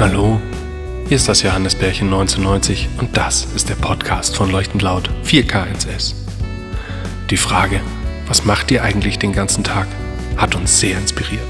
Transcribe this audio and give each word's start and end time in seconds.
Hallo, 0.00 0.40
hier 1.06 1.16
ist 1.16 1.28
das 1.28 1.42
Johannesbärchen 1.42 2.08
1990 2.08 2.88
und 2.98 3.16
das 3.16 3.46
ist 3.54 3.68
der 3.68 3.76
Podcast 3.76 4.36
von 4.36 4.50
Leuchtend 4.50 4.82
Laut 4.82 5.08
4K1S. 5.24 6.14
Die 7.30 7.36
Frage, 7.36 7.80
was 8.26 8.44
macht 8.44 8.72
ihr 8.72 8.82
eigentlich 8.82 9.20
den 9.20 9.32
ganzen 9.32 9.62
Tag, 9.62 9.86
hat 10.36 10.56
uns 10.56 10.80
sehr 10.80 10.98
inspiriert. 10.98 11.46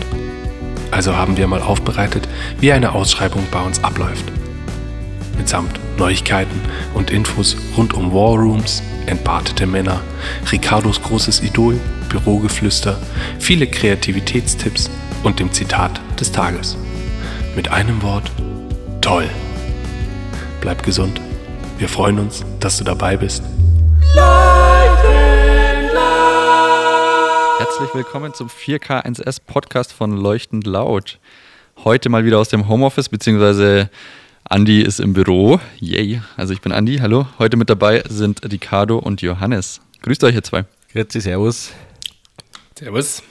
Also 0.91 1.17
haben 1.17 1.39
wir 1.39 1.47
mal 1.47 1.63
aufbereitet, 1.63 2.29
wie 2.61 2.71
eine 2.71 2.93
Ausschreibung 2.93 3.47
bei 3.51 3.63
uns 3.63 3.83
abläuft. 3.83 4.27
Mitsamt 5.39 5.81
Neuigkeiten 5.97 6.61
und 6.93 7.11
Infos 7.11 7.57
rund 7.79 7.95
um 7.95 8.13
Warrooms, 8.13 8.83
entbartete 9.07 9.67
Männer, 9.67 10.03
Ricardos 10.53 11.01
großes 11.01 11.43
Idol, 11.43 11.81
Bürogeflüster, 12.11 13.01
viele 13.39 13.67
Kreativitätstipps 13.67 14.91
und 15.23 15.41
dem 15.41 15.51
Zitat 15.51 15.99
des 16.21 16.31
Tages. 16.31 16.77
Mit 17.57 17.69
einem 17.69 18.03
Wort, 18.03 18.33
toll. 19.01 19.31
Bleib 20.61 20.83
gesund. 20.83 21.21
Wir 21.79 21.89
freuen 21.89 22.19
uns, 22.19 22.45
dass 22.59 22.79
du 22.79 22.85
dabei 22.85 23.17
bist. 23.17 23.45
Herzlich 27.59 27.95
willkommen 27.95 28.35
zum 28.35 28.49
4K1S 28.49 29.41
Podcast 29.47 29.93
von 29.93 30.17
Leuchtend 30.17 30.67
Laut. 30.67 31.21
Heute 31.85 32.09
mal 32.09 32.25
wieder 32.25 32.41
aus 32.41 32.49
dem 32.49 32.67
Homeoffice, 32.67 33.09
beziehungsweise 33.09 33.89
Andi 34.43 34.83
ist 34.83 34.99
im 34.99 35.13
Büro. 35.13 35.61
Yay. 35.79 36.23
Also 36.37 36.55
ich 36.55 36.61
bin 36.61 36.73
Andi, 36.73 36.97
hallo. 36.97 37.29
Heute 37.39 37.57
mit 37.57 37.71
dabei 37.71 38.03
sind 38.09 38.43
Ricardo 38.51 38.99
und 38.99 39.23
Johannes. 39.23 39.81
Grüßt 40.03 40.25
euch 40.25 40.35
ihr 40.35 40.43
zwei. 40.43 40.65
Grüezi, 40.93 41.21
servus. 41.21 41.71
Servus. 42.77 43.23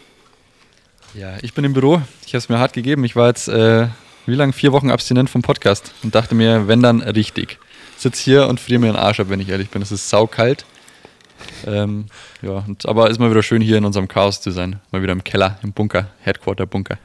Ja, 1.13 1.34
ich 1.41 1.54
bin 1.54 1.66
im 1.66 1.74
Büro. 1.74 2.02
Ich 2.26 2.30
habe 2.34 2.38
es 2.38 2.48
mir 2.48 2.58
hart 2.58 2.71
gegeben. 2.71 3.04
Ich 3.04 3.18
war 3.18 3.27
jetzt, 3.27 3.49
äh, 3.49 3.88
wie 4.26 4.36
lange? 4.36 4.54
Vier 4.54 4.72
Wochen 4.72 4.90
abstinent 4.91 5.30
vom 5.30 5.41
Podcast 5.41 5.94
und 6.04 6.16
dachte 6.16 6.36
mir, 6.36 6.68
wenn 6.68 6.82
dann 6.82 7.02
richtig. 7.02 7.59
Sitz 7.98 8.20
hier 8.20 8.48
und 8.48 8.60
friere 8.60 8.79
mir 8.79 8.88
den 8.88 8.96
Arsch 8.96 9.20
ab, 9.20 9.27
wenn 9.29 9.40
ich 9.40 9.49
ehrlich 9.49 9.70
bin. 9.70 9.82
Es 9.82 9.91
ist 9.91 10.10
saukalt. 10.10 10.66
Ähm, 11.66 12.05
ja, 12.41 12.63
und, 12.68 12.88
aber 12.88 13.10
ist 13.10 13.20
mal 13.20 13.29
wieder 13.29 13.44
schön 13.44 13.62
hier 13.62 13.77
in 13.77 13.85
unserem 13.85 14.07
Chaos 14.07 14.41
zu 14.41 14.51
sein. 14.51 14.79
Mal 14.91 15.01
wieder 15.01 15.13
im 15.13 15.24
Keller, 15.24 15.60
im 15.63 15.74
Bunker, 15.74 16.07
Headquarter-Bunker. 16.21 16.98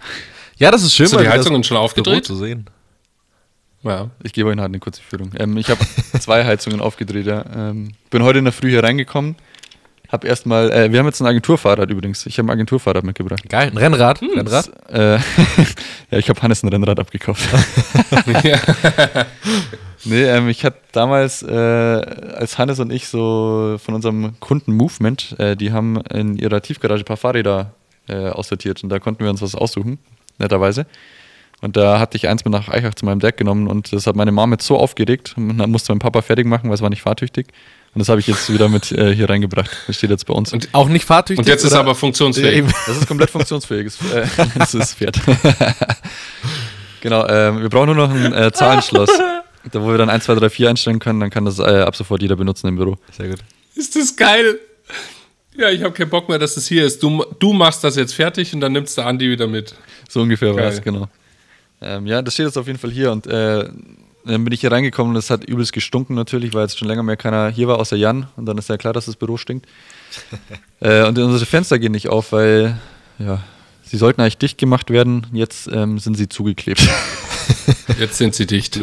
Ja, 0.57 0.71
das 0.71 0.83
ist 0.83 0.95
schön, 0.95 1.07
Hast 1.07 1.15
du 1.15 1.19
die 1.19 1.29
Heizungen 1.29 1.65
schon 1.65 1.77
aufgedreht? 1.77 2.25
zu 2.25 2.37
sehen. 2.37 2.67
Ja. 3.83 4.11
Ich 4.23 4.33
gebe 4.33 4.49
euch 4.49 4.57
halt 4.57 4.67
eine 4.67 4.81
kurze 4.81 5.03
Führung. 5.03 5.31
Ähm, 5.39 5.57
ich 5.57 5.71
habe 5.71 5.81
zwei 6.21 6.45
Heizungen 6.45 6.81
aufgedreht. 6.81 7.27
Ja. 7.27 7.45
Ähm, 7.55 7.93
bin 8.11 8.23
heute 8.23 8.39
in 8.41 8.45
der 8.45 8.53
Früh 8.53 8.71
hier 8.71 8.83
reingekommen. 8.83 9.37
Hab 10.09 10.25
erstmal, 10.25 10.71
äh, 10.73 10.91
wir 10.91 10.99
haben 11.01 11.07
jetzt 11.07 11.21
ein 11.21 11.27
Agenturfahrrad 11.27 11.91
übrigens. 11.91 12.25
Ich 12.25 12.39
habe 12.39 12.49
ein 12.49 12.53
Agenturfahrrad 12.53 13.05
mitgebracht. 13.05 13.47
Geil, 13.49 13.69
ein 13.69 13.77
Rennrad. 13.77 14.23
Rennrad. 14.23 14.71
Äh, 14.91 15.17
ja, 16.11 16.19
ich 16.19 16.31
habe 16.31 16.41
Hannes 16.41 16.63
ein 16.63 16.69
Rennrad 16.69 16.99
abgekauft. 16.99 17.47
nee, 20.05 20.23
ähm, 20.23 20.49
ich 20.49 20.65
hatte 20.65 20.79
damals, 20.93 21.43
äh, 21.43 21.53
als 21.53 22.57
Hannes 22.57 22.81
und 22.81 22.91
ich 22.91 23.09
so 23.09 23.77
von 23.85 23.95
unserem 23.95 24.41
Kunden 24.41 24.73
Movement, 24.73 25.39
äh, 25.39 25.57
die 25.57 25.73
haben 25.73 26.01
in 26.11 26.37
ihrer 26.37 26.63
Tiefgarage 26.63 27.03
ein 27.03 27.05
paar 27.05 27.19
Fahrräder 27.19 27.75
äh, 28.09 28.31
aussortiert 28.31 28.83
und 28.83 28.89
da 28.89 28.99
konnten 28.99 29.23
wir 29.23 29.31
uns 29.31 29.43
was 29.43 29.55
aussuchen, 29.55 29.99
netterweise. 30.39 30.87
Und 31.61 31.77
da 31.77 31.99
hatte 31.99 32.17
ich 32.17 32.29
eins 32.29 32.45
mit 32.45 32.53
nach 32.53 32.69
Eichach 32.69 32.95
zu 32.95 33.05
meinem 33.05 33.21
Deck 33.21 33.37
genommen 33.37 33.67
und 33.67 33.93
das 33.93 34.07
hat 34.07 34.17
meine 34.17 34.33
Mom 34.33 34.53
jetzt 34.53 34.67
so 34.67 34.79
aufgeregt. 34.79 35.35
Und 35.37 35.59
dann 35.59 35.71
musste 35.71 35.93
mein 35.93 35.99
Papa 35.99 36.23
fertig 36.23 36.47
machen, 36.47 36.71
weil 36.71 36.75
es 36.75 36.83
war 36.83 36.91
nicht 36.91 37.03
fahrtüchtig. 37.03 37.49
Und 37.99 38.03
das 38.03 38.11
habe 38.11 38.21
ich 38.21 38.29
jetzt 38.29 38.53
wieder 38.53 38.69
mit 38.69 38.93
äh, 38.93 39.13
hier 39.13 39.29
reingebracht. 39.29 39.69
Das 39.89 39.97
steht 39.97 40.11
jetzt 40.11 40.25
bei 40.25 40.33
uns. 40.33 40.53
Und, 40.53 40.69
Auch 40.71 40.89
nicht 40.89 41.05
fahrtüchtig. 41.05 41.45
und 41.45 41.49
jetzt 41.49 41.65
ist 41.65 41.73
oder? 41.73 41.81
aber 41.81 41.89
Ja, 41.89 41.95
funktionsfähig. 41.95 42.59
eben. 42.59 42.73
Das 42.87 42.97
ist 42.97 43.09
komplett 43.09 43.29
funktionsfähiges 43.29 43.99
äh, 44.15 44.25
das 44.57 44.73
ist 44.73 44.95
Pferd. 44.95 45.19
genau, 47.01 47.27
ähm, 47.27 47.61
wir 47.61 47.69
brauchen 47.69 47.87
nur 47.87 47.97
noch 47.97 48.09
ein 48.15 48.33
äh, 48.33 48.53
Zahlenschloss, 48.53 49.11
da 49.73 49.83
wo 49.83 49.89
wir 49.89 49.99
dann 49.99 50.11
1, 50.11 50.23
2, 50.27 50.37
3, 50.37 50.49
4 50.49 50.71
einstellen 50.71 51.01
können. 51.01 51.19
Dann 51.19 51.31
kann 51.31 51.45
das 51.45 51.59
äh, 51.59 51.63
ab 51.65 51.97
sofort 51.97 52.23
jeder 52.23 52.37
benutzen 52.37 52.69
im 52.69 52.77
Büro. 52.77 52.99
Sehr 53.17 53.31
gut. 53.31 53.41
Ist 53.75 53.97
das 53.97 54.15
geil? 54.15 54.61
Ja, 55.57 55.69
ich 55.71 55.83
habe 55.83 55.91
keinen 55.91 56.11
Bock 56.11 56.29
mehr, 56.29 56.39
dass 56.39 56.57
es 56.57 56.69
hier 56.69 56.87
ist. 56.87 57.03
Du, 57.03 57.25
du 57.41 57.53
machst 57.53 57.83
das 57.83 57.97
jetzt 57.97 58.15
fertig 58.15 58.55
und 58.55 58.61
dann 58.61 58.71
nimmst 58.71 58.97
du 58.97 59.03
Andi 59.03 59.29
wieder 59.29 59.49
mit. 59.49 59.75
So 60.09 60.21
ungefähr 60.21 60.55
war 60.55 60.63
es, 60.67 60.81
genau. 60.81 61.09
Ähm, 61.81 62.07
ja, 62.07 62.23
das 62.23 62.35
steht 62.35 62.47
jetzt 62.47 62.59
auf 62.59 62.69
jeden 62.69 62.79
Fall 62.79 62.93
hier 62.93 63.11
und 63.11 63.27
äh, 63.27 63.69
dann 64.29 64.45
bin 64.45 64.53
ich 64.53 64.61
hier 64.61 64.73
reingekommen 64.73 65.13
und 65.13 65.19
es 65.19 65.31
hat 65.31 65.45
übelst 65.45 65.73
gestunken 65.73 66.15
natürlich, 66.15 66.55
weil 66.55 66.63
jetzt 66.63 66.79
schon 66.79 66.89
länger 66.89 67.03
mehr 67.03 67.17
keiner 67.17 67.49
hier 67.51 67.69
war, 67.69 67.79
außer 67.79 67.97
Jan. 67.97 68.29
Und 68.37 68.47
dann 68.47 68.59
ist 68.59 68.69
ja 68.69 68.77
klar, 68.77 68.93
dass 68.93 69.07
das 69.07 69.17
Büro 69.17 69.37
stinkt. 69.37 69.67
äh, 70.81 71.07
und 71.07 71.19
unsere 71.19 71.47
Fenster 71.47 71.79
gehen 71.79 71.93
nicht 71.93 72.09
auf, 72.09 72.33
weil, 72.33 72.79
ja, 73.19 73.41
sie 73.83 73.97
sollten 73.97 74.21
eigentlich 74.21 74.39
dicht 74.39 74.59
gemacht 74.59 74.91
werden. 74.91 75.27
Jetzt 75.33 75.69
ähm, 75.73 75.99
sind 75.99 76.17
sie 76.17 76.29
zugeklebt. 76.29 76.87
Jetzt 77.99 78.19
sind 78.19 78.35
sie 78.35 78.47
dicht. 78.47 78.79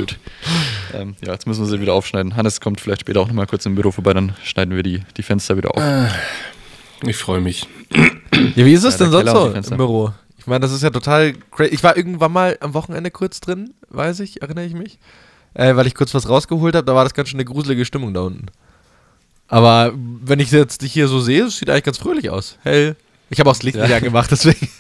ähm, 0.94 1.16
ja, 1.26 1.34
jetzt 1.34 1.46
müssen 1.48 1.62
wir 1.62 1.68
sie 1.68 1.82
wieder 1.82 1.94
aufschneiden. 1.94 2.36
Hannes 2.36 2.60
kommt 2.60 2.82
vielleicht 2.82 3.02
später 3.02 3.20
auch 3.22 3.28
nochmal 3.28 3.48
kurz 3.48 3.66
im 3.66 3.76
Büro 3.76 3.92
vorbei, 3.92 4.14
dann 4.14 4.36
schneiden 4.44 4.76
wir 4.76 4.84
die, 4.84 5.02
die 5.18 5.24
Fenster 5.24 5.56
wieder 5.58 5.76
auf. 5.76 5.82
Ich 7.04 7.16
freue 7.16 7.42
mich. 7.42 7.68
Ja, 8.56 8.66
wie 8.66 8.74
ist 8.74 8.84
es 8.84 8.98
Ja, 9.00 9.06
denn 9.06 9.12
sonst 9.12 9.68
so 9.68 9.72
im 9.72 9.78
Büro? 9.78 10.14
Ich 10.38 10.48
meine, 10.48 10.60
das 10.60 10.72
ist 10.72 10.84
ja 10.84 10.90
total 10.92 11.34
crazy. 11.52 11.74
Ich 11.74 11.84
war 11.84 11.98
irgendwann 11.98 12.32
mal 12.32 12.58
am 12.62 12.74
Wochenende 12.74 13.12
kurz 13.12 13.40
drin, 13.40 13.74
weiß 13.90 14.20
ich, 14.20 14.42
erinnere 14.42 14.66
ich 14.66 14.74
mich. 14.74 15.00
Äh, 15.56 15.76
weil 15.76 15.88
ich 15.88 15.96
kurz 15.96 16.14
was 16.14 16.30
rausgeholt 16.30 16.76
habe, 16.76 16.86
da 16.86 16.94
war 16.94 17.04
das 17.04 17.14
ganz 17.14 17.30
schön 17.30 17.38
eine 17.40 17.46
gruselige 17.46 17.86
Stimmung 17.86 18.14
da 18.14 18.22
unten. 18.22 18.46
Aber 19.48 19.94
wenn 19.96 20.40
ich 20.40 20.52
jetzt 20.52 20.82
dich 20.82 20.94
hier 20.94 21.08
so 21.08 21.20
sehe, 21.20 21.50
sieht 21.50 21.70
eigentlich 21.70 21.84
ganz 21.86 21.98
fröhlich 21.98 22.30
aus. 22.30 22.58
Hell. 22.64 22.96
Ich 23.30 23.40
habe 23.40 23.50
auch 23.50 23.54
das 23.56 23.64
Licht 23.64 23.78
Ja. 23.78 23.84
nicht 23.88 23.96
angemacht, 23.96 24.30
deswegen. 24.32 24.70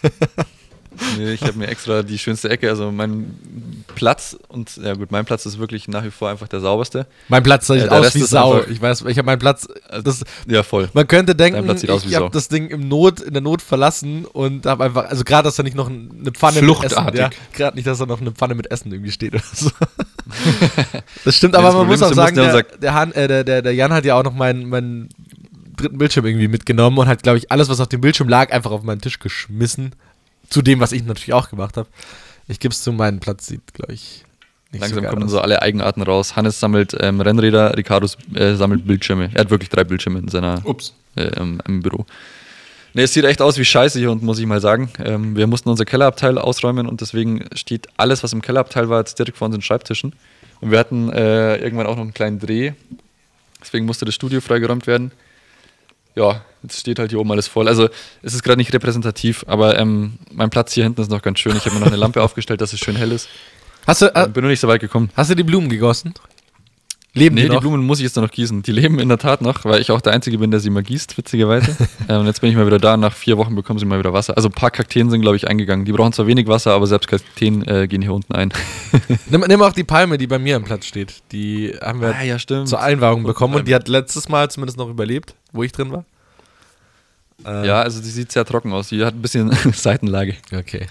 Nee, 1.18 1.34
ich 1.34 1.42
habe 1.42 1.58
mir 1.58 1.68
extra 1.68 2.04
die 2.04 2.18
schönste 2.18 2.50
Ecke, 2.50 2.70
also 2.70 2.92
mein 2.92 3.84
Platz 3.96 4.38
und 4.48 4.78
ja 4.78 4.94
gut, 4.94 5.12
mein 5.12 5.26
Platz 5.26 5.46
ist 5.46 5.60
wirklich 5.60 5.88
nach 5.88 6.04
wie 6.04 6.12
vor 6.12 6.30
einfach 6.30 6.48
der 6.48 6.62
sauberste. 6.62 7.06
Mein 7.28 7.44
Platz 7.44 7.68
sieht 7.68 7.82
der 7.84 7.92
aus 7.92 8.06
Rest 8.06 8.16
wie 8.16 8.22
Sau. 8.22 8.62
Ich 8.64 8.82
weiß, 8.82 9.02
ich 9.02 9.18
habe 9.18 9.26
meinen 9.26 9.40
Platz. 9.40 9.68
Das, 10.04 10.24
Ja, 10.48 10.64
voll. 10.64 10.90
Man 10.94 11.08
könnte 11.08 11.36
denken, 11.36 11.64
Platz 11.66 11.82
sieht 11.82 11.90
aus 11.90 12.06
wie 12.06 12.10
ich 12.10 12.16
habe 12.16 12.30
das 12.30 12.48
Ding 12.48 12.70
im 12.70 12.88
Not, 12.88 13.20
in 13.20 13.34
der 13.34 13.42
Not 13.42 13.62
verlassen 13.62 14.24
und 14.26 14.66
habe 14.66 14.86
einfach, 14.86 15.10
also 15.10 15.24
gerade, 15.26 15.44
dass 15.48 15.56
da 15.56 15.64
nicht 15.64 15.76
noch 15.76 15.90
eine 15.90 16.32
Pfanne 16.32 16.60
Fluchtartig. 16.60 16.96
mit 16.98 17.16
Essen, 17.16 17.18
ja, 17.18 17.30
gerade 17.58 17.76
nicht, 17.76 17.88
dass 17.88 17.98
da 17.98 18.06
noch 18.06 18.22
eine 18.22 18.32
Pfanne 18.32 18.56
mit 18.56 18.72
Essen 18.72 18.92
irgendwie 18.92 19.12
steht 19.12 19.34
oder 19.34 19.44
so. 19.54 19.70
das 21.24 21.36
stimmt, 21.36 21.56
aber 21.56 21.66
das 21.68 21.74
man 21.76 21.82
Problem 21.88 22.00
muss 22.00 22.10
auch 22.10 22.14
sagen, 22.14 22.36
der, 22.36 22.52
sagen- 22.52 22.68
der, 22.82 22.94
Han, 22.94 23.12
äh, 23.14 23.28
der, 23.28 23.44
der, 23.44 23.62
der 23.62 23.74
Jan 23.74 23.94
hat 23.94 24.06
ja 24.06 24.16
auch 24.16 24.24
noch 24.24 24.34
meinen, 24.34 24.68
meinen 24.70 25.10
dritten 25.78 25.98
Bildschirm 25.98 26.26
irgendwie 26.26 26.48
mitgenommen 26.48 26.98
und 26.98 27.08
hat, 27.08 27.24
glaube 27.24 27.38
ich, 27.38 27.52
alles, 27.52 27.70
was 27.70 27.80
auf 27.80 27.88
dem 27.90 28.02
Bildschirm 28.02 28.30
lag, 28.30 28.52
einfach 28.52 28.72
auf 28.72 28.84
meinen 28.84 29.02
Tisch 29.02 29.20
geschmissen. 29.20 29.94
Zu 30.50 30.62
dem, 30.62 30.80
was 30.80 30.92
ich 30.92 31.04
natürlich 31.04 31.34
auch 31.34 31.50
gemacht 31.50 31.76
habe. 31.78 31.88
Ich 32.48 32.60
gebe 32.60 32.72
es 32.72 32.84
zu, 32.84 32.92
meinen 32.94 33.20
Platz 33.20 33.48
sieht, 33.48 33.74
glaube 33.74 33.94
ich, 33.94 34.24
nicht 34.72 34.82
Langsam 34.82 35.04
so 35.04 35.10
kommen 35.10 35.24
aus. 35.24 35.32
so 35.32 35.40
alle 35.42 35.62
Eigenarten 35.62 36.02
raus. 36.04 36.36
Hannes 36.36 36.60
sammelt 36.60 36.96
ähm, 37.00 37.20
Rennräder, 37.20 37.76
Ricardo 37.76 38.08
äh, 38.36 38.54
sammelt 38.56 38.86
Bildschirme. 38.86 39.32
Er 39.34 39.42
hat 39.42 39.50
wirklich 39.50 39.70
drei 39.70 39.84
Bildschirme 39.84 40.20
in 40.20 40.28
seiner 40.28 40.62
Ups. 40.64 40.94
äh, 41.16 41.24
im, 41.40 41.60
im 41.68 41.82
Büro. 41.82 42.06
Ne, 42.96 43.02
es 43.04 43.14
sieht 43.14 43.26
echt 43.26 43.42
aus 43.42 43.58
wie 43.58 43.66
Scheiße 43.66 44.00
hier 44.00 44.10
unten, 44.10 44.26
muss 44.26 44.40
ich 44.40 44.46
mal 44.46 44.62
sagen. 44.62 44.90
Ähm, 45.04 45.36
wir 45.36 45.48
mussten 45.48 45.68
unser 45.68 45.84
Kellerabteil 45.84 46.38
ausräumen 46.38 46.88
und 46.88 47.02
deswegen 47.02 47.44
steht 47.54 47.88
alles, 47.98 48.24
was 48.24 48.32
im 48.32 48.42
Kellerabteil 48.42 48.88
war, 48.90 49.00
jetzt 49.00 49.20
direkt 49.20 49.38
vor 49.38 49.48
unseren 49.48 49.62
Schreibtischen. 49.62 50.14
Und 50.62 50.72
wir 50.72 50.80
hatten 50.80 51.12
äh, 51.12 51.58
irgendwann 51.58 51.88
auch 51.88 51.98
noch 51.98 52.04
einen 52.04 52.14
kleinen 52.14 52.40
Dreh. 52.40 52.72
Deswegen 53.62 53.86
musste 53.86 54.06
das 54.06 54.16
Studio 54.16 54.40
freigeräumt 54.40 54.88
werden. 54.88 55.12
Ja, 56.16 56.46
jetzt 56.64 56.80
steht 56.80 56.98
halt 56.98 57.10
hier 57.12 57.20
oben 57.20 57.32
alles 57.34 57.50
voll. 57.50 57.68
Also 57.68 57.90
es 58.22 58.34
ist 58.34 58.44
gerade 58.44 58.58
nicht 58.58 58.72
repräsentativ, 58.72 59.44
aber 59.46 59.78
ähm, 59.78 60.14
mein 60.32 60.50
Platz 60.50 60.72
hier 60.72 60.86
hinten 60.86 61.02
ist 61.02 61.12
noch 61.12 61.22
ganz 61.22 61.40
schön. 61.40 61.58
Ich 61.58 61.66
habe 61.66 61.76
mir 61.76 61.82
noch 61.82 61.88
eine 61.88 61.98
Lampe 61.98 62.24
aufgestellt, 62.24 62.62
dass 62.62 62.72
es 62.72 62.80
schön 62.80 62.96
hell 62.96 63.12
ist. 63.12 63.28
Hast 63.86 64.04
du, 64.04 64.06
Äh, 64.16 64.24
äh, 64.24 64.28
bin 64.30 64.42
noch 64.44 64.50
nicht 64.50 64.62
so 64.62 64.70
weit 64.70 64.80
gekommen. 64.80 65.10
hast 65.18 65.30
du 65.30 65.36
die 65.36 65.44
Blumen 65.44 65.68
gegossen? 65.68 66.14
Leben 67.18 67.36
Nee, 67.36 67.44
die 67.44 67.50
die? 67.50 67.58
Blumen 67.58 67.86
muss 67.86 68.00
ich 68.00 68.04
jetzt 68.04 68.18
noch 68.18 68.30
gießen. 68.30 68.62
Die 68.62 68.74
leben 68.74 69.00
in 69.00 69.08
der 69.08 69.18
Tat 69.18 69.42
noch, 69.42 69.64
weil 69.64 69.80
ich 69.80 69.90
auch 69.90 70.02
der 70.02 70.12
Einzige 70.12 70.38
bin, 70.38 70.52
der 70.52 70.60
sie 70.60 70.70
mal 70.70 70.84
gießt, 70.84 71.18
witzigerweise. 71.18 71.76
ähm, 72.10 72.20
und 72.20 72.26
jetzt 72.28 72.42
bin 72.42 72.50
ich 72.50 72.58
mal 72.58 72.66
wieder 72.68 72.78
da. 72.78 72.98
Nach 72.98 73.14
vier 73.14 73.38
Wochen 73.38 73.56
bekommen 73.56 73.80
sie 73.80 73.86
mal 73.86 73.98
wieder 73.98 74.12
Wasser. 74.12 74.36
Also 74.36 74.50
ein 74.50 74.52
paar 74.52 74.70
Kakteen 74.70 75.10
sind, 75.10 75.22
glaube 75.22 75.38
ich, 75.38 75.48
eingegangen. 75.48 75.86
Die 75.86 75.94
brauchen 75.94 76.12
zwar 76.12 76.28
wenig 76.28 76.48
Wasser, 76.48 76.74
aber 76.74 76.88
selbst 76.88 77.08
Kakteen 77.08 77.66
äh, 77.68 77.88
gehen 77.88 78.02
hier 78.02 78.14
unten 78.14 78.34
ein. 78.36 78.52
Nimm, 79.30 79.46
nimm 79.48 79.62
auch 79.62 79.72
die 79.74 79.86
Palme, 79.86 80.18
die 80.18 80.28
bei 80.28 80.40
mir 80.40 80.58
am 80.58 80.66
Platz 80.66 80.86
steht. 80.86 81.24
Die 81.32 81.74
haben 81.82 82.02
wir 82.02 82.14
Ah, 82.16 82.24
ja, 82.24 82.38
stimmt. 82.38 82.68
zur 82.68 82.82
Einwahrung 82.82 83.24
bekommen 83.24 83.54
und 83.54 83.60
Palme. 83.60 83.66
die 83.70 83.76
hat 83.76 83.88
letztes 83.88 84.28
Mal 84.30 84.52
zumindest 84.52 84.78
noch 84.78 84.90
überlebt, 84.90 85.36
wo 85.54 85.64
ich 85.64 85.72
drin 85.72 85.92
war. 85.92 86.04
Äh, 87.46 87.66
Ja, 87.68 87.82
also 87.82 88.02
die 88.02 88.10
sieht 88.10 88.32
sehr 88.32 88.44
trocken 88.46 88.74
aus. 88.74 88.90
Die 88.90 89.04
hat 89.06 89.14
ein 89.16 89.22
bisschen 89.22 89.52
Seitenlage. 89.74 90.36
Okay. 90.54 90.88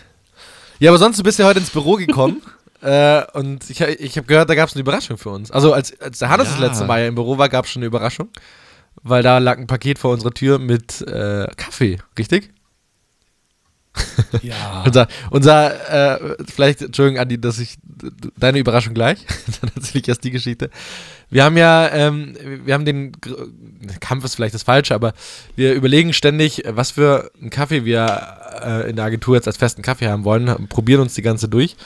Ja, 0.78 0.90
aber 0.90 0.98
sonst, 0.98 1.18
du 1.18 1.22
bist 1.22 1.38
ja 1.38 1.46
heute 1.46 1.60
ins 1.60 1.70
Büro 1.70 1.94
gekommen 1.96 2.42
äh, 2.84 3.24
und 3.32 3.68
ich, 3.70 3.80
ich 3.80 4.16
habe 4.16 4.26
gehört, 4.26 4.50
da 4.50 4.54
gab 4.54 4.68
es 4.68 4.74
eine 4.74 4.80
Überraschung 4.82 5.16
für 5.16 5.30
uns. 5.30 5.50
Also 5.50 5.72
als, 5.72 5.98
als 6.00 6.18
der 6.18 6.28
Hannes 6.28 6.48
das 6.48 6.58
Ja. 6.60 6.66
letzte 6.66 6.84
Mal 6.84 7.00
ja 7.00 7.08
im 7.08 7.14
Büro 7.14 7.38
war, 7.38 7.48
gab 7.48 7.64
es 7.64 7.70
schon 7.70 7.80
eine 7.80 7.86
Überraschung, 7.86 8.28
weil 9.02 9.22
da 9.22 9.38
lag 9.38 9.58
ein 9.58 9.66
Paket 9.66 9.98
vor 9.98 10.12
unserer 10.12 10.32
Tür 10.32 10.58
mit 10.58 11.00
äh, 11.02 11.46
Kaffee, 11.56 11.98
richtig? 12.18 12.50
Ja. 14.42 14.82
Unser, 14.86 15.06
unser 15.30 16.18
äh, 16.20 16.36
vielleicht, 16.52 16.82
Entschuldigung, 16.82 17.20
Andi, 17.20 17.40
dass 17.40 17.60
ich 17.60 17.76
deine 18.36 18.58
Überraschung 18.58 18.92
gleich, 18.92 19.24
dann 19.60 19.70
erzähle 19.76 20.02
ich 20.02 20.08
erst 20.08 20.24
die 20.24 20.32
Geschichte. 20.32 20.68
Wir 21.30 21.44
haben 21.44 21.56
ja, 21.56 21.88
ähm, 21.92 22.36
wir 22.64 22.74
haben 22.74 22.84
den 22.84 23.12
Kampf 24.00 24.24
ist 24.24 24.34
vielleicht 24.34 24.54
das 24.54 24.64
Falsche, 24.64 24.96
aber 24.96 25.12
wir 25.54 25.74
überlegen 25.74 26.12
ständig, 26.12 26.64
was 26.66 26.90
für 26.90 27.30
einen 27.40 27.50
Kaffee 27.50 27.84
wir 27.84 28.36
äh, 28.64 28.90
in 28.90 28.96
der 28.96 29.04
Agentur 29.04 29.36
jetzt 29.36 29.46
als 29.46 29.56
festen 29.58 29.82
Kaffee 29.82 30.08
haben 30.08 30.24
wollen, 30.24 30.68
probieren 30.68 31.00
uns 31.00 31.14
die 31.14 31.22
ganze 31.22 31.48
durch 31.48 31.76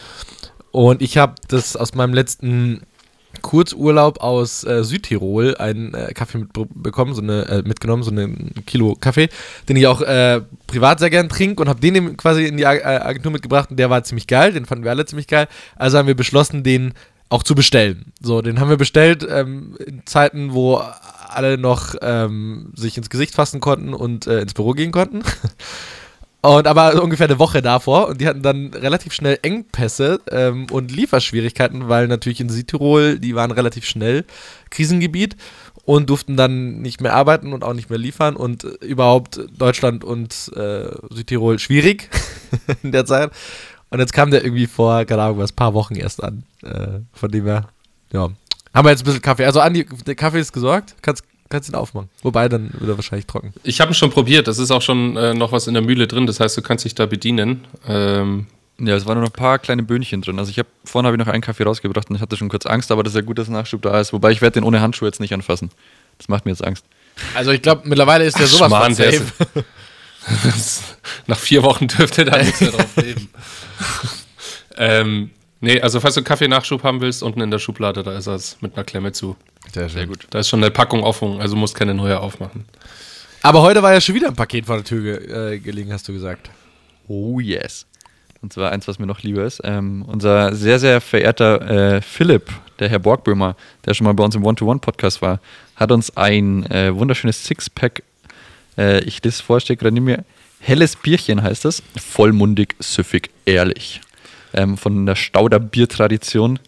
Und 0.70 1.02
ich 1.02 1.18
habe 1.18 1.34
das 1.48 1.76
aus 1.76 1.94
meinem 1.94 2.14
letzten 2.14 2.82
Kurzurlaub 3.42 4.20
aus 4.20 4.64
äh, 4.64 4.82
Südtirol 4.82 5.56
einen 5.56 5.94
äh, 5.94 6.12
Kaffee 6.12 6.38
mitbekommen, 6.38 7.14
so 7.14 7.22
eine, 7.22 7.46
äh, 7.48 7.62
mitgenommen, 7.62 8.02
so 8.02 8.10
einen 8.10 8.52
Kilo 8.66 8.96
Kaffee, 8.98 9.28
den 9.68 9.76
ich 9.76 9.86
auch 9.86 10.00
äh, 10.00 10.40
privat 10.66 10.98
sehr 10.98 11.10
gern 11.10 11.28
trinke 11.28 11.62
und 11.62 11.68
habe 11.68 11.80
den 11.80 12.16
quasi 12.16 12.46
in 12.46 12.56
die 12.56 12.64
äh, 12.64 12.66
Agentur 12.66 13.32
mitgebracht 13.32 13.70
und 13.70 13.78
der 13.78 13.90
war 13.90 14.02
ziemlich 14.04 14.26
geil, 14.26 14.52
den 14.52 14.66
fanden 14.66 14.84
wir 14.84 14.90
alle 14.90 15.06
ziemlich 15.06 15.26
geil. 15.26 15.46
Also 15.76 15.98
haben 15.98 16.06
wir 16.06 16.16
beschlossen, 16.16 16.62
den 16.62 16.94
auch 17.28 17.42
zu 17.42 17.54
bestellen. 17.54 18.12
So, 18.20 18.40
den 18.40 18.58
haben 18.58 18.70
wir 18.70 18.78
bestellt 18.78 19.26
ähm, 19.28 19.76
in 19.84 20.02
Zeiten, 20.06 20.54
wo 20.54 20.80
alle 21.28 21.58
noch 21.58 21.94
ähm, 22.00 22.72
sich 22.74 22.96
ins 22.96 23.10
Gesicht 23.10 23.34
fassen 23.34 23.60
konnten 23.60 23.92
und 23.92 24.26
äh, 24.26 24.40
ins 24.40 24.54
Büro 24.54 24.72
gehen 24.72 24.92
konnten. 24.92 25.22
Und 26.40 26.68
aber 26.68 27.02
ungefähr 27.02 27.26
eine 27.26 27.40
Woche 27.40 27.62
davor 27.62 28.08
und 28.08 28.20
die 28.20 28.28
hatten 28.28 28.42
dann 28.42 28.72
relativ 28.72 29.12
schnell 29.12 29.40
Engpässe 29.42 30.20
ähm, 30.30 30.68
und 30.70 30.92
Lieferschwierigkeiten, 30.92 31.88
weil 31.88 32.06
natürlich 32.06 32.40
in 32.40 32.48
Südtirol, 32.48 33.18
die 33.18 33.34
waren 33.34 33.50
relativ 33.50 33.84
schnell 33.84 34.24
Krisengebiet 34.70 35.36
und 35.84 36.10
durften 36.10 36.36
dann 36.36 36.80
nicht 36.80 37.00
mehr 37.00 37.14
arbeiten 37.14 37.52
und 37.52 37.64
auch 37.64 37.72
nicht 37.72 37.90
mehr 37.90 37.98
liefern 37.98 38.36
und 38.36 38.62
äh, 38.62 38.68
überhaupt 38.84 39.40
Deutschland 39.58 40.04
und 40.04 40.52
äh, 40.54 40.90
Südtirol 41.10 41.58
schwierig 41.58 42.08
in 42.84 42.92
der 42.92 43.04
Zeit. 43.04 43.32
Und 43.90 43.98
jetzt 43.98 44.12
kam 44.12 44.30
der 44.30 44.44
irgendwie 44.44 44.66
vor, 44.66 45.04
keine 45.06 45.22
Ahnung, 45.22 45.38
was, 45.38 45.50
paar 45.50 45.74
Wochen 45.74 45.96
erst 45.96 46.22
an. 46.22 46.44
Äh, 46.62 47.00
von 47.12 47.30
dem 47.30 47.46
her, 47.46 47.68
ja. 48.12 48.28
Haben 48.74 48.86
wir 48.86 48.90
jetzt 48.90 49.00
ein 49.00 49.06
bisschen 49.06 49.22
Kaffee. 49.22 49.46
Also 49.46 49.60
Andi, 49.60 49.86
der 50.06 50.14
Kaffee 50.14 50.40
ist 50.40 50.52
gesorgt. 50.52 50.94
Kannst, 51.00 51.24
kannst 51.48 51.68
ihn 51.68 51.74
aufmachen. 51.74 52.08
Wobei, 52.22 52.48
dann 52.48 52.70
wird 52.78 52.90
er 52.90 52.96
wahrscheinlich 52.96 53.26
trocken. 53.26 53.52
Ich 53.62 53.80
habe 53.80 53.92
ihn 53.92 53.94
schon 53.94 54.10
probiert. 54.10 54.48
Das 54.48 54.58
ist 54.58 54.70
auch 54.70 54.82
schon 54.82 55.16
äh, 55.16 55.34
noch 55.34 55.52
was 55.52 55.66
in 55.66 55.74
der 55.74 55.82
Mühle 55.82 56.06
drin. 56.06 56.26
Das 56.26 56.40
heißt, 56.40 56.56
du 56.56 56.62
kannst 56.62 56.84
dich 56.84 56.94
da 56.94 57.06
bedienen. 57.06 57.64
Ähm, 57.86 58.46
Ja, 58.80 58.94
es 58.94 59.06
waren 59.06 59.14
nur 59.16 59.24
noch 59.24 59.32
ein 59.32 59.36
paar 59.36 59.58
kleine 59.58 59.82
Böhnchen 59.82 60.22
drin. 60.22 60.38
Also 60.38 60.50
ich 60.50 60.58
habe 60.58 60.68
vorhin 60.84 61.06
habe 61.06 61.16
ich 61.16 61.18
noch 61.24 61.32
einen 61.32 61.42
Kaffee 61.42 61.64
rausgebracht 61.64 62.08
und 62.10 62.16
ich 62.16 62.22
hatte 62.22 62.36
schon 62.36 62.48
kurz 62.48 62.64
Angst, 62.64 62.92
aber 62.92 63.02
das 63.02 63.12
ist 63.12 63.16
ja 63.16 63.22
gut, 63.22 63.38
dass 63.38 63.48
Nachschub 63.48 63.82
da 63.82 63.98
ist. 64.00 64.12
Wobei 64.12 64.30
ich 64.30 64.40
werde 64.40 64.54
den 64.54 64.64
ohne 64.64 64.80
Handschuhe 64.80 65.08
jetzt 65.08 65.18
nicht 65.20 65.34
anfassen. 65.34 65.70
Das 66.18 66.28
macht 66.28 66.44
mir 66.44 66.52
jetzt 66.52 66.64
Angst. 66.64 66.84
Also 67.34 67.50
ich 67.50 67.60
glaube, 67.62 67.82
mittlerweile 67.88 68.24
ist 68.24 68.38
der 68.38 68.46
Ach, 68.46 68.50
sowas 68.50 68.68
Schmarrn, 68.68 68.94
von 68.94 69.04
safe. 69.10 69.64
nach 71.26 71.38
vier 71.38 71.62
Wochen 71.62 71.88
dürfte 71.88 72.24
da 72.24 72.38
nichts 72.38 72.60
mehr 72.60 72.70
drauf 72.70 72.96
leben. 72.96 73.28
ähm, 74.76 75.30
nee, 75.60 75.80
also 75.80 76.00
falls 76.00 76.14
du 76.14 76.22
Kaffee-Nachschub 76.22 76.82
haben 76.84 77.00
willst, 77.00 77.22
unten 77.22 77.40
in 77.40 77.50
der 77.50 77.58
Schublade, 77.58 78.02
da 78.02 78.16
ist 78.16 78.26
es 78.26 78.58
mit 78.60 78.74
einer 78.76 78.84
Klemme 78.84 79.12
zu. 79.12 79.36
Sehr 79.72 79.88
Sehr 79.88 80.06
gut. 80.06 80.26
Da 80.30 80.38
ist 80.40 80.48
schon 80.48 80.62
eine 80.62 80.70
Packung 80.70 81.02
offen, 81.02 81.40
also 81.40 81.56
musst 81.56 81.74
keine 81.74 81.94
neue 81.94 82.18
aufmachen. 82.20 82.64
Aber 83.42 83.62
heute 83.62 83.82
war 83.82 83.92
ja 83.92 84.00
schon 84.00 84.14
wieder 84.14 84.28
ein 84.28 84.36
Paket 84.36 84.66
vor 84.66 84.76
der 84.76 84.84
Tür 84.84 85.02
ge 85.02 85.54
äh, 85.54 85.58
gelegen, 85.58 85.92
hast 85.92 86.08
du 86.08 86.12
gesagt. 86.12 86.50
Oh 87.06 87.40
yes. 87.40 87.86
Und 88.40 88.52
zwar 88.52 88.70
eins, 88.70 88.86
was 88.86 88.98
mir 88.98 89.06
noch 89.06 89.22
lieber 89.22 89.44
ist. 89.44 89.60
Ähm, 89.64 90.04
unser 90.06 90.54
sehr, 90.54 90.78
sehr 90.78 91.00
verehrter 91.00 91.96
äh, 91.96 92.00
Philipp, 92.00 92.52
der 92.78 92.88
Herr 92.88 93.00
Borgböhmer, 93.00 93.56
der 93.84 93.94
schon 93.94 94.04
mal 94.04 94.14
bei 94.14 94.24
uns 94.24 94.34
im 94.34 94.44
One-to-One-Podcast 94.44 95.22
war, 95.22 95.40
hat 95.74 95.90
uns 95.90 96.16
ein 96.16 96.64
äh, 96.70 96.94
wunderschönes 96.94 97.44
Sixpack, 97.44 98.02
äh, 98.76 99.00
ich 99.00 99.22
lese 99.24 99.36
es 99.36 99.40
vor, 99.40 99.60
steht 99.60 99.80
gerade 99.80 99.94
neben 99.94 100.06
mir, 100.06 100.24
helles 100.60 100.94
Bierchen 100.96 101.42
heißt 101.42 101.64
das, 101.64 101.82
vollmundig, 101.96 102.76
süffig, 102.78 103.30
ehrlich. 103.44 104.00
Ähm, 104.54 104.78
von 104.78 105.04
der 105.04 105.16
Stauder 105.16 105.58
Biertradition 105.58 106.58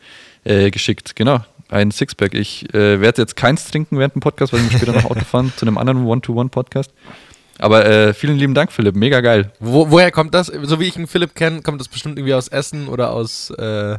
äh, 0.45 0.71
geschickt. 0.71 1.17
Genau, 1.17 1.41
ein 1.71 1.91
Sixpack. 1.91 2.35
Ich 2.35 2.73
äh, 2.75 3.01
werde 3.01 3.23
jetzt 3.23 3.37
keins 3.37 3.71
trinken 3.71 3.99
während 3.99 4.15
dem 4.15 4.21
Podcast, 4.21 4.53
weil 4.53 4.61
ich 4.61 4.71
muss 4.71 4.81
später 4.81 4.93
noch 4.93 5.05
Auto 5.11 5.25
fahren 5.25 5.53
zu 5.57 5.65
einem 5.67 5.79
anderen 5.79 6.05
One-to-One-Podcast. 6.05 6.93
Aber 7.59 7.85
äh, 7.85 8.15
vielen 8.15 8.37
lieben 8.37 8.55
Dank, 8.55 8.73
Philipp. 8.73 8.97
Mega 8.97 9.21
geil. 9.21 9.53
Wo, 9.61 9.91
woher 9.91 10.11
kommt 10.11 10.35
das? 10.35 10.47
So 10.47 10.81
wie 10.81 10.85
ich 10.85 10.97
einen 10.97 11.07
Philipp 11.07 11.35
kenne, 11.35 11.63
kommt 11.63 11.81
das 11.81 11.89
bestimmt 11.89 12.19
irgendwie 12.19 12.35
aus 12.35 12.49
Essen 12.49 12.89
oder 12.89 13.13
aus. 13.13 13.51
Äh, 13.51 13.93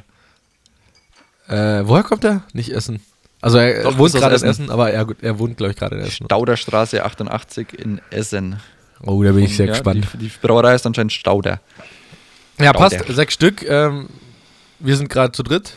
äh, 1.48 1.88
woher 1.88 2.04
kommt 2.04 2.24
er? 2.24 2.44
Nicht 2.54 2.70
Essen. 2.70 3.02
Also 3.40 3.58
er 3.58 3.84
Doch, 3.84 3.98
wohnt 3.98 4.14
gerade 4.14 4.36
in 4.36 4.44
Essen. 4.44 4.70
Aber 4.70 4.92
er, 4.92 5.08
er 5.22 5.40
wohnt, 5.40 5.58
glaube 5.58 5.72
ich, 5.72 5.78
gerade 5.78 5.96
in 5.98 6.02
Essen. 6.02 6.26
Stauderstraße 6.26 7.04
88 7.04 7.74
in 7.74 8.02
Essen. 8.10 8.60
Oh, 9.04 9.24
da 9.24 9.32
bin 9.32 9.44
ich 9.44 9.56
sehr 9.58 9.66
Ja, 9.66 9.74
gespannt. 9.74 10.08
Die, 10.14 10.18
die 10.18 10.32
Brauerei 10.42 10.76
ist 10.76 10.86
anscheinend 10.86 11.14
Stauder. 11.14 11.60
Ja, 12.60 12.74
passt. 12.74 12.96
Stauder. 12.96 13.14
Sechs 13.14 13.34
Stück. 13.34 13.68
Ähm, 13.68 14.10
wir 14.80 14.96
sind 14.96 15.10
gerade 15.10 15.32
zu 15.32 15.44
dritt. 15.44 15.74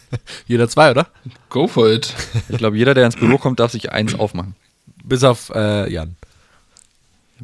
Jeder 0.46 0.68
zwei, 0.68 0.90
oder? 0.90 1.08
Go 1.48 1.66
for 1.66 1.90
it. 1.90 2.14
Ich 2.48 2.58
glaube, 2.58 2.76
jeder, 2.76 2.94
der 2.94 3.06
ins 3.06 3.16
Büro 3.16 3.38
kommt, 3.38 3.60
darf 3.60 3.72
sich 3.72 3.92
eins 3.92 4.14
aufmachen. 4.14 4.54
Bis 5.04 5.24
auf 5.24 5.50
äh, 5.54 5.92
Jan. 5.92 6.16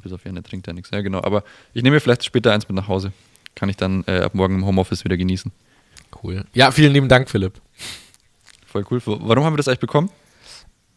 Bis 0.02 0.12
auf 0.12 0.24
Jan, 0.24 0.42
trinkt 0.42 0.66
ja 0.66 0.72
nichts. 0.72 0.90
Ja, 0.90 1.00
genau. 1.00 1.22
Aber 1.22 1.44
ich 1.74 1.82
nehme 1.82 1.96
mir 1.96 2.00
vielleicht 2.00 2.24
später 2.24 2.52
eins 2.52 2.68
mit 2.68 2.76
nach 2.76 2.88
Hause. 2.88 3.12
Kann 3.54 3.68
ich 3.68 3.76
dann 3.76 4.04
äh, 4.06 4.20
ab 4.20 4.34
morgen 4.34 4.56
im 4.56 4.66
Homeoffice 4.66 5.04
wieder 5.04 5.16
genießen. 5.16 5.50
Cool. 6.22 6.44
Ja, 6.54 6.70
vielen 6.70 6.92
lieben 6.92 7.08
Dank, 7.08 7.28
Philipp. 7.28 7.60
Voll 8.66 8.84
cool. 8.90 9.00
Warum 9.04 9.44
haben 9.44 9.54
wir 9.54 9.56
das 9.58 9.68
eigentlich 9.68 9.80
bekommen? 9.80 10.10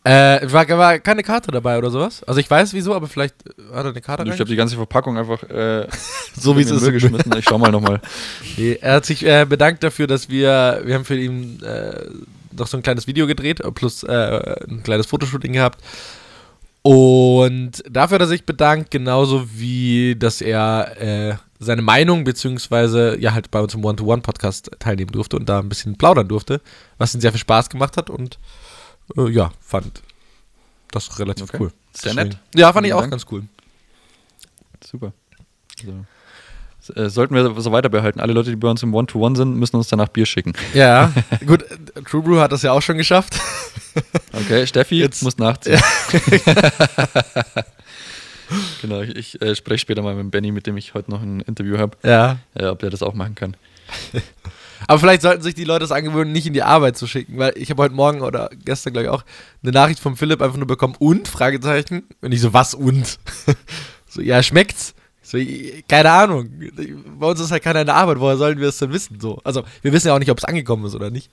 Äh, 0.04 0.52
war, 0.52 0.68
war 0.70 0.98
keine 0.98 1.22
Karte 1.22 1.52
dabei 1.52 1.78
oder 1.78 1.92
sowas? 1.92 2.24
Also 2.24 2.40
ich 2.40 2.50
weiß 2.50 2.74
wieso, 2.74 2.96
aber 2.96 3.08
vielleicht 3.08 3.36
äh, 3.48 3.76
hat 3.76 3.86
er 3.86 3.92
eine 3.92 4.02
Karte 4.02 4.24
Ich 4.24 4.32
habe 4.32 4.46
die 4.46 4.56
ganze 4.56 4.76
Verpackung 4.76 5.16
einfach 5.16 5.44
äh, 5.44 5.88
So 6.36 6.58
wie 6.58 6.62
es 6.62 6.72
ist. 6.72 6.92
Geschmissen. 6.92 7.32
Ich 7.38 7.46
schau 7.46 7.60
mal 7.60 7.72
nochmal. 7.72 8.02
Nee, 8.58 8.80
er 8.82 8.96
hat 8.96 9.06
sich 9.06 9.26
äh, 9.26 9.46
bedankt 9.48 9.84
dafür, 9.84 10.08
dass 10.08 10.28
wir, 10.30 10.82
wir 10.84 10.96
haben 10.96 11.06
für 11.06 11.16
ihn 11.16 11.62
äh, 11.62 12.06
noch 12.58 12.68
so 12.68 12.78
ein 12.78 12.84
kleines 12.84 13.06
Video 13.06 13.28
gedreht, 13.28 13.60
äh, 13.60 13.72
plus 13.72 14.04
äh, 14.04 14.56
ein 14.68 14.82
kleines 14.84 15.06
Fotoshooting 15.06 15.54
gehabt. 15.54 15.80
Und 16.82 17.84
dafür 17.90 18.16
hat 18.16 18.22
er 18.22 18.28
sich 18.28 18.44
bedankt, 18.46 18.90
genauso 18.90 19.48
wie, 19.54 20.16
dass 20.18 20.42
er 20.42 21.38
seine 21.60 21.84
Meinung, 21.84 22.24
beziehungsweise 22.24 23.20
ja 23.20 23.34
halt 23.34 23.52
bei 23.52 23.62
uns 23.62 23.76
im 23.76 23.86
One-to-One-Podcast 23.86 24.72
teilnehmen 24.80 25.12
durfte 25.12 25.38
und 25.38 25.48
da 25.48 25.60
ein 25.60 25.70
bisschen 25.70 25.96
plaudern 25.96 26.28
durfte, 26.28 26.60
was 26.98 27.14
ihm 27.14 27.22
sehr 27.22 27.32
viel 27.32 27.40
Spaß 27.40 27.70
gemacht 27.70 27.98
hat 27.98 28.10
und 28.10 28.40
äh, 29.18 29.30
ja, 29.30 29.52
fand 29.62 30.02
das 30.92 31.20
relativ 31.20 31.46
Okay. 31.50 31.58
cool. 31.60 31.72
Sehr 31.94 32.14
Deswegen- 32.14 32.30
nett. 32.30 32.38
Ja, 32.56 32.72
fand 32.74 32.86
ich 32.86 32.90
Vielen 32.92 32.98
auch 32.98 33.02
Dank. 33.02 33.12
ganz 33.12 33.26
cool. 33.32 33.44
Super. 34.86 35.14
Also, 35.80 36.06
s- 36.82 36.90
äh, 36.96 37.10
sollten 37.10 37.36
wir 37.36 37.62
so 37.62 37.72
weiter 37.72 37.90
behalten. 37.90 38.20
Alle 38.20 38.34
Leute, 38.34 38.50
die 38.50 38.56
bei 38.56 38.68
uns 38.70 38.84
im 38.84 38.94
One-to-One 38.94 39.36
sind, 39.36 39.56
müssen 39.58 39.76
uns 39.78 39.88
danach 39.88 40.10
Bier 40.10 40.26
schicken. 40.26 40.54
Ja, 40.74 41.12
gut, 41.46 41.64
äh, 41.64 42.02
True 42.04 42.22
Brew 42.24 42.40
hat 42.40 42.52
das 42.52 42.62
ja 42.64 42.72
auch 42.72 42.82
schon 42.82 42.98
geschafft. 42.98 43.40
Okay, 44.34 44.66
Steffi, 44.68 45.00
Jetzt- 45.00 45.24
muss 45.24 45.38
nachziehen. 45.38 45.80
genau, 48.82 49.02
ich, 49.02 49.16
ich 49.16 49.42
äh, 49.42 49.56
spreche 49.56 49.80
später 49.80 50.02
mal 50.02 50.16
mit 50.16 50.32
Benny, 50.32 50.52
mit 50.52 50.68
dem 50.68 50.78
ich 50.78 50.94
heute 50.94 51.12
noch 51.12 51.22
ein 51.22 51.40
Interview 51.42 51.78
habe, 51.78 51.98
Ja. 52.04 52.38
äh, 52.56 52.66
ob 52.66 52.84
er 52.84 52.90
das 52.90 53.02
auch 53.04 53.14
machen 53.14 53.36
kann. 53.36 53.56
Aber 54.88 55.00
vielleicht 55.00 55.22
sollten 55.22 55.42
sich 55.42 55.54
die 55.54 55.64
Leute 55.64 55.82
das 55.82 55.92
angewöhnen, 55.92 56.32
nicht 56.32 56.48
in 56.48 56.54
die 56.54 56.64
Arbeit 56.64 56.98
zu 56.98 57.08
schicken, 57.08 57.38
weil 57.38 57.54
ich 57.56 57.70
habe 57.70 57.84
heute 57.84 57.96
Morgen 57.96 58.22
oder 58.22 58.50
gestern, 58.66 58.94
glaube 58.94 59.06
ich, 59.06 59.10
auch 59.12 59.24
eine 59.64 59.72
Nachricht 59.72 60.00
vom 60.00 60.18
Philipp 60.18 60.42
einfach 60.42 60.58
nur 60.58 60.68
bekommen, 60.68 60.96
und? 61.00 61.28
Fragezeichen. 61.28 62.04
Und 62.22 62.32
ich 62.32 62.42
so, 62.42 62.54
was 62.54 62.74
und? 62.74 63.20
so, 64.08 64.22
ja, 64.22 64.42
schmeckt's? 64.42 64.94
Ich 65.24 65.30
So, 65.30 65.38
keine 65.88 66.12
Ahnung. 66.12 66.50
Bei 67.20 67.28
uns 67.28 67.40
ist 67.40 67.52
halt 67.52 67.64
keiner 67.64 67.82
in 67.82 67.88
der 67.88 67.96
Arbeit, 67.96 68.20
woher 68.20 68.38
sollen 68.38 68.60
wir 68.60 68.70
es 68.70 68.78
denn 68.78 68.92
wissen? 68.92 69.20
So. 69.20 69.40
Also, 69.44 69.64
wir 69.82 69.94
wissen 69.94 70.08
ja 70.08 70.16
auch 70.16 70.20
nicht, 70.20 70.32
ob 70.32 70.38
es 70.38 70.46
angekommen 70.46 70.86
ist 70.86 70.96
oder 70.96 71.10
nicht. 71.10 71.30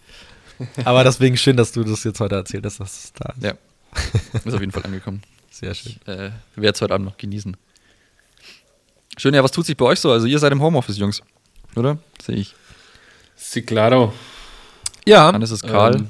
Aber 0.85 1.05
deswegen 1.05 1.37
schön, 1.37 1.57
dass 1.57 1.73
du 1.73 1.85
das 1.85 2.05
jetzt 2.05 2.21
heute 2.21 2.35
erzählt 2.35 2.65
hast, 2.67 2.81
dass 2.81 3.05
es 3.05 3.13
da 3.13 3.33
ist. 3.33 3.43
Ja. 3.43 3.55
Ist 4.45 4.55
auf 4.55 4.61
jeden 4.61 4.73
Fall 4.73 4.85
angekommen. 4.85 5.23
Sehr 5.51 5.75
schön. 5.75 5.97
Äh, 6.07 6.31
werde 6.57 6.75
es 6.75 6.83
heute 6.83 6.95
Abend 6.95 7.07
noch 7.07 7.17
genießen. 7.17 7.57
Schön, 9.17 9.35
ja, 9.35 9.43
was 9.43 9.51
tut 9.51 9.67
sich 9.67 9.77
bei 9.77 9.87
euch 9.87 9.99
so? 9.99 10.13
Also 10.13 10.27
ihr 10.27 10.39
seid 10.39 10.53
im 10.53 10.63
Homeoffice, 10.63 10.99
Jungs. 10.99 11.23
Oder? 11.75 11.99
Sehe 12.23 12.37
ich. 12.37 12.55
Sí, 13.51 13.63
claro. 13.63 14.13
Ja, 15.07 15.33
Hannes 15.33 15.51
ist 15.51 15.63
Karl. 15.67 15.97
Ähm, 15.97 16.09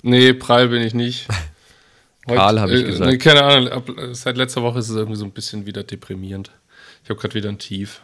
nee, 0.00 0.32
prall 0.32 0.68
bin 0.68 0.80
ich 0.80 0.94
nicht. 0.94 1.28
Karl, 2.26 2.58
hab 2.58 2.70
ich 2.70 2.86
gesagt. 2.86 3.10
Nee, 3.10 3.18
keine 3.18 3.42
Ahnung, 3.42 3.68
ab, 3.68 3.90
seit 4.12 4.38
letzter 4.38 4.62
Woche 4.62 4.78
ist 4.78 4.88
es 4.88 4.96
irgendwie 4.96 5.18
so 5.18 5.26
ein 5.26 5.32
bisschen 5.32 5.66
wieder 5.66 5.82
deprimierend. 5.84 6.50
Ich 7.04 7.10
habe 7.10 7.20
gerade 7.20 7.34
wieder 7.34 7.50
ein 7.50 7.58
Tief. 7.58 8.00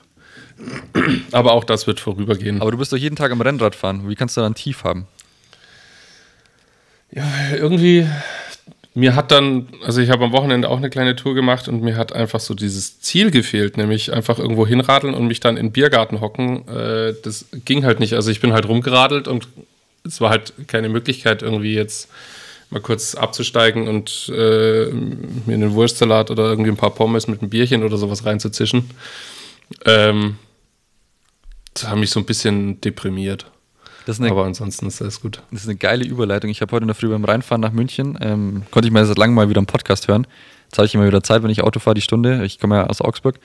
Aber 1.33 1.53
auch 1.53 1.65
das 1.65 1.87
wird 1.87 1.99
vorübergehen. 1.99 2.61
Aber 2.61 2.73
du 2.73 2.77
bist 2.77 2.93
doch 2.93 2.99
jeden 2.99 3.17
Tag 3.17 3.33
am 3.33 3.41
Rennrad 3.41 3.75
fahren. 3.75 4.07
Wie 4.07 4.17
kannst 4.17 4.37
du 4.37 4.43
dann 4.43 4.55
tief 4.55 4.85
haben? 4.85 5.07
Ja, 7.11 7.25
irgendwie, 7.55 8.07
mir 8.95 9.17
hat 9.17 9.33
dann, 9.33 9.69
also 9.85 10.01
ich 10.01 10.11
habe 10.11 10.25
am 10.25 10.33
Wochenende 10.33 10.69
auch 10.69 10.77
eine 10.77 10.89
kleine 10.89 11.17
Tour 11.17 11.35
gemacht 11.35 11.67
und 11.69 11.83
mir 11.83 11.97
hat 11.97 12.13
einfach 12.13 12.39
so 12.39 12.55
dieses 12.55 13.01
Ziel 13.01 13.33
gefehlt, 13.33 13.77
nämlich 13.77 14.13
einfach 14.13 14.39
irgendwo 14.39 14.67
hinradeln 14.67 15.15
und 15.15 15.27
mich 15.27 15.41
dann 15.41 15.57
in 15.57 15.67
den 15.67 15.73
Biergarten 15.73 16.21
hocken. 16.21 16.69
Äh, 16.69 17.15
das 17.23 17.47
ging 17.65 17.85
halt 17.85 17.99
nicht. 17.99 18.15
Also 18.15 18.31
ich 18.31 18.41
bin 18.41 18.53
halt 18.53 18.69
rumgeradelt 18.69 19.27
und 19.27 19.49
es 20.05 20.21
war 20.21 20.31
halt 20.31 20.53
keine 20.69 20.89
Möglichkeit, 20.89 21.43
irgendwie 21.43 21.75
jetzt 21.75 22.09
mal 22.71 22.81
kurz 22.81 23.17
abzusteigen 23.17 23.89
und 23.89 24.31
äh, 24.33 24.87
mir 24.91 25.55
einen 25.55 25.75
Wurstsalat 25.75 26.31
oder 26.31 26.45
irgendwie 26.45 26.71
ein 26.71 26.77
paar 26.77 26.95
Pommes 26.95 27.27
mit 27.27 27.41
einem 27.41 27.51
Bierchen 27.51 27.83
oder 27.83 27.97
sowas 27.97 28.25
reinzuzischen. 28.25 28.91
Ähm, 29.85 30.39
das 31.73 31.89
hat 31.89 31.99
mich 31.99 32.11
so 32.11 32.21
ein 32.21 32.27
bisschen 32.27 32.81
deprimiert. 32.81 33.47
Eine, 34.07 34.31
Aber 34.31 34.45
ansonsten 34.45 34.87
ist 34.87 35.01
alles 35.01 35.21
gut. 35.21 35.43
das 35.51 35.63
ist 35.63 35.69
eine 35.69 35.77
geile 35.77 36.05
Überleitung. 36.05 36.51
Ich 36.51 36.61
habe 36.61 36.73
heute 36.73 36.85
in 36.85 36.89
der 36.89 36.95
Früh 36.95 37.09
beim 37.09 37.25
Reinfahren 37.25 37.61
nach 37.61 37.73
München, 37.73 38.19
ähm, 38.21 38.63
konnte 38.71 38.87
ich 38.87 38.93
mal 38.93 39.05
seit 39.07 39.19
langem 39.19 39.35
mal 39.35 39.49
wieder 39.49 39.61
einen 39.61 39.67
Podcast 39.67 40.09
hören. 40.09 40.27
Jetzt 40.67 40.79
habe 40.79 40.87
ich 40.87 40.95
immer 40.95 41.07
wieder 41.07 41.23
Zeit, 41.23 41.43
wenn 41.43 41.51
ich 41.51 41.63
Auto 41.63 41.81
fahre, 41.81 41.95
die 41.95 42.01
Stunde. 42.01 42.45
Ich 42.45 42.59
komme 42.59 42.77
ja 42.77 42.87
aus 42.87 43.01
Augsburg. 43.01 43.39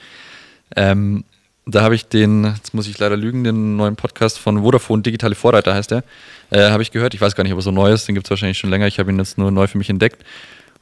Ähm, 0.76 1.24
da 1.66 1.82
habe 1.82 1.94
ich 1.94 2.06
den, 2.06 2.44
jetzt 2.44 2.74
muss 2.74 2.88
ich 2.88 2.98
leider 2.98 3.16
lügen, 3.16 3.44
den 3.44 3.76
neuen 3.76 3.96
Podcast 3.96 4.38
von 4.38 4.62
Vodafone, 4.62 5.02
Digitale 5.02 5.34
Vorreiter 5.34 5.74
heißt 5.74 5.90
der, 5.90 6.04
äh, 6.50 6.70
habe 6.70 6.82
ich 6.82 6.90
gehört. 6.90 7.14
Ich 7.14 7.20
weiß 7.20 7.34
gar 7.34 7.44
nicht, 7.44 7.52
ob 7.52 7.58
er 7.58 7.62
so 7.62 7.70
neu 7.70 7.92
ist, 7.92 8.08
den 8.08 8.14
gibt 8.14 8.26
es 8.26 8.30
wahrscheinlich 8.30 8.58
schon 8.58 8.70
länger. 8.70 8.86
Ich 8.86 8.98
habe 8.98 9.10
ihn 9.10 9.18
jetzt 9.18 9.38
nur 9.38 9.50
neu 9.50 9.66
für 9.66 9.78
mich 9.78 9.90
entdeckt. 9.90 10.24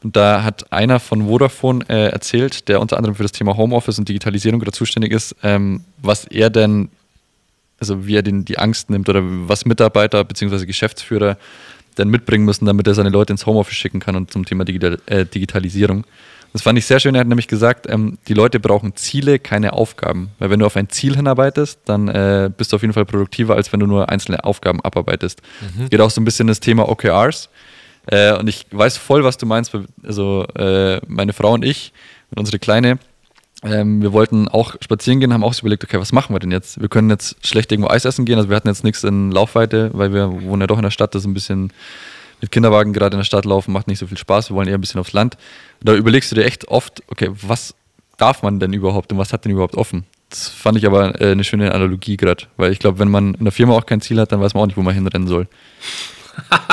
Und 0.02 0.16
da 0.16 0.44
hat 0.44 0.72
einer 0.72 1.00
von 1.00 1.26
Vodafone 1.26 1.84
äh, 1.88 2.08
erzählt, 2.08 2.68
der 2.68 2.80
unter 2.80 2.96
anderem 2.96 3.16
für 3.16 3.24
das 3.24 3.32
Thema 3.32 3.56
Homeoffice 3.56 3.98
und 3.98 4.08
Digitalisierung 4.08 4.64
zuständig 4.72 5.12
ist, 5.12 5.34
ähm, 5.42 5.82
was 6.00 6.24
er 6.24 6.50
denn, 6.50 6.88
also 7.80 8.06
wie 8.06 8.16
er 8.16 8.22
den, 8.22 8.44
die 8.44 8.58
Angst 8.58 8.90
nimmt 8.90 9.08
oder 9.08 9.22
was 9.22 9.64
Mitarbeiter 9.64 10.24
bzw. 10.24 10.66
Geschäftsführer 10.66 11.36
denn 11.98 12.08
mitbringen 12.08 12.44
müssen, 12.44 12.66
damit 12.66 12.86
er 12.86 12.94
seine 12.94 13.10
Leute 13.10 13.32
ins 13.32 13.44
Homeoffice 13.44 13.76
schicken 13.76 14.00
kann 14.00 14.16
und 14.16 14.32
zum 14.32 14.44
Thema 14.44 14.64
Digital, 14.64 14.98
äh, 15.06 15.26
Digitalisierung. 15.26 16.04
Das 16.52 16.62
fand 16.62 16.78
ich 16.78 16.86
sehr 16.86 16.98
schön. 16.98 17.14
Er 17.14 17.20
hat 17.20 17.28
nämlich 17.28 17.48
gesagt, 17.48 17.86
ähm, 17.90 18.18
die 18.26 18.34
Leute 18.34 18.58
brauchen 18.58 18.96
Ziele, 18.96 19.38
keine 19.38 19.74
Aufgaben. 19.74 20.30
Weil 20.38 20.50
wenn 20.50 20.60
du 20.60 20.66
auf 20.66 20.76
ein 20.76 20.88
Ziel 20.88 21.14
hinarbeitest, 21.14 21.80
dann 21.84 22.08
äh, 22.08 22.50
bist 22.56 22.72
du 22.72 22.76
auf 22.76 22.82
jeden 22.82 22.94
Fall 22.94 23.04
produktiver, 23.04 23.54
als 23.54 23.72
wenn 23.72 23.80
du 23.80 23.86
nur 23.86 24.08
einzelne 24.08 24.44
Aufgaben 24.44 24.80
abarbeitest. 24.80 25.42
Mhm. 25.76 25.90
Geht 25.90 26.00
auch 26.00 26.10
so 26.10 26.20
ein 26.20 26.24
bisschen 26.24 26.46
das 26.46 26.60
Thema 26.60 26.88
OKRs. 26.88 27.50
Äh, 28.06 28.32
und 28.38 28.48
ich 28.48 28.66
weiß 28.70 28.96
voll, 28.96 29.24
was 29.24 29.36
du 29.36 29.44
meinst. 29.44 29.72
Also 30.02 30.46
äh, 30.54 31.00
meine 31.06 31.34
Frau 31.34 31.52
und 31.52 31.64
ich 31.64 31.92
und 32.30 32.38
unsere 32.38 32.58
Kleine, 32.58 32.98
ähm, 33.64 34.02
wir 34.02 34.12
wollten 34.12 34.48
auch 34.48 34.76
spazieren 34.80 35.20
gehen, 35.20 35.32
haben 35.32 35.42
auch 35.42 35.52
so 35.52 35.60
überlegt, 35.60 35.82
okay, 35.82 35.98
was 35.98 36.12
machen 36.12 36.34
wir 36.34 36.38
denn 36.38 36.52
jetzt? 36.52 36.80
Wir 36.80 36.88
können 36.88 37.10
jetzt 37.10 37.44
schlecht 37.44 37.72
irgendwo 37.72 37.90
Eis 37.90 38.04
essen 38.04 38.24
gehen. 38.24 38.36
Also 38.36 38.48
wir 38.48 38.56
hatten 38.56 38.68
jetzt 38.68 38.84
nichts 38.84 39.02
in 39.04 39.32
Laufweite, 39.32 39.90
weil 39.94 40.12
wir 40.12 40.30
wohnen 40.42 40.60
ja 40.60 40.66
doch 40.66 40.78
in 40.78 40.84
der 40.84 40.90
Stadt, 40.90 41.14
das 41.14 41.22
ist 41.22 41.26
ein 41.26 41.34
bisschen 41.34 41.72
mit 42.40 42.52
Kinderwagen 42.52 42.92
gerade 42.92 43.14
in 43.14 43.18
der 43.18 43.24
Stadt 43.24 43.44
laufen, 43.44 43.72
macht 43.72 43.88
nicht 43.88 43.98
so 43.98 44.06
viel 44.06 44.18
Spaß. 44.18 44.50
Wir 44.50 44.56
wollen 44.56 44.68
eher 44.68 44.78
ein 44.78 44.80
bisschen 44.80 45.00
aufs 45.00 45.12
Land. 45.12 45.36
Und 45.80 45.88
da 45.88 45.94
überlegst 45.94 46.30
du 46.30 46.36
dir 46.36 46.44
echt 46.44 46.68
oft, 46.68 47.02
okay, 47.08 47.30
was 47.32 47.74
darf 48.16 48.42
man 48.42 48.60
denn 48.60 48.72
überhaupt 48.72 49.12
und 49.12 49.18
was 49.18 49.32
hat 49.32 49.44
denn 49.44 49.52
überhaupt 49.52 49.76
offen? 49.76 50.04
Das 50.30 50.48
fand 50.48 50.78
ich 50.78 50.86
aber 50.86 51.20
äh, 51.20 51.32
eine 51.32 51.42
schöne 51.42 51.74
Analogie 51.74 52.16
gerade, 52.16 52.44
weil 52.56 52.70
ich 52.70 52.78
glaube, 52.78 52.98
wenn 53.00 53.10
man 53.10 53.34
in 53.34 53.44
der 53.44 53.52
Firma 53.52 53.74
auch 53.74 53.86
kein 53.86 54.00
Ziel 54.00 54.20
hat, 54.20 54.30
dann 54.30 54.40
weiß 54.40 54.54
man 54.54 54.62
auch 54.62 54.66
nicht, 54.66 54.76
wo 54.76 54.82
man 54.82 54.94
hinrennen 54.94 55.26
soll. 55.26 55.48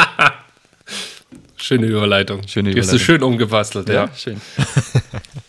Schöne 1.58 1.88
Überleitung. 1.88 2.48
Schöne 2.48 2.72
Die 2.72 2.80
hast 2.80 2.94
du 2.94 3.00
schön 3.00 3.24
umgebastelt, 3.24 3.90
ja. 3.90 4.06
ja. 4.06 4.10
schön. 4.16 4.40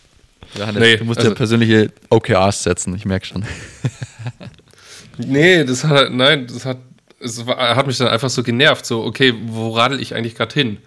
Johannes, 0.55 0.81
nee, 0.81 0.97
du 0.97 1.05
musst 1.05 1.19
also, 1.19 1.31
ja 1.31 1.35
persönliche 1.35 1.91
OKRs 2.09 2.63
setzen, 2.63 2.95
ich 2.95 3.05
merke 3.05 3.25
schon. 3.25 3.45
nee, 5.17 5.63
das 5.63 5.83
hat, 5.83 6.11
nein, 6.11 6.47
das 6.47 6.65
hat 6.65 6.77
es 7.19 7.45
war, 7.45 7.75
hat 7.75 7.87
mich 7.87 7.97
dann 7.97 8.07
einfach 8.07 8.29
so 8.29 8.43
genervt, 8.43 8.85
so, 8.85 9.03
okay, 9.03 9.33
wo 9.47 9.71
radel 9.71 9.99
ich 9.99 10.15
eigentlich 10.15 10.35
gerade 10.35 10.53
hin? 10.53 10.77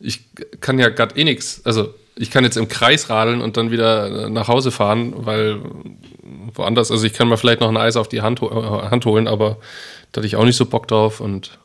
Ich 0.00 0.20
kann 0.60 0.78
ja 0.78 0.88
gerade 0.88 1.16
eh 1.16 1.24
nichts. 1.24 1.60
Also, 1.64 1.94
ich 2.16 2.30
kann 2.30 2.44
jetzt 2.44 2.56
im 2.56 2.68
Kreis 2.68 3.10
radeln 3.10 3.40
und 3.40 3.56
dann 3.56 3.70
wieder 3.70 4.28
nach 4.28 4.48
Hause 4.48 4.70
fahren, 4.70 5.12
weil 5.16 5.60
woanders, 6.54 6.90
also 6.90 7.04
ich 7.04 7.12
kann 7.12 7.28
mal 7.28 7.36
vielleicht 7.36 7.60
noch 7.60 7.68
ein 7.68 7.76
Eis 7.76 7.96
auf 7.96 8.08
die 8.08 8.22
Hand, 8.22 8.40
Hand 8.40 9.04
holen, 9.04 9.26
aber 9.26 9.58
da 10.12 10.20
hatte 10.20 10.26
ich 10.26 10.36
auch 10.36 10.44
nicht 10.44 10.56
so 10.56 10.66
Bock 10.66 10.86
drauf 10.86 11.20
und 11.20 11.58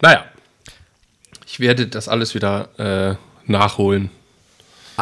naja, 0.00 0.24
ich 1.46 1.58
werde 1.58 1.88
das 1.88 2.08
alles 2.08 2.34
wieder 2.34 2.68
äh, 2.78 3.50
nachholen. 3.50 4.10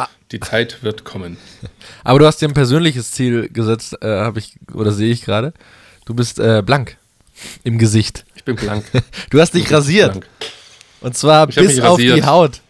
Ah. 0.03 0.09
Die 0.31 0.39
Zeit 0.39 0.83
wird 0.83 1.03
kommen. 1.03 1.37
Aber 2.03 2.19
du 2.19 2.25
hast 2.25 2.41
dir 2.41 2.47
ein 2.47 2.53
persönliches 2.53 3.11
Ziel 3.11 3.49
gesetzt, 3.49 3.97
äh, 4.01 4.07
habe 4.07 4.39
ich 4.39 4.55
oder 4.73 4.91
sehe 4.91 5.11
ich 5.11 5.23
gerade. 5.23 5.53
Du 6.05 6.13
bist 6.13 6.39
äh, 6.39 6.61
blank 6.65 6.97
im 7.63 7.77
Gesicht. 7.77 8.25
Ich 8.35 8.43
bin 8.43 8.55
blank. 8.55 8.85
Du 9.29 9.39
hast 9.39 9.53
dich 9.53 9.71
rasiert. 9.71 10.11
Blank. 10.11 10.27
Und 11.01 11.17
zwar 11.17 11.49
ich 11.49 11.55
bis 11.55 11.79
auf 11.79 11.97
die 11.97 12.23
Haut. 12.23 12.61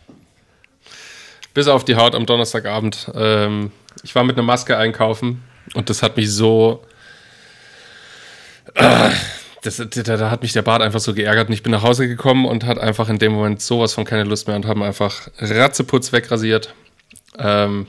Bis 1.53 1.67
auf 1.67 1.83
die 1.83 1.95
Haut 1.95 2.15
am 2.15 2.25
Donnerstagabend. 2.25 3.11
Ähm, 3.15 3.71
ich 4.03 4.15
war 4.15 4.23
mit 4.23 4.37
einer 4.37 4.45
Maske 4.45 4.77
einkaufen 4.77 5.43
und 5.73 5.89
das 5.89 6.01
hat 6.01 6.17
mich 6.17 6.31
so. 6.31 6.83
Äh, 8.75 9.09
das, 9.63 9.77
da, 9.77 10.17
da, 10.17 10.31
hat 10.31 10.41
mich 10.41 10.53
der 10.53 10.61
Bart 10.61 10.81
einfach 10.81 11.01
so 11.01 11.13
geärgert 11.13 11.49
und 11.49 11.53
ich 11.53 11.63
bin 11.63 11.71
nach 11.71 11.83
Hause 11.83 12.07
gekommen 12.07 12.45
und 12.45 12.63
hat 12.63 12.79
einfach 12.79 13.09
in 13.09 13.19
dem 13.19 13.33
Moment 13.33 13.61
sowas 13.61 13.93
von 13.93 14.05
keine 14.05 14.23
Lust 14.23 14.47
mehr 14.47 14.55
und 14.55 14.65
haben 14.65 14.81
einfach 14.83 15.27
Ratzeputz 15.39 16.13
wegrasiert. 16.13 16.73
Ähm, 17.39 17.87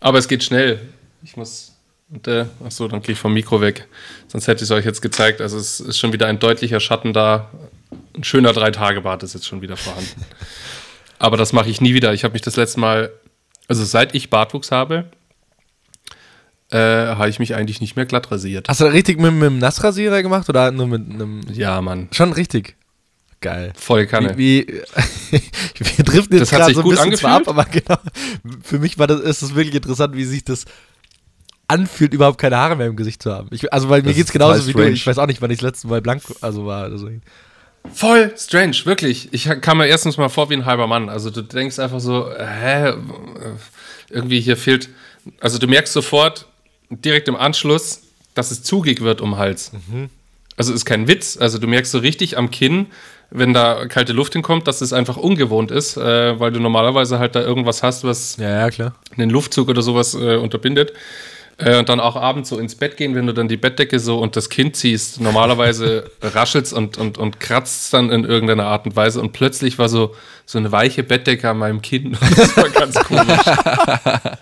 aber 0.00 0.18
es 0.18 0.28
geht 0.28 0.44
schnell. 0.44 0.80
Ich 1.22 1.36
muss 1.36 1.78
und, 2.10 2.26
äh, 2.26 2.46
achso, 2.64 2.88
dann 2.88 3.02
gehe 3.02 3.12
ich 3.12 3.18
vom 3.18 3.34
Mikro 3.34 3.60
weg. 3.60 3.86
Sonst 4.28 4.46
hätte 4.46 4.64
ich 4.64 4.70
es 4.70 4.70
euch 4.70 4.84
jetzt 4.84 5.02
gezeigt. 5.02 5.40
Also 5.40 5.58
es 5.58 5.80
ist 5.80 5.98
schon 5.98 6.12
wieder 6.12 6.26
ein 6.26 6.38
deutlicher 6.38 6.80
Schatten 6.80 7.12
da. 7.12 7.50
Ein 8.16 8.24
schöner 8.24 8.52
Drei-Tage-Bart 8.52 9.22
ist 9.22 9.34
jetzt 9.34 9.46
schon 9.46 9.60
wieder 9.60 9.76
vorhanden. 9.76 10.24
Aber 11.18 11.36
das 11.36 11.52
mache 11.52 11.68
ich 11.68 11.80
nie 11.80 11.92
wieder. 11.94 12.14
Ich 12.14 12.24
habe 12.24 12.32
mich 12.32 12.42
das 12.42 12.56
letzte 12.56 12.80
Mal, 12.80 13.12
also 13.66 13.84
seit 13.84 14.14
ich 14.14 14.30
Bartwuchs 14.30 14.70
habe, 14.70 15.10
äh, 16.70 16.78
habe 16.78 17.28
ich 17.28 17.38
mich 17.38 17.54
eigentlich 17.54 17.80
nicht 17.80 17.96
mehr 17.96 18.06
glatt 18.06 18.30
rasiert. 18.30 18.68
Hast 18.68 18.80
du 18.80 18.86
richtig 18.86 19.18
mit, 19.18 19.32
mit 19.34 19.44
einem 19.44 19.58
Nassrasierer 19.58 20.22
gemacht 20.22 20.48
oder 20.48 20.70
nur 20.70 20.86
mit 20.86 21.10
einem. 21.10 21.42
Ja, 21.52 21.80
Mann. 21.82 22.08
Schon 22.12 22.32
richtig. 22.32 22.76
Geil. 23.40 23.72
Voll 23.76 24.06
Kanne. 24.06 24.36
Wie, 24.36 24.66
wie, 25.30 25.40
wir 25.96 26.04
driften 26.04 26.38
jetzt 26.38 26.50
gerade 26.50 26.74
so 26.74 26.82
ein 26.82 26.88
bisschen 26.88 27.16
zwar 27.16 27.36
ab, 27.36 27.48
aber 27.48 27.64
genau, 27.64 27.98
für 28.62 28.78
mich 28.78 28.98
war 28.98 29.06
das, 29.06 29.20
ist 29.20 29.42
es 29.42 29.54
wirklich 29.54 29.76
interessant, 29.76 30.16
wie 30.16 30.24
sich 30.24 30.44
das 30.44 30.64
anfühlt, 31.68 32.14
überhaupt 32.14 32.38
keine 32.38 32.56
Haare 32.56 32.74
mehr 32.74 32.86
im 32.86 32.96
Gesicht 32.96 33.22
zu 33.22 33.32
haben. 33.32 33.48
Ich, 33.52 33.72
also, 33.72 33.88
weil 33.88 34.02
mir 34.02 34.14
geht's 34.14 34.32
genauso 34.32 34.66
wie 34.66 34.70
strange. 34.70 34.88
du. 34.88 34.92
Ich 34.94 35.06
weiß 35.06 35.18
auch 35.18 35.26
nicht, 35.26 35.40
wann 35.40 35.50
ich 35.50 35.58
das 35.58 35.70
letzte 35.70 35.86
Mal 35.86 36.00
blank 36.00 36.22
also 36.40 36.66
war. 36.66 36.90
Deswegen. 36.90 37.22
Voll 37.92 38.34
strange, 38.36 38.76
wirklich. 38.84 39.28
Ich 39.32 39.48
kam 39.60 39.78
mir 39.78 39.86
erstens 39.86 40.16
mal 40.16 40.28
vor 40.28 40.50
wie 40.50 40.54
ein 40.54 40.64
halber 40.64 40.86
Mann. 40.86 41.08
Also 41.08 41.30
du 41.30 41.42
denkst 41.42 41.78
einfach 41.78 42.00
so, 42.00 42.30
hä, 42.36 42.94
irgendwie 44.10 44.40
hier 44.40 44.56
fehlt, 44.56 44.88
also 45.40 45.58
du 45.58 45.66
merkst 45.68 45.92
sofort 45.92 46.46
direkt 46.90 47.28
im 47.28 47.36
Anschluss, 47.36 48.02
dass 48.34 48.50
es 48.50 48.62
zugig 48.62 49.00
wird 49.00 49.20
um 49.20 49.32
den 49.32 49.38
Hals. 49.38 49.72
Mhm. 49.72 50.10
Also 50.56 50.72
ist 50.72 50.84
kein 50.84 51.06
Witz. 51.06 51.36
Also 51.36 51.58
du 51.58 51.66
merkst 51.66 51.92
so 51.92 51.98
richtig 51.98 52.36
am 52.36 52.50
Kinn, 52.50 52.86
wenn 53.30 53.52
da 53.52 53.86
kalte 53.86 54.12
Luft 54.12 54.32
hinkommt, 54.32 54.66
dass 54.66 54.80
es 54.80 54.92
einfach 54.92 55.16
ungewohnt 55.16 55.70
ist, 55.70 55.96
äh, 55.96 56.38
weil 56.40 56.50
du 56.50 56.60
normalerweise 56.60 57.18
halt 57.18 57.34
da 57.34 57.42
irgendwas 57.42 57.82
hast, 57.82 58.04
was 58.04 58.36
ja, 58.38 58.68
ja, 58.68 58.92
einen 59.16 59.30
Luftzug 59.30 59.68
oder 59.68 59.82
sowas 59.82 60.14
äh, 60.14 60.36
unterbindet. 60.36 60.92
Äh, 61.58 61.76
und 61.76 61.88
dann 61.88 61.98
auch 61.98 62.14
abends 62.14 62.48
so 62.50 62.58
ins 62.58 62.76
Bett 62.76 62.96
gehen, 62.96 63.16
wenn 63.16 63.26
du 63.26 63.34
dann 63.34 63.48
die 63.48 63.56
Bettdecke 63.56 63.98
so 63.98 64.20
und 64.20 64.36
das 64.36 64.48
Kind 64.48 64.76
ziehst. 64.76 65.20
Normalerweise 65.20 66.08
raschelt's 66.22 66.72
und, 66.72 66.96
und, 66.96 67.18
und 67.18 67.40
kratzt 67.40 67.92
dann 67.92 68.10
in 68.10 68.24
irgendeiner 68.24 68.66
Art 68.66 68.86
und 68.86 68.94
Weise 68.94 69.20
und 69.20 69.32
plötzlich 69.32 69.78
war 69.78 69.88
so, 69.88 70.14
so 70.46 70.58
eine 70.58 70.70
weiche 70.70 71.02
Bettdecke 71.02 71.50
an 71.50 71.58
meinem 71.58 71.82
Kinn. 71.82 72.16
Das 72.36 72.56
war 72.56 72.68
ganz 72.68 72.94
komisch. 72.94 73.40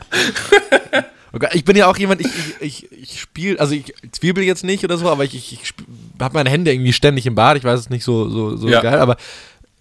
Ich 1.53 1.67
bin 1.67 1.77
ja 1.77 1.87
auch 1.87 1.99
jemand, 1.99 2.23
ich, 2.23 2.29
ich, 2.61 2.91
ich, 2.91 2.93
ich 2.93 3.21
spiele, 3.21 3.61
also 3.61 3.75
ich 3.75 3.93
zwiebel 4.11 4.43
jetzt 4.43 4.65
nicht 4.65 4.85
oder 4.85 4.97
so, 4.97 5.11
aber 5.11 5.23
ich, 5.23 5.35
ich, 5.35 5.53
ich 5.53 5.75
habe 6.21 6.35
meine 6.35 6.51
Hände 6.51 6.73
irgendwie 6.73 6.93
ständig 6.93 7.27
im 7.27 7.35
Bad. 7.35 7.57
Ich 7.57 7.65
weiß 7.65 7.81
es 7.81 7.91
nicht 7.91 8.05
so, 8.05 8.29
so, 8.29 8.57
so 8.57 8.69
ja. 8.69 8.81
geil, 8.81 8.99
aber 8.99 9.17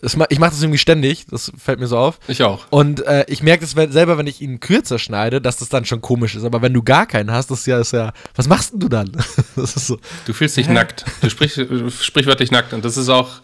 das, 0.01 0.17
ich 0.29 0.39
mache 0.39 0.51
das 0.51 0.61
irgendwie 0.61 0.77
ständig, 0.77 1.25
das 1.31 1.51
fällt 1.57 1.79
mir 1.79 1.87
so 1.87 1.97
auf. 1.97 2.19
Ich 2.27 2.43
auch. 2.43 2.65
Und 2.69 3.05
äh, 3.05 3.25
ich 3.27 3.41
merke 3.41 3.65
das 3.65 3.71
selber, 3.91 4.17
wenn 4.17 4.27
ich 4.27 4.41
ihn 4.41 4.59
kürzer 4.59 4.99
schneide, 4.99 5.41
dass 5.41 5.57
das 5.57 5.69
dann 5.69 5.85
schon 5.85 6.01
komisch 6.01 6.35
ist. 6.35 6.43
Aber 6.43 6.61
wenn 6.61 6.73
du 6.73 6.83
gar 6.83 7.07
keinen 7.07 7.31
hast, 7.31 7.49
das 7.49 7.61
ist 7.61 7.65
ja, 7.65 7.79
ist 7.79 7.93
ja 7.93 8.13
was 8.35 8.47
machst 8.47 8.73
denn 8.73 8.81
du 8.81 8.89
dann? 8.89 9.11
das 9.55 9.75
ist 9.75 9.87
so. 9.87 9.97
Du 10.25 10.33
fühlst 10.33 10.57
dich 10.57 10.67
Hä? 10.67 10.73
nackt. 10.73 11.05
Du 11.21 11.29
sprichst 11.29 11.59
sprichwörtlich 12.01 12.51
nackt. 12.51 12.73
Und 12.73 12.85
das 12.85 12.97
ist 12.97 13.09
auch, 13.09 13.41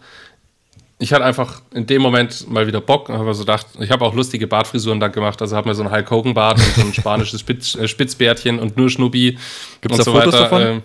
ich 0.98 1.12
hatte 1.12 1.24
einfach 1.24 1.62
in 1.74 1.86
dem 1.86 2.00
Moment 2.00 2.48
mal 2.48 2.66
wieder 2.66 2.80
Bock 2.80 3.08
und 3.08 3.18
habe 3.18 3.34
so 3.34 3.40
gedacht, 3.40 3.66
ich 3.80 3.90
habe 3.90 4.04
auch 4.04 4.14
lustige 4.14 4.46
Bartfrisuren 4.46 5.00
dann 5.00 5.10
gemacht. 5.10 5.40
Also 5.42 5.56
habe 5.56 5.68
mir 5.68 5.74
so 5.74 5.82
ein 5.82 5.90
Hulk 5.90 6.10
Hogan 6.10 6.34
Bart 6.34 6.58
und 6.58 6.74
so 6.76 6.80
ein 6.82 6.94
spanisches 6.94 7.40
Spitz, 7.40 7.74
äh, 7.74 7.88
Spitzbärtchen 7.88 8.60
und 8.60 8.76
nur 8.76 8.88
Schnubbi. 8.88 9.38
Gibt 9.80 9.92
es 9.92 9.98
da 9.98 10.04
so 10.04 10.12
Fotos 10.12 10.34
weiter. 10.34 10.42
davon? 10.42 10.62
Ähm, 10.62 10.82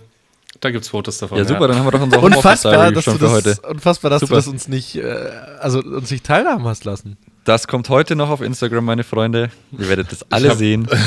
da 0.59 0.71
gibt 0.71 0.83
es 0.83 0.89
Fotos 0.89 1.17
davon. 1.17 1.37
Ja, 1.37 1.45
super, 1.45 1.61
ja. 1.61 1.67
dann 1.67 1.77
haben 1.77 1.85
wir 1.85 1.91
doch 1.91 2.01
unser 2.01 2.23
Unfassbar, 2.23 2.91
dass, 2.91 3.05
du 3.05 3.17
das, 3.17 3.31
heute. 3.31 3.57
unfassbar, 3.69 4.09
dass 4.09 4.21
super. 4.21 4.31
du 4.31 4.35
das 4.37 4.47
uns 4.47 4.67
nicht, 4.67 4.95
äh, 4.95 5.29
also 5.59 5.79
uns 5.79 6.09
nicht 6.11 6.25
teilhaben 6.25 6.65
hast 6.65 6.85
lassen. 6.85 7.17
Das 7.43 7.67
kommt 7.67 7.89
heute 7.89 8.15
noch 8.15 8.29
auf 8.29 8.41
Instagram, 8.41 8.85
meine 8.85 9.03
Freunde. 9.03 9.49
Ihr 9.71 9.87
werdet 9.87 10.11
das 10.11 10.25
alle 10.31 10.49
hab, 10.49 10.57
sehen. 10.57 10.87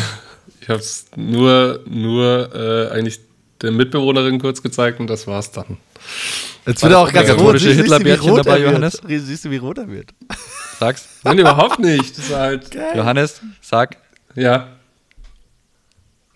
Ich 0.62 0.69
habe 0.69 0.80
es 0.80 1.07
nur, 1.16 1.80
nur 1.87 2.54
äh, 2.54 2.92
eigentlich 2.92 3.21
der 3.62 3.73
Mitbewohnerin 3.73 4.40
kurz 4.40 4.62
gezeigt 4.62 5.00
und 5.00 5.09
das 5.09 5.26
war's 5.26 5.52
dann. 5.52 5.78
Jetzt 6.66 6.83
wird 6.83 6.92
er 6.92 6.99
auch 6.99 7.12
ganz 7.12 7.30
rot. 7.30 7.59
Siehst, 7.59 7.80
Hitlerbärtchen 7.80 8.37
dabei, 8.37 8.61
Johannes? 8.61 9.00
Siehst 9.07 9.45
du, 9.45 9.50
wie 9.50 9.57
rot 9.57 9.78
er 9.78 9.88
wird? 9.88 10.11
Sag's. 10.78 11.09
Nein, 11.25 11.38
überhaupt 11.38 11.78
nicht. 11.78 12.16
Das 12.16 12.25
ist 12.26 12.35
halt 12.35 12.71
Geil. 12.73 12.97
Johannes, 12.97 13.40
sag. 13.61 13.97
Ja. 14.35 14.69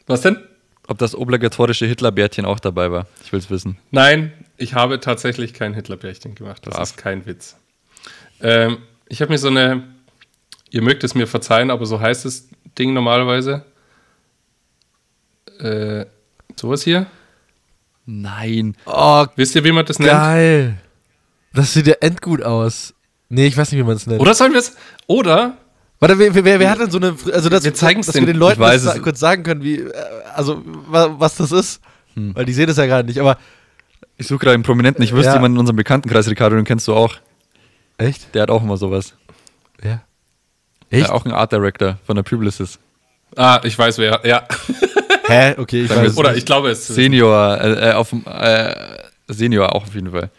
Was 0.07 0.23
denn? 0.23 0.39
Ob 0.87 0.99
das 0.99 1.15
obligatorische 1.15 1.87
Hitlerbärtchen 1.87 2.45
auch 2.45 2.61
dabei 2.61 2.91
war. 2.91 3.07
Ich 3.25 3.33
will 3.33 3.39
es 3.39 3.51
wissen. 3.51 3.79
Nein, 3.91 4.33
ich 4.57 4.75
habe 4.75 5.01
tatsächlich 5.01 5.55
kein 5.55 5.75
Hitlerbärchen 5.75 6.35
gemacht. 6.35 6.67
Das 6.67 6.75
Brav. 6.75 6.83
ist 6.83 6.97
kein 6.97 7.27
Witz. 7.27 7.57
Ähm, 8.41 8.79
ich 9.09 9.21
habe 9.21 9.33
mir 9.33 9.39
so 9.39 9.49
eine, 9.49 9.85
ihr 10.71 10.83
mögt 10.83 11.05
es 11.05 11.15
mir 11.15 11.27
verzeihen, 11.27 11.71
aber 11.71 11.87
so 11.87 12.01
heißt 12.01 12.25
das 12.25 12.49
Ding 12.79 12.93
normalerweise. 12.93 13.65
Äh, 15.59 16.07
sowas 16.57 16.83
hier? 16.83 17.07
Nein. 18.07 18.77
Oh, 18.85 19.27
Wisst 19.37 19.55
ihr, 19.55 19.65
wie 19.65 19.73
man 19.73 19.87
das 19.87 19.99
nennt? 19.99 20.11
Geil. 20.11 20.77
Das 21.55 21.73
sieht 21.73 21.87
ja 21.87 21.95
endgut 22.01 22.43
aus. 22.43 22.93
Nee, 23.29 23.47
ich 23.47 23.57
weiß 23.57 23.73
nicht, 23.73 23.81
wie 23.81 23.85
man 23.87 23.97
es 23.97 24.07
nennt. 24.07 24.21
Oder 24.21 24.35
sollen 24.35 24.53
wir 24.53 24.59
es. 24.59 24.77
Oder 25.07 25.57
Warte, 26.09 26.19
wer, 26.19 26.45
wer, 26.45 26.61
wer 26.61 26.71
hat 26.71 26.79
denn 26.81 26.91
so 26.91 26.99
eine. 26.99 27.15
Also, 27.33 27.49
dass, 27.49 27.65
Wir 27.65 27.75
zeigen's 27.75 28.07
dass 28.07 28.15
den- 28.15 28.27
wir 28.27 28.33
den 28.33 28.39
Leuten 28.39 28.61
ich 28.61 28.67
weiß 28.69 28.85
das 28.85 28.97
es. 28.97 29.03
kurz 29.03 29.19
sagen 29.21 29.43
können, 29.43 29.63
wie. 29.63 29.81
äh, 29.81 29.93
Also, 30.35 30.63
wa, 30.89 31.15
was 31.19 31.37
das 31.37 31.53
ist. 31.53 31.81
Hm. 32.15 32.35
Weil 32.37 32.45
die 32.45 32.53
sehen 32.53 32.67
das 32.67 32.77
ja 32.77 32.87
gerade 32.87 33.07
nicht, 33.09 33.19
aber. 33.21 33.39
Ich 34.17 34.27
suche 34.29 34.39
gerade 34.41 34.55
einen 34.55 34.63
Prominenten. 34.63 35.03
Ich 35.03 35.13
wüsste 35.13 35.31
Ja. 35.31 35.35
jemanden 35.35 35.57
in 35.57 35.61
unserem 35.61 35.77
Bekanntenkreis, 35.77 36.29
Ricardo, 36.29 36.55
den 36.57 36.65
kennst 36.65 36.87
du 36.87 36.95
auch. 36.95 37.15
Echt? 37.99 38.35
Der 38.35 38.43
hat 38.43 38.51
auch 38.51 38.63
immer 38.63 38.77
sowas. 38.77 39.15
Ja. 39.83 40.03
Echt? 40.91 41.11
auch 41.11 41.25
ein 41.25 41.33
Art 41.33 41.51
Director 41.53 41.99
von 42.07 42.15
der 42.15 42.23
Publicis. 42.23 42.79
Ah, 43.37 43.61
ich 43.65 43.77
weiß 43.77 43.99
wer, 43.99 44.21
ja. 44.25 44.47
Hä? 45.27 45.55
Okay, 45.59 45.83
ich 45.85 45.91
weiß. 45.91 46.11
es 46.13 46.17
Oder 46.17 46.37
ich 46.37 46.45
glaube 46.47 46.71
es. 46.71 46.87
Senior, 46.87 47.59
äh, 47.61 47.91
äh, 47.91 47.93
auf 47.95 48.11
dem, 48.11 48.23
äh, 48.27 48.75
Senior 49.27 49.75
auch 49.75 49.85
auf 49.87 49.95
jeden 49.95 50.13
Fall. 50.13 50.31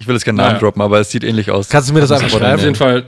Ich 0.00 0.08
will 0.08 0.14
jetzt 0.16 0.24
keinen 0.24 0.36
Namen 0.36 0.48
Naja. 0.54 0.58
droppen, 0.60 0.82
aber 0.82 0.98
es 0.98 1.10
sieht 1.10 1.22
ähnlich 1.22 1.50
aus. 1.52 1.68
Kannst 1.68 1.90
du 1.90 1.94
mir 1.94 2.00
das 2.00 2.10
einfach 2.10 2.32
Auf 2.32 2.38
schreiben? 2.40 2.60
jeden 2.60 2.74
Fall 2.74 3.04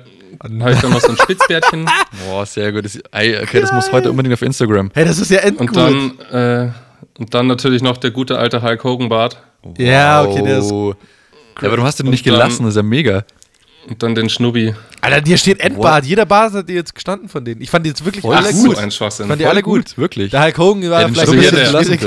habe 0.61 0.73
ich 0.73 0.81
dann 0.81 0.91
noch 0.91 1.01
so 1.01 1.09
ein 1.09 1.17
Spitzbärtchen 1.17 1.89
Boah, 2.29 2.45
sehr 2.47 2.73
gut. 2.73 2.85
Das, 2.85 2.99
ey, 3.13 3.39
okay, 3.43 3.61
das 3.61 3.73
muss 3.73 3.91
heute 3.93 4.11
unbedingt 4.11 4.35
auf 4.35 4.43
Instagram. 4.43 4.91
Hey, 4.95 5.05
das 5.05 5.19
ist 5.19 5.31
ja 5.31 5.39
endgut. 5.39 5.69
und 5.77 5.77
dann, 5.77 6.67
äh, 6.69 6.71
und 7.19 7.33
dann 7.35 7.47
natürlich 7.47 7.83
noch 7.83 7.97
der 7.97 8.11
gute 8.11 8.39
alte 8.39 8.63
Hulk 8.63 8.85
Hogan 8.85 9.09
Bart 9.09 9.39
Ja, 9.79 10.23
okay, 10.25 10.43
der 10.43 10.59
ist- 10.59 10.71
Wow. 10.71 10.97
Ja, 11.63 11.71
hast 11.83 11.99
du 11.99 12.03
den 12.03 12.09
Und 12.09 12.11
nicht 12.13 12.27
dann- 12.27 12.35
gelassen? 12.35 12.65
Das 12.65 12.73
ist 12.75 12.77
ja 12.77 12.83
mega. 12.83 13.25
und 13.89 14.03
dann 14.03 14.15
den 14.15 14.29
Schnubbi. 14.29 14.75
Alter, 15.01 15.21
dir 15.21 15.39
steht 15.39 15.61
Endbart. 15.61 16.05
Jeder 16.05 16.27
Bart 16.27 16.53
hat 16.53 16.69
dir 16.69 16.75
jetzt 16.75 16.95
gestanden 16.95 17.29
von 17.29 17.45
denen. 17.45 17.61
Ich 17.63 17.71
fand 17.71 17.87
die 17.87 17.91
jetzt 17.91 18.05
wirklich 18.05 18.23
Voll 18.23 18.35
alle 18.35 18.53
gut. 18.53 18.75
So 18.77 18.83
ein 18.83 18.91
Schwachsinn. 18.91 19.29
Fand 19.29 19.41
die 19.41 19.47
alle 19.47 19.63
gut. 19.63 19.97
Wirklich. 19.97 20.33
Der 20.33 20.43
Hulk 20.43 20.59
Hogan 20.59 20.91
war 20.91 21.03
Ja, 21.03 21.09
vielleicht 21.09 21.29
ein 21.31 21.39
bisschen 21.39 21.57
er 21.59 21.85
schwierig. 21.85 22.01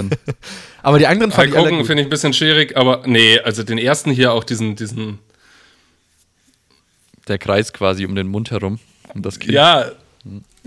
Aber 0.83 0.99
die 0.99 1.07
anderen 1.07 1.31
fand 1.31 1.47
Hulk 1.47 1.49
ich 1.51 1.57
alle 1.57 1.71
Hogan 1.71 1.85
finde 1.85 2.01
ich 2.03 2.07
ein 2.07 2.09
bisschen 2.09 2.33
schwierig, 2.33 2.77
aber 2.77 3.01
nee, 3.05 3.39
also 3.39 3.63
den 3.63 3.77
ersten 3.77 4.11
hier 4.11 4.31
auch 4.33 4.43
diesen, 4.45 4.75
diesen, 4.75 5.19
Der 7.29 7.38
Kreis 7.38 7.71
quasi 7.74 8.05
um 8.05 8.15
den 8.15 8.27
Mund 8.27 8.51
herum. 8.51 8.79
Um 9.13 9.21
das 9.21 9.39
Kind. 9.39 9.53
ja, 9.53 9.86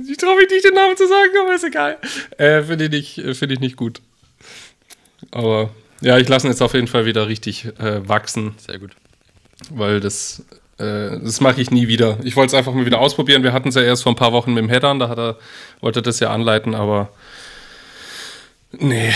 ich 0.09 0.17
traue 0.17 0.37
mich 0.37 0.51
nicht 0.51 0.65
den 0.65 0.75
Namen 0.75 0.97
zu 0.97 1.07
sagen, 1.07 1.31
aber 1.43 1.55
ist 1.55 1.65
egal. 1.65 1.99
Äh, 2.39 2.63
finde 2.63 2.85
ich, 2.87 2.91
nicht- 3.17 3.37
finde 3.37 3.55
ich 3.55 3.61
nicht 3.61 3.77
gut. 3.77 4.01
Aber 5.31 5.71
ja, 6.01 6.19
ich 6.19 6.29
lasse 6.29 6.47
ihn 6.47 6.51
jetzt 6.51 6.63
auf 6.63 6.75
jeden 6.75 6.89
Fall 6.89 7.05
wieder 7.05 7.29
richtig 7.29 7.67
äh, 7.79 8.07
wachsen. 8.09 8.55
Sehr 8.59 8.79
gut. 8.79 8.93
weil 9.71 10.01
das, 10.01 10.43
äh, 10.79 11.19
das 11.23 11.41
mache 11.41 11.61
ich 11.61 11.71
nie 11.71 11.87
wieder. 11.89 12.19
Ich 12.25 12.35
wollte 12.35 12.49
es 12.49 12.55
einfach 12.55 12.73
mal 12.73 12.87
wieder 12.87 12.99
ausprobieren. 12.99 13.43
Wir 13.45 13.53
hatten 13.53 13.69
es 13.69 13.75
ja 13.77 13.83
erst 13.83 14.03
vor 14.03 14.13
ein 14.13 14.17
paar 14.17 14.33
Wochen 14.33 14.55
mit 14.55 14.65
dem 14.65 14.71
Headern, 14.71 14.99
da 14.99 15.09
hat 15.09 15.19
er, 15.19 15.39
wollte 15.81 16.01
er 16.01 16.03
das 16.03 16.19
ja 16.21 16.31
anleiten, 16.33 16.75
aber 16.75 17.11
nee, 18.73 19.13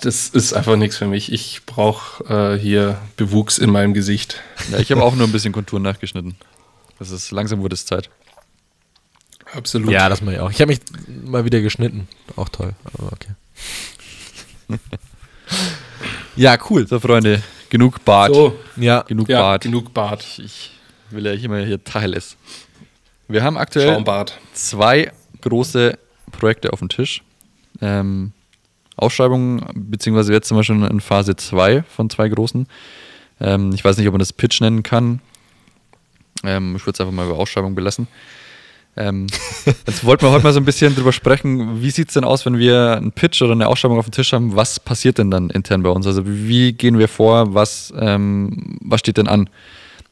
das 0.00 0.28
ist 0.28 0.52
einfach 0.52 0.76
nichts 0.76 0.96
für 0.96 1.06
mich. 1.06 1.32
Ich 1.32 1.62
brauche 1.66 2.24
äh, 2.54 2.58
hier 2.58 2.98
Bewuchs 3.16 3.58
in 3.58 3.70
meinem 3.70 3.94
Gesicht. 3.94 4.42
Ja, 4.70 4.78
ich 4.78 4.90
habe 4.90 5.02
auch 5.02 5.14
nur 5.14 5.26
ein 5.26 5.32
bisschen 5.32 5.52
Konturen 5.52 5.82
nachgeschnitten. 5.82 6.36
Das 6.98 7.10
ist 7.10 7.30
langsam 7.30 7.60
wurde 7.60 7.74
es 7.74 7.86
Zeit. 7.86 8.10
Absolut. 9.54 9.90
Ja, 9.90 10.08
das 10.08 10.22
mache 10.22 10.34
ich 10.34 10.40
auch. 10.40 10.50
Ich 10.50 10.60
habe 10.60 10.70
mich 10.70 10.80
mal 11.24 11.44
wieder 11.44 11.60
geschnitten. 11.60 12.08
Auch 12.34 12.48
toll. 12.48 12.74
Aber 12.94 13.12
okay. 13.12 13.32
ja, 16.36 16.56
cool. 16.68 16.86
So, 16.86 16.98
Freunde, 16.98 17.42
genug 17.70 18.04
Bart. 18.04 18.34
so, 18.34 18.58
Ja. 18.76 19.02
Genug 19.02 19.28
ja, 19.28 19.40
Bart. 19.40 19.62
genug 19.62 19.94
Bart. 19.94 20.24
Ich 20.38 20.72
will 21.10 21.26
ja 21.26 21.32
hier 21.32 21.48
mal 21.48 21.64
hier 21.64 21.82
Teil 21.84 22.12
ist. 22.14 22.36
Wir 23.28 23.42
haben 23.42 23.56
aktuell 23.56 23.94
Schaumbart. 23.94 24.38
zwei 24.52 25.12
große 25.42 25.98
Projekte 26.32 26.72
auf 26.72 26.80
dem 26.80 26.88
Tisch. 26.88 27.22
Ähm, 27.80 28.32
Ausschreibungen, 28.96 29.64
beziehungsweise 29.74 30.32
jetzt 30.32 30.48
sind 30.48 30.56
wir 30.56 30.64
schon 30.64 30.82
in 30.84 31.00
Phase 31.00 31.36
2 31.36 31.82
von 31.82 32.08
zwei 32.10 32.28
großen. 32.28 32.66
Ähm, 33.40 33.72
ich 33.74 33.84
weiß 33.84 33.98
nicht, 33.98 34.06
ob 34.06 34.12
man 34.12 34.20
das 34.20 34.32
Pitch 34.32 34.60
nennen 34.60 34.82
kann. 34.82 35.20
Ähm, 36.44 36.76
ich 36.76 36.82
würde 36.82 36.92
es 36.92 37.00
einfach 37.00 37.12
mal 37.12 37.26
über 37.26 37.36
Ausschreibung 37.36 37.74
belassen. 37.74 38.08
Ähm, 38.96 39.26
jetzt 39.86 40.04
wollten 40.04 40.24
wir 40.24 40.30
heute 40.30 40.44
mal 40.44 40.52
so 40.54 40.60
ein 40.60 40.64
bisschen 40.64 40.94
drüber 40.94 41.12
sprechen, 41.12 41.82
wie 41.82 41.90
sieht 41.90 42.08
es 42.08 42.14
denn 42.14 42.24
aus, 42.24 42.46
wenn 42.46 42.58
wir 42.58 42.96
einen 42.96 43.12
Pitch 43.12 43.42
oder 43.42 43.52
eine 43.52 43.68
Ausschreibung 43.68 43.98
auf 43.98 44.06
dem 44.06 44.12
Tisch 44.12 44.32
haben? 44.32 44.56
Was 44.56 44.80
passiert 44.80 45.18
denn 45.18 45.30
dann 45.30 45.50
intern 45.50 45.82
bei 45.82 45.90
uns? 45.90 46.06
Also 46.06 46.22
wie 46.24 46.72
gehen 46.72 46.98
wir 46.98 47.08
vor? 47.08 47.54
Was, 47.54 47.92
ähm, 47.98 48.78
was 48.80 49.00
steht 49.00 49.18
denn 49.18 49.28
an? 49.28 49.50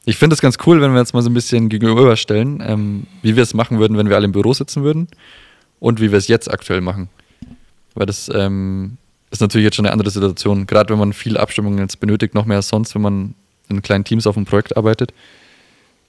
Ich 0.05 0.17
finde 0.17 0.35
es 0.35 0.41
ganz 0.41 0.57
cool, 0.67 0.81
wenn 0.81 0.93
wir 0.93 0.99
jetzt 0.99 1.15
mal 1.15 1.23
so 1.23 1.31
ein 1.31 1.33
bisschen 1.33 1.67
gegenüberstellen, 1.67 2.61
ähm, 2.63 3.07
wie 3.23 3.35
wir 3.35 3.41
es 3.41 3.55
machen 3.55 3.79
würden, 3.79 3.97
wenn 3.97 4.07
wir 4.07 4.15
alle 4.15 4.25
im 4.25 4.31
Büro 4.31 4.53
sitzen 4.53 4.83
würden 4.83 5.07
und 5.79 5.99
wie 5.99 6.11
wir 6.11 6.19
es 6.19 6.27
jetzt 6.27 6.51
aktuell 6.51 6.81
machen. 6.81 7.09
Weil 7.95 8.05
das 8.05 8.29
ähm, 8.33 8.97
ist 9.31 9.41
natürlich 9.41 9.65
jetzt 9.65 9.75
schon 9.75 9.85
eine 9.85 9.93
andere 9.93 10.09
Situation, 10.09 10.67
gerade 10.67 10.89
wenn 10.91 10.99
man 10.99 11.13
viel 11.13 11.37
Abstimmungen 11.37 11.79
jetzt 11.79 11.99
benötigt, 11.99 12.35
noch 12.35 12.45
mehr 12.45 12.57
als 12.57 12.67
sonst, 12.67 12.93
wenn 12.93 13.01
man 13.01 13.35
in 13.69 13.81
kleinen 13.81 14.03
Teams 14.03 14.27
auf 14.27 14.37
einem 14.37 14.45
Projekt 14.45 14.77
arbeitet. 14.77 15.13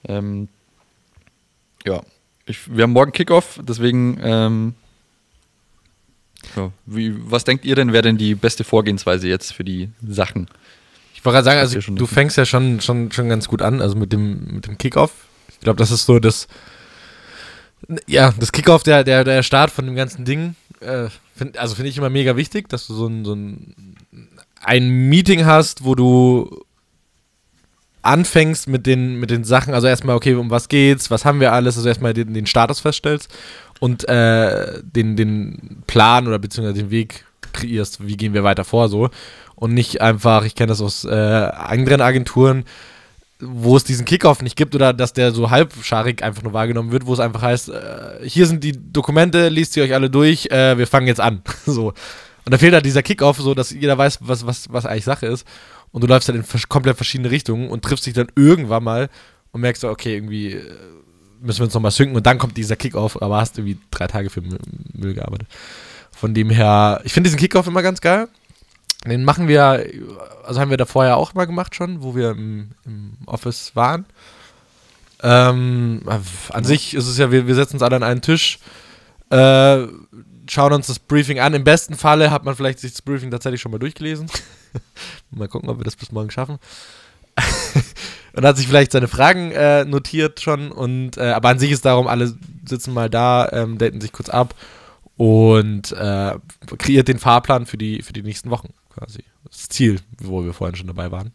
Ähm, 0.07 0.47
ja, 1.85 2.01
ich, 2.45 2.73
wir 2.73 2.83
haben 2.83 2.91
morgen 2.91 3.11
Kickoff, 3.11 3.59
deswegen, 3.67 4.19
ähm, 4.21 4.75
ja, 6.55 6.71
wie, 6.85 7.15
was 7.29 7.43
denkt 7.43 7.65
ihr 7.65 7.75
denn, 7.75 7.93
wäre 7.93 8.03
denn 8.03 8.17
die 8.17 8.35
beste 8.35 8.63
Vorgehensweise 8.63 9.27
jetzt 9.27 9.53
für 9.53 9.63
die 9.63 9.89
Sachen? 10.07 10.47
Ich 11.15 11.25
wollte 11.25 11.35
gerade 11.35 11.45
sagen, 11.45 11.59
also 11.59 11.95
du 11.95 12.05
fängst 12.05 12.37
ja 12.37 12.45
schon, 12.45 12.79
schon, 12.79 13.11
schon 13.11 13.27
ganz 13.27 13.47
gut 13.47 13.61
an, 13.61 13.81
also 13.81 13.95
mit 13.95 14.13
dem, 14.13 14.55
mit 14.55 14.67
dem 14.67 14.77
Kickoff. 14.77 15.11
Ich 15.49 15.59
glaube, 15.61 15.77
das 15.77 15.91
ist 15.91 16.05
so 16.05 16.19
das, 16.19 16.47
ja, 18.05 18.33
das 18.39 18.51
Kickoff, 18.51 18.83
der, 18.83 19.03
der, 19.03 19.23
der 19.23 19.43
Start 19.43 19.71
von 19.71 19.85
dem 19.85 19.95
ganzen 19.95 20.25
Ding. 20.25 20.55
Äh, 20.79 21.07
find, 21.37 21.57
also 21.57 21.75
finde 21.75 21.89
ich 21.89 21.97
immer 21.97 22.09
mega 22.09 22.35
wichtig, 22.35 22.69
dass 22.69 22.87
du 22.87 22.93
so 22.93 23.07
ein, 23.07 23.25
so 23.25 23.33
ein, 23.33 23.95
ein 24.61 24.89
Meeting 25.09 25.45
hast, 25.45 25.83
wo 25.83 25.95
du 25.95 26.65
anfängst 28.01 28.67
mit 28.67 28.85
den, 28.85 29.19
mit 29.19 29.29
den 29.29 29.43
Sachen, 29.43 29.73
also 29.73 29.87
erstmal, 29.87 30.15
okay, 30.15 30.35
um 30.35 30.49
was 30.49 30.69
geht's, 30.69 31.11
was 31.11 31.25
haben 31.25 31.39
wir 31.39 31.51
alles, 31.51 31.77
also 31.77 31.89
erstmal 31.89 32.13
den, 32.13 32.33
den 32.33 32.45
Status 32.45 32.79
feststellst 32.79 33.29
und 33.79 34.07
äh, 34.07 34.81
den, 34.83 35.15
den 35.15 35.83
Plan 35.87 36.27
oder 36.27 36.39
beziehungsweise 36.39 36.83
den 36.83 36.91
Weg 36.91 37.25
kreierst, 37.53 38.05
wie 38.07 38.17
gehen 38.17 38.33
wir 38.33 38.43
weiter 38.43 38.63
vor, 38.63 38.89
so. 38.89 39.09
Und 39.55 39.73
nicht 39.73 40.01
einfach, 40.01 40.45
ich 40.45 40.55
kenne 40.55 40.67
das 40.69 40.81
aus 40.81 41.03
äh, 41.03 41.09
anderen 41.09 42.01
Agenturen, 42.01 42.63
wo 43.39 43.77
es 43.77 43.83
diesen 43.83 44.05
Kickoff 44.05 44.41
nicht 44.41 44.55
gibt 44.55 44.73
oder 44.73 44.93
dass 44.93 45.13
der 45.13 45.31
so 45.31 45.51
halbscharig 45.51 46.23
einfach 46.23 46.43
nur 46.43 46.53
wahrgenommen 46.53 46.91
wird, 46.91 47.05
wo 47.05 47.13
es 47.13 47.19
einfach 47.19 47.41
heißt, 47.41 47.69
äh, 47.69 48.19
hier 48.23 48.47
sind 48.47 48.63
die 48.63 48.71
Dokumente, 48.71 49.49
liest 49.49 49.73
sie 49.73 49.81
euch 49.81 49.93
alle 49.93 50.09
durch, 50.09 50.47
äh, 50.47 50.77
wir 50.77 50.87
fangen 50.87 51.07
jetzt 51.07 51.21
an. 51.21 51.41
so. 51.65 51.93
Und 52.45 52.53
da 52.53 52.57
fehlt 52.57 52.73
halt 52.73 52.85
dieser 52.85 53.03
Kickoff, 53.03 53.37
so 53.37 53.53
dass 53.53 53.71
jeder 53.71 53.97
weiß, 53.97 54.19
was, 54.21 54.45
was, 54.45 54.71
was 54.71 54.85
eigentlich 54.85 55.03
Sache 55.03 55.27
ist. 55.27 55.45
Und 55.91 56.03
du 56.03 56.07
läufst 56.07 56.29
halt 56.29 56.37
in 56.37 56.61
komplett 56.69 56.95
verschiedene 56.95 57.29
Richtungen 57.29 57.69
und 57.69 57.83
triffst 57.83 58.05
dich 58.05 58.13
dann 58.13 58.27
irgendwann 58.35 58.83
mal 58.83 59.09
und 59.51 59.61
merkst 59.61 59.83
okay, 59.83 60.15
irgendwie 60.15 60.53
äh, 60.53 60.63
müssen 61.41 61.59
wir 61.59 61.65
uns 61.65 61.73
nochmal 61.73 61.91
synken 61.91 62.15
und 62.15 62.25
dann 62.25 62.37
kommt 62.37 62.57
dieser 62.57 62.75
Kickoff, 62.75 63.21
aber 63.21 63.37
hast 63.37 63.57
irgendwie 63.57 63.77
drei 63.91 64.07
Tage 64.07 64.29
für 64.29 64.41
Müll 64.93 65.13
gearbeitet. 65.13 65.47
Von 66.11 66.33
dem 66.33 66.49
her, 66.49 67.01
ich 67.03 67.13
finde 67.13 67.27
diesen 67.27 67.39
Kickoff 67.39 67.67
immer 67.67 67.83
ganz 67.83 68.01
geil. 68.01 68.27
Den 69.05 69.23
machen 69.23 69.47
wir, 69.47 69.85
also 70.43 70.59
haben 70.59 70.69
wir 70.69 70.77
da 70.77 70.85
vorher 70.85 71.17
auch 71.17 71.33
mal 71.33 71.45
gemacht 71.45 71.75
schon, 71.75 72.01
wo 72.01 72.15
wir 72.15 72.31
im, 72.31 72.71
im 72.85 73.17
Office 73.25 73.75
waren. 73.75 74.05
Ähm, 75.23 76.01
an 76.51 76.63
sich 76.63 76.93
ist 76.93 77.07
es 77.07 77.17
ja, 77.17 77.31
wir, 77.31 77.47
wir 77.47 77.55
setzen 77.55 77.75
uns 77.75 77.83
alle 77.83 77.95
an 77.95 78.03
einen 78.03 78.21
Tisch, 78.21 78.59
äh, 79.29 79.87
schauen 80.49 80.73
uns 80.73 80.87
das 80.87 80.99
Briefing 80.99 81.39
an. 81.39 81.53
Im 81.53 81.63
besten 81.63 81.95
Falle 81.95 82.31
hat 82.31 82.45
man 82.45 82.55
vielleicht 82.55 82.79
sich 82.79 82.91
das 82.91 83.01
Briefing 83.01 83.31
tatsächlich 83.31 83.61
schon 83.61 83.71
mal 83.71 83.79
durchgelesen. 83.79 84.27
mal 85.31 85.47
gucken, 85.47 85.69
ob 85.69 85.79
wir 85.79 85.83
das 85.83 85.95
bis 85.95 86.11
morgen 86.11 86.31
schaffen. 86.31 86.57
und 88.33 88.45
hat 88.45 88.57
sich 88.57 88.67
vielleicht 88.67 88.91
seine 88.91 89.07
Fragen 89.07 89.51
äh, 89.51 89.85
notiert 89.85 90.39
schon. 90.41 90.71
Und, 90.71 91.17
äh, 91.17 91.31
aber 91.31 91.49
an 91.49 91.59
sich 91.59 91.71
ist 91.71 91.85
darum, 91.85 92.07
alle 92.07 92.35
sitzen 92.67 92.93
mal 92.93 93.09
da, 93.09 93.49
ähm, 93.51 93.77
daten 93.77 94.01
sich 94.01 94.11
kurz 94.11 94.29
ab 94.29 94.55
und 95.17 95.91
äh, 95.93 96.35
kreiert 96.77 97.07
den 97.07 97.19
Fahrplan 97.19 97.65
für 97.65 97.77
die, 97.77 98.01
für 98.01 98.13
die 98.13 98.23
nächsten 98.23 98.49
Wochen 98.49 98.69
quasi. 98.97 99.23
Das 99.43 99.69
Ziel, 99.69 99.99
wo 100.21 100.43
wir 100.43 100.53
vorhin 100.53 100.75
schon 100.75 100.87
dabei 100.87 101.11
waren. 101.11 101.31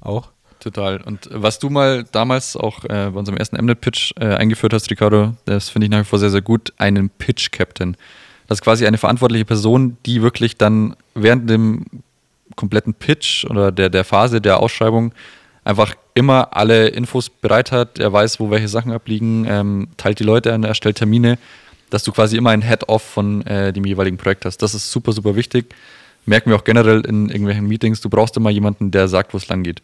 Auch. 0.00 0.30
Total. 0.60 1.00
Und 1.00 1.28
was 1.32 1.58
du 1.58 1.70
mal 1.70 2.04
damals 2.04 2.54
auch 2.54 2.84
äh, 2.84 3.10
bei 3.10 3.18
unserem 3.18 3.38
ersten 3.38 3.56
Mnet-Pitch 3.56 4.12
äh, 4.20 4.26
eingeführt 4.26 4.74
hast, 4.74 4.90
Ricardo, 4.90 5.34
das 5.46 5.70
finde 5.70 5.86
ich 5.86 5.90
nach 5.90 6.00
wie 6.00 6.04
vor 6.04 6.18
sehr, 6.18 6.30
sehr 6.30 6.42
gut, 6.42 6.72
einen 6.76 7.08
Pitch-Captain. 7.08 7.96
Das 8.46 8.58
ist 8.58 8.62
quasi 8.62 8.86
eine 8.86 8.98
verantwortliche 8.98 9.46
Person, 9.46 9.96
die 10.04 10.20
wirklich 10.20 10.58
dann 10.58 10.96
während 11.14 11.48
dem 11.48 11.86
kompletten 12.56 12.92
Pitch 12.92 13.46
oder 13.46 13.72
der, 13.72 13.88
der 13.88 14.04
Phase 14.04 14.40
der 14.40 14.60
Ausschreibung 14.60 15.14
einfach 15.64 15.94
immer 16.14 16.54
alle 16.54 16.88
Infos 16.88 17.30
bereit 17.30 17.72
hat. 17.72 17.98
Er 17.98 18.12
weiß, 18.12 18.40
wo 18.40 18.50
welche 18.50 18.68
Sachen 18.68 18.92
abliegen, 18.92 19.46
ähm, 19.48 19.88
teilt 19.96 20.18
die 20.18 20.24
Leute 20.24 20.52
an, 20.52 20.64
erstellt 20.64 20.96
Termine, 20.96 21.38
dass 21.88 22.02
du 22.02 22.12
quasi 22.12 22.36
immer 22.36 22.50
ein 22.50 22.62
Head-Off 22.62 23.02
von 23.02 23.46
äh, 23.46 23.72
dem 23.72 23.84
jeweiligen 23.86 24.16
Projekt 24.16 24.44
hast. 24.44 24.58
Das 24.58 24.74
ist 24.74 24.90
super, 24.90 25.12
super 25.12 25.36
wichtig. 25.36 25.74
Merken 26.26 26.50
wir 26.50 26.56
auch 26.56 26.64
generell 26.64 27.00
in 27.00 27.28
irgendwelchen 27.28 27.66
Meetings. 27.66 28.00
Du 28.00 28.10
brauchst 28.10 28.36
immer 28.36 28.50
jemanden, 28.50 28.90
der 28.90 29.08
sagt, 29.08 29.32
wo 29.32 29.38
es 29.38 29.48
lang 29.48 29.62
geht. 29.62 29.82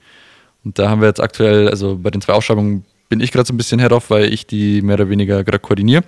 Und 0.65 0.79
da 0.79 0.91
haben 0.91 1.01
wir 1.01 1.09
jetzt 1.09 1.21
aktuell, 1.21 1.69
also 1.69 1.97
bei 1.97 2.11
den 2.11 2.21
zwei 2.21 2.35
Ausschreibungen 2.35 2.85
bin 3.09 3.21
ich 3.21 3.33
gerade 3.33 3.47
so 3.47 3.55
ein 3.55 3.57
bisschen 3.57 3.79
Head-Off, 3.81 4.11
weil 4.11 4.33
ich 4.33 4.47
die 4.47 4.83
mehr 4.83 4.95
oder 4.95 5.09
weniger 5.09 5.45
gerade 5.45 5.59
koordiniere. 5.59 6.03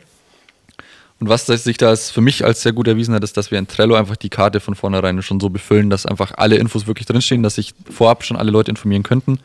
Und 1.20 1.28
was 1.28 1.46
sich 1.46 1.76
da 1.76 1.96
für 1.96 2.20
mich 2.20 2.44
als 2.44 2.62
sehr 2.62 2.72
gut 2.72 2.86
erwiesen 2.86 3.14
hat, 3.14 3.24
ist, 3.24 3.36
dass 3.36 3.50
wir 3.50 3.58
in 3.58 3.66
Trello 3.66 3.96
einfach 3.96 4.16
die 4.16 4.28
Karte 4.28 4.60
von 4.60 4.74
vornherein 4.76 5.20
schon 5.22 5.40
so 5.40 5.50
befüllen, 5.50 5.90
dass 5.90 6.06
einfach 6.06 6.32
alle 6.36 6.56
Infos 6.56 6.86
wirklich 6.86 7.06
drinstehen, 7.06 7.42
dass 7.42 7.56
sich 7.56 7.74
vorab 7.90 8.24
schon 8.24 8.36
alle 8.36 8.52
Leute 8.52 8.70
informieren 8.70 9.02
könnten. 9.02 9.40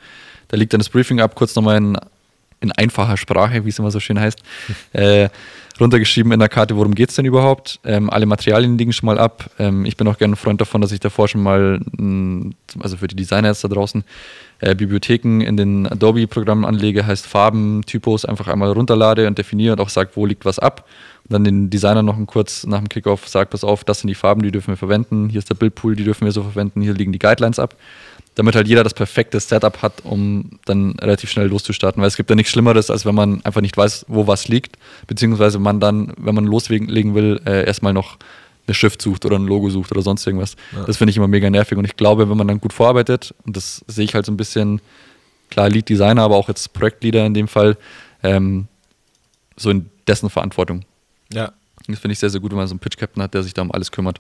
Da 0.50 0.58
liegt 0.58 0.74
dann 0.74 0.80
das 0.80 0.90
Briefing 0.90 1.20
ab, 1.20 1.34
kurz 1.34 1.56
nochmal 1.56 1.78
in, 1.78 1.98
in 2.60 2.72
einfacher 2.72 3.18
Sprache, 3.18 3.66
wie 3.66 3.70
es 3.70 3.80
immer 3.80 3.90
so 3.90 4.00
schön 4.00 4.20
heißt. 4.20 4.40
äh, 4.94 5.30
runtergeschrieben 5.80 6.32
in 6.32 6.40
der 6.40 6.50
Karte, 6.50 6.76
worum 6.76 6.96
geht 6.96 7.10
es 7.10 7.16
denn 7.16 7.26
überhaupt. 7.26 7.80
Ähm, 7.84 8.10
alle 8.10 8.26
Materialien 8.26 8.78
liegen 8.78 8.94
schon 8.94 9.08
mal 9.08 9.18
ab. 9.18 9.50
Ähm, 9.60 9.86
ich 9.86 9.98
bin 9.98 10.08
auch 10.08 10.18
gerne 10.18 10.34
ein 10.34 10.38
Freund 10.38 10.62
davon, 10.62 10.82
dass 10.82 10.92
ich 10.92 11.00
davor 11.00 11.28
schon 11.28 11.42
mal, 11.42 11.80
mh, 11.98 12.52
also 12.80 12.98
für 12.98 13.08
die 13.08 13.16
Designer 13.16 13.50
jetzt 13.50 13.64
da 13.64 13.68
draußen, 13.68 14.04
äh, 14.60 14.76
Bibliotheken 14.76 15.42
in 15.42 15.58
den 15.58 15.88
Adobe-Programmen 15.88 16.66
anlege, 16.66 17.06
heißt 17.06 17.26
Farben, 17.26 17.82
Typos 17.86 18.26
einfach 18.26 18.48
einmal 18.48 18.72
runterlade 18.72 19.28
und 19.28 19.38
definiere 19.38 19.74
und 19.74 19.82
auch 19.82 19.90
sage, 19.90 20.12
wo 20.16 20.26
liegt 20.26 20.46
was 20.46 20.60
ab. 20.60 20.86
Und 21.24 21.34
dann 21.34 21.44
den 21.44 21.70
Designer 21.70 22.04
noch 22.04 22.18
kurz 22.28 22.66
nach 22.66 22.80
dem 22.80 22.90
Kickoff 22.90 23.28
sagt, 23.28 23.52
pass 23.52 23.64
auf, 23.64 23.84
das 23.84 24.02
sind 24.02 24.10
die 24.10 24.16
Farben, 24.16 24.42
die 24.42 24.52
dürfen 24.52 24.70
wir 24.70 24.78
verwenden, 24.78 25.30
hier 25.30 25.40
ist 25.40 25.50
der 25.50 25.56
Bildpool, 25.56 25.96
die 25.96 26.04
dürfen 26.04 26.26
wir 26.26 26.32
so 26.34 26.44
verwenden, 26.44 26.82
hier 26.82 26.94
liegen 26.94 27.14
die 27.14 27.20
Guidelines 27.20 27.60
ab 27.60 27.76
damit 28.36 28.56
halt 28.56 28.68
jeder 28.68 28.84
das 28.84 28.94
perfekte 28.94 29.40
Setup 29.40 29.82
hat, 29.82 30.02
um 30.04 30.60
dann 30.66 30.92
relativ 31.00 31.30
schnell 31.30 31.48
loszustarten. 31.48 32.02
Weil 32.02 32.08
es 32.08 32.18
gibt 32.18 32.30
ja 32.30 32.36
nichts 32.36 32.52
Schlimmeres, 32.52 32.90
als 32.90 33.06
wenn 33.06 33.16
man 33.16 33.44
einfach 33.46 33.62
nicht 33.62 33.78
weiß, 33.78 34.06
wo 34.08 34.28
was 34.28 34.48
liegt, 34.48 34.78
beziehungsweise 35.08 35.60
man 35.60 35.80
dann, 35.80 36.14
wenn 36.18 36.36
man 36.36 36.46
loslegen 36.46 37.14
will, 37.14 37.42
äh, 37.46 37.66
erstmal 37.66 37.94
noch 37.94 38.18
eine 38.66 38.74
Schrift 38.74 39.02
sucht 39.02 39.26
oder 39.26 39.38
ein 39.38 39.46
Logo 39.46 39.70
sucht 39.70 39.92
oder 39.92 40.02
sonst 40.02 40.26
irgendwas. 40.26 40.56
Ja. 40.72 40.84
Das 40.86 40.98
finde 40.98 41.12
ich 41.12 41.18
immer 41.18 41.28
mega 41.28 41.50
nervig 41.50 41.78
und 41.78 41.86
ich 41.86 41.98
glaube, 41.98 42.30
wenn 42.30 42.38
man 42.38 42.48
dann 42.48 42.62
gut 42.62 42.74
vorarbeitet, 42.74 43.36
und 43.46 43.58
das 43.58 43.84
sehe 43.88 44.06
ich 44.06 44.16
halt 44.16 44.26
so 44.26 44.32
ein 44.32 44.38
bisschen, 44.38 44.82
klar, 45.50 45.70
Lead 45.70 45.90
Designer, 45.90 46.24
aber 46.24 46.38
auch 46.38 46.48
jetzt 46.48 46.74
Projektleader 46.74 47.26
in 47.26 47.34
dem 47.34 47.48
Fall, 47.48 47.78
ähm, 48.24 48.68
so 49.58 49.70
in 49.70 49.90
dessen 50.08 50.30
Verantwortung. 50.30 50.86
Ja. 51.32 51.52
Das 51.88 52.00
finde 52.00 52.14
ich 52.14 52.20
sehr, 52.20 52.30
sehr 52.30 52.40
gut, 52.40 52.52
wenn 52.52 52.58
man 52.58 52.68
so 52.68 52.74
einen 52.74 52.80
Pitch 52.80 52.98
Captain 52.98 53.22
hat, 53.22 53.34
der 53.34 53.44
sich 53.44 53.54
da 53.54 53.62
um 53.62 53.72
alles 53.72 53.92
kümmert. 53.92 54.20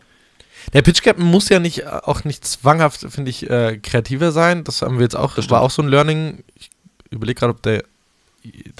Der 0.71 0.81
Pitch 0.81 1.03
Captain 1.03 1.25
muss 1.25 1.49
ja 1.49 1.59
nicht 1.59 1.85
auch 1.87 2.23
nicht 2.23 2.45
zwanghaft, 2.45 3.05
finde 3.09 3.29
ich, 3.29 3.49
äh, 3.49 3.77
kreativer 3.77 4.31
sein. 4.31 4.63
Das 4.63 4.81
haben 4.81 4.97
wir 4.97 5.03
jetzt 5.03 5.15
auch, 5.15 5.35
das 5.35 5.49
war 5.49 5.61
auch 5.61 5.71
so 5.71 5.81
ein 5.81 5.87
Learning. 5.89 6.43
Ich 6.55 6.69
überlege 7.09 7.39
gerade, 7.39 7.53
ob 7.53 7.61
der, 7.61 7.83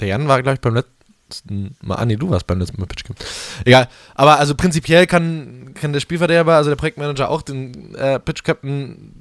der 0.00 0.08
Jan 0.08 0.28
war, 0.28 0.42
glaube 0.42 0.54
ich, 0.54 0.60
beim 0.60 0.74
letzten 0.74 1.76
Mal. 1.82 1.96
Ah, 1.96 2.04
nee, 2.04 2.16
du 2.16 2.30
warst 2.30 2.46
beim 2.46 2.58
letzten 2.58 2.80
Mal 2.80 2.86
Pitch 2.86 3.04
Captain. 3.04 3.26
Egal. 3.64 3.88
Aber 4.14 4.38
also 4.38 4.54
prinzipiell 4.54 5.06
kann, 5.06 5.74
kann 5.74 5.92
der 5.92 6.00
Spielverderber, 6.00 6.54
also 6.54 6.70
der 6.70 6.76
Projektmanager, 6.76 7.28
auch 7.28 7.42
den 7.42 7.94
äh, 7.94 8.18
Pitch 8.20 8.44
Captain 8.44 9.12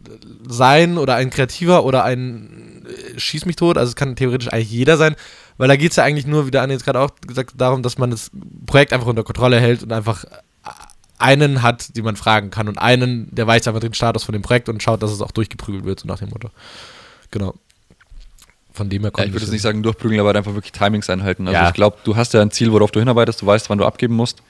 sein 0.47 0.97
oder 0.97 1.15
ein 1.15 1.29
Kreativer 1.29 1.83
oder 1.85 2.03
ein 2.03 2.85
äh, 2.85 3.19
Schieß 3.19 3.45
mich 3.45 3.55
tot. 3.55 3.77
Also 3.77 3.89
es 3.89 3.95
kann 3.95 4.15
theoretisch 4.15 4.51
eigentlich 4.51 4.71
jeder 4.71 4.97
sein. 4.97 5.15
Weil 5.57 5.67
da 5.67 5.75
geht 5.75 5.91
es 5.91 5.97
ja 5.97 6.03
eigentlich 6.03 6.25
nur, 6.25 6.47
wie 6.47 6.51
der 6.51 6.63
Anni 6.63 6.73
jetzt 6.73 6.85
gerade 6.85 6.99
auch 6.99 7.11
gesagt 7.25 7.51
hat, 7.51 7.61
darum, 7.61 7.83
dass 7.83 7.97
man 7.97 8.11
das 8.11 8.31
Projekt 8.65 8.91
einfach 8.91 9.07
unter 9.07 9.23
Kontrolle 9.23 9.59
hält 9.59 9.83
und 9.83 9.93
einfach 9.93 10.25
einen 11.19 11.61
hat, 11.61 11.95
den 11.95 12.03
man 12.03 12.15
fragen 12.15 12.49
kann 12.49 12.67
und 12.67 12.77
einen, 12.77 13.27
der 13.33 13.47
weiß 13.47 13.67
einfach 13.67 13.79
den 13.79 13.93
Status 13.93 14.23
von 14.23 14.33
dem 14.33 14.41
Projekt 14.41 14.69
und 14.69 14.81
schaut, 14.81 15.01
dass 15.01 15.11
es 15.11 15.21
auch 15.21 15.31
durchgeprügelt 15.31 15.85
wird, 15.85 15.99
so 15.99 16.07
nach 16.07 16.19
dem 16.19 16.29
Motto. 16.29 16.49
Genau. 17.31 17.53
Von 18.73 18.89
dem 18.89 19.03
her 19.03 19.11
kommt 19.11 19.25
ja, 19.25 19.27
Ich 19.27 19.33
würde 19.33 19.45
jetzt 19.45 19.51
nicht 19.51 19.61
sagen 19.61 19.83
durchprügeln, 19.83 20.19
aber 20.19 20.35
einfach 20.35 20.53
wirklich 20.53 20.71
Timings 20.71 21.09
einhalten. 21.09 21.47
Also 21.47 21.59
ja. 21.59 21.67
ich 21.67 21.73
glaube, 21.73 21.97
du 22.03 22.15
hast 22.15 22.33
ja 22.33 22.41
ein 22.41 22.51
Ziel, 22.51 22.71
worauf 22.71 22.91
du 22.91 22.99
hinarbeitest, 22.99 23.41
du 23.41 23.45
weißt, 23.45 23.69
wann 23.69 23.77
du 23.77 23.85
abgeben 23.85 24.15
musst. 24.15 24.41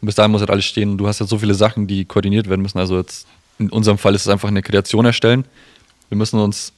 Und 0.00 0.06
bis 0.06 0.16
dahin 0.16 0.32
muss 0.32 0.40
halt 0.40 0.50
alles 0.50 0.64
stehen. 0.64 0.98
Du 0.98 1.06
hast 1.06 1.20
ja 1.20 1.26
so 1.26 1.38
viele 1.38 1.54
Sachen, 1.54 1.86
die 1.86 2.04
koordiniert 2.04 2.48
werden 2.48 2.62
müssen. 2.62 2.78
Also 2.78 2.98
jetzt 2.98 3.26
in 3.58 3.70
unserem 3.70 3.98
Fall 3.98 4.14
ist 4.14 4.22
es 4.22 4.28
einfach 4.28 4.48
eine 4.48 4.62
Kreation 4.62 5.04
erstellen. 5.04 5.44
Wir 6.08 6.18
müssen 6.18 6.40
uns 6.40 6.72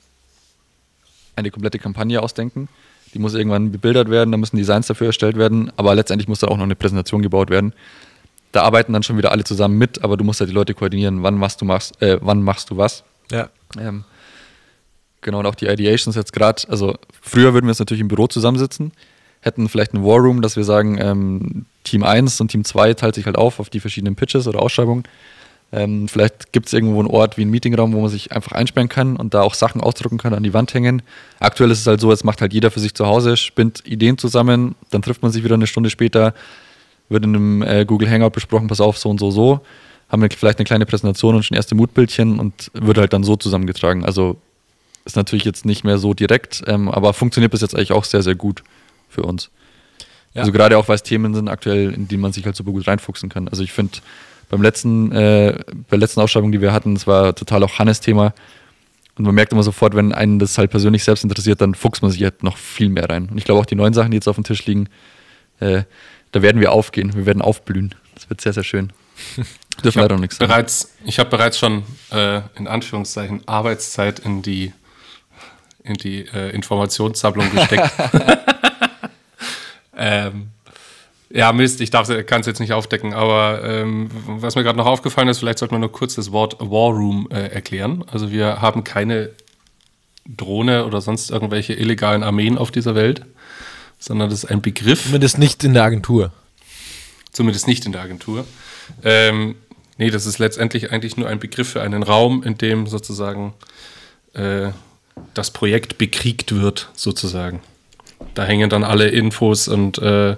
eine 1.37 1.51
komplette 1.51 1.79
Kampagne 1.79 2.23
ausdenken. 2.23 2.69
Die 3.15 3.19
muss 3.19 3.35
irgendwann 3.35 3.73
bebildert 3.73 4.09
werden, 4.09 4.31
da 4.31 4.39
müssen 4.39 4.57
Designs 4.57 4.87
dafür 4.87 5.09
erstellt 5.09 5.37
werden, 5.37 5.73
aber 5.77 5.95
letztendlich 5.97 6.29
muss 6.29 6.39
da 6.39 6.47
auch 6.47 6.57
noch 6.57 6.65
eine 6.65 6.77
Präsentation 6.77 7.23
gebaut 7.23 7.51
werden 7.51 7.73
da 8.53 8.63
arbeiten 8.63 8.93
dann 8.93 9.03
schon 9.03 9.17
wieder 9.17 9.33
alle 9.33 9.45
zusammen 9.45 9.79
mit, 9.79 10.03
aber 10.03 10.17
du 10.17 10.25
musst 10.25 10.41
ja 10.41 10.47
die 10.47 10.53
Leute 10.53 10.75
koordinieren, 10.75 11.23
wann 11.23 11.37
machst 11.37 11.61
du 11.61 11.65
machst, 11.65 12.01
äh, 12.03 12.19
wann 12.21 12.43
machst 12.43 12.71
du 12.71 12.77
was. 12.77 13.05
Ja. 13.31 13.49
Ähm, 13.79 14.05
genau, 15.21 15.41
und 15.41 15.47
auch 15.47 15.55
die 15.55 15.67
Ideations 15.67 16.17
jetzt 16.17 16.33
gerade, 16.33 16.63
also 16.69 16.97
früher 17.21 17.55
würden 17.55 17.67
wir 17.67 17.71
jetzt 17.71 17.79
natürlich 17.79 18.01
im 18.01 18.09
Büro 18.09 18.27
zusammensitzen, 18.27 18.93
hätten 19.41 19.69
vielleicht 19.69 19.95
ein 19.95 20.05
War 20.05 20.19
Room, 20.19 20.43
dass 20.43 20.57
wir 20.57 20.65
sagen, 20.65 20.99
ähm, 21.01 21.67
Team 21.85 22.03
1 22.03 22.41
und 22.41 22.49
Team 22.49 22.65
2 22.65 22.95
teilt 22.95 23.15
sich 23.15 23.27
halt 23.27 23.37
auf 23.39 23.61
auf 23.61 23.71
die 23.71 23.81
verschiedenen 23.81 24.17
Pitches 24.17 24.47
oder 24.47 24.61
Ausschreibungen. 24.61 25.05
Ähm, 25.73 26.09
vielleicht 26.09 26.53
gibt 26.53 26.67
es 26.67 26.73
irgendwo 26.73 26.99
einen 26.99 27.09
Ort 27.09 27.37
wie 27.37 27.43
einen 27.43 27.53
Meetingraum, 27.53 27.93
wo 27.93 28.01
man 28.01 28.11
sich 28.11 28.33
einfach 28.33 28.53
einsperren 28.53 28.89
kann 28.89 29.17
und 29.17 29.35
da 29.35 29.43
auch 29.43 29.55
Sachen 29.55 29.81
ausdrucken 29.81 30.19
kann, 30.19 30.35
an 30.35 30.43
die 30.43 30.53
Wand 30.53 30.75
hängen. 30.75 31.03
Aktuell 31.39 31.71
ist 31.71 31.81
es 31.81 31.87
halt 31.87 32.01
so, 32.01 32.11
jetzt 32.11 32.25
macht 32.25 32.41
halt 32.41 32.53
jeder 32.53 32.73
für 32.73 32.81
sich 32.81 32.95
zu 32.95 33.07
Hause, 33.07 33.37
spinnt 33.37 33.87
Ideen 33.87 34.19
zusammen, 34.19 34.75
dann 34.91 35.03
trifft 35.03 35.23
man 35.23 35.31
sich 35.31 35.45
wieder 35.45 35.55
eine 35.55 35.69
Stunde 35.69 35.89
später, 35.89 36.35
wird 37.11 37.25
in 37.25 37.35
einem 37.35 37.63
äh, 37.63 37.85
Google 37.85 38.11
Hangout 38.11 38.31
besprochen, 38.31 38.69
pass 38.69 38.81
auf, 38.81 38.97
so 38.97 39.11
und 39.11 39.21
so, 39.21 39.31
so. 39.31 39.61
Haben 40.09 40.23
wir 40.23 40.29
vielleicht 40.31 40.59
eine 40.59 40.65
kleine 40.65 40.87
Präsentation 40.87 41.35
und 41.35 41.45
schon 41.45 41.57
erste 41.57 41.75
Mutbildchen 41.75 42.41
und 42.41 42.71
wird 42.73 42.99
halt 42.99 43.13
dann 43.13 43.23
so 43.23 43.37
zusammengetragen. 43.37 44.05
Also 44.05 44.39
ist 45.05 45.17
natürlich 45.17 45.45
jetzt 45.45 45.65
nicht 45.65 45.85
mehr 45.85 45.99
so 45.99 46.15
direkt, 46.15 46.63
ähm, 46.67 46.89
aber 46.89 47.13
funktioniert 47.13 47.53
bis 47.53 47.61
jetzt 47.61 47.75
eigentlich 47.75 47.93
auch 47.93 48.05
sehr, 48.05 48.23
sehr 48.23 48.35
gut 48.35 48.63
für 49.09 49.23
uns. 49.23 49.51
Ja. 50.35 50.41
Also 50.41 50.53
gerade 50.53 50.79
auch, 50.79 50.89
weil 50.89 50.97
es 50.97 51.03
Themen 51.03 51.35
sind 51.35 51.49
aktuell, 51.49 51.93
in 51.93 52.09
die 52.09 52.17
man 52.17 52.33
sich 52.33 52.45
halt 52.45 52.57
super 52.57 52.73
gut 52.73 52.87
reinfuchsen 52.87 53.29
kann. 53.29 53.49
Also 53.49 53.63
ich 53.63 53.73
finde, 53.73 53.99
beim 54.49 54.63
letzten, 54.63 55.13
äh, 55.13 55.59
bei 55.69 55.91
der 55.93 55.99
letzten 55.99 56.21
Ausschreibung, 56.21 56.53
die 56.53 56.61
wir 56.61 56.73
hatten, 56.73 56.95
das 56.95 57.07
war 57.07 57.35
total 57.35 57.63
auch 57.63 57.79
Hannes-Thema. 57.79 58.35
Und 59.17 59.25
man 59.25 59.35
merkt 59.35 59.53
immer 59.53 59.63
sofort, 59.63 59.95
wenn 59.95 60.13
einen 60.13 60.39
das 60.39 60.57
halt 60.57 60.71
persönlich 60.71 61.05
selbst 61.05 61.25
interessiert, 61.25 61.61
dann 61.61 61.75
fuchst 61.75 62.03
man 62.03 62.11
sich 62.11 62.23
halt 62.23 62.43
noch 62.43 62.57
viel 62.57 62.89
mehr 62.89 63.11
rein. 63.11 63.29
Und 63.31 63.39
ich 63.39 63.45
glaube 63.45 63.61
auch 63.61 63.67
die 63.67 63.75
neuen 63.75 63.95
Sachen, 63.95 64.13
die 64.13 64.17
jetzt 64.17 64.29
auf 64.29 64.37
dem 64.37 64.45
Tisch 64.45 64.65
liegen, 64.67 64.89
äh, 65.61 65.83
da 66.33 66.43
werden 66.43 66.61
wir 66.61 66.73
aufgehen, 66.73 67.15
wir 67.15 67.27
werden 67.27 67.43
aufblühen. 67.43 67.95
Das 68.15 68.29
wird 68.29 68.41
sehr, 68.41 68.53
sehr 68.53 68.65
schön. 68.65 68.93
Dürfen 69.85 70.01
leider 70.01 70.15
noch 70.15 70.21
nichts 70.21 70.37
sagen. 70.37 70.49
Bereits, 70.49 70.95
ich 71.05 71.19
habe 71.19 71.31
bereits 71.31 71.59
schon 71.59 71.85
äh, 72.11 72.41
in 72.57 72.69
Anführungszeichen 72.69 73.47
Arbeitszeit 73.47 74.19
in 74.19 74.43
die, 74.43 74.73
in 75.83 75.95
die 75.95 76.27
äh, 76.27 76.51
Informationssammlung 76.51 77.51
gesteckt. 77.51 77.91
ähm, 79.97 80.49
ja, 81.33 81.53
Mist, 81.53 81.81
ich 81.81 81.91
kann 81.93 82.41
es 82.41 82.47
jetzt 82.47 82.59
nicht 82.59 82.73
aufdecken, 82.73 83.15
aber 83.15 83.63
ähm, 83.65 84.11
was 84.27 84.57
mir 84.57 84.65
gerade 84.65 84.77
noch 84.77 84.87
aufgefallen 84.87 85.29
ist, 85.29 85.39
vielleicht 85.39 85.61
sollte 85.61 85.73
man 85.73 85.81
nur 85.81 85.93
kurz 85.93 86.17
das 86.17 86.33
Wort 86.33 86.59
War 86.59 86.91
Room 86.91 87.29
äh, 87.31 87.49
erklären. 87.49 88.05
Also 88.11 88.31
wir 88.31 88.61
haben 88.61 88.85
keine 88.85 89.31
Drohne 90.27 90.85
oder 90.87 91.01
sonst 91.01 91.31
irgendwelche 91.31 91.73
illegalen 91.75 92.23
Armeen 92.23 92.59
auf 92.59 92.71
dieser 92.71 92.95
Welt 92.95 93.25
sondern 94.01 94.31
das 94.31 94.43
ist 94.45 94.51
ein 94.51 94.63
Begriff. 94.63 95.05
Zumindest 95.05 95.39
nicht 95.39 95.63
in 95.63 95.75
der 95.75 95.85
Agentur. 95.85 96.33
Zumindest 97.31 97.69
nicht 97.69 97.87
in 97.87 97.93
der 97.93 98.01
Agentur. 98.01 98.45
Ähm, 99.05 99.55
nee, 99.99 100.11
das 100.11 100.27
ist 100.27 100.39
letztendlich 100.39 100.91
eigentlich 100.91 101.17
nur 101.17 101.29
ein 101.29 101.39
Begriff 101.39 101.69
für 101.69 101.83
einen 101.83 102.03
Raum, 102.03 102.43
in 102.43 102.59
dem 102.59 102.89
sozusagen 102.89 103.55
äh, 104.35 104.71
das 105.35 105.53
Projekt 105.53 105.99
bekriegt 105.99 106.55
wird, 106.55 106.89
sozusagen. 106.95 107.61
Da 108.35 108.45
hängen 108.45 108.69
dann 108.69 108.85
alle 108.85 109.09
Infos 109.09 109.69
und 109.69 109.99
äh, 109.99 110.37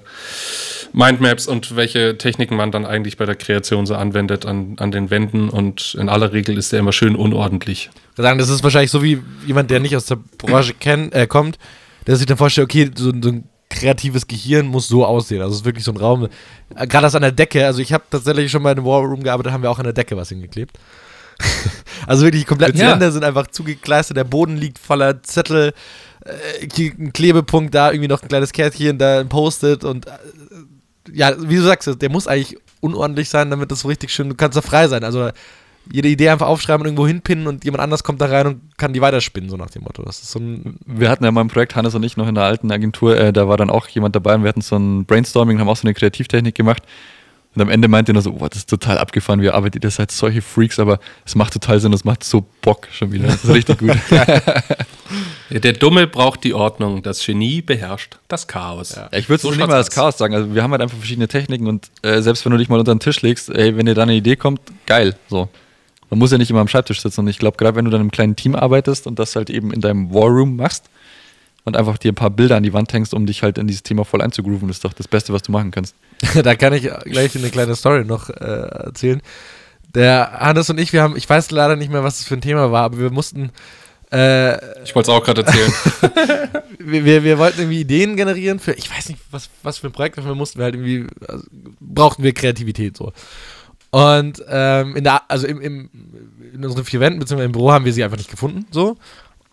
Mindmaps 0.92 1.46
und 1.46 1.74
welche 1.74 2.18
Techniken 2.18 2.56
man 2.56 2.70
dann 2.70 2.84
eigentlich 2.84 3.16
bei 3.16 3.24
der 3.24 3.34
Kreation 3.34 3.86
so 3.86 3.94
anwendet 3.94 4.44
an, 4.44 4.76
an 4.78 4.92
den 4.92 5.10
Wänden 5.10 5.48
und 5.48 5.96
in 5.98 6.08
aller 6.08 6.32
Regel 6.32 6.58
ist 6.58 6.72
der 6.72 6.80
immer 6.80 6.92
schön 6.92 7.16
unordentlich. 7.16 7.90
Das 8.16 8.48
ist 8.48 8.62
wahrscheinlich 8.62 8.90
so 8.90 9.02
wie 9.02 9.22
jemand, 9.46 9.70
der 9.70 9.80
nicht 9.80 9.96
aus 9.96 10.06
der 10.06 10.18
Branche 10.38 10.74
kenn, 10.74 11.10
äh, 11.12 11.26
kommt, 11.26 11.58
der 12.06 12.16
sich 12.16 12.26
dann 12.26 12.36
vorstellt, 12.36 12.66
okay, 12.66 12.90
so, 12.94 13.10
so 13.20 13.28
ein 13.30 13.44
kreatives 13.72 14.26
Gehirn 14.26 14.66
muss 14.66 14.88
so 14.88 15.04
aussehen. 15.04 15.40
Also 15.40 15.52
es 15.52 15.60
ist 15.60 15.64
wirklich 15.64 15.84
so 15.84 15.92
ein 15.92 15.96
Raum, 15.96 16.28
äh, 16.74 16.86
gerade 16.86 17.04
das 17.04 17.14
an 17.14 17.22
der 17.22 17.32
Decke, 17.32 17.66
also 17.66 17.80
ich 17.80 17.92
habe 17.92 18.04
tatsächlich 18.10 18.50
schon 18.50 18.62
mal 18.62 18.72
in 18.72 18.78
einem 18.78 18.86
War 18.86 19.00
Room 19.00 19.22
gearbeitet, 19.22 19.52
haben 19.52 19.62
wir 19.62 19.70
auch 19.70 19.78
an 19.78 19.84
der 19.84 19.92
Decke 19.92 20.16
was 20.16 20.28
hingeklebt. 20.28 20.78
also 22.06 22.24
wirklich 22.24 22.42
die 22.42 22.48
kompletten 22.48 22.78
ja. 22.78 22.92
Wände 22.92 23.10
sind 23.10 23.24
einfach 23.24 23.48
zugekleistert, 23.48 24.16
der 24.16 24.24
Boden 24.24 24.56
liegt 24.56 24.78
voller 24.78 25.22
Zettel, 25.22 25.72
äh, 26.24 26.68
ein 26.98 27.12
Klebepunkt 27.12 27.74
da, 27.74 27.90
irgendwie 27.90 28.08
noch 28.08 28.22
ein 28.22 28.28
kleines 28.28 28.52
Kärtchen, 28.52 28.98
da 28.98 29.20
ein 29.20 29.28
Post-it 29.28 29.84
und 29.84 30.06
äh, 30.06 30.10
ja, 31.12 31.34
wie 31.38 31.56
du 31.56 31.62
sagst, 31.62 31.90
der 32.00 32.10
muss 32.10 32.28
eigentlich 32.28 32.56
unordentlich 32.80 33.28
sein, 33.28 33.50
damit 33.50 33.70
das 33.70 33.80
so 33.80 33.88
richtig 33.88 34.10
schön, 34.10 34.28
du 34.28 34.34
kannst 34.34 34.56
da 34.56 34.62
frei 34.62 34.88
sein. 34.88 35.02
Also 35.02 35.30
jede 35.90 36.08
Idee 36.08 36.28
einfach 36.28 36.46
aufschreiben 36.46 36.82
und 36.82 36.86
irgendwo 36.86 37.06
hinpinnen 37.06 37.46
und 37.46 37.64
jemand 37.64 37.82
anders 37.82 38.04
kommt 38.04 38.20
da 38.20 38.26
rein 38.26 38.46
und 38.46 38.78
kann 38.78 38.92
die 38.92 39.00
weiterspinnen, 39.00 39.50
so 39.50 39.56
nach 39.56 39.70
dem 39.70 39.82
Motto. 39.82 40.02
Das 40.02 40.20
ist 40.22 40.30
so 40.30 40.38
ein 40.38 40.78
wir 40.86 41.10
hatten 41.10 41.24
ja 41.24 41.30
mal 41.30 41.40
ein 41.40 41.48
Projekt, 41.48 41.74
Hannes 41.74 41.94
und 41.94 42.02
ich, 42.02 42.16
noch 42.16 42.28
in 42.28 42.34
der 42.34 42.44
alten 42.44 42.70
Agentur, 42.70 43.16
äh, 43.16 43.32
da 43.32 43.48
war 43.48 43.56
dann 43.56 43.70
auch 43.70 43.88
jemand 43.88 44.14
dabei 44.14 44.34
und 44.34 44.42
wir 44.42 44.48
hatten 44.48 44.60
so 44.60 44.76
ein 44.76 45.04
Brainstorming, 45.04 45.58
haben 45.58 45.68
auch 45.68 45.76
so 45.76 45.86
eine 45.86 45.94
Kreativtechnik 45.94 46.54
gemacht. 46.54 46.82
Und 47.54 47.60
am 47.60 47.68
Ende 47.68 47.86
meinte 47.86 48.12
er 48.12 48.14
nur 48.14 48.22
so, 48.22 48.30
oh, 48.30 48.48
das 48.48 48.60
ist 48.60 48.70
total 48.70 48.96
abgefahren, 48.96 49.42
wir 49.42 49.54
arbeiten, 49.54 49.78
ihr 49.82 49.90
seid 49.90 50.10
solche 50.10 50.40
Freaks, 50.40 50.78
aber 50.78 51.00
es 51.26 51.34
macht 51.34 51.52
total 51.52 51.80
Sinn, 51.80 51.92
es 51.92 52.02
macht 52.02 52.24
so 52.24 52.46
Bock 52.62 52.88
schon 52.90 53.12
wieder. 53.12 53.26
Das 53.26 53.44
ist 53.44 53.52
richtig 53.52 53.78
gut. 53.78 53.90
Der 55.50 55.74
Dumme 55.74 56.06
braucht 56.06 56.44
die 56.44 56.54
Ordnung, 56.54 57.02
das 57.02 57.22
Genie 57.26 57.60
beherrscht 57.60 58.16
das 58.28 58.46
Chaos. 58.46 58.94
Ja. 58.94 59.10
ich 59.12 59.28
würde 59.28 59.42
so 59.42 59.50
nicht 59.50 59.58
mal 59.58 59.68
das 59.68 59.90
Chaos 59.90 60.16
sagen, 60.16 60.34
also 60.34 60.54
wir 60.54 60.62
haben 60.62 60.70
halt 60.70 60.80
einfach 60.80 60.96
verschiedene 60.96 61.28
Techniken 61.28 61.66
und 61.66 61.90
äh, 62.00 62.22
selbst 62.22 62.42
wenn 62.46 62.52
du 62.52 62.58
dich 62.58 62.70
mal 62.70 62.78
unter 62.78 62.94
den 62.94 63.00
Tisch 63.00 63.20
legst, 63.20 63.50
ey, 63.50 63.76
wenn 63.76 63.84
dir 63.84 63.94
da 63.94 64.04
eine 64.04 64.14
Idee 64.14 64.36
kommt, 64.36 64.60
geil, 64.86 65.14
so 65.28 65.50
man 66.12 66.18
muss 66.18 66.30
ja 66.30 66.36
nicht 66.36 66.50
immer 66.50 66.60
am 66.60 66.68
Schreibtisch 66.68 67.00
sitzen. 67.00 67.20
Und 67.20 67.28
ich 67.28 67.38
glaube, 67.38 67.56
gerade 67.56 67.74
wenn 67.74 67.86
du 67.86 67.90
dann 67.90 68.02
im 68.02 68.10
kleinen 68.10 68.36
Team 68.36 68.54
arbeitest 68.54 69.06
und 69.06 69.18
das 69.18 69.34
halt 69.34 69.48
eben 69.48 69.72
in 69.72 69.80
deinem 69.80 70.12
War 70.12 70.26
Room 70.26 70.56
machst 70.56 70.90
und 71.64 71.74
einfach 71.74 71.96
dir 71.96 72.12
ein 72.12 72.14
paar 72.14 72.28
Bilder 72.28 72.56
an 72.56 72.62
die 72.62 72.74
Wand 72.74 72.92
hängst, 72.92 73.14
um 73.14 73.24
dich 73.24 73.42
halt 73.42 73.56
in 73.56 73.66
dieses 73.66 73.82
Thema 73.82 74.04
voll 74.04 74.20
einzugrooven, 74.20 74.68
ist 74.68 74.84
doch 74.84 74.92
das 74.92 75.08
Beste, 75.08 75.32
was 75.32 75.40
du 75.40 75.52
machen 75.52 75.70
kannst. 75.70 75.94
da 76.42 76.54
kann 76.54 76.74
ich 76.74 76.82
gleich 77.04 77.34
eine 77.34 77.48
kleine 77.48 77.74
Story 77.76 78.04
noch 78.04 78.28
äh, 78.28 78.34
erzählen. 78.34 79.22
Der 79.94 80.32
Hannes 80.38 80.68
und 80.68 80.78
ich, 80.78 80.92
wir 80.92 81.02
haben, 81.02 81.16
ich 81.16 81.26
weiß 81.26 81.50
leider 81.50 81.76
nicht 81.76 81.90
mehr, 81.90 82.04
was 82.04 82.18
das 82.18 82.28
für 82.28 82.34
ein 82.34 82.42
Thema 82.42 82.70
war, 82.70 82.84
aber 82.84 82.98
wir 82.98 83.10
mussten 83.10 83.50
äh, 84.12 84.82
Ich 84.84 84.94
wollte 84.94 85.10
es 85.10 85.16
auch 85.16 85.24
gerade 85.24 85.46
erzählen. 85.46 85.72
wir, 86.78 87.06
wir, 87.06 87.24
wir 87.24 87.38
wollten 87.38 87.60
irgendwie 87.60 87.80
Ideen 87.80 88.16
generieren 88.16 88.58
für, 88.58 88.72
ich 88.72 88.94
weiß 88.94 89.08
nicht, 89.08 89.20
was, 89.30 89.48
was 89.62 89.78
für 89.78 89.86
ein 89.86 89.92
Projekt, 89.92 90.18
dafür 90.18 90.34
mussten 90.34 90.58
wir 90.58 90.64
halt 90.64 90.74
irgendwie, 90.74 91.06
also, 91.26 91.46
brauchten 91.80 92.22
wir 92.22 92.34
Kreativität 92.34 92.98
so. 92.98 93.14
Und 93.92 94.42
ähm, 94.48 94.96
in 94.96 95.04
der, 95.04 95.30
also 95.30 95.46
im, 95.46 95.60
im, 95.60 95.90
in 96.54 96.64
unseren 96.64 96.84
vier 96.84 96.98
Wänden, 97.00 97.20
beziehungsweise 97.20 97.46
im 97.46 97.52
Büro 97.52 97.72
haben 97.72 97.84
wir 97.84 97.92
sie 97.92 98.02
einfach 98.02 98.16
nicht 98.16 98.30
gefunden, 98.30 98.66
so. 98.70 98.96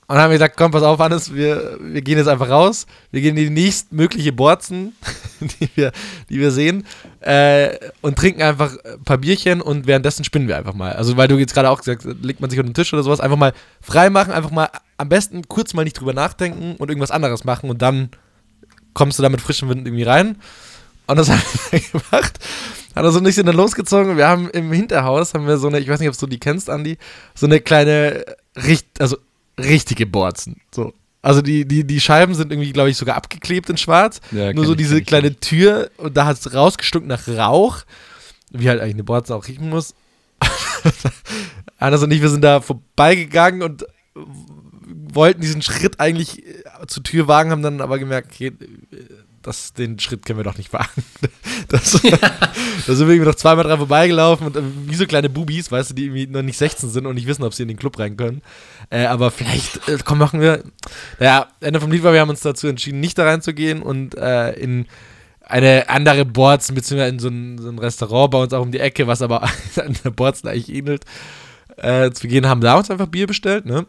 Und 0.08 0.18
haben 0.18 0.32
gesagt, 0.32 0.56
komm, 0.58 0.72
pass 0.72 0.82
auf, 0.82 0.98
Hannes, 0.98 1.36
wir, 1.36 1.78
wir 1.80 2.02
gehen 2.02 2.18
jetzt 2.18 2.30
einfach 2.30 2.50
raus. 2.50 2.88
Wir 3.12 3.22
gehen 3.22 3.38
in 3.38 3.44
die 3.44 3.62
nächstmögliche 3.62 4.32
Borzen, 4.32 4.96
die 5.40 5.70
wir, 5.76 5.92
die 6.30 6.40
wir 6.40 6.52
sehen, 6.52 6.86
äh, 7.20 7.78
und 8.02 8.18
trinken 8.18 8.42
einfach 8.42 8.76
ein 8.84 9.04
paar 9.04 9.18
Bierchen 9.18 9.62
und 9.62 9.86
währenddessen 9.86 10.24
spinnen 10.24 10.48
wir 10.48 10.58
einfach 10.58 10.74
mal. 10.74 10.94
Also, 10.94 11.18
weil 11.18 11.28
du 11.28 11.38
jetzt 11.38 11.54
gerade 11.54 11.70
auch 11.70 11.78
gesagt 11.78 12.06
hast, 12.06 12.24
legt 12.24 12.40
man 12.40 12.50
sich 12.50 12.58
unter 12.58 12.72
den 12.72 12.76
Tisch 12.76 12.94
oder 12.94 13.04
sowas, 13.04 13.20
einfach 13.20 13.38
mal 13.38 13.54
frei 13.82 14.10
machen, 14.10 14.32
einfach 14.32 14.52
mal 14.52 14.70
am 14.98 15.10
besten 15.10 15.48
kurz 15.50 15.74
mal 15.74 15.84
nicht 15.84 16.00
drüber 16.00 16.14
nachdenken 16.14 16.78
und 16.78 16.90
irgendwas 16.90 17.12
anderes 17.12 17.44
machen 17.44 17.70
und 17.70 17.82
dann 17.82 18.10
kommst 18.94 19.20
du 19.20 19.24
da 19.24 19.30
mit 19.30 19.42
frischem 19.42 19.70
Wind 19.70 19.86
irgendwie 19.86 20.04
rein. 20.04 20.38
Und 21.08 21.18
das 21.18 21.30
haben 21.30 21.42
wir 21.72 21.80
gemacht. 21.92 22.40
Hat 23.00 23.06
er 23.06 23.14
so 23.14 23.20
ein 23.20 23.24
bisschen 23.24 23.46
dann 23.46 23.56
losgezogen. 23.56 24.18
Wir 24.18 24.28
haben 24.28 24.50
im 24.50 24.74
Hinterhaus, 24.74 25.34
haben 25.34 25.48
wir 25.48 25.58
so 25.58 25.68
eine, 25.70 25.80
ich 25.80 25.88
weiß 25.88 26.02
nicht, 26.02 26.10
ob 26.10 26.18
du 26.18 26.28
die 26.28 26.38
kennst, 26.38 26.70
Andi, 26.70 26.98
so 27.34 27.46
eine 27.46 27.62
kleine, 27.62 28.26
also 29.00 29.16
richtige 29.58 30.06
Borzen. 30.06 30.60
So. 30.76 30.94
Also 31.22 31.42
die, 31.42 31.64
die, 31.66 31.86
die 31.86 32.02
Scheiben 32.02 32.36
sind 32.36 32.52
irgendwie, 32.52 32.74
glaube 32.74 32.90
ich, 32.90 32.98
sogar 32.98 33.16
abgeklebt 33.16 33.70
in 33.70 33.78
schwarz. 33.78 34.20
Ja, 34.32 34.52
Nur 34.52 34.66
so 34.66 34.76
diese 34.76 35.02
kleine 35.02 35.30
nicht. 35.30 35.40
Tür 35.40 35.92
und 35.96 36.18
da 36.18 36.26
hat 36.26 36.40
es 36.40 36.54
rausgestunken 36.54 37.08
nach 37.08 37.26
Rauch. 37.30 37.86
Wie 38.52 38.68
halt 38.68 38.82
eigentlich 38.82 38.96
eine 38.96 39.06
Borzen 39.06 39.32
auch 39.32 39.48
riechen 39.48 39.70
muss. 39.70 39.96
Anders 41.78 42.04
und 42.04 42.12
ich, 42.12 42.22
wir 42.22 42.30
sind 42.30 42.42
da 42.42 42.60
vorbeigegangen 42.60 43.62
und 43.62 43.86
wollten 45.14 45.40
diesen 45.40 45.62
Schritt 45.62 46.02
eigentlich 46.02 46.46
äh, 46.46 46.64
zur 46.88 47.04
Tür 47.04 47.30
wagen, 47.30 47.52
haben 47.52 47.64
dann 47.64 47.80
aber 47.80 47.98
gemerkt, 47.98 48.32
okay, 48.34 48.52
das, 49.42 49.74
den 49.74 50.00
Schritt 50.00 50.26
können 50.26 50.40
wir 50.40 50.44
doch 50.44 50.58
nicht 50.58 50.74
wagen. 50.74 51.04
Das, 51.68 52.02
ja. 52.02 52.18
Da 52.88 52.96
sind 52.96 53.08
wir 53.08 53.14
irgendwie 53.14 53.30
noch 53.30 53.36
zweimal 53.36 53.64
dran 53.64 53.78
vorbeigelaufen 53.78 54.48
und 54.48 54.56
äh, 54.56 54.62
wie 54.88 54.96
so 54.96 55.06
kleine 55.06 55.30
Bubis, 55.30 55.72
weißt 55.72 55.92
du, 55.92 55.94
die 55.94 56.06
irgendwie 56.06 56.28
noch 56.28 56.42
nicht 56.42 56.58
16 56.58 56.90
sind 56.90 57.06
und 57.06 57.16
nicht 57.16 57.28
wissen, 57.28 57.44
ob 57.44 57.54
sie 57.54 57.62
in 57.62 57.68
den 57.68 57.78
Club 57.78 58.00
rein 58.00 58.18
können. 58.18 58.42
Äh, 58.90 59.06
aber 59.06 59.30
vielleicht, 59.30 59.88
äh, 59.88 59.98
komm, 60.04 60.18
machen 60.18 60.42
wir. 60.42 60.64
Naja, 61.20 61.48
Ende 61.60 61.80
vom 61.80 61.92
Lied 61.92 62.04
war, 62.04 62.14
wir 62.14 62.22
haben 62.22 62.30
uns 62.30 62.42
dazu 62.42 62.68
entschieden, 62.68 63.00
nicht 63.00 63.18
da 63.18 63.26
reinzugehen 63.26 63.84
und 63.84 64.18
äh, 64.18 64.54
in 64.54 64.88
eine 65.42 65.90
andere 65.90 66.26
Boards, 66.26 66.72
beziehungsweise 66.72 67.10
in 67.10 67.20
so 67.20 67.28
ein, 67.28 67.58
so 67.58 67.70
ein, 67.70 67.80
Restaurant 67.80 68.32
bei 68.32 68.42
uns 68.42 68.54
auch 68.54 68.62
um 68.62 68.72
die 68.72 68.80
Ecke, 68.80 69.08
was 69.08 69.22
aber 69.22 69.44
an 69.76 69.98
der 70.04 70.12
Boards 70.12 70.46
eigentlich 70.46 70.74
ähnelt, 70.74 71.06
äh, 71.78 72.12
zu 72.12 72.28
gehen, 72.28 72.48
haben 72.48 72.62
da 72.62 72.76
uns 72.76 72.90
einfach 72.90 73.08
Bier 73.08 73.28
bestellt, 73.28 73.66
ne? 73.66 73.86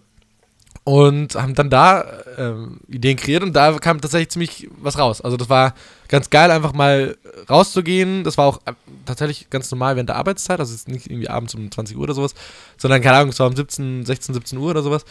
Und 0.91 1.37
haben 1.37 1.55
dann 1.55 1.71
da 1.71 2.01
äh, 2.37 2.53
Ideen 2.89 3.17
kreiert 3.17 3.45
und 3.45 3.53
da 3.53 3.79
kam 3.79 4.01
tatsächlich 4.01 4.31
ziemlich 4.31 4.69
was 4.83 4.99
raus. 4.99 5.21
Also 5.21 5.37
das 5.37 5.49
war 5.49 5.75
ganz 6.09 6.31
geil, 6.31 6.51
einfach 6.51 6.73
mal 6.73 7.17
rauszugehen. 7.49 8.25
Das 8.25 8.37
war 8.37 8.47
auch 8.47 8.59
äh, 8.65 8.73
tatsächlich 9.07 9.49
ganz 9.51 9.71
normal 9.71 9.95
während 9.95 10.09
der 10.09 10.17
Arbeitszeit, 10.17 10.59
also 10.59 10.75
ist 10.75 10.89
nicht 10.89 11.07
irgendwie 11.07 11.29
abends 11.29 11.55
um 11.55 11.71
20 11.71 11.97
Uhr 11.97 12.03
oder 12.03 12.15
sowas, 12.15 12.35
sondern 12.77 13.01
keine 13.03 13.19
Ahnung, 13.19 13.29
es 13.29 13.39
war 13.39 13.47
um 13.47 13.55
17, 13.55 14.05
16, 14.05 14.35
17 14.35 14.59
Uhr 14.59 14.69
oder 14.69 14.83
sowas. 14.83 15.05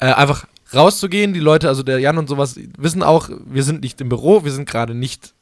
Äh, 0.00 0.06
einfach 0.06 0.48
rauszugehen, 0.74 1.32
die 1.32 1.38
Leute, 1.38 1.68
also 1.68 1.84
der 1.84 2.00
Jan 2.00 2.18
und 2.18 2.28
sowas, 2.28 2.58
wissen 2.76 3.04
auch, 3.04 3.30
wir 3.46 3.62
sind 3.62 3.82
nicht 3.82 4.00
im 4.00 4.08
Büro, 4.08 4.42
wir 4.42 4.50
sind 4.50 4.68
gerade 4.68 4.96
nicht 4.96 5.32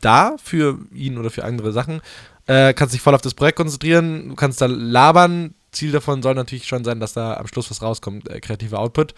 da 0.00 0.36
für 0.42 0.78
ihn 0.94 1.18
oder 1.18 1.28
für 1.28 1.44
andere 1.44 1.72
Sachen. 1.72 2.00
Äh, 2.46 2.72
kannst 2.72 2.94
dich 2.94 3.02
voll 3.02 3.14
auf 3.14 3.20
das 3.20 3.34
Projekt 3.34 3.58
konzentrieren, 3.58 4.30
du 4.30 4.34
kannst 4.34 4.62
da 4.62 4.66
labern, 4.66 5.52
Ziel 5.74 5.92
davon 5.92 6.22
soll 6.22 6.34
natürlich 6.34 6.66
schon 6.66 6.84
sein, 6.84 7.00
dass 7.00 7.12
da 7.12 7.34
am 7.34 7.46
Schluss 7.46 7.70
was 7.70 7.82
rauskommt, 7.82 8.28
äh, 8.28 8.40
kreativer 8.40 8.78
Output. 8.78 9.14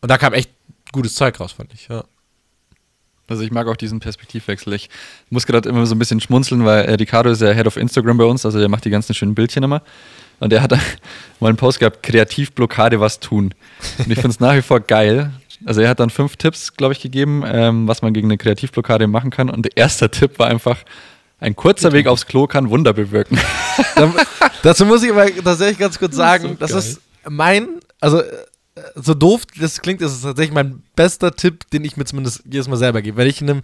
Und 0.00 0.10
da 0.10 0.18
kam 0.18 0.32
echt 0.32 0.50
gutes 0.92 1.14
Zeug 1.14 1.38
raus, 1.40 1.52
fand 1.52 1.74
ich, 1.74 1.88
ja. 1.88 2.04
Also 3.28 3.42
ich 3.42 3.50
mag 3.50 3.66
auch 3.68 3.76
diesen 3.76 4.00
Perspektivwechsel. 4.00 4.72
Ich 4.72 4.88
muss 5.28 5.46
gerade 5.46 5.68
immer 5.68 5.84
so 5.84 5.94
ein 5.94 5.98
bisschen 5.98 6.20
schmunzeln, 6.20 6.64
weil 6.64 6.86
äh, 6.86 6.94
Ricardo 6.94 7.30
ist 7.30 7.42
ja 7.42 7.52
Head 7.52 7.66
of 7.66 7.76
Instagram 7.76 8.16
bei 8.16 8.24
uns, 8.24 8.46
also 8.46 8.58
der 8.58 8.70
macht 8.70 8.86
die 8.86 8.90
ganzen 8.90 9.14
schönen 9.14 9.34
Bildchen 9.34 9.62
immer. 9.62 9.82
Und 10.40 10.50
der 10.50 10.62
hat 10.62 10.72
mal 11.40 11.48
einen 11.48 11.56
Post 11.56 11.80
gehabt, 11.80 12.02
Kreativblockade, 12.02 13.00
was 13.00 13.20
tun. 13.20 13.54
Und 13.98 14.10
ich 14.10 14.14
finde 14.14 14.30
es 14.30 14.40
nach 14.40 14.54
wie 14.54 14.62
vor 14.62 14.80
geil. 14.80 15.30
Also 15.66 15.80
er 15.80 15.90
hat 15.90 16.00
dann 16.00 16.10
fünf 16.10 16.36
Tipps, 16.36 16.74
glaube 16.74 16.94
ich, 16.94 17.00
gegeben, 17.00 17.42
ähm, 17.44 17.88
was 17.88 18.00
man 18.00 18.14
gegen 18.14 18.28
eine 18.28 18.38
Kreativblockade 18.38 19.06
machen 19.08 19.30
kann. 19.30 19.50
Und 19.50 19.64
der 19.64 19.76
erste 19.76 20.08
Tipp 20.10 20.38
war 20.38 20.46
einfach, 20.46 20.78
ein 21.40 21.56
kurzer 21.56 21.92
Weg 21.92 22.06
aufs 22.06 22.26
Klo 22.26 22.46
kann 22.46 22.70
Wunder 22.70 22.92
bewirken. 22.92 23.38
dazu 24.62 24.84
muss 24.84 25.02
ich 25.02 25.10
aber 25.10 25.26
tatsächlich 25.42 25.78
ganz 25.78 25.98
kurz 25.98 26.16
sagen, 26.16 26.56
das 26.58 26.70
ist, 26.70 26.74
so 26.74 26.76
das 26.76 26.86
ist 26.88 27.00
mein, 27.30 27.68
also 28.00 28.20
äh, 28.20 28.44
so 28.96 29.14
doof 29.14 29.42
das 29.58 29.80
klingt, 29.80 30.00
ist 30.02 30.12
es 30.12 30.22
tatsächlich 30.22 30.54
mein 30.54 30.82
bester 30.96 31.34
Tipp, 31.34 31.70
den 31.70 31.84
ich 31.84 31.96
mir 31.96 32.04
zumindest 32.04 32.42
jedes 32.44 32.68
Mal 32.68 32.76
selber 32.76 33.02
gebe. 33.02 33.16
Wenn 33.16 33.28
ich 33.28 33.40
in 33.40 33.50
einem 33.50 33.62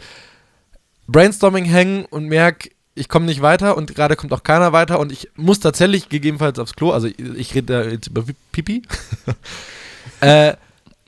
Brainstorming 1.07 1.65
hänge 1.65 2.07
und 2.09 2.27
merke, 2.27 2.71
ich 2.95 3.09
komme 3.09 3.27
nicht 3.27 3.43
weiter 3.43 3.77
und 3.77 3.95
gerade 3.95 4.15
kommt 4.15 4.33
auch 4.33 4.45
keiner 4.45 4.73
weiter 4.73 5.01
und 5.01 5.11
ich 5.11 5.31
muss 5.35 5.59
tatsächlich 5.59 6.09
gegebenenfalls 6.09 6.59
aufs 6.59 6.75
Klo, 6.75 6.93
also 6.93 7.09
ich, 7.09 7.19
ich 7.19 7.55
rede 7.55 7.73
da 7.73 7.91
jetzt 7.91 8.07
über 8.07 8.25
Pipi, 8.53 8.83
äh, 10.21 10.55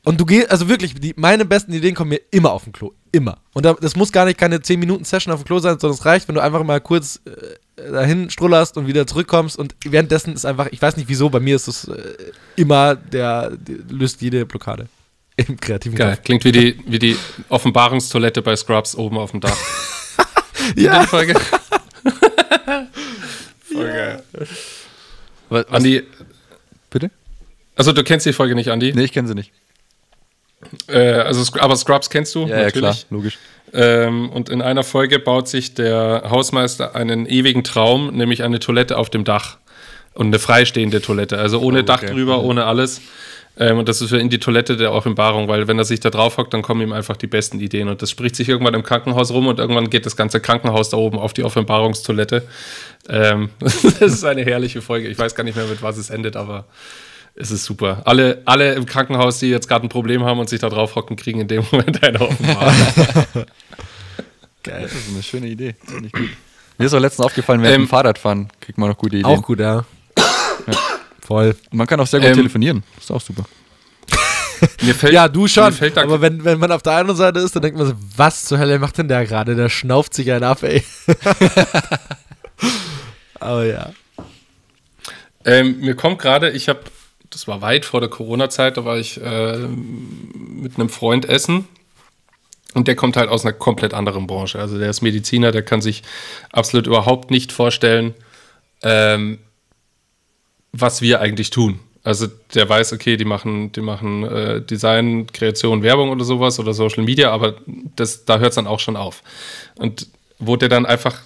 und 0.06 0.20
du 0.20 0.24
gehst, 0.24 0.52
also 0.52 0.68
wirklich, 0.68 0.94
die, 0.94 1.14
meine 1.16 1.44
besten 1.44 1.72
Ideen 1.72 1.96
kommen 1.96 2.10
mir 2.10 2.20
immer 2.30 2.52
auf 2.52 2.62
dem 2.62 2.72
Klo. 2.72 2.92
Immer. 3.16 3.38
Und 3.54 3.64
da, 3.64 3.72
das 3.72 3.96
muss 3.96 4.12
gar 4.12 4.26
nicht 4.26 4.36
keine 4.36 4.60
10 4.60 4.78
Minuten 4.78 5.04
Session 5.06 5.32
auf 5.32 5.40
dem 5.40 5.46
Klo 5.46 5.58
sein, 5.58 5.78
sondern 5.78 5.98
es 5.98 6.04
reicht, 6.04 6.28
wenn 6.28 6.34
du 6.34 6.42
einfach 6.42 6.62
mal 6.64 6.82
kurz 6.82 7.22
äh, 7.24 7.90
dahin 7.90 8.28
strullerst 8.28 8.76
und 8.76 8.86
wieder 8.86 9.06
zurückkommst. 9.06 9.58
Und 9.58 9.74
währenddessen 9.86 10.34
ist 10.34 10.44
einfach, 10.44 10.66
ich 10.70 10.82
weiß 10.82 10.98
nicht 10.98 11.08
wieso, 11.08 11.30
bei 11.30 11.40
mir 11.40 11.56
ist 11.56 11.66
es 11.66 11.88
äh, 11.88 12.14
immer, 12.56 12.94
der, 12.94 13.52
der, 13.52 13.76
löst 13.88 14.20
jede 14.20 14.44
Blockade. 14.44 14.88
Im 15.36 15.58
kreativen 15.58 15.96
Geil. 15.96 16.16
Kopf. 16.16 16.24
Klingt 16.24 16.44
wie 16.44 16.52
die, 16.52 16.78
wie 16.86 16.98
die 16.98 17.16
Offenbarungstoilette 17.48 18.42
bei 18.42 18.54
Scrubs 18.54 18.94
oben 18.94 19.16
auf 19.16 19.30
dem 19.30 19.40
Dach. 19.40 19.56
ja. 20.76 21.06
Folge. 21.06 21.34
Voll 23.60 23.86
geil. 23.86 24.22
Was, 25.48 25.66
Andi. 25.68 26.02
Bitte? 26.90 27.10
Also, 27.76 27.92
du 27.92 28.04
kennst 28.04 28.26
die 28.26 28.34
Folge 28.34 28.54
nicht, 28.54 28.68
Andi? 28.68 28.92
Nee, 28.94 29.04
ich 29.04 29.12
kenne 29.12 29.26
sie 29.26 29.34
nicht. 29.34 29.52
Äh, 30.88 30.98
also, 30.98 31.58
aber 31.58 31.76
Scrubs 31.76 32.10
kennst 32.10 32.34
du 32.34 32.46
ja, 32.46 32.62
natürlich. 32.62 32.74
Ja, 32.74 32.80
klar, 32.80 32.96
logisch. 33.10 33.38
Ähm, 33.72 34.30
und 34.30 34.48
in 34.48 34.62
einer 34.62 34.84
Folge 34.84 35.18
baut 35.18 35.48
sich 35.48 35.74
der 35.74 36.24
Hausmeister 36.30 36.94
einen 36.94 37.26
ewigen 37.26 37.64
Traum, 37.64 38.16
nämlich 38.16 38.42
eine 38.42 38.58
Toilette 38.58 38.96
auf 38.96 39.10
dem 39.10 39.24
Dach. 39.24 39.58
Und 40.14 40.28
eine 40.28 40.38
freistehende 40.38 41.02
Toilette, 41.02 41.38
also 41.38 41.60
ohne 41.60 41.80
oh, 41.80 41.82
okay. 41.82 41.86
Dach 41.86 42.02
drüber, 42.02 42.42
ohne 42.42 42.64
alles. 42.64 43.02
Ähm, 43.58 43.78
und 43.78 43.88
das 43.88 44.00
ist 44.00 44.08
für 44.10 44.18
ihn 44.18 44.30
die 44.30 44.38
Toilette 44.38 44.76
der 44.76 44.92
Offenbarung, 44.92 45.48
weil 45.48 45.68
wenn 45.68 45.78
er 45.78 45.84
sich 45.84 46.00
da 46.00 46.10
drauf 46.10 46.36
hockt, 46.36 46.54
dann 46.54 46.62
kommen 46.62 46.80
ihm 46.82 46.92
einfach 46.92 47.16
die 47.16 47.26
besten 47.26 47.60
Ideen. 47.60 47.88
Und 47.88 48.02
das 48.02 48.10
spricht 48.10 48.36
sich 48.36 48.48
irgendwann 48.48 48.74
im 48.74 48.82
Krankenhaus 48.82 49.30
rum 49.30 49.46
und 49.46 49.58
irgendwann 49.58 49.90
geht 49.90 50.06
das 50.06 50.16
ganze 50.16 50.40
Krankenhaus 50.40 50.90
da 50.90 50.96
oben 50.96 51.18
auf 51.18 51.32
die 51.32 51.42
Offenbarungstoilette. 51.42 52.46
Ähm, 53.08 53.50
das 53.58 53.84
ist 53.84 54.24
eine 54.24 54.42
herrliche 54.42 54.82
Folge. 54.82 55.08
Ich 55.08 55.18
weiß 55.18 55.34
gar 55.34 55.44
nicht 55.44 55.56
mehr, 55.56 55.66
mit 55.66 55.82
was 55.82 55.96
es 55.96 56.10
endet, 56.10 56.36
aber 56.36 56.64
es 57.36 57.50
ist 57.50 57.64
super. 57.64 58.02
Alle, 58.06 58.42
alle 58.46 58.74
im 58.74 58.86
Krankenhaus, 58.86 59.38
die 59.38 59.48
jetzt 59.48 59.68
gerade 59.68 59.86
ein 59.86 59.90
Problem 59.90 60.24
haben 60.24 60.40
und 60.40 60.48
sich 60.48 60.60
da 60.60 60.70
drauf 60.70 60.96
hocken, 60.96 61.16
kriegen 61.16 61.40
in 61.40 61.48
dem 61.48 61.64
Moment 61.70 62.02
eine 62.02 62.20
Offenbarung. 62.20 62.74
Geil, 64.62 64.82
das 64.82 64.92
ist 64.92 65.10
eine 65.10 65.22
schöne 65.22 65.46
Idee. 65.46 65.76
Finde 65.84 66.06
ich 66.06 66.12
gut. 66.12 66.30
Mir 66.78 66.86
ist 66.86 66.94
auch 66.94 67.00
letztens 67.00 67.26
aufgefallen, 67.26 67.62
während 67.62 67.84
ähm, 67.84 67.88
Fahrrad 67.88 68.18
fahren, 68.18 68.48
kriegt 68.60 68.78
man 68.78 68.88
noch 68.88 68.98
gute 68.98 69.16
Ideen. 69.16 69.38
Auch 69.38 69.42
gut, 69.42 69.60
ja. 69.60 69.84
ja. 70.16 70.24
Voll. 71.20 71.54
Und 71.70 71.78
man 71.78 71.86
kann 71.86 72.00
auch 72.00 72.06
sehr 72.06 72.20
gut 72.20 72.30
ähm, 72.30 72.36
telefonieren. 72.36 72.82
Ist 72.98 73.12
auch 73.12 73.20
super. 73.20 73.44
ja, 75.10 75.28
du 75.28 75.46
schon. 75.46 75.74
aber 75.96 76.20
wenn, 76.20 76.44
wenn 76.44 76.58
man 76.58 76.72
auf 76.72 76.82
der 76.82 76.94
anderen 76.94 77.16
Seite 77.16 77.40
ist, 77.40 77.54
dann 77.54 77.62
denkt 77.62 77.78
man 77.78 77.86
so, 77.86 77.94
was 78.16 78.46
zur 78.46 78.58
Hölle 78.58 78.78
macht 78.78 78.98
denn 78.98 79.08
der 79.08 79.26
gerade? 79.26 79.54
Der 79.54 79.68
schnauft 79.68 80.14
sich 80.14 80.32
einen 80.32 80.44
ab, 80.44 80.62
ey. 80.62 80.82
aber 83.40 83.66
ja. 83.66 83.92
Ähm, 85.44 85.80
mir 85.80 85.94
kommt 85.94 86.18
gerade, 86.18 86.50
ich 86.50 86.68
habe 86.68 86.80
das 87.30 87.48
war 87.48 87.60
weit 87.62 87.84
vor 87.84 88.00
der 88.00 88.10
Corona-Zeit, 88.10 88.76
da 88.76 88.84
war 88.84 88.98
ich 88.98 89.20
äh, 89.20 89.58
mit 89.58 90.78
einem 90.78 90.88
Freund 90.88 91.24
essen. 91.26 91.66
Und 92.74 92.88
der 92.88 92.96
kommt 92.96 93.16
halt 93.16 93.30
aus 93.30 93.44
einer 93.44 93.54
komplett 93.54 93.94
anderen 93.94 94.26
Branche. 94.26 94.58
Also 94.58 94.78
der 94.78 94.90
ist 94.90 95.00
Mediziner, 95.00 95.50
der 95.50 95.62
kann 95.62 95.80
sich 95.80 96.02
absolut 96.52 96.86
überhaupt 96.86 97.30
nicht 97.30 97.50
vorstellen, 97.50 98.12
ähm, 98.82 99.38
was 100.72 101.00
wir 101.00 101.20
eigentlich 101.20 101.48
tun. 101.48 101.80
Also 102.04 102.28
der 102.54 102.68
weiß, 102.68 102.92
okay, 102.92 103.16
die 103.16 103.24
machen, 103.24 103.72
die 103.72 103.80
machen 103.80 104.24
äh, 104.24 104.60
Design, 104.60 105.26
Kreation, 105.26 105.82
Werbung 105.82 106.10
oder 106.10 106.24
sowas 106.24 106.60
oder 106.60 106.74
Social 106.74 107.02
Media, 107.02 107.32
aber 107.32 107.56
das, 107.96 108.26
da 108.26 108.38
hört 108.38 108.50
es 108.50 108.56
dann 108.56 108.66
auch 108.66 108.78
schon 108.78 108.96
auf. 108.96 109.22
Und 109.76 110.08
wo 110.38 110.56
der 110.56 110.68
dann 110.68 110.86
einfach 110.86 111.22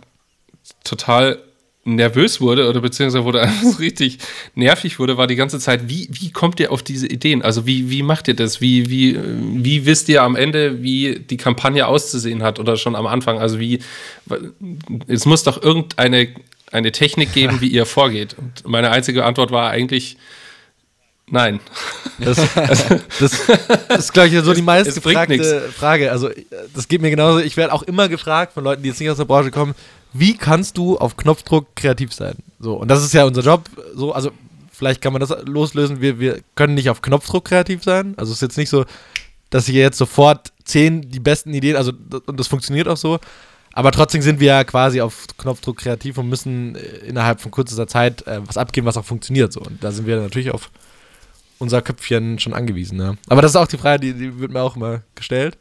total 0.85 1.43
nervös 1.85 2.41
wurde 2.41 2.69
oder 2.69 2.81
beziehungsweise 2.81 3.25
wurde 3.25 3.41
einfach 3.43 3.79
richtig 3.79 4.19
nervig 4.55 4.99
wurde, 4.99 5.17
war 5.17 5.27
die 5.27 5.37
ganze 5.37 5.59
Zeit, 5.59 5.89
wie, 5.89 6.09
wie 6.11 6.31
kommt 6.31 6.61
ihr 6.61 6.73
auf 6.73 6.83
diese 6.83 7.07
Ideen? 7.07 7.43
Also 7.43 7.67
wie, 7.67 7.91
wie 7.91 8.03
macht 8.03 8.29
ihr 8.29 8.35
das? 8.35 8.61
Wie, 8.61 8.91
wie, 8.91 9.19
wie 9.19 9.87
wisst 9.87 10.09
ihr 10.09 10.23
am 10.23 10.37
Ende, 10.37 10.83
wie 10.83 11.19
die 11.19 11.37
Kampagne 11.37 11.87
auszusehen 11.87 12.43
hat 12.43 12.59
oder 12.59 12.77
schon 12.77 12.97
am 12.97 13.07
Anfang? 13.07 13.39
Also 13.39 13.59
wie, 13.59 13.81
es 15.07 15.25
muss 15.25 15.43
doch 15.43 15.63
irgendeine 15.63 16.29
eine 16.73 16.93
Technik 16.93 17.33
geben, 17.33 17.61
wie 17.61 17.67
ihr 17.67 17.85
vorgeht. 17.85 18.37
Und 18.39 18.65
meine 18.65 18.93
einzige 18.93 19.25
Antwort 19.25 19.51
war 19.51 19.71
eigentlich 19.71 20.17
Nein. 21.33 21.61
Das, 22.19 22.37
das, 22.55 22.89
das 23.19 23.99
ist, 23.99 24.13
glaube 24.13 24.29
ich, 24.29 24.45
so 24.45 24.53
die 24.53 24.63
meist 24.63 24.89
es 24.89 25.01
bringt 25.01 25.29
gefragte 25.29 25.73
Frage. 25.73 26.11
Also, 26.11 26.29
das 26.75 26.89
geht 26.89 27.01
mir 27.01 27.11
genauso. 27.11 27.39
Ich 27.39 27.57
werde 27.57 27.73
auch 27.73 27.85
immer 27.85 28.09
gefragt 28.09 28.53
von 28.53 28.65
Leuten, 28.65 28.83
die 28.83 28.89
jetzt 28.89 29.01
nicht 29.01 29.11
aus 29.11 29.17
der 29.17 29.27
Branche 29.27 29.53
kommen, 29.53 29.75
wie 30.13 30.37
kannst 30.37 30.77
du 30.79 30.99
auf 30.99 31.17
Knopfdruck 31.17 31.75
kreativ 31.77 32.13
sein? 32.13 32.37
So, 32.59 32.75
und 32.75 32.89
das 32.89 33.03
ist 33.05 33.15
ja 33.15 33.25
unser 33.25 33.43
Job. 33.43 33.69
So, 33.95 34.13
also, 34.13 34.31
vielleicht 34.73 35.01
kann 35.01 35.13
man 35.13 35.21
das 35.21 35.35
loslösen. 35.45 36.01
Wir, 36.01 36.19
wir 36.19 36.41
können 36.55 36.75
nicht 36.75 36.91
auf 36.91 37.03
Knopfdruck 37.03 37.45
kreativ 37.47 37.85
sein. 37.85 38.15
Also, 38.17 38.33
es 38.33 38.39
ist 38.39 38.43
jetzt 38.43 38.59
nicht 38.59 38.71
so, 38.71 38.85
dass 39.51 39.69
ich 39.69 39.75
jetzt 39.75 39.99
sofort 39.99 40.53
zehn 40.65 41.03
die 41.11 41.21
besten 41.21 41.55
Ideen, 41.55 41.77
also, 41.77 41.93
und 42.27 42.39
das 42.39 42.49
funktioniert 42.49 42.89
auch 42.89 42.97
so. 42.97 43.19
Aber 43.73 43.93
trotzdem 43.93 44.21
sind 44.21 44.41
wir 44.41 44.49
ja 44.49 44.65
quasi 44.65 45.01
auf 45.01 45.27
Knopfdruck 45.39 45.79
kreativ 45.79 46.19
und 46.19 46.29
müssen 46.29 46.75
äh, 46.75 46.81
innerhalb 47.07 47.41
von 47.41 47.51
kurzer 47.51 47.87
Zeit 47.87 48.27
äh, 48.27 48.41
was 48.45 48.57
abgeben, 48.57 48.87
was 48.87 48.97
auch 48.97 49.05
funktioniert. 49.05 49.53
So. 49.53 49.61
Und 49.61 49.83
da 49.83 49.93
sind 49.93 50.07
wir 50.07 50.21
natürlich 50.21 50.51
auf 50.51 50.71
unser 51.59 51.83
Köpfchen 51.83 52.39
schon 52.39 52.53
angewiesen. 52.53 52.99
Ja. 53.01 53.15
Aber 53.29 53.43
das 53.43 53.53
ist 53.53 53.57
auch 53.57 53.69
die 53.69 53.79
Frage, 53.79 54.01
die, 54.01 54.15
die 54.15 54.41
wird 54.41 54.51
mir 54.51 54.63
auch 54.63 54.77
immer 54.77 55.03
gestellt. 55.15 55.57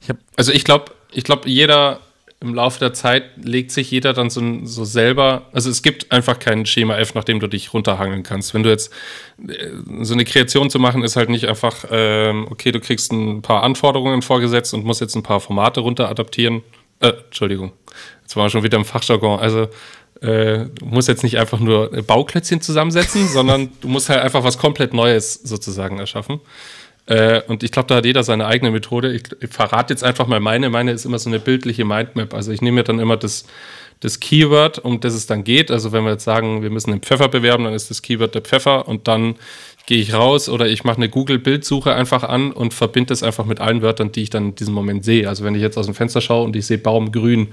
Ich 0.00 0.08
also 0.36 0.50
ich 0.50 0.64
glaube, 0.64 0.92
ich 1.12 1.22
glaube, 1.22 1.48
jeder 1.48 2.00
im 2.42 2.54
Laufe 2.54 2.80
der 2.80 2.92
Zeit 2.92 3.24
legt 3.36 3.70
sich 3.70 3.90
jeder 3.90 4.12
dann 4.12 4.28
so, 4.28 4.42
so, 4.64 4.84
selber, 4.84 5.46
also 5.52 5.70
es 5.70 5.82
gibt 5.82 6.10
einfach 6.10 6.40
kein 6.40 6.66
Schema 6.66 6.98
F, 6.98 7.14
nach 7.14 7.22
dem 7.22 7.38
du 7.38 7.46
dich 7.46 7.72
runterhangeln 7.72 8.24
kannst. 8.24 8.52
Wenn 8.52 8.64
du 8.64 8.68
jetzt 8.68 8.92
äh, 9.46 9.68
so 10.00 10.14
eine 10.14 10.24
Kreation 10.24 10.68
zu 10.68 10.80
machen, 10.80 11.04
ist 11.04 11.14
halt 11.14 11.30
nicht 11.30 11.46
einfach, 11.46 11.84
ähm, 11.90 12.48
okay, 12.50 12.72
du 12.72 12.80
kriegst 12.80 13.12
ein 13.12 13.42
paar 13.42 13.62
Anforderungen 13.62 14.22
vorgesetzt 14.22 14.74
und 14.74 14.84
musst 14.84 15.00
jetzt 15.00 15.14
ein 15.14 15.22
paar 15.22 15.38
Formate 15.38 15.80
runter 15.80 16.08
adaptieren. 16.08 16.62
Äh, 16.98 17.12
Entschuldigung, 17.26 17.72
jetzt 18.22 18.34
waren 18.34 18.46
wir 18.46 18.50
schon 18.50 18.64
wieder 18.64 18.78
im 18.78 18.84
Fachjargon. 18.84 19.38
Also 19.38 19.68
äh, 20.20 20.66
du 20.74 20.86
musst 20.86 21.06
jetzt 21.06 21.22
nicht 21.22 21.38
einfach 21.38 21.60
nur 21.60 21.90
Bauklötzchen 22.02 22.60
zusammensetzen, 22.60 23.28
sondern 23.32 23.70
du 23.80 23.86
musst 23.86 24.08
halt 24.08 24.20
einfach 24.20 24.42
was 24.42 24.58
komplett 24.58 24.94
Neues 24.94 25.34
sozusagen 25.34 26.00
erschaffen. 26.00 26.40
Äh, 27.06 27.42
und 27.48 27.62
ich 27.62 27.72
glaube, 27.72 27.88
da 27.88 27.96
hat 27.96 28.04
jeder 28.04 28.22
seine 28.22 28.46
eigene 28.46 28.70
Methode. 28.70 29.12
Ich, 29.12 29.24
ich 29.40 29.50
verrate 29.50 29.92
jetzt 29.92 30.04
einfach 30.04 30.26
mal 30.26 30.40
meine. 30.40 30.70
Meine 30.70 30.92
ist 30.92 31.04
immer 31.04 31.18
so 31.18 31.28
eine 31.28 31.40
bildliche 31.40 31.84
Mindmap. 31.84 32.34
Also 32.34 32.52
ich 32.52 32.62
nehme 32.62 32.76
mir 32.76 32.84
dann 32.84 33.00
immer 33.00 33.16
das, 33.16 33.44
das 34.00 34.20
Keyword, 34.20 34.78
um 34.78 35.00
das 35.00 35.14
es 35.14 35.26
dann 35.26 35.44
geht. 35.44 35.70
Also 35.70 35.92
wenn 35.92 36.04
wir 36.04 36.12
jetzt 36.12 36.24
sagen, 36.24 36.62
wir 36.62 36.70
müssen 36.70 36.90
den 36.90 37.00
Pfeffer 37.00 37.28
bewerben, 37.28 37.64
dann 37.64 37.74
ist 37.74 37.90
das 37.90 38.02
Keyword 38.02 38.34
der 38.34 38.42
Pfeffer 38.42 38.86
und 38.86 39.08
dann 39.08 39.36
gehe 39.86 39.98
ich 39.98 40.14
raus 40.14 40.48
oder 40.48 40.68
ich 40.68 40.84
mache 40.84 40.98
eine 40.98 41.08
Google-Bildsuche 41.08 41.92
einfach 41.92 42.22
an 42.22 42.52
und 42.52 42.72
verbinde 42.72 43.08
das 43.08 43.24
einfach 43.24 43.46
mit 43.46 43.60
allen 43.60 43.82
Wörtern, 43.82 44.12
die 44.12 44.22
ich 44.22 44.30
dann 44.30 44.50
in 44.50 44.54
diesem 44.54 44.74
Moment 44.74 45.04
sehe. 45.04 45.28
Also 45.28 45.44
wenn 45.44 45.56
ich 45.56 45.62
jetzt 45.62 45.76
aus 45.76 45.86
dem 45.86 45.94
Fenster 45.94 46.20
schaue 46.20 46.44
und 46.44 46.54
ich 46.54 46.66
sehe 46.66 46.78
Baum 46.78 47.10
grün, 47.10 47.48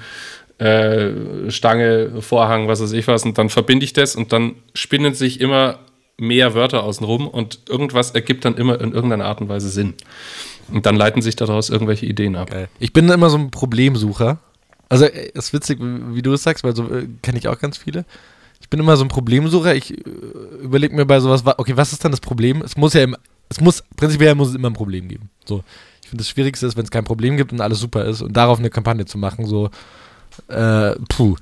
äh, 0.59 1.49
Stange, 1.49 2.21
Vorhang, 2.21 2.67
was 2.67 2.81
weiß 2.81 2.91
ich 2.91 3.07
was, 3.07 3.23
und 3.23 3.37
dann 3.37 3.49
verbinde 3.49 3.83
ich 3.83 3.93
das 3.93 4.15
und 4.15 4.31
dann 4.31 4.55
spinnen 4.73 5.13
sich 5.13 5.41
immer 5.41 5.79
mehr 6.19 6.53
Wörter 6.53 6.83
außenrum 6.83 7.27
und 7.27 7.59
irgendwas 7.67 8.11
ergibt 8.11 8.45
dann 8.45 8.55
immer 8.55 8.79
in 8.79 8.93
irgendeiner 8.93 9.25
Art 9.25 9.41
und 9.41 9.49
Weise 9.49 9.69
Sinn. 9.69 9.93
Und 10.71 10.85
dann 10.85 10.95
leiten 10.95 11.21
sich 11.21 11.35
daraus 11.35 11.69
irgendwelche 11.69 12.05
Ideen 12.05 12.35
ab. 12.35 12.51
Geil. 12.51 12.69
Ich 12.79 12.93
bin 12.93 13.09
immer 13.09 13.29
so 13.29 13.37
ein 13.37 13.51
Problemsucher. 13.51 14.37
Also, 14.87 15.05
es 15.05 15.45
ist 15.45 15.53
witzig, 15.53 15.79
wie 15.79 16.21
du 16.21 16.33
es 16.33 16.43
sagst, 16.43 16.63
weil 16.63 16.75
so 16.75 16.83
äh, 16.91 17.07
kenne 17.21 17.37
ich 17.37 17.47
auch 17.47 17.59
ganz 17.59 17.77
viele. 17.77 18.05
Ich 18.61 18.69
bin 18.69 18.79
immer 18.79 18.97
so 18.97 19.03
ein 19.03 19.09
Problemsucher. 19.09 19.75
Ich 19.75 19.91
äh, 19.91 20.09
überlege 20.61 20.95
mir 20.95 21.05
bei 21.05 21.19
sowas, 21.19 21.43
okay, 21.45 21.75
was 21.75 21.91
ist 21.91 22.03
dann 22.03 22.11
das 22.11 22.21
Problem? 22.21 22.61
Es 22.61 22.77
muss 22.77 22.93
ja 22.93 23.03
im, 23.03 23.15
es 23.49 23.61
muss, 23.61 23.83
prinzipiell 23.95 24.35
muss 24.35 24.49
es 24.49 24.55
immer 24.55 24.69
ein 24.69 24.73
Problem 24.73 25.07
geben. 25.07 25.29
So. 25.45 25.63
Ich 26.03 26.09
finde, 26.09 26.23
das 26.23 26.29
Schwierigste 26.29 26.65
ist, 26.65 26.75
wenn 26.75 26.85
es 26.85 26.91
kein 26.91 27.03
Problem 27.03 27.37
gibt 27.37 27.51
und 27.51 27.61
alles 27.61 27.79
super 27.79 28.05
ist 28.05 28.21
und 28.21 28.35
darauf 28.35 28.59
eine 28.59 28.69
Kampagne 28.69 29.05
zu 29.05 29.17
machen, 29.17 29.45
so, 29.45 29.69
äh, 30.47 30.95
puh. 31.07 31.35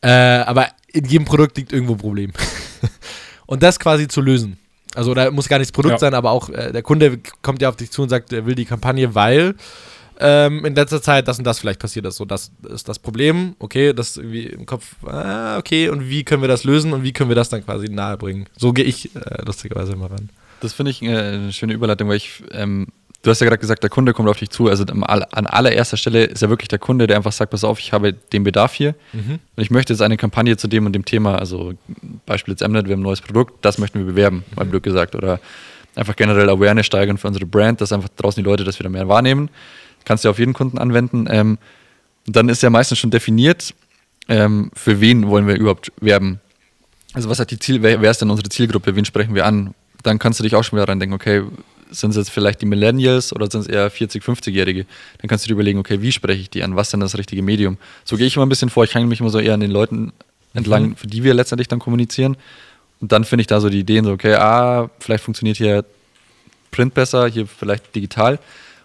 Äh, 0.00 0.08
aber 0.10 0.68
in 0.92 1.04
jedem 1.04 1.24
Produkt 1.24 1.56
liegt 1.56 1.72
irgendwo 1.72 1.92
ein 1.92 1.98
Problem. 1.98 2.32
und 3.46 3.62
das 3.62 3.78
quasi 3.78 4.08
zu 4.08 4.20
lösen. 4.20 4.58
Also 4.94 5.12
da 5.14 5.30
muss 5.30 5.48
gar 5.48 5.58
nicht 5.58 5.70
das 5.70 5.72
Produkt 5.72 5.94
ja. 5.94 5.98
sein, 5.98 6.14
aber 6.14 6.30
auch 6.30 6.48
äh, 6.50 6.72
der 6.72 6.82
Kunde 6.82 7.18
kommt 7.42 7.60
ja 7.62 7.68
auf 7.68 7.76
dich 7.76 7.90
zu 7.90 8.02
und 8.02 8.08
sagt, 8.08 8.32
er 8.32 8.46
will 8.46 8.54
die 8.54 8.64
Kampagne, 8.64 9.14
weil 9.14 9.56
ähm, 10.20 10.64
in 10.64 10.74
letzter 10.74 11.02
Zeit 11.02 11.26
das 11.26 11.38
und 11.38 11.44
das 11.44 11.58
vielleicht 11.58 11.80
passiert 11.80 12.06
ist. 12.06 12.16
So, 12.16 12.24
das 12.24 12.52
ist 12.68 12.88
das 12.88 12.98
Problem. 12.98 13.56
Okay, 13.58 13.92
das 13.92 14.16
irgendwie 14.16 14.46
im 14.46 14.66
Kopf, 14.66 14.94
ah, 15.06 15.58
okay, 15.58 15.88
und 15.88 16.08
wie 16.08 16.24
können 16.24 16.42
wir 16.42 16.48
das 16.48 16.64
lösen 16.64 16.92
und 16.92 17.02
wie 17.02 17.12
können 17.12 17.30
wir 17.30 17.36
das 17.36 17.48
dann 17.48 17.64
quasi 17.64 17.88
nahebringen? 17.88 18.46
So 18.56 18.72
gehe 18.72 18.84
ich 18.84 19.14
äh, 19.16 19.42
lustigerweise 19.44 19.92
immer 19.92 20.10
ran. 20.10 20.30
Das 20.60 20.72
finde 20.72 20.92
ich 20.92 21.02
äh, 21.02 21.08
eine 21.08 21.52
schöne 21.52 21.72
Überleitung, 21.74 22.08
weil 22.08 22.16
ich 22.16 22.42
ähm, 22.52 22.86
Du 23.24 23.30
hast 23.30 23.40
ja 23.40 23.46
gerade 23.46 23.58
gesagt, 23.58 23.82
der 23.82 23.88
Kunde 23.88 24.12
kommt 24.12 24.28
auf 24.28 24.38
dich 24.38 24.50
zu. 24.50 24.68
Also 24.68 24.84
an 24.84 25.46
allererster 25.46 25.96
Stelle 25.96 26.24
ist 26.24 26.42
ja 26.42 26.50
wirklich 26.50 26.68
der 26.68 26.78
Kunde, 26.78 27.06
der 27.06 27.16
einfach 27.16 27.32
sagt, 27.32 27.52
pass 27.52 27.64
auf, 27.64 27.78
ich 27.78 27.94
habe 27.94 28.12
den 28.12 28.44
Bedarf 28.44 28.74
hier 28.74 28.94
mhm. 29.14 29.38
und 29.56 29.62
ich 29.62 29.70
möchte 29.70 29.94
jetzt 29.94 30.02
eine 30.02 30.18
Kampagne 30.18 30.58
zu 30.58 30.68
dem 30.68 30.84
und 30.84 30.92
dem 30.92 31.06
Thema, 31.06 31.38
also 31.38 31.72
Beispiel 32.26 32.52
jetzt 32.52 32.60
Mnet, 32.60 32.86
wir 32.86 32.92
haben 32.92 33.00
ein 33.00 33.02
neues 33.02 33.22
Produkt, 33.22 33.64
das 33.64 33.78
möchten 33.78 33.98
wir 33.98 34.04
bewerben, 34.04 34.44
mhm. 34.50 34.56
mal 34.56 34.66
blöd 34.66 34.82
gesagt. 34.82 35.14
Oder 35.14 35.40
einfach 35.94 36.16
generell 36.16 36.50
Awareness 36.50 36.84
steigern 36.84 37.16
für 37.16 37.26
unsere 37.26 37.46
Brand, 37.46 37.80
dass 37.80 37.92
einfach 37.92 38.10
draußen 38.10 38.44
die 38.44 38.46
Leute 38.46 38.62
das 38.62 38.78
wieder 38.78 38.90
mehr 38.90 39.08
wahrnehmen. 39.08 39.48
Kannst 40.04 40.26
du 40.26 40.28
auf 40.28 40.38
jeden 40.38 40.52
Kunden 40.52 40.76
anwenden. 40.76 41.26
Ähm, 41.30 41.56
dann 42.26 42.50
ist 42.50 42.62
ja 42.62 42.68
meistens 42.68 42.98
schon 42.98 43.10
definiert, 43.10 43.74
ähm, 44.28 44.70
für 44.74 45.00
wen 45.00 45.28
wollen 45.28 45.46
wir 45.46 45.56
überhaupt 45.56 45.92
werben. 45.98 46.40
Also 47.14 47.30
was 47.30 47.38
hat 47.38 47.50
die 47.50 47.58
Ziel, 47.58 47.80
wer, 47.82 48.02
wer 48.02 48.10
ist 48.10 48.20
denn 48.20 48.28
unsere 48.28 48.50
Zielgruppe, 48.50 48.94
wen 48.96 49.06
sprechen 49.06 49.34
wir 49.34 49.46
an? 49.46 49.74
Dann 50.02 50.18
kannst 50.18 50.40
du 50.40 50.44
dich 50.44 50.54
auch 50.54 50.62
schon 50.62 50.78
wieder 50.78 50.88
reindenken, 50.88 51.14
okay, 51.14 51.42
sind 51.94 52.10
es 52.10 52.16
jetzt 52.16 52.30
vielleicht 52.30 52.60
die 52.60 52.66
Millennials 52.66 53.32
oder 53.32 53.50
sind 53.50 53.62
es 53.62 53.66
eher 53.66 53.90
40, 53.90 54.22
50-Jährige? 54.22 54.86
Dann 55.18 55.28
kannst 55.28 55.44
du 55.44 55.48
dir 55.48 55.54
überlegen, 55.54 55.78
okay, 55.78 56.00
wie 56.02 56.12
spreche 56.12 56.40
ich 56.40 56.50
die 56.50 56.62
an? 56.62 56.76
Was 56.76 56.88
ist 56.88 56.92
denn 56.92 57.00
das 57.00 57.16
richtige 57.16 57.42
Medium? 57.42 57.78
So 58.04 58.16
gehe 58.16 58.26
ich 58.26 58.36
immer 58.36 58.46
ein 58.46 58.48
bisschen 58.48 58.70
vor. 58.70 58.84
Ich 58.84 58.94
hänge 58.94 59.06
mich 59.06 59.20
immer 59.20 59.30
so 59.30 59.38
eher 59.38 59.54
an 59.54 59.60
den 59.60 59.70
Leuten 59.70 60.12
entlang, 60.54 60.90
mhm. 60.90 60.96
für 60.96 61.06
die 61.06 61.24
wir 61.24 61.34
letztendlich 61.34 61.68
dann 61.68 61.78
kommunizieren. 61.78 62.36
Und 63.00 63.12
dann 63.12 63.24
finde 63.24 63.42
ich 63.42 63.46
da 63.46 63.60
so 63.60 63.68
die 63.68 63.80
Ideen, 63.80 64.04
so, 64.04 64.12
okay, 64.12 64.34
ah, 64.34 64.90
vielleicht 65.00 65.24
funktioniert 65.24 65.56
hier 65.56 65.84
Print 66.70 66.94
besser, 66.94 67.28
hier 67.28 67.46
vielleicht 67.46 67.94
digital. 67.94 68.38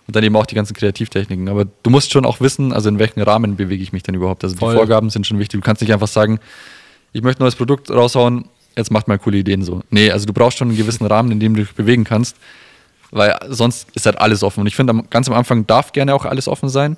Und 0.08 0.16
dann 0.16 0.24
eben 0.24 0.36
auch 0.36 0.48
die 0.48 0.56
ganzen 0.56 0.74
Kreativtechniken. 0.74 1.50
Aber 1.50 1.66
du 1.84 1.90
musst 1.90 2.12
schon 2.12 2.26
auch 2.26 2.42
wissen, 2.42 2.74
also 2.74 2.90
in 2.90 2.98
welchem 2.98 3.22
Rahmen 3.22 3.58
bewege 3.58 3.84
ich 3.84 3.94
mich 3.94 4.02
denn 4.02 4.16
überhaupt. 4.16 4.44
Also 4.44 4.56
Voll. 4.56 4.74
die 4.74 4.78
Vorgaben 4.78 5.10
sind 5.12 5.28
schon 5.28 5.38
wichtig. 5.38 5.62
Du 5.62 5.66
kannst 5.66 5.82
nicht 5.82 5.94
einfach 5.94 6.08
sagen, 6.08 6.40
ich 7.14 7.22
möchte 7.22 7.42
ein 7.42 7.46
neues 7.46 7.56
Produkt 7.56 7.92
raushauen, 7.92 8.46
jetzt 8.76 8.92
macht 8.92 9.08
mal 9.08 9.20
coole 9.20 9.38
Ideen 9.38 9.64
so. 9.64 9.82
Nee, 9.92 10.10
also 10.10 10.26
du 10.26 10.34
brauchst 10.34 10.58
schon 10.58 10.70
einen 10.70 10.78
gewissen 10.78 11.06
Rahmen, 11.06 11.32
in 11.32 11.40
dem 11.40 11.56
du 11.56 11.62
dich 11.62 11.74
bewegen 11.74 12.04
kannst 12.04 12.38
weil 13.12 13.38
sonst 13.50 13.88
ist 13.94 14.06
halt 14.06 14.20
alles 14.20 14.44
offen. 14.44 14.62
Und 14.62 14.68
ich 14.68 14.76
finde, 14.76 15.04
ganz 15.10 15.28
am 15.28 15.34
Anfang 15.34 15.66
darf 15.68 15.92
gerne 15.92 16.14
auch 16.14 16.26
alles 16.26 16.48
offen 16.48 16.70
sein, 16.70 16.98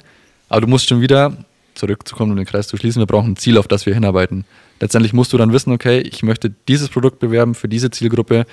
aber 0.50 0.62
du 0.62 0.68
musst 0.68 0.88
schon 0.88 1.02
wieder 1.02 1.38
zurückzukommen, 1.76 2.32
um 2.32 2.38
den 2.38 2.46
Kreis 2.46 2.68
zu 2.68 2.78
schließen, 2.78 3.02
wir 3.02 3.08
brauchen 3.08 3.32
ein 3.32 3.38
Ziel, 3.38 3.58
auf 3.58 3.68
das 3.68 3.86
wir 3.86 3.94
hinarbeiten. 3.94 4.46
Letztendlich 4.80 5.14
musst 5.14 5.32
du 5.32 5.38
dann 5.38 5.54
wissen, 5.54 5.72
okay, 5.72 6.00
ich 6.00 6.24
möchte 6.24 6.52
dieses 6.68 6.90
Produkt 6.90 7.20
bewerben 7.20 7.56
für 7.56 7.68
diese 7.68 7.92
Zielgruppe 7.92 8.46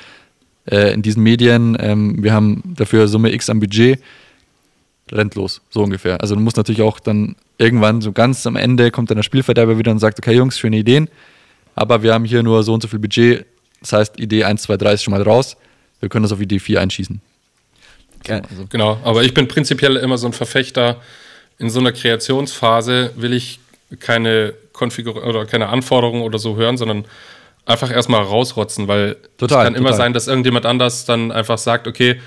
äh, 0.71 0.93
in 0.93 1.03
diesen 1.03 1.23
Medien. 1.23 1.77
Ähm, 1.81 2.23
wir 2.23 2.33
haben 2.33 2.63
dafür 2.77 3.09
Summe 3.09 3.33
X 3.33 3.51
am 3.51 3.61
Budget. 3.61 4.01
Rennt 5.11 5.35
los, 5.35 5.63
so 5.71 5.83
ungefähr. 5.83 6.21
Also 6.21 6.35
du 6.35 6.41
musst 6.41 6.59
natürlich 6.59 6.83
auch 6.83 7.01
dann 7.01 7.37
irgendwann 7.57 8.03
so 8.03 8.13
ganz 8.13 8.47
am 8.47 8.57
Ende 8.57 8.91
kommt 8.91 9.11
dann 9.11 9.17
der 9.17 9.23
Spielverderber 9.23 9.79
wieder 9.79 9.91
und 9.91 9.99
sagt, 9.99 10.19
okay 10.19 10.35
Jungs, 10.35 10.59
schöne 10.59 10.77
Ideen, 10.77 11.09
aber 11.75 12.03
wir 12.03 12.13
haben 12.13 12.27
hier 12.27 12.43
nur 12.43 12.63
so 12.63 12.75
und 12.75 12.83
so 12.83 12.89
viel 12.89 12.99
Budget. 12.99 13.47
Das 13.81 13.93
heißt, 13.93 14.21
Idee 14.21 14.45
1, 14.45 14.63
2, 14.63 14.77
3 14.77 14.93
ist 14.93 15.03
schon 15.05 15.13
mal 15.13 15.23
raus. 15.23 15.57
Wir 16.01 16.09
können 16.09 16.25
das 16.25 16.33
auf 16.33 16.41
Idee 16.41 16.59
4 16.59 16.81
einschießen. 16.81 17.21
Also. 18.29 18.67
Genau, 18.69 18.99
aber 19.05 19.23
ich 19.23 19.35
bin 19.35 19.49
prinzipiell 19.49 19.97
immer 19.97 20.19
so 20.19 20.27
ein 20.27 20.33
Verfechter. 20.33 21.01
In 21.59 21.71
so 21.71 21.81
einer 21.81 21.93
Kreationsphase 21.93 23.13
will 23.17 23.33
ich 23.33 23.61
keine 24.01 24.55
Konfigur 24.73 25.27
oder 25.27 25.47
keine 25.47 25.69
Anforderungen 25.69 26.23
oder 26.23 26.39
so 26.39 26.57
hören, 26.57 26.77
sondern 26.77 27.05
einfach 27.67 27.91
erstmal 27.91 28.23
rausrotzen, 28.23 28.89
weil 28.89 29.17
total, 29.37 29.59
es 29.59 29.65
kann 29.65 29.75
total. 29.75 29.77
immer 29.77 29.93
sein, 29.93 30.13
dass 30.13 30.29
irgendjemand 30.29 30.67
anders 30.67 31.05
dann 31.05 31.33
einfach 31.33 31.59
sagt, 31.59 31.87
okay, 31.87 32.21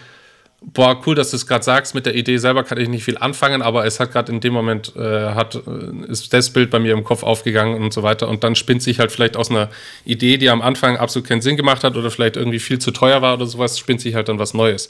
boah, 0.61 1.01
cool, 1.05 1.15
dass 1.15 1.31
du 1.31 1.37
es 1.37 1.47
gerade 1.47 1.63
sagst, 1.63 1.95
mit 1.95 2.05
der 2.05 2.13
Idee 2.13 2.37
selber 2.37 2.63
kann 2.63 2.77
ich 2.77 2.87
nicht 2.87 3.03
viel 3.03 3.17
anfangen, 3.17 3.63
aber 3.63 3.85
es 3.85 3.99
hat 3.99 4.11
gerade 4.11 4.31
in 4.31 4.39
dem 4.39 4.53
Moment, 4.53 4.95
äh, 4.95 5.29
hat, 5.31 5.55
äh, 5.55 6.11
ist 6.11 6.31
das 6.31 6.51
Bild 6.51 6.69
bei 6.69 6.77
mir 6.77 6.93
im 6.93 7.03
Kopf 7.03 7.23
aufgegangen 7.23 7.81
und 7.81 7.91
so 7.91 8.03
weiter 8.03 8.29
und 8.29 8.43
dann 8.43 8.53
spinnt 8.55 8.83
sich 8.83 8.99
halt 8.99 9.11
vielleicht 9.11 9.35
aus 9.35 9.49
einer 9.49 9.69
Idee, 10.05 10.37
die 10.37 10.49
am 10.49 10.61
Anfang 10.61 10.97
absolut 10.97 11.27
keinen 11.27 11.41
Sinn 11.41 11.57
gemacht 11.57 11.83
hat 11.83 11.97
oder 11.97 12.11
vielleicht 12.11 12.37
irgendwie 12.37 12.59
viel 12.59 12.77
zu 12.77 12.91
teuer 12.91 13.23
war 13.23 13.33
oder 13.33 13.47
sowas, 13.47 13.79
spinnt 13.79 14.01
sich 14.01 14.13
halt 14.13 14.29
dann 14.29 14.37
was 14.37 14.53
Neues. 14.53 14.89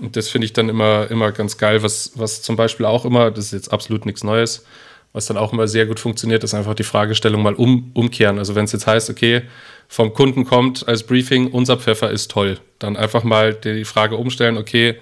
Und 0.00 0.16
das 0.16 0.28
finde 0.28 0.46
ich 0.46 0.52
dann 0.52 0.68
immer, 0.68 1.10
immer 1.10 1.30
ganz 1.32 1.58
geil, 1.58 1.82
was, 1.82 2.12
was 2.14 2.42
zum 2.42 2.56
Beispiel 2.56 2.86
auch 2.86 3.04
immer, 3.04 3.30
das 3.30 3.46
ist 3.46 3.52
jetzt 3.52 3.72
absolut 3.72 4.06
nichts 4.06 4.24
Neues, 4.24 4.64
was 5.12 5.26
dann 5.26 5.36
auch 5.36 5.52
immer 5.52 5.68
sehr 5.68 5.86
gut 5.86 6.00
funktioniert, 6.00 6.44
ist 6.44 6.54
einfach 6.54 6.74
die 6.74 6.84
Fragestellung 6.84 7.42
mal 7.42 7.54
um, 7.54 7.90
umkehren. 7.94 8.38
Also 8.38 8.54
wenn 8.54 8.64
es 8.64 8.72
jetzt 8.72 8.86
heißt, 8.86 9.10
okay, 9.10 9.42
vom 9.88 10.14
Kunden 10.14 10.44
kommt 10.44 10.86
als 10.86 11.02
Briefing, 11.02 11.48
unser 11.48 11.76
Pfeffer 11.76 12.10
ist 12.10 12.30
toll, 12.30 12.58
dann 12.78 12.96
einfach 12.96 13.24
mal 13.24 13.52
die 13.54 13.84
Frage 13.84 14.16
umstellen, 14.16 14.56
okay, 14.56 14.96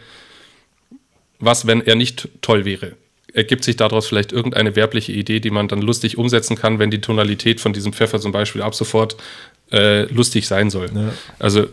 was, 1.38 1.66
wenn 1.66 1.86
er 1.86 1.94
nicht 1.94 2.28
toll 2.40 2.64
wäre? 2.64 2.94
Ergibt 3.34 3.62
sich 3.62 3.76
daraus 3.76 4.08
vielleicht 4.08 4.32
irgendeine 4.32 4.74
werbliche 4.74 5.12
Idee, 5.12 5.40
die 5.40 5.50
man 5.50 5.68
dann 5.68 5.82
lustig 5.82 6.16
umsetzen 6.16 6.56
kann, 6.56 6.78
wenn 6.78 6.90
die 6.90 7.00
Tonalität 7.00 7.60
von 7.60 7.72
diesem 7.72 7.92
Pfeffer 7.92 8.18
zum 8.18 8.32
Beispiel 8.32 8.62
ab 8.62 8.74
sofort 8.74 9.16
äh, 9.70 10.04
lustig 10.12 10.48
sein 10.48 10.70
soll? 10.70 10.90
Ja. 10.94 11.12
Also 11.38 11.66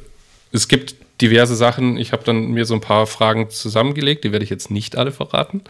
es 0.52 0.68
gibt 0.68 0.96
diverse 1.22 1.56
Sachen. 1.56 1.98
Ich 1.98 2.12
habe 2.12 2.24
dann 2.24 2.52
mir 2.52 2.66
so 2.66 2.74
ein 2.74 2.82
paar 2.82 3.08
Fragen 3.08 3.50
zusammengelegt, 3.50 4.24
die 4.24 4.32
werde 4.32 4.44
ich 4.44 4.50
jetzt 4.50 4.72
nicht 4.72 4.98
alle 4.98 5.12
verraten, 5.12 5.62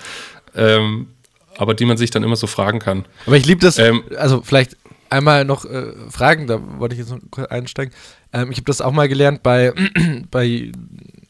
ähm, 0.55 1.07
aber 1.57 1.73
die 1.73 1.85
man 1.85 1.97
sich 1.97 2.11
dann 2.11 2.23
immer 2.23 2.35
so 2.35 2.47
fragen 2.47 2.79
kann. 2.79 3.05
Aber 3.25 3.37
ich 3.37 3.45
liebe 3.45 3.61
das, 3.61 3.77
ähm, 3.77 4.03
also 4.17 4.41
vielleicht 4.41 4.77
einmal 5.09 5.45
noch 5.45 5.65
äh, 5.65 5.93
fragen, 6.09 6.47
da 6.47 6.59
wollte 6.79 6.95
ich 6.95 6.99
jetzt 6.99 7.11
noch 7.11 7.19
kurz 7.31 7.47
einsteigen. 7.47 7.93
Ähm, 8.33 8.51
ich 8.51 8.57
habe 8.57 8.65
das 8.65 8.81
auch 8.81 8.91
mal 8.91 9.07
gelernt 9.07 9.43
bei, 9.43 9.73
bei 10.31 10.71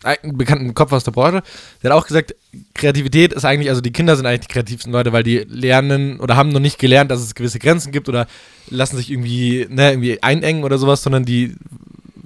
einem 0.04 0.38
bekannten 0.38 0.74
Kopf 0.74 0.92
aus 0.92 1.04
der 1.04 1.12
Branche. 1.12 1.44
Der 1.82 1.92
hat 1.92 1.98
auch 1.98 2.08
gesagt, 2.08 2.36
Kreativität 2.74 3.34
ist 3.34 3.46
eigentlich, 3.46 3.70
also 3.70 3.82
die 3.82 3.92
Kinder 3.92 4.16
sind 4.16 4.26
eigentlich 4.26 4.48
die 4.48 4.54
kreativsten 4.54 4.92
Leute, 4.92 5.14
weil 5.14 5.24
die 5.24 5.40
lernen 5.48 6.20
oder 6.20 6.36
haben 6.36 6.50
noch 6.50 6.60
nicht 6.60 6.80
gelernt, 6.80 7.12
dass 7.12 7.22
es 7.22 7.36
gewisse 7.36 7.60
Grenzen 7.60 7.92
gibt 7.92 8.10
oder 8.10 8.28
lassen 8.70 8.98
sich 8.98 9.12
irgendwie, 9.12 9.68
ne, 9.70 9.92
irgendwie 9.92 10.22
einengen 10.24 10.64
oder 10.64 10.78
sowas, 10.78 11.04
sondern 11.04 11.26
die 11.26 11.56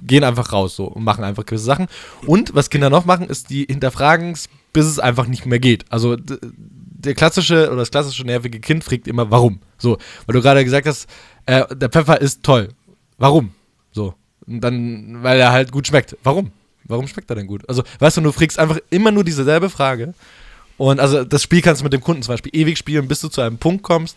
gehen 0.02 0.24
einfach 0.24 0.52
raus 0.52 0.76
so 0.76 0.84
und 0.84 1.04
machen 1.04 1.24
einfach 1.24 1.46
gewisse 1.46 1.64
Sachen. 1.64 1.86
Und 2.26 2.54
was 2.54 2.70
Kinder 2.70 2.90
noch 2.90 3.04
machen, 3.04 3.28
ist, 3.28 3.50
die 3.50 3.64
hinterfragen 3.64 4.32
es, 4.32 4.48
bis 4.72 4.86
es 4.86 4.98
einfach 4.98 5.26
nicht 5.26 5.46
mehr 5.46 5.58
geht. 5.58 5.84
Also 5.90 6.16
der 6.16 7.14
klassische 7.14 7.68
oder 7.68 7.78
das 7.78 7.90
klassische 7.90 8.24
nervige 8.24 8.60
Kind 8.60 8.84
fragt 8.84 9.08
immer, 9.08 9.30
warum? 9.30 9.60
So, 9.78 9.98
weil 10.26 10.34
du 10.34 10.42
gerade 10.42 10.64
gesagt 10.64 10.86
hast, 10.86 11.08
äh, 11.46 11.64
der 11.74 11.88
Pfeffer 11.88 12.20
ist 12.20 12.42
toll. 12.42 12.68
Warum? 13.18 13.52
So. 13.92 14.14
Und 14.46 14.60
dann, 14.60 15.22
weil 15.22 15.38
er 15.40 15.52
halt 15.52 15.72
gut 15.72 15.86
schmeckt. 15.86 16.16
Warum? 16.22 16.52
Warum 16.84 17.06
schmeckt 17.06 17.30
er 17.30 17.36
denn 17.36 17.46
gut? 17.46 17.68
Also, 17.68 17.82
weißt 17.98 18.16
du, 18.16 18.20
du 18.22 18.32
fragst 18.32 18.58
einfach 18.58 18.78
immer 18.90 19.10
nur 19.10 19.24
dieselbe 19.24 19.70
Frage. 19.70 20.14
Und 20.76 20.98
also 20.98 21.24
das 21.24 21.42
Spiel 21.42 21.60
kannst 21.60 21.82
du 21.82 21.84
mit 21.84 21.92
dem 21.92 22.00
Kunden 22.00 22.22
zum 22.22 22.32
Beispiel 22.32 22.54
ewig 22.54 22.78
spielen, 22.78 23.06
bis 23.06 23.20
du 23.20 23.28
zu 23.28 23.42
einem 23.42 23.58
Punkt 23.58 23.82
kommst, 23.82 24.16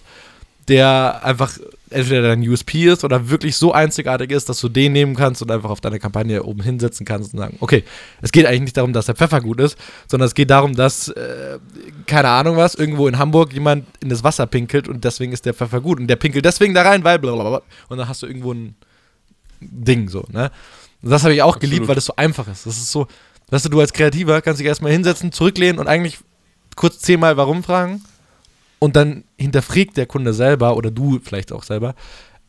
der 0.68 1.22
einfach 1.24 1.58
entweder 1.94 2.22
dein 2.24 2.48
USP 2.48 2.86
ist 2.86 3.04
oder 3.04 3.30
wirklich 3.30 3.56
so 3.56 3.72
einzigartig 3.72 4.32
ist, 4.32 4.50
dass 4.50 4.60
du 4.60 4.70
den 4.70 4.92
nehmen 4.92 5.16
kannst 5.16 5.42
und 5.42 5.52
einfach 5.52 5.70
auf 5.70 5.82
deine 5.82 6.00
Kampagne 6.00 6.44
oben 6.44 6.62
hinsetzen 6.62 7.06
kannst 7.06 7.34
und 7.34 7.40
sagen, 7.40 7.58
okay, 7.60 7.84
es 8.22 8.32
geht 8.32 8.46
eigentlich 8.46 8.62
nicht 8.62 8.78
darum, 8.78 8.94
dass 8.94 9.06
der 9.06 9.16
Pfeffer 9.16 9.42
gut 9.42 9.60
ist, 9.60 9.78
sondern 10.08 10.28
es 10.28 10.34
geht 10.34 10.50
darum, 10.50 10.76
dass, 10.76 11.10
äh, 11.10 11.60
keine 12.06 12.30
Ahnung 12.30 12.58
was, 12.58 12.76
irgendwo 12.76 13.08
in 13.08 13.18
Hamburg 13.18 13.54
jemand 13.54 13.86
in 14.02 14.10
das 14.10 14.24
Wasser 14.24 14.46
pinkelt 14.46 14.88
und 14.88 15.04
deswegen 15.04 15.32
ist 15.32 15.46
der 15.46 15.54
Pfeffer 15.54 15.82
gut 15.82 16.00
und 16.00 16.08
der 16.08 16.16
pinkelt 16.16 16.46
deswegen 16.46 16.74
da 16.74 16.82
rein, 16.82 17.04
weil 17.04 17.20
blablabla. 17.20 17.62
Und 17.90 17.98
dann 17.98 18.08
hast 18.08 18.24
du 18.24 18.28
irgendwo 18.28 18.54
ein 18.54 18.76
Ding 19.62 20.10
so, 20.10 20.26
ne? 20.32 20.52
Und 21.02 21.10
das 21.10 21.24
habe 21.24 21.34
ich 21.34 21.42
auch 21.42 21.60
geliebt, 21.60 21.88
weil 21.88 21.96
das 21.96 22.06
so 22.06 22.16
einfach 22.16 22.48
ist. 22.48 22.66
Das 22.66 22.78
ist 22.78 22.92
so, 22.92 23.08
weißt 23.50 23.66
du, 23.66 23.70
du 23.70 23.80
als 23.82 23.92
Kreativer 23.92 24.42
kannst 24.42 24.62
dich 24.62 24.68
erstmal 24.68 24.92
hinsetzen, 24.92 25.34
zurücklehnen 25.34 25.80
und 25.80 25.88
eigentlich 25.88 26.20
kurz 26.76 27.00
zehnmal 27.00 27.36
warum 27.38 27.64
fragen 27.64 28.02
und 28.84 28.98
dann 28.98 29.24
hinterfragt 29.38 29.96
der 29.96 30.06
Kunde 30.06 30.34
selber 30.34 30.76
oder 30.76 30.92
du 30.92 31.22
vielleicht 31.24 31.54
auch 31.54 31.64
selber 31.64 31.96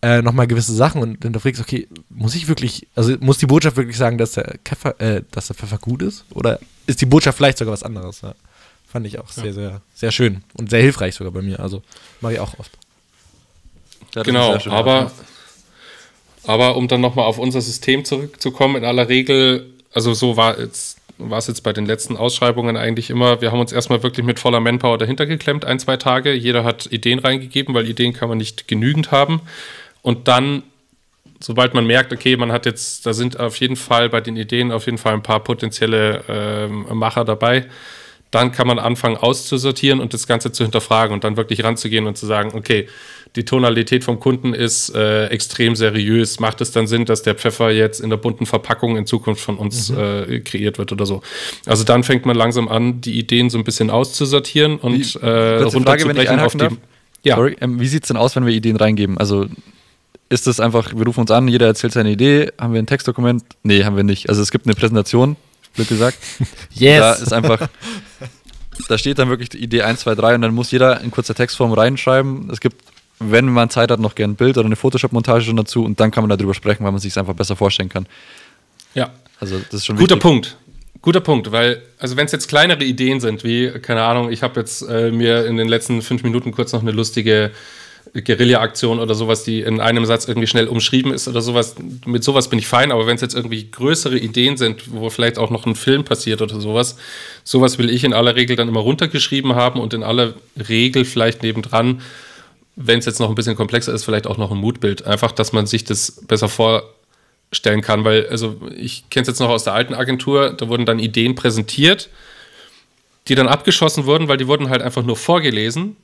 äh, 0.03 0.21
nochmal 0.21 0.49
gewisse 0.49 0.75
Sachen 0.75 1.01
und 1.01 1.23
hinterfragst, 1.23 1.61
okay, 1.61 1.87
muss 2.09 2.35
ich 2.35 2.49
wirklich, 2.49 2.89
also 2.97 3.17
muss 3.21 3.39
die 3.39 3.47
Botschaft 3.47 3.77
wirklich 3.77 3.97
sagen, 3.97 4.19
dass 4.19 4.33
der, 4.33 4.57
Pfeffer, 4.65 5.01
äh, 5.01 5.23
dass 5.31 5.47
der 5.47 5.55
Pfeffer 5.55 5.79
gut 5.79 6.03
ist? 6.03 6.25
Oder 6.35 6.59
ist 6.89 7.01
die 7.01 7.07
Botschaft 7.07 7.37
vielleicht 7.37 7.59
sogar 7.59 7.73
was 7.73 7.85
anderes? 7.85 8.23
Ja. 8.23 8.35
Fand 8.85 9.07
ich 9.07 9.21
auch 9.21 9.29
sehr, 9.29 9.53
sehr, 9.53 9.81
sehr 9.95 10.11
schön 10.11 10.43
und 10.55 10.71
sehr 10.71 10.83
hilfreich 10.83 11.15
sogar 11.15 11.33
bei 11.33 11.41
mir. 11.41 11.61
Also 11.61 11.85
mache 12.21 12.33
ich 12.33 12.41
auch 12.41 12.59
oft. 12.59 12.73
Ja, 14.17 14.25
das 14.25 14.25
Genau, 14.25 14.59
aber, 14.71 15.13
aber 16.49 16.75
um 16.75 16.89
dann 16.89 17.01
nochmal 17.01 17.27
auf 17.27 17.39
unser 17.39 17.61
System 17.61 18.05
zurückzukommen, 18.05 18.75
in 18.75 18.85
aller 18.85 19.09
Regel, 19.09 19.73
also 19.93 20.15
so 20.15 20.37
war 20.37 20.59
jetzt 20.59 20.99
war 21.19 21.39
es 21.39 21.47
jetzt 21.47 21.63
bei 21.63 21.73
den 21.73 21.87
letzten 21.87 22.17
Ausschreibungen 22.17 22.77
eigentlich 22.77 23.11
immer, 23.11 23.41
wir 23.41 23.53
haben 23.53 23.61
uns 23.61 23.73
erstmal 23.73 24.03
wirklich 24.03 24.27
mit 24.27 24.39
voller 24.39 24.61
Manpower 24.61 24.99
dahinter 24.99 25.27
geklemmt, 25.27 25.65
ein, 25.65 25.79
zwei 25.79 25.97
Tage. 25.97 26.33
Jeder 26.33 26.65
hat 26.65 26.87
Ideen 26.91 27.19
reingegeben, 27.19 27.75
weil 27.75 27.89
Ideen 27.89 28.13
kann 28.13 28.29
man 28.29 28.39
nicht 28.39 28.69
genügend 28.69 29.11
haben. 29.13 29.41
Und 30.03 30.29
dann, 30.29 30.63
sobald 31.41 31.75
man 31.75 31.87
merkt, 31.87 32.13
okay, 32.13 32.37
man 32.37 32.53
hat 32.53 32.67
jetzt, 32.67 33.07
da 33.07 33.13
sind 33.13 33.39
auf 33.39 33.57
jeden 33.57 33.77
Fall 33.77 34.09
bei 34.09 34.21
den 34.21 34.37
Ideen 34.37 34.73
auf 34.73 34.87
jeden 34.87 34.99
Fall 34.99 35.15
ein 35.15 35.23
paar 35.23 35.41
potenzielle 35.41 36.25
ähm, 36.29 36.87
Macher 36.93 37.25
dabei, 37.25 37.67
dann 38.35 38.53
kann 38.53 38.67
man 38.67 38.79
anfangen 38.79 39.17
auszusortieren 39.17 40.01
und 40.01 40.13
das 40.15 40.27
Ganze 40.27 40.53
zu 40.53 40.65
hinterfragen 40.65 41.15
und 41.15 41.25
dann 41.25 41.37
wirklich 41.37 41.63
ranzugehen 41.65 42.07
und 42.07 42.17
zu 42.19 42.27
sagen, 42.27 42.53
okay, 42.55 42.89
die 43.37 43.45
Tonalität 43.45 44.05
vom 44.05 44.21
Kunden 44.21 44.55
ist 44.55 44.95
äh, 44.95 45.27
extrem 45.27 45.75
seriös. 45.75 46.39
Macht 46.39 46.61
es 46.61 46.71
dann 46.71 46.87
Sinn, 46.87 47.05
dass 47.05 47.23
der 47.23 47.35
Pfeffer 47.35 47.71
jetzt 47.71 48.01
in 48.01 48.11
der 48.11 48.17
bunten 48.17 48.47
Verpackung 48.47 48.97
in 48.97 49.07
Zukunft 49.07 49.43
von 49.43 49.57
uns 49.57 49.91
äh, 49.91 50.41
kreiert 50.41 50.79
wird 50.79 50.93
oder 50.93 51.05
so? 51.05 51.21
Also 51.67 51.83
dann 51.85 52.05
fängt 52.05 52.27
man 52.27 52.37
langsam 52.37 52.69
an, 52.69 53.01
die 53.01 53.19
Ideen 53.19 53.51
so 53.51 53.59
ein 53.59 53.65
bisschen 53.65 53.91
auszusortieren 53.91 54.77
und 54.79 55.15
Wie- 55.15 55.19
äh, 55.21 55.63
runterzubrechen 55.63 56.41
auf 56.41 56.55
die. 56.55 56.69
Ja, 57.25 57.37
Sorry, 57.37 57.57
ähm, 57.61 57.81
wie 57.81 57.87
sieht 57.87 58.05
es 58.05 58.09
denn 58.09 58.19
aus, 58.19 58.37
wenn 58.37 58.45
wir 58.45 58.53
Ideen 58.53 58.77
reingeben? 58.77 59.17
Also 59.19 59.47
ist 60.29 60.47
das 60.47 60.61
einfach, 60.61 60.95
wir 60.95 61.07
rufen 61.07 61.21
uns 61.21 61.31
an, 61.31 61.49
jeder 61.49 61.67
erzählt 61.67 61.93
seine 61.93 62.11
Idee, 62.11 62.51
haben 62.59 62.73
wir 62.75 62.83
ein 62.83 62.87
Textdokument? 62.87 63.43
Nee, 63.63 63.85
haben 63.85 63.97
wir 63.97 64.05
nicht. 64.05 64.29
Also 64.29 64.43
es 64.43 64.51
gibt 64.51 64.67
eine 64.67 64.75
Präsentation, 64.75 65.37
blöd 65.75 65.89
gesagt. 65.89 66.19
Da 66.79 67.13
ist 67.13 67.33
einfach, 67.33 67.69
da 68.89 68.99
steht 68.99 69.19
dann 69.19 69.29
wirklich 69.29 69.49
die 69.49 69.59
Idee 69.59 69.83
1, 69.83 70.01
2, 70.01 70.15
3 70.17 70.35
und 70.35 70.43
dann 70.43 70.55
muss 70.55 70.71
jeder 70.71 71.01
in 71.01 71.11
kurzer 71.11 71.35
Textform 71.35 71.73
reinschreiben. 71.73 72.51
Es 72.51 72.61
gibt, 72.61 72.83
wenn 73.21 73.47
man 73.47 73.71
Zeit 73.71 73.91
hat, 73.91 74.01
noch 74.01 74.15
gern 74.15 74.33
ein 74.33 74.37
Bild 74.37 74.59
oder 74.59 74.67
eine 74.67 74.77
Photoshop-Montage 74.77 75.45
schon 75.45 75.57
dazu 75.57 75.85
und 75.85 76.01
dann 76.01 76.11
kann 76.11 76.27
man 76.27 76.37
darüber 76.37 76.55
sprechen, 76.55 76.85
weil 76.85 76.93
man 76.93 77.01
sich 77.01 77.13
es 77.13 77.19
einfach 77.19 77.35
besser 77.35 77.57
vorstellen 77.57 77.89
kann. 77.89 78.07
ja. 78.95 79.11
Also 79.41 79.59
das 79.59 79.81
ist 79.81 79.87
schon 79.87 79.97
Guter 79.97 80.15
wichtig. 80.15 80.23
Punkt. 80.23 80.57
Guter 81.03 81.21
Punkt, 81.21 81.53
weil, 81.53 81.83
also 81.99 82.17
wenn 82.17 82.25
es 82.25 82.33
jetzt 82.33 82.49
kleinere 82.49 82.83
Ideen 82.83 83.21
sind, 83.21 83.45
wie, 83.45 83.71
keine 83.71 84.03
Ahnung, 84.03 84.31
ich 84.33 84.43
habe 84.43 84.59
jetzt 84.59 84.81
äh, 84.83 85.11
mir 85.11 85.45
in 85.45 85.59
den 85.59 85.69
letzten 85.69 86.01
fünf 86.01 86.23
Minuten 86.23 86.51
kurz 86.53 86.73
noch 86.73 86.81
eine 86.81 86.93
lustige 86.93 87.51
Guerilla-Aktion 88.23 89.01
oder 89.01 89.15
sowas, 89.15 89.43
die 89.43 89.63
in 89.63 89.81
einem 89.81 90.05
Satz 90.05 90.29
irgendwie 90.29 90.47
schnell 90.47 90.69
umschrieben 90.69 91.13
ist 91.13 91.27
oder 91.27 91.41
sowas, 91.41 91.75
mit 92.07 92.23
sowas 92.23 92.49
bin 92.49 92.61
ich 92.61 92.69
fein, 92.69 92.93
aber 92.93 93.09
wenn 93.09 93.17
es 93.17 93.21
jetzt 93.21 93.35
irgendwie 93.35 93.69
größere 93.69 94.17
Ideen 94.17 94.57
sind, 94.57 94.93
wo 94.93 95.11
vielleicht 95.11 95.37
auch 95.37 95.51
noch 95.51 95.67
ein 95.67 95.75
Film 95.75 96.05
passiert 96.05 96.41
oder 96.41 96.61
sowas, 96.61 96.97
sowas 97.43 97.77
will 97.79 97.91
ich 97.91 98.05
in 98.05 98.15
aller 98.15 98.37
Regel 98.37 98.55
dann 98.55 98.69
immer 98.69 98.81
runtergeschrieben 98.81 99.57
haben 99.57 99.81
und 99.81 99.95
in 99.95 100.05
aller 100.05 100.35
Regel 100.69 101.05
vielleicht 101.05 101.43
nebendran, 101.43 102.03
wenn 102.77 103.01
es 103.01 103.07
jetzt 103.07 103.19
noch 103.19 103.29
ein 103.29 103.35
bisschen 103.35 103.57
komplexer 103.57 103.93
ist, 103.93 104.05
vielleicht 104.05 104.29
auch 104.29 104.39
noch 104.39 104.53
ein 104.53 104.59
Moodbild. 104.59 105.05
Einfach, 105.05 105.33
dass 105.33 105.53
man 105.53 105.67
sich 105.67 105.83
das 105.83 106.23
besser 106.27 106.49
vorstellen 106.49 107.81
kann, 107.83 108.05
weil, 108.05 108.29
also 108.29 108.61
ich 108.77 109.11
kenne 109.11 109.23
es 109.23 109.29
jetzt 109.29 109.41
noch 109.41 109.49
aus 109.49 109.65
der 109.65 109.75
alten 109.75 109.95
Agentur, 109.95 110.53
da 110.53 110.69
wurden 110.69 110.87
dann 110.87 111.01
Ideen 111.01 111.35
präsentiert, 111.35 112.11
die 113.27 113.35
dann 113.35 113.49
abgeschossen 113.49 114.07
wurden, 114.07 114.29
weil 114.29 114.37
die 114.37 114.47
wurden 114.47 114.69
halt 114.69 114.83
einfach 114.83 115.03
nur 115.03 115.17
vorgelesen 115.17 115.97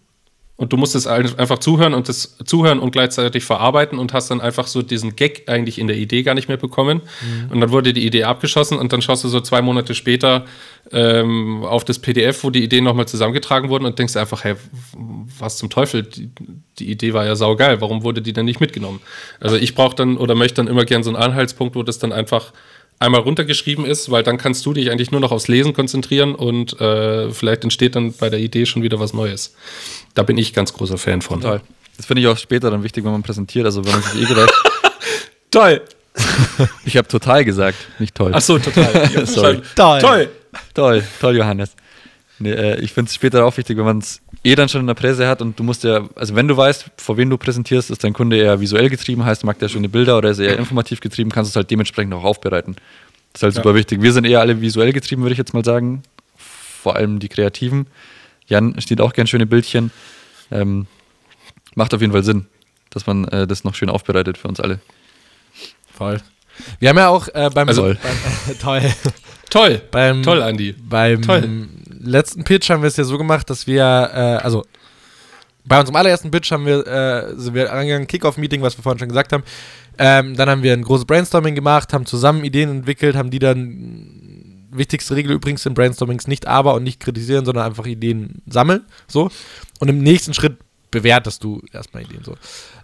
und 0.61 0.75
du 0.75 0.77
musstest 0.77 1.07
ein- 1.09 1.39
einfach 1.39 1.59
zuhören 1.59 1.95
und 1.95 2.09
das 2.11 2.37
zuhören 2.45 2.81
und 2.81 2.91
gleichzeitig 2.91 3.45
verarbeiten 3.45 3.99
und 3.99 4.13
hast 4.13 4.31
dann 4.31 4.43
einfach 4.43 4.67
so 4.67 4.83
diesen 4.83 5.17
Gag 5.17 5.49
eigentlich 5.49 5.79
in 5.79 5.87
der 5.87 5.97
Idee 5.97 6.23
gar 6.23 6.35
nicht 6.35 6.49
mehr 6.49 6.59
bekommen. 6.59 7.01
Und 7.51 7.61
dann 7.63 7.71
wurde 7.71 7.95
die 7.95 8.05
Idee 8.07 8.25
abgeschossen 8.25 8.79
und 8.79 8.93
dann 8.93 9.01
schaust 9.01 9.25
du 9.25 9.29
so 9.29 9.41
zwei 9.41 9.63
Monate 9.63 9.95
später 9.95 10.45
ähm, 10.93 11.65
auf 11.65 11.87
das 11.87 11.99
PDF, 11.99 12.45
wo 12.45 12.51
die 12.51 12.63
Ideen 12.63 12.85
nochmal 12.85 13.09
zusammengetragen 13.09 13.71
wurden 13.71 13.87
und 13.87 13.99
denkst 13.99 14.17
einfach, 14.17 14.45
hey, 14.45 14.55
was 15.39 15.57
zum 15.57 15.71
Teufel, 15.71 16.03
die, 16.03 16.29
die 16.79 16.91
Idee 16.91 17.15
war 17.15 17.25
ja 17.25 17.37
saugeil, 17.37 17.81
warum 17.81 18.03
wurde 18.03 18.21
die 18.21 18.35
denn 18.35 18.45
nicht 18.45 18.61
mitgenommen? 18.61 19.01
Also 19.41 19.57
ich 19.57 19.75
brauche 19.75 19.97
dann 19.97 20.19
oder 20.19 20.35
möchte 20.35 20.57
dann 20.57 20.69
immer 20.69 20.85
gern 20.85 21.03
so 21.03 21.09
einen 21.11 21.17
Anhaltspunkt, 21.23 21.75
wo 21.75 21.83
das 21.83 21.99
dann 21.99 22.13
einfach 22.13 22.53
einmal 23.01 23.23
runtergeschrieben 23.23 23.85
ist, 23.87 24.11
weil 24.11 24.23
dann 24.23 24.37
kannst 24.37 24.65
du 24.67 24.75
dich 24.75 24.91
eigentlich 24.91 25.11
nur 25.11 25.21
noch 25.21 25.33
aufs 25.33 25.49
Lesen 25.49 25.73
konzentrieren 25.73 26.35
und 26.35 26.79
äh, 26.81 27.31
vielleicht 27.31 27.65
entsteht 27.65 27.97
dann 27.97 28.13
bei 28.13 28.29
der 28.29 28.39
Idee 28.39 28.67
schon 28.67 28.83
wieder 28.83 29.01
was 29.01 29.15
Neues. 29.15 29.55
Da 30.15 30.23
bin 30.23 30.39
ich 30.39 30.53
ganz 30.53 30.73
großer 30.73 30.99
Fan 30.99 31.23
von. 31.23 31.41
Total. 31.41 31.63
Das 31.97 32.07
finde 32.07 32.23
ich 32.23 32.29
auch 32.29 32.39
später 32.39 32.71
dann 32.71 32.83
wichtig, 32.83 33.05
wenn 33.05 33.13
man 33.13 33.23
präsentiert, 33.23 33.65
also 33.65 33.85
wenn 33.85 33.93
man 33.93 34.03
sich 34.03 34.23
eh 34.23 34.27
gedacht, 34.27 34.53
Toll. 35.51 35.83
ich 36.85 36.97
habe 36.97 37.09
total 37.09 37.45
gesagt, 37.45 37.77
nicht 37.99 38.15
toll. 38.15 38.33
Ach 38.35 38.41
so, 38.41 38.59
total. 38.59 39.09
Toll. 39.35 39.63
Toll. 39.75 40.29
Toll, 40.75 41.05
toll, 41.21 41.37
Johannes. 41.37 41.75
Nee, 42.43 42.53
äh, 42.53 42.81
ich 42.81 42.93
finde 42.93 43.09
es 43.11 43.15
später 43.15 43.45
auch 43.45 43.57
wichtig, 43.59 43.77
wenn 43.77 43.85
man 43.85 43.99
es 43.99 44.21
eh 44.45 44.55
dann 44.55 44.69
schon 44.69 44.81
in 44.81 44.87
der 44.87 44.95
Presse 44.95 45.29
hat 45.29 45.43
und 45.43 45.59
du 45.59 45.63
musst 45.63 45.85
ja, 45.85 46.09
also 46.17 46.35
wenn 46.35 46.49
du 46.49 46.57
weißt, 46.57 46.87
vor 46.97 47.17
wen 47.19 47.29
du 47.29 47.37
präsentierst, 47.37 47.91
ist 47.91 48.03
dein 48.03 48.15
Kunde 48.15 48.39
eher 48.39 48.61
visuell 48.61 48.89
getrieben, 48.89 49.25
heißt, 49.25 49.45
mag 49.45 49.59
der 49.59 49.69
schöne 49.69 49.89
Bilder 49.91 50.17
oder 50.17 50.31
ist 50.31 50.39
er 50.39 50.49
eher 50.49 50.59
informativ 50.59 51.01
getrieben, 51.01 51.31
kannst 51.31 51.51
du 51.51 51.53
es 51.53 51.57
halt 51.57 51.71
dementsprechend 51.71 52.15
auch 52.15 52.25
aufbereiten. 52.25 52.77
Das 53.35 53.41
ist 53.41 53.43
halt 53.43 53.55
Ja. 53.57 53.63
super 53.63 53.75
wichtig. 53.75 54.01
Wir 54.03 54.13
sind 54.13 54.25
eher 54.25 54.41
alle 54.41 54.61
visuell 54.61 54.93
getrieben, 54.93 55.23
würde 55.23 55.33
ich 55.33 55.39
jetzt 55.39 55.53
mal 55.55 55.65
sagen. 55.65 56.03
Vor 56.83 56.97
allem 56.97 57.19
die 57.19 57.29
Kreativen. 57.29 57.87
Jan 58.47 58.81
steht 58.81 59.01
auch 59.03 59.13
gern 59.13 59.27
schöne 59.27 59.45
Bildchen. 59.47 59.91
Ähm, 60.51 60.87
macht 61.75 61.93
auf 61.93 62.01
jeden 62.01 62.13
Fall 62.15 62.25
Sinn, 62.25 62.47
dass 62.89 63.07
man 63.07 63.25
äh, 63.29 63.47
das 63.47 63.65
noch 63.65 63.75
schön 63.75 63.91
aufbereitet 63.91 64.39
für 64.39 64.49
uns 64.49 64.59
alle. 64.61 64.81
Voll. 65.95 66.21
Wir 66.79 66.89
haben 66.89 66.97
ja 66.97 67.09
auch 67.09 67.29
äh, 67.29 67.51
beim, 67.53 67.69
Also- 67.69 67.83
beim 67.83 67.97
äh, 68.49 68.55
toll. 68.61 68.83
Toll. 69.51 69.83
beim 69.91 70.23
Toll, 70.23 70.43
Andi. 70.43 70.75
Beim 70.89 71.21
Toll. 71.23 71.69
Letzten 72.01 72.45
Pitch 72.45 72.71
haben 72.71 72.83
wir 72.83 72.89
es 72.89 72.97
ja 72.97 73.05
so 73.05 73.19
gemacht, 73.19 73.51
dass 73.51 73.67
wir, 73.67 73.83
äh, 73.83 74.43
also 74.43 74.65
bei 75.65 75.79
unserem 75.79 75.97
allerersten 75.97 76.31
Pitch 76.31 76.51
haben 76.51 76.67
wir, 76.67 76.87
äh, 76.87 77.35
sind 77.37 77.55
wir 77.55 77.73
angegangen, 77.73 78.07
Kickoff-Meeting, 78.07 78.63
was 78.63 78.77
wir 78.77 78.83
vorhin 78.83 78.99
schon 78.99 79.09
gesagt 79.09 79.33
haben. 79.33 79.45
Ähm, 79.99 80.35
dann 80.37 80.49
haben 80.49 80.63
wir 80.63 80.73
ein 80.73 80.83
großes 80.83 81.05
Brainstorming 81.05 81.55
gemacht, 81.55 81.93
haben 81.93 82.07
zusammen 82.07 82.45
Ideen 82.45 82.71
entwickelt, 82.71 83.17
haben 83.17 83.31
die 83.31 83.39
dann, 83.39 84.67
wichtigste 84.73 85.17
Regel 85.17 85.33
übrigens 85.33 85.67
in 85.67 85.75
Brainstormings, 85.75 86.27
nicht 86.27 86.47
aber 86.47 86.75
und 86.75 86.85
nicht 86.85 87.01
kritisieren, 87.01 87.45
sondern 87.45 87.67
einfach 87.67 87.87
Ideen 87.87 88.43
sammeln, 88.47 88.85
so. 89.07 89.31
Und 89.81 89.89
im 89.89 89.99
nächsten 89.99 90.33
Schritt 90.33 90.59
bewertest 90.91 91.45
du 91.45 91.63
erstmal 91.73 92.05
Ideen, 92.05 92.25
so. 92.25 92.35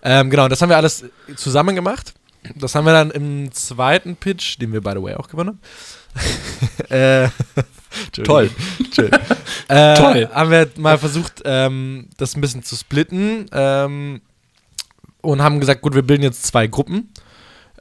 Ähm, 0.03 0.31
genau, 0.31 0.49
das 0.49 0.61
haben 0.61 0.69
wir 0.69 0.77
alles 0.77 1.05
zusammen 1.37 1.75
gemacht. 1.75 2.15
Das 2.55 2.75
haben 2.75 2.85
wir 2.85 2.93
dann 2.93 3.11
im 3.11 3.51
zweiten 3.53 4.15
Pitch, 4.17 4.61
den 4.61 4.73
wir 4.73 4.81
by 4.81 4.93
the 4.93 5.03
way 5.03 5.15
auch 5.15 5.29
gewonnen 5.29 5.51
haben. 5.51 5.61
äh, 6.89 7.29
Toll. 8.25 8.51
Äh, 9.69 9.95
Toll. 9.95 10.29
Haben 10.33 10.51
wir 10.51 10.69
mal 10.77 10.99
versucht, 10.99 11.43
ähm, 11.45 12.09
das 12.17 12.37
ein 12.37 12.41
bisschen 12.41 12.63
zu 12.63 12.77
splitten. 12.77 13.47
Ähm, 13.53 14.21
und 15.23 15.43
haben 15.43 15.61
gesagt, 15.61 15.83
gut, 15.83 15.95
wir 15.95 16.03
bilden 16.03 16.23
jetzt 16.23 16.45
zwei 16.47 16.67
Gruppen 16.67 17.09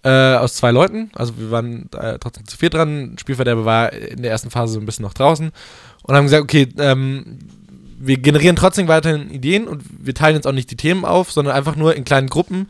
äh, 0.04 0.36
aus 0.36 0.56
zwei 0.56 0.72
Leuten. 0.72 1.12
Also 1.16 1.38
wir 1.38 1.52
waren 1.52 1.90
äh, 1.94 2.18
trotzdem 2.20 2.48
zu 2.48 2.58
viert 2.58 2.74
dran. 2.74 3.16
Spielverderber 3.20 3.66
war 3.66 3.94
in 3.94 4.22
der 4.22 4.32
ersten 4.32 4.50
Phase 4.50 4.74
so 4.74 4.80
ein 4.80 4.86
bisschen 4.86 5.04
noch 5.04 5.14
draußen 5.14 5.52
und 6.04 6.16
haben 6.16 6.26
gesagt, 6.26 6.44
okay, 6.44 6.70
ähm, 6.78 7.40
wir 7.98 8.18
generieren 8.18 8.56
trotzdem 8.56 8.88
weiterhin 8.88 9.32
Ideen 9.32 9.68
und 9.68 9.84
wir 10.00 10.14
teilen 10.14 10.36
jetzt 10.36 10.48
auch 10.48 10.52
nicht 10.52 10.70
die 10.70 10.78
Themen 10.78 11.06
auf, 11.06 11.32
sondern 11.32 11.56
einfach 11.56 11.76
nur 11.76 11.96
in 11.96 12.04
kleinen 12.04 12.30
Gruppen 12.30 12.70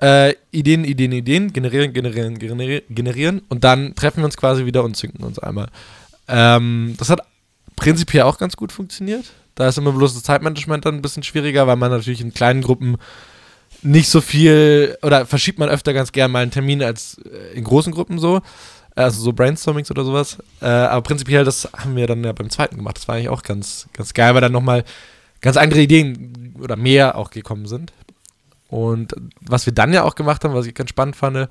äh, 0.00 0.34
Ideen, 0.50 0.84
Ideen, 0.84 1.12
Ideen, 1.12 1.52
generieren, 1.52 1.92
generieren, 1.92 2.38
generieren, 2.38 2.82
generieren 2.88 3.42
und 3.48 3.64
dann 3.64 3.94
treffen 3.94 4.18
wir 4.18 4.24
uns 4.24 4.36
quasi 4.36 4.64
wieder 4.64 4.84
und 4.84 4.96
zünden 4.96 5.24
uns 5.24 5.38
einmal. 5.38 5.68
Ähm, 6.28 6.94
das 6.98 7.10
hat 7.10 7.20
prinzipiell 7.76 8.22
auch 8.22 8.38
ganz 8.38 8.56
gut 8.56 8.72
funktioniert. 8.72 9.24
Da 9.54 9.68
ist 9.68 9.78
immer 9.78 9.92
bloß 9.92 10.14
das 10.14 10.22
Zeitmanagement 10.22 10.84
dann 10.84 10.96
ein 10.96 11.02
bisschen 11.02 11.22
schwieriger, 11.22 11.66
weil 11.66 11.76
man 11.76 11.90
natürlich 11.90 12.20
in 12.20 12.32
kleinen 12.32 12.62
Gruppen 12.62 12.96
nicht 13.82 14.08
so 14.08 14.20
viel 14.20 14.96
oder 15.02 15.26
verschiebt 15.26 15.58
man 15.58 15.68
öfter 15.68 15.92
ganz 15.92 16.12
gern 16.12 16.30
mal 16.30 16.42
einen 16.42 16.50
Termin 16.50 16.82
als 16.82 17.18
äh, 17.18 17.56
in 17.56 17.64
großen 17.64 17.92
Gruppen 17.92 18.18
so. 18.18 18.40
Also 18.94 19.22
so 19.22 19.32
Brainstormings 19.32 19.90
oder 19.92 20.04
sowas. 20.04 20.38
Äh, 20.60 20.66
aber 20.66 21.02
prinzipiell, 21.02 21.44
das 21.44 21.68
haben 21.72 21.94
wir 21.94 22.08
dann 22.08 22.24
ja 22.24 22.32
beim 22.32 22.50
zweiten 22.50 22.76
gemacht. 22.76 22.96
Das 22.96 23.06
war 23.06 23.14
eigentlich 23.14 23.28
auch 23.28 23.42
ganz, 23.42 23.86
ganz 23.92 24.12
geil, 24.12 24.34
weil 24.34 24.40
dann 24.40 24.52
nochmal 24.52 24.84
ganz 25.40 25.56
andere 25.56 25.80
Ideen 25.80 26.54
oder 26.60 26.74
mehr 26.74 27.16
auch 27.16 27.30
gekommen 27.30 27.66
sind. 27.66 27.92
Und 28.68 29.14
was 29.40 29.66
wir 29.66 29.72
dann 29.72 29.92
ja 29.92 30.04
auch 30.04 30.14
gemacht 30.14 30.44
haben, 30.44 30.54
was 30.54 30.66
ich 30.66 30.74
ganz 30.74 30.90
spannend 30.90 31.16
fand, 31.16 31.48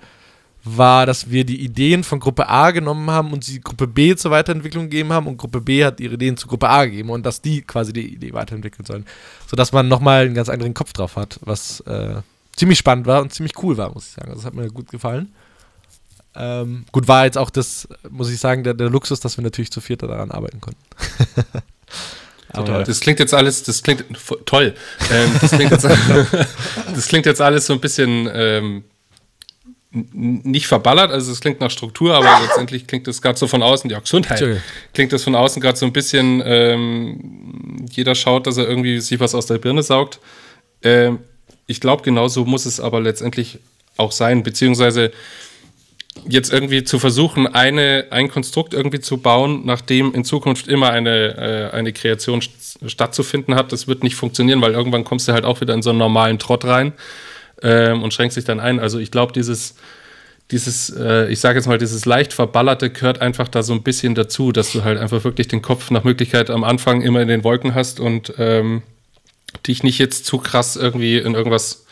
war, 0.64 1.06
dass 1.06 1.30
wir 1.30 1.46
die 1.46 1.62
Ideen 1.62 2.04
von 2.04 2.20
Gruppe 2.20 2.50
A 2.50 2.72
genommen 2.72 3.10
haben 3.10 3.32
und 3.32 3.44
sie 3.44 3.62
Gruppe 3.62 3.88
B 3.88 4.16
zur 4.16 4.32
Weiterentwicklung 4.32 4.86
gegeben 4.86 5.14
haben 5.14 5.28
und 5.28 5.38
Gruppe 5.38 5.62
B 5.62 5.86
hat 5.86 6.00
ihre 6.00 6.16
Ideen 6.16 6.38
zu 6.38 6.48
Gruppe 6.48 6.70
A 6.70 6.86
gegeben 6.86 7.10
und 7.10 7.26
dass 7.26 7.42
die 7.42 7.62
quasi 7.62 7.94
die 7.94 8.14
Idee 8.14 8.34
weiterentwickeln 8.34 8.86
sollen. 8.86 9.06
Sodass 9.48 9.72
man 9.72 9.88
nochmal 9.88 10.26
einen 10.26 10.36
ganz 10.36 10.50
anderen 10.50 10.74
Kopf 10.74 10.94
drauf 10.94 11.16
hat, 11.16 11.40
was 11.42 11.80
äh, 11.82 12.22
ziemlich 12.56 12.80
spannend 12.80 13.08
war 13.08 13.22
und 13.22 13.34
ziemlich 13.34 13.54
cool 13.64 13.78
war, 13.78 13.94
muss 13.94 14.08
ich 14.08 14.14
sagen. 14.14 14.32
Das 14.34 14.46
hat 14.46 14.54
mir 14.54 14.68
gut 14.70 14.90
gefallen. 14.90 15.34
Ähm, 16.36 16.86
gut, 16.92 17.08
war 17.08 17.26
jetzt 17.26 17.38
auch 17.38 17.50
das, 17.50 17.88
muss 18.10 18.30
ich 18.30 18.40
sagen, 18.40 18.64
der, 18.64 18.74
der 18.74 18.90
Luxus, 18.90 19.20
dass 19.20 19.38
wir 19.38 19.44
natürlich 19.44 19.72
zu 19.72 19.82
viert 19.82 20.04
daran 20.04 20.32
arbeiten 20.32 20.62
konnten. 20.62 20.84
Total. 22.54 22.84
Das 22.84 23.00
klingt 23.00 23.20
jetzt 23.20 23.34
alles, 23.34 23.64
das 23.64 23.84
klingt 23.84 24.06
toll. 24.46 24.74
Ähm, 25.12 25.32
das, 25.42 25.52
klingt 25.52 25.72
jetzt, 25.72 25.84
das, 26.96 27.08
klingt 27.08 27.26
jetzt, 27.26 27.42
alles 27.42 27.66
so 27.66 27.74
ein 27.74 27.80
bisschen 27.80 28.30
ähm, 28.34 28.84
nicht 29.92 30.68
verballert, 30.68 31.12
also 31.12 31.32
es 31.32 31.40
klingt 31.40 31.60
nach 31.60 31.72
Struktur, 31.72 32.16
aber 32.16 32.42
letztendlich 32.42 32.88
klingt 32.88 33.08
das 33.08 33.22
gerade 33.22 33.38
so 33.38 33.48
von 33.48 33.64
außen, 33.64 33.90
ja, 33.90 34.00
Gesundheit, 34.00 34.62
klingt 34.94 35.14
das 35.14 35.24
von 35.24 35.36
außen 35.36 35.62
gerade 35.62 35.78
so 35.78 35.86
ein 35.86 35.94
bisschen, 35.94 36.42
ähm, 36.46 37.86
jeder 37.90 38.16
schaut, 38.16 38.48
dass 38.48 38.58
er 38.58 38.68
irgendwie 38.68 39.00
sich 39.00 39.20
was 39.20 39.34
aus 39.34 39.46
der 39.46 39.58
Birne 39.58 39.84
saugt. 39.84 40.20
Ähm, 40.84 41.20
ich 41.68 41.82
glaube, 41.82 42.04
genauso 42.04 42.46
muss 42.46 42.66
es 42.66 42.80
aber 42.80 43.02
letztendlich 43.02 43.60
auch 43.98 44.12
sein, 44.12 44.44
beziehungsweise 44.44 45.12
jetzt 46.28 46.52
irgendwie 46.52 46.84
zu 46.84 47.00
versuchen, 47.00 47.48
eine, 47.48 48.08
ein 48.12 48.30
Konstrukt 48.30 48.74
irgendwie 48.74 49.00
zu 49.00 49.18
bauen, 49.18 49.62
nachdem 49.66 50.14
in 50.14 50.24
Zukunft 50.24 50.68
immer 50.68 50.92
eine, 50.92 51.38
äh, 51.38 51.76
eine 51.76 51.94
Kreation 51.94 52.42
stattzufinden 52.42 53.56
hat, 53.56 53.72
das 53.72 53.88
wird 53.88 54.04
nicht 54.04 54.16
funktionieren, 54.16 54.62
weil 54.62 54.74
irgendwann 54.74 55.04
kommst 55.04 55.28
du 55.28 55.34
halt 55.34 55.46
auch 55.46 55.62
wieder 55.62 55.74
in 55.74 55.82
so 55.82 55.90
einen 55.90 56.00
normalen 56.00 56.40
Trott 56.40 56.66
rein 56.66 56.94
ähm, 57.62 58.04
und 58.04 58.14
schränkst 58.14 58.38
dich 58.38 58.46
dann 58.46 58.60
ein. 58.60 58.80
Also 58.80 59.00
ich 59.00 59.12
glaube, 59.12 59.34
dieses, 59.34 59.76
dieses, 60.52 60.90
äh, 60.90 61.30
ich 61.30 61.40
sage 61.40 61.60
jetzt 61.60 61.68
mal, 61.68 61.78
dieses 61.78 62.06
leicht 62.06 62.34
verballerte 62.34 62.90
gehört 62.90 63.22
einfach 63.22 63.48
da 63.48 63.64
so 63.64 63.74
ein 63.74 63.84
bisschen 63.84 64.16
dazu, 64.16 64.52
dass 64.52 64.72
du 64.72 64.84
halt 64.84 65.00
einfach 65.00 65.24
wirklich 65.24 65.48
den 65.48 65.62
Kopf 65.62 65.92
nach 65.92 66.04
Möglichkeit 66.04 66.50
am 66.50 66.64
Anfang 66.64 67.02
immer 67.02 67.22
in 67.22 67.28
den 67.28 67.44
Wolken 67.44 67.76
hast 67.76 68.00
und 68.00 68.34
ähm, 68.38 68.84
dich 69.66 69.84
nicht 69.84 69.98
jetzt 69.98 70.26
zu 70.26 70.38
krass 70.38 70.76
irgendwie 70.76 71.18
in 71.18 71.34
irgendwas 71.34 71.86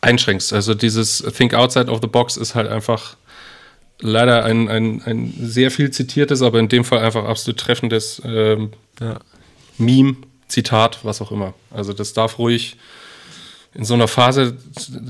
einschränkst. 0.00 0.52
Also 0.52 0.74
dieses 0.74 1.18
Think 1.36 1.54
Outside 1.54 1.90
of 1.90 2.00
the 2.02 2.08
Box 2.08 2.36
ist 2.36 2.54
halt 2.54 2.68
einfach 2.68 3.16
leider 4.02 4.44
ein, 4.44 4.68
ein, 4.68 5.02
ein 5.04 5.34
sehr 5.40 5.70
viel 5.70 5.90
zitiertes, 5.90 6.42
aber 6.42 6.58
in 6.58 6.68
dem 6.68 6.84
Fall 6.84 6.98
einfach 6.98 7.24
absolut 7.24 7.58
treffendes 7.58 8.20
ähm, 8.24 8.70
ja. 9.00 9.18
Meme, 9.78 10.16
Zitat, 10.48 10.98
was 11.02 11.22
auch 11.22 11.32
immer. 11.32 11.54
Also 11.70 11.92
das 11.92 12.12
darf 12.12 12.38
ruhig 12.38 12.76
in 13.74 13.84
so 13.84 13.94
einer 13.94 14.08
Phase, 14.08 14.58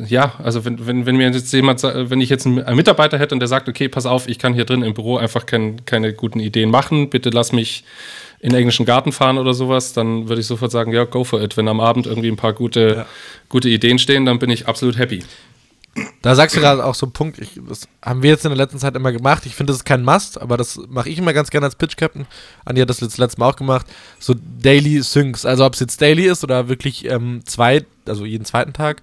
ja, 0.07 0.35
also 0.39 0.65
wenn, 0.65 0.87
wenn, 0.87 1.05
wenn 1.05 1.17
mir 1.17 1.29
jetzt 1.29 1.53
jemand, 1.53 1.83
wenn 1.83 2.21
ich 2.21 2.29
jetzt 2.29 2.47
einen 2.47 2.77
Mitarbeiter 2.77 3.19
hätte 3.19 3.35
und 3.35 3.41
der 3.41 3.49
sagt, 3.49 3.69
okay, 3.69 3.89
pass 3.89 4.07
auf, 4.07 4.29
ich 4.29 4.39
kann 4.39 4.55
hier 4.55 4.65
drin 4.65 4.83
im 4.83 4.95
Büro 4.95 5.17
einfach 5.17 5.47
kein, 5.47 5.85
keine 5.85 6.13
guten 6.13 6.39
Ideen 6.39 6.71
machen, 6.71 7.11
bitte 7.11 7.31
lass 7.31 7.51
mich 7.51 7.83
in 8.39 8.51
den 8.51 8.59
englischen 8.59 8.87
Garten 8.87 9.11
fahren 9.11 9.39
oder 9.39 9.53
sowas, 9.55 9.95
dann 9.95 10.29
würde 10.29 10.41
ich 10.41 10.47
sofort 10.47 10.71
sagen, 10.71 10.93
ja, 10.93 11.05
go 11.05 11.25
for 11.25 11.41
it. 11.41 11.57
Wenn 11.57 11.69
am 11.69 11.81
Abend 11.81 12.07
irgendwie 12.07 12.29
ein 12.29 12.37
paar 12.37 12.53
gute, 12.53 12.95
ja. 12.99 13.07
gute 13.49 13.69
Ideen 13.69 13.99
stehen, 13.99 14.27
dann 14.27 14.39
bin 14.39 14.51
ich 14.51 14.67
absolut 14.67 14.99
happy. 14.99 15.21
Da 16.23 16.35
sagst 16.35 16.57
du 16.57 16.61
gerade 16.61 16.85
auch 16.85 16.95
so 16.95 17.07
einen 17.07 17.13
Punkt, 17.13 17.39
ich, 17.39 17.61
das 17.69 17.87
haben 18.03 18.23
wir 18.23 18.31
jetzt 18.31 18.45
in 18.45 18.51
der 18.51 18.57
letzten 18.57 18.79
Zeit 18.79 18.97
immer 18.97 19.13
gemacht. 19.13 19.45
Ich 19.45 19.55
finde, 19.55 19.73
das 19.73 19.79
ist 19.79 19.85
kein 19.85 20.05
Must, 20.05 20.41
aber 20.41 20.57
das 20.57 20.81
mache 20.89 21.11
ich 21.11 21.19
immer 21.19 21.33
ganz 21.33 21.51
gerne 21.51 21.67
als 21.67 21.77
Pitch-Captain. 21.77 22.27
Andi 22.65 22.81
hat 22.81 22.89
das 22.89 22.99
das 22.99 23.19
letzte 23.19 23.41
Mal 23.41 23.51
auch 23.51 23.57
gemacht. 23.57 23.87
So 24.19 24.35
Daily 24.35 25.03
Syncs, 25.03 25.45
also 25.45 25.67
ob 25.67 25.75
es 25.75 25.81
jetzt 25.81 26.01
Daily 26.01 26.27
ist 26.27 26.45
oder 26.45 26.69
wirklich 26.69 27.05
ähm, 27.05 27.43
zwei, 27.45 27.85
also 28.07 28.25
jeden 28.25 28.45
zweiten 28.47 28.73
Tag. 28.73 29.03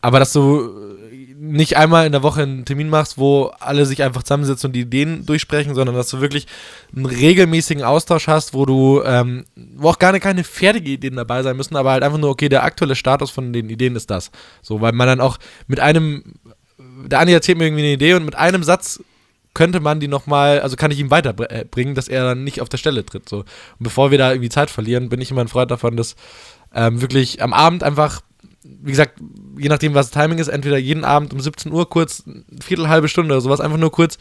Aber 0.00 0.18
dass 0.18 0.32
du 0.32 0.96
nicht 1.38 1.76
einmal 1.76 2.06
in 2.06 2.12
der 2.12 2.22
Woche 2.22 2.42
einen 2.42 2.64
Termin 2.64 2.88
machst, 2.88 3.18
wo 3.18 3.52
alle 3.60 3.84
sich 3.84 4.02
einfach 4.02 4.22
zusammensitzen 4.22 4.68
und 4.68 4.72
die 4.72 4.80
Ideen 4.80 5.26
durchsprechen, 5.26 5.74
sondern 5.74 5.94
dass 5.94 6.08
du 6.08 6.20
wirklich 6.20 6.46
einen 6.94 7.06
regelmäßigen 7.06 7.84
Austausch 7.84 8.26
hast, 8.26 8.54
wo 8.54 8.64
du, 8.64 9.02
ähm, 9.04 9.44
wo 9.76 9.90
auch 9.90 9.98
gar 9.98 10.12
nicht 10.12 10.22
keine 10.22 10.44
fertigen 10.44 10.92
Ideen 10.92 11.16
dabei 11.16 11.42
sein 11.42 11.56
müssen, 11.56 11.76
aber 11.76 11.92
halt 11.92 12.02
einfach 12.02 12.18
nur, 12.18 12.30
okay, 12.30 12.48
der 12.48 12.64
aktuelle 12.64 12.94
Status 12.94 13.30
von 13.30 13.52
den 13.52 13.68
Ideen 13.68 13.96
ist 13.96 14.10
das. 14.10 14.30
So, 14.62 14.80
weil 14.80 14.92
man 14.92 15.06
dann 15.06 15.20
auch 15.20 15.38
mit 15.66 15.80
einem, 15.80 16.24
der 16.78 17.20
Andi 17.20 17.32
erzählt 17.32 17.58
mir 17.58 17.64
irgendwie 17.64 17.84
eine 17.84 17.92
Idee 17.92 18.14
und 18.14 18.24
mit 18.24 18.36
einem 18.36 18.62
Satz 18.62 19.00
könnte 19.52 19.80
man 19.80 20.00
die 20.00 20.08
nochmal, 20.08 20.60
also 20.60 20.76
kann 20.76 20.90
ich 20.90 20.98
ihm 20.98 21.10
weiterbringen, 21.10 21.94
dass 21.94 22.08
er 22.08 22.24
dann 22.24 22.44
nicht 22.44 22.60
auf 22.60 22.68
der 22.68 22.76
Stelle 22.78 23.04
tritt. 23.04 23.28
So. 23.28 23.38
Und 23.38 23.46
bevor 23.78 24.10
wir 24.10 24.18
da 24.18 24.30
irgendwie 24.30 24.50
Zeit 24.50 24.70
verlieren, 24.70 25.08
bin 25.08 25.20
ich 25.20 25.30
immer 25.30 25.40
ein 25.40 25.48
Freund 25.48 25.70
davon, 25.70 25.96
dass 25.96 26.14
ähm, 26.74 27.00
wirklich 27.00 27.42
am 27.42 27.54
Abend 27.54 27.82
einfach 27.82 28.20
wie 28.82 28.90
gesagt, 28.90 29.20
je 29.58 29.68
nachdem, 29.68 29.94
was 29.94 30.10
das 30.10 30.22
Timing 30.22 30.38
ist, 30.38 30.48
entweder 30.48 30.78
jeden 30.78 31.04
Abend 31.04 31.32
um 31.32 31.40
17 31.40 31.72
Uhr 31.72 31.88
kurz, 31.88 32.24
eine 32.26 32.44
Viertel, 32.62 32.88
halbe 32.88 33.08
Stunde 33.08 33.34
oder 33.34 33.40
sowas, 33.40 33.60
einfach 33.60 33.78
nur 33.78 33.90
kurz 33.90 34.18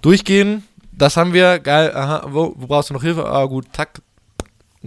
durchgehen. 0.00 0.64
Das 0.92 1.16
haben 1.16 1.32
wir, 1.32 1.58
geil, 1.58 1.94
aha, 1.94 2.26
wo, 2.28 2.54
wo 2.56 2.66
brauchst 2.66 2.90
du 2.90 2.94
noch 2.94 3.02
Hilfe? 3.02 3.26
Ah, 3.26 3.46
gut, 3.46 3.66
tack, 3.72 4.00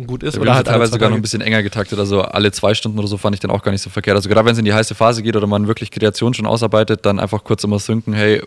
gut 0.06 0.24
ist. 0.24 0.36
Ja, 0.36 0.42
oder 0.42 0.56
halt 0.56 0.68
teilweise 0.68 0.92
sogar 0.92 1.10
noch 1.10 1.16
ein 1.16 1.22
bisschen 1.22 1.42
enger 1.42 1.64
getaktet, 1.64 1.98
also 2.00 2.22
alle 2.22 2.52
zwei 2.52 2.74
Stunden 2.74 3.00
oder 3.00 3.08
so 3.08 3.18
fand 3.18 3.36
ich 3.36 3.40
dann 3.40 3.52
auch 3.52 3.64
gar 3.64 3.72
nicht 3.72 3.82
so 3.82 3.90
verkehrt. 3.90 4.16
Also 4.16 4.30
gerade 4.30 4.46
wenn 4.46 4.54
es 4.54 4.60
in 4.60 4.66
die 4.66 4.74
heiße 4.74 4.96
Phase 4.96 5.24
geht 5.24 5.36
oder 5.36 5.48
man 5.48 5.68
wirklich 5.68 5.92
Kreation 5.92 6.34
schon 6.34 6.46
ausarbeitet, 6.46 7.06
dann 7.06 7.20
einfach 7.20 7.44
kurz 7.44 7.64
immer 7.64 7.80
synken, 7.80 8.14
hey, 8.14 8.42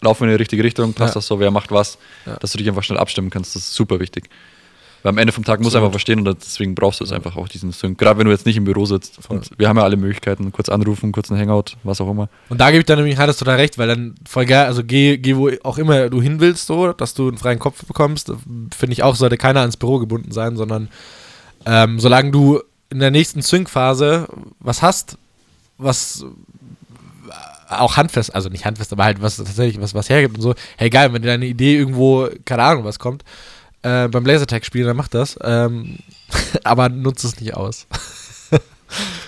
laufen 0.00 0.20
wir 0.20 0.26
in 0.28 0.36
die 0.36 0.42
richtige 0.42 0.62
Richtung, 0.62 0.92
passt 0.92 1.14
ja. 1.14 1.18
das 1.20 1.26
so, 1.26 1.40
wer 1.40 1.50
macht 1.50 1.70
was, 1.70 1.98
ja. 2.26 2.36
dass 2.36 2.52
du 2.52 2.58
dich 2.58 2.68
einfach 2.68 2.82
schnell 2.82 2.98
abstimmen 2.98 3.30
kannst, 3.30 3.54
das 3.56 3.62
ist 3.62 3.74
super 3.74 4.00
wichtig. 4.00 4.28
Weil 5.02 5.10
am 5.10 5.18
Ende 5.18 5.32
vom 5.32 5.44
Tag 5.44 5.60
muss 5.60 5.74
einfach 5.74 5.90
verstehen 5.90 6.26
und 6.26 6.42
deswegen 6.42 6.74
brauchst 6.74 7.00
du 7.00 7.04
es 7.04 7.12
einfach 7.12 7.36
auch, 7.36 7.48
diesen 7.48 7.72
Sync. 7.72 7.98
Gerade 7.98 8.18
wenn 8.18 8.26
du 8.26 8.32
jetzt 8.32 8.46
nicht 8.46 8.56
im 8.56 8.64
Büro 8.64 8.84
sitzt. 8.84 9.18
Und 9.28 9.50
wir 9.56 9.68
haben 9.68 9.76
ja 9.76 9.84
alle 9.84 9.96
Möglichkeiten, 9.96 10.50
kurz 10.50 10.68
anrufen, 10.68 11.12
kurz 11.12 11.30
ein 11.30 11.38
Hangout, 11.38 11.76
was 11.84 12.00
auch 12.00 12.10
immer. 12.10 12.28
Und 12.48 12.60
da 12.60 12.70
gebe 12.70 12.80
ich 12.80 12.86
dann 12.86 12.98
nämlich, 12.98 13.16
hattest 13.16 13.38
total 13.38 13.56
recht, 13.56 13.78
weil 13.78 13.86
dann 13.86 14.14
voll 14.28 14.46
geil, 14.46 14.66
also 14.66 14.82
geh, 14.82 15.16
geh 15.18 15.36
wo 15.36 15.50
auch 15.62 15.78
immer 15.78 16.10
du 16.10 16.20
hin 16.20 16.40
willst, 16.40 16.66
so, 16.66 16.92
dass 16.92 17.14
du 17.14 17.28
einen 17.28 17.38
freien 17.38 17.58
Kopf 17.58 17.84
bekommst. 17.84 18.32
Finde 18.76 18.92
ich 18.92 19.02
auch, 19.02 19.14
sollte 19.14 19.36
keiner 19.36 19.60
ans 19.60 19.76
Büro 19.76 19.98
gebunden 19.98 20.32
sein, 20.32 20.56
sondern 20.56 20.88
ähm, 21.64 22.00
solange 22.00 22.30
du 22.30 22.60
in 22.90 22.98
der 22.98 23.10
nächsten 23.10 23.42
Sync-Phase 23.42 24.26
was 24.58 24.82
hast, 24.82 25.18
was 25.76 26.24
auch 27.68 27.96
handfest, 27.96 28.34
also 28.34 28.48
nicht 28.48 28.64
handfest, 28.64 28.92
aber 28.92 29.04
halt 29.04 29.20
was 29.20 29.36
tatsächlich 29.36 29.80
was, 29.80 29.94
was 29.94 30.08
hergibt 30.08 30.36
und 30.36 30.42
so, 30.42 30.54
hey 30.76 30.90
geil, 30.90 31.12
wenn 31.12 31.22
dir 31.22 31.28
deine 31.28 31.46
Idee 31.46 31.76
irgendwo, 31.76 32.28
keine 32.44 32.62
Ahnung, 32.62 32.84
was 32.84 32.98
kommt, 32.98 33.24
äh, 33.82 34.08
beim 34.08 34.24
Lasertag 34.24 34.64
spielen, 34.64 34.86
dann 34.86 34.96
macht 34.96 35.14
das. 35.14 35.38
Ähm, 35.42 35.98
aber 36.64 36.88
nutzt 36.88 37.24
es 37.24 37.40
nicht 37.40 37.54
aus. 37.54 37.86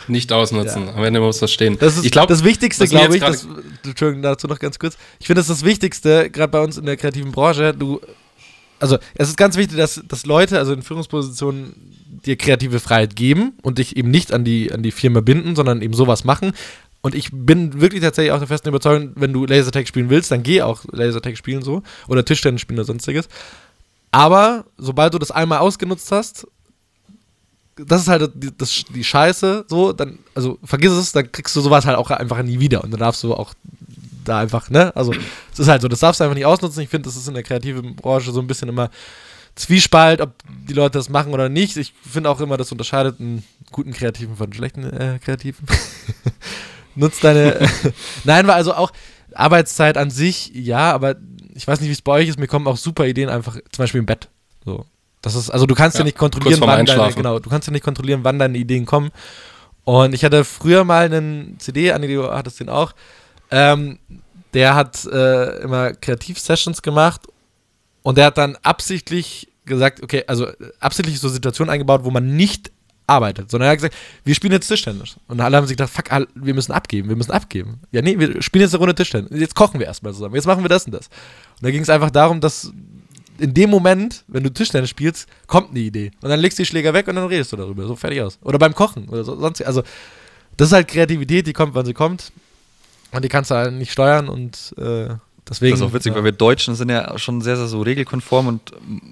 nicht 0.09 0.33
ausnutzen. 0.33 0.87
Ja. 0.87 0.95
Am 0.95 1.05
Ende 1.05 1.21
muss 1.21 1.39
das 1.39 1.53
stehen. 1.53 1.79
Das 1.79 1.97
ist 1.97 2.05
ich 2.05 2.13
glaub, 2.13 2.29
das 2.29 2.45
Wichtigste, 2.45 2.87
glaube 2.87 3.17
ich. 3.17 3.23
Das, 3.23 3.47
Entschuldigung, 3.85 4.23
dazu 4.23 4.47
noch 4.47 4.59
ganz 4.59 4.79
kurz. 4.79 4.97
Ich 5.19 5.27
finde, 5.27 5.41
das 5.41 5.49
ist 5.49 5.63
das 5.63 5.69
Wichtigste, 5.69 6.31
gerade 6.31 6.51
bei 6.51 6.61
uns 6.61 6.79
in 6.79 6.87
der 6.87 6.97
kreativen 6.97 7.33
Branche. 7.33 7.75
Du, 7.75 8.01
also, 8.79 8.99
es 9.15 9.29
ist 9.29 9.37
ganz 9.37 9.57
wichtig, 9.57 9.77
dass, 9.77 10.03
dass 10.07 10.27
Leute, 10.27 10.59
also 10.59 10.73
in 10.73 10.83
Führungspositionen, 10.83 11.75
dir 12.27 12.37
kreative 12.37 12.81
Freiheit 12.81 13.17
geben 13.17 13.53
und 13.63 13.79
dich 13.79 13.97
eben 13.97 14.11
nicht 14.11 14.33
an 14.33 14.45
die, 14.45 14.73
an 14.73 14.83
die 14.83 14.91
Firma 14.91 15.21
binden, 15.21 15.57
sondern 15.57 15.81
eben 15.81 15.95
sowas 15.95 16.25
machen. 16.25 16.53
Und 17.03 17.15
ich 17.15 17.31
bin 17.33 17.81
wirklich 17.81 18.03
tatsächlich 18.03 18.33
auch 18.33 18.39
der 18.39 18.49
festen 18.49 18.69
Überzeugung, 18.69 19.13
wenn 19.15 19.33
du 19.33 19.47
Lasertag 19.47 19.89
spielen 19.89 20.11
willst, 20.11 20.31
dann 20.31 20.43
geh 20.43 20.61
auch 20.61 20.85
Lasertag 20.93 21.39
spielen 21.39 21.63
so. 21.63 21.83
Oder 22.09 22.25
Tischtennis 22.25 22.61
spielen 22.61 22.79
oder 22.79 22.85
sonstiges. 22.85 23.29
Aber 24.11 24.65
sobald 24.77 25.15
du 25.15 25.19
das 25.19 25.31
einmal 25.31 25.59
ausgenutzt 25.59 26.11
hast, 26.13 26.47
das 27.77 28.03
ist 28.03 28.09
halt 28.09 28.31
die, 28.35 28.51
das, 28.57 28.85
die 28.93 29.05
Scheiße, 29.05 29.65
so, 29.69 29.93
dann, 29.93 30.19
also 30.35 30.59
vergiss 30.65 30.93
es, 30.93 31.13
dann 31.13 31.31
kriegst 31.31 31.55
du 31.57 31.61
sowas 31.61 31.87
halt 31.87 31.97
auch 31.97 32.11
einfach 32.11 32.43
nie 32.43 32.61
wieder. 32.61 32.85
Und 32.85 32.91
dann 32.91 33.01
darfst 33.01 33.23
du 33.23 33.35
auch 33.35 33.55
da 34.25 34.41
einfach, 34.41 34.69
ne? 34.69 34.95
Also, 34.95 35.15
es 35.53 35.59
ist 35.59 35.69
halt 35.69 35.81
so, 35.81 35.89
das 35.89 36.01
darfst 36.01 36.21
du 36.21 36.25
einfach 36.25 36.35
nicht 36.35 36.45
ausnutzen. 36.45 36.83
Ich 36.83 36.91
finde, 36.91 37.09
das 37.09 37.17
ist 37.17 37.29
in 37.29 37.35
der 37.35 37.43
kreativen 37.43 37.97
Branche 37.97 38.33
so 38.33 38.41
ein 38.41 38.47
bisschen 38.47 38.69
immer 38.69 38.91
Zwiespalt, 39.55 40.21
ob 40.21 40.35
die 40.69 40.75
Leute 40.75 40.99
das 40.99 41.09
machen 41.09 41.33
oder 41.33 41.49
nicht. 41.49 41.77
Ich 41.77 41.93
finde 42.09 42.31
auch 42.31 42.41
immer, 42.41 42.57
das 42.57 42.71
unterscheidet 42.71 43.19
einen 43.21 43.45
guten 43.73 43.93
Kreativen 43.93 44.37
von 44.37 44.45
einem 44.47 44.53
schlechten 44.53 44.85
äh, 44.85 45.19
Kreativen. 45.23 45.67
nutzt 46.95 47.25
deine. 47.25 47.69
Nein, 48.25 48.47
war 48.47 48.55
also 48.55 48.75
auch 48.75 48.93
Arbeitszeit 49.35 49.97
an 49.97 50.11
sich, 50.11 50.51
ja, 50.55 50.93
aber 50.93 51.17
ich 51.61 51.69
weiß 51.69 51.81
nicht, 51.81 51.89
wie 51.91 51.93
es 51.93 52.01
bei 52.01 52.13
euch 52.13 52.29
ist. 52.29 52.39
Mir 52.39 52.47
kommen 52.47 52.67
auch 52.67 52.79
super 52.79 53.07
Ideen 53.07 53.29
einfach, 53.29 53.53
zum 53.53 53.83
Beispiel 53.83 53.99
im 53.99 54.07
Bett. 54.07 54.29
So. 54.65 54.87
Das 55.21 55.35
ist, 55.35 55.51
also 55.51 55.67
du 55.67 55.75
kannst 55.75 55.97
ja, 55.97 56.01
Ja, 56.01 56.05
nicht 56.05 56.17
kontrollieren, 56.17 56.59
wann 56.63 56.87
deine, 56.87 57.13
genau, 57.13 57.39
du 57.39 57.51
kannst 57.51 57.69
ja 57.69 57.73
nicht 57.73 57.85
kontrollieren, 57.85 58.21
wann 58.23 58.39
deine 58.39 58.57
Ideen 58.57 58.87
kommen. 58.87 59.11
Und 59.85 60.15
ich 60.15 60.25
hatte 60.25 60.45
früher 60.45 60.85
mal 60.85 61.05
einen 61.05 61.57
CD, 61.59 61.93
Anni, 61.93 62.09
du 62.09 62.31
hattest 62.31 62.61
den 62.61 62.71
auch. 62.71 62.95
Ähm, 63.51 63.99
der 64.55 64.75
hat 64.75 65.05
äh, 65.05 65.61
immer 65.61 65.93
Kreativ-Sessions 65.93 66.81
gemacht 66.81 67.27
und 68.03 68.17
der 68.17 68.27
hat 68.27 68.39
dann 68.39 68.57
absichtlich 68.63 69.49
gesagt, 69.67 70.03
okay, 70.03 70.25
also 70.27 70.47
äh, 70.47 70.55
absichtlich 70.81 71.21
so 71.21 71.29
Situationen 71.29 71.71
eingebaut, 71.71 72.05
wo 72.05 72.11
man 72.11 72.37
nicht 72.37 72.73
arbeitet, 73.11 73.51
sondern 73.51 73.69
er 73.69 73.73
hat 73.73 73.79
gesagt, 73.79 73.95
wir 74.25 74.35
spielen 74.35 74.53
jetzt 74.53 74.69
Tischtennis. 74.69 75.17
Und 75.29 75.41
alle 75.41 75.57
haben 75.57 75.67
sich 75.67 75.77
gedacht, 75.77 75.93
fuck, 75.93 76.29
wir 76.35 76.55
müssen 76.55 76.73
abgeben, 76.73 77.09
wir 77.09 77.17
müssen 77.17 77.33
abgeben. 77.33 77.81
Ja, 77.91 78.01
nee, 78.03 78.19
wir 78.19 78.41
spielen 78.43 78.63
jetzt 78.63 78.73
eine 78.73 78.79
Runde 78.79 78.95
Tischtennis. 78.95 79.31
Jetzt 79.33 79.55
kochen 79.55 79.81
wir 79.81 79.87
erstmal 79.87 80.13
zusammen. 80.13 80.35
Jetzt 80.35 80.47
machen 80.47 80.65
wir 80.65 80.69
das 80.69 80.87
und 80.87 80.93
das. 80.93 81.09
Und 81.09 81.63
da 81.63 81.71
ging 81.71 81.83
es 81.83 81.91
einfach 81.91 82.11
darum, 82.11 82.41
dass 82.41 82.73
in 83.39 83.55
dem 83.55 83.71
Moment, 83.71 84.25
wenn 84.29 84.45
du 84.45 84.53
Tischtennis 84.53 84.91
spielst, 84.91 85.29
kommt 85.47 85.71
eine 85.71 85.81
Idee. 85.81 86.13
Und 86.21 86.31
dann 86.31 86.41
legst 86.41 86.59
du 86.59 86.63
die 86.63 86.67
Schläger 86.67 86.95
weg 86.95 87.09
und 87.09 87.17
dann 87.17 87.27
redest 87.27 87.53
du 87.53 87.57
darüber. 87.57 87.87
So, 87.87 87.97
fertig 87.97 88.21
aus. 88.23 88.39
Oder 88.43 88.59
beim 88.59 88.75
Kochen 88.75 89.09
oder 89.09 89.25
so, 89.25 89.39
sonst. 89.39 89.63
Also, 89.63 89.83
das 90.57 90.69
ist 90.69 90.73
halt 90.73 90.89
Kreativität, 90.89 91.47
die 91.47 91.53
kommt, 91.53 91.75
wann 91.75 91.87
sie 91.87 91.95
kommt. 91.95 92.33
Und 93.13 93.25
die 93.25 93.29
kannst 93.29 93.51
du 93.51 93.57
halt 93.57 93.73
nicht 93.73 93.91
steuern 93.91 94.29
und 94.29 94.75
äh, 94.79 95.15
deswegen. 95.49 95.72
Das 95.72 95.80
ist 95.80 95.86
auch 95.86 95.93
witzig, 95.93 96.11
ja. 96.11 96.16
weil 96.16 96.24
wir 96.24 96.32
Deutschen 96.32 96.74
sind 96.74 96.91
ja 96.91 97.18
schon 97.18 97.41
sehr, 97.41 97.57
sehr 97.57 97.66
so 97.66 97.82
regelkonform 97.82 98.49
und 98.49 98.61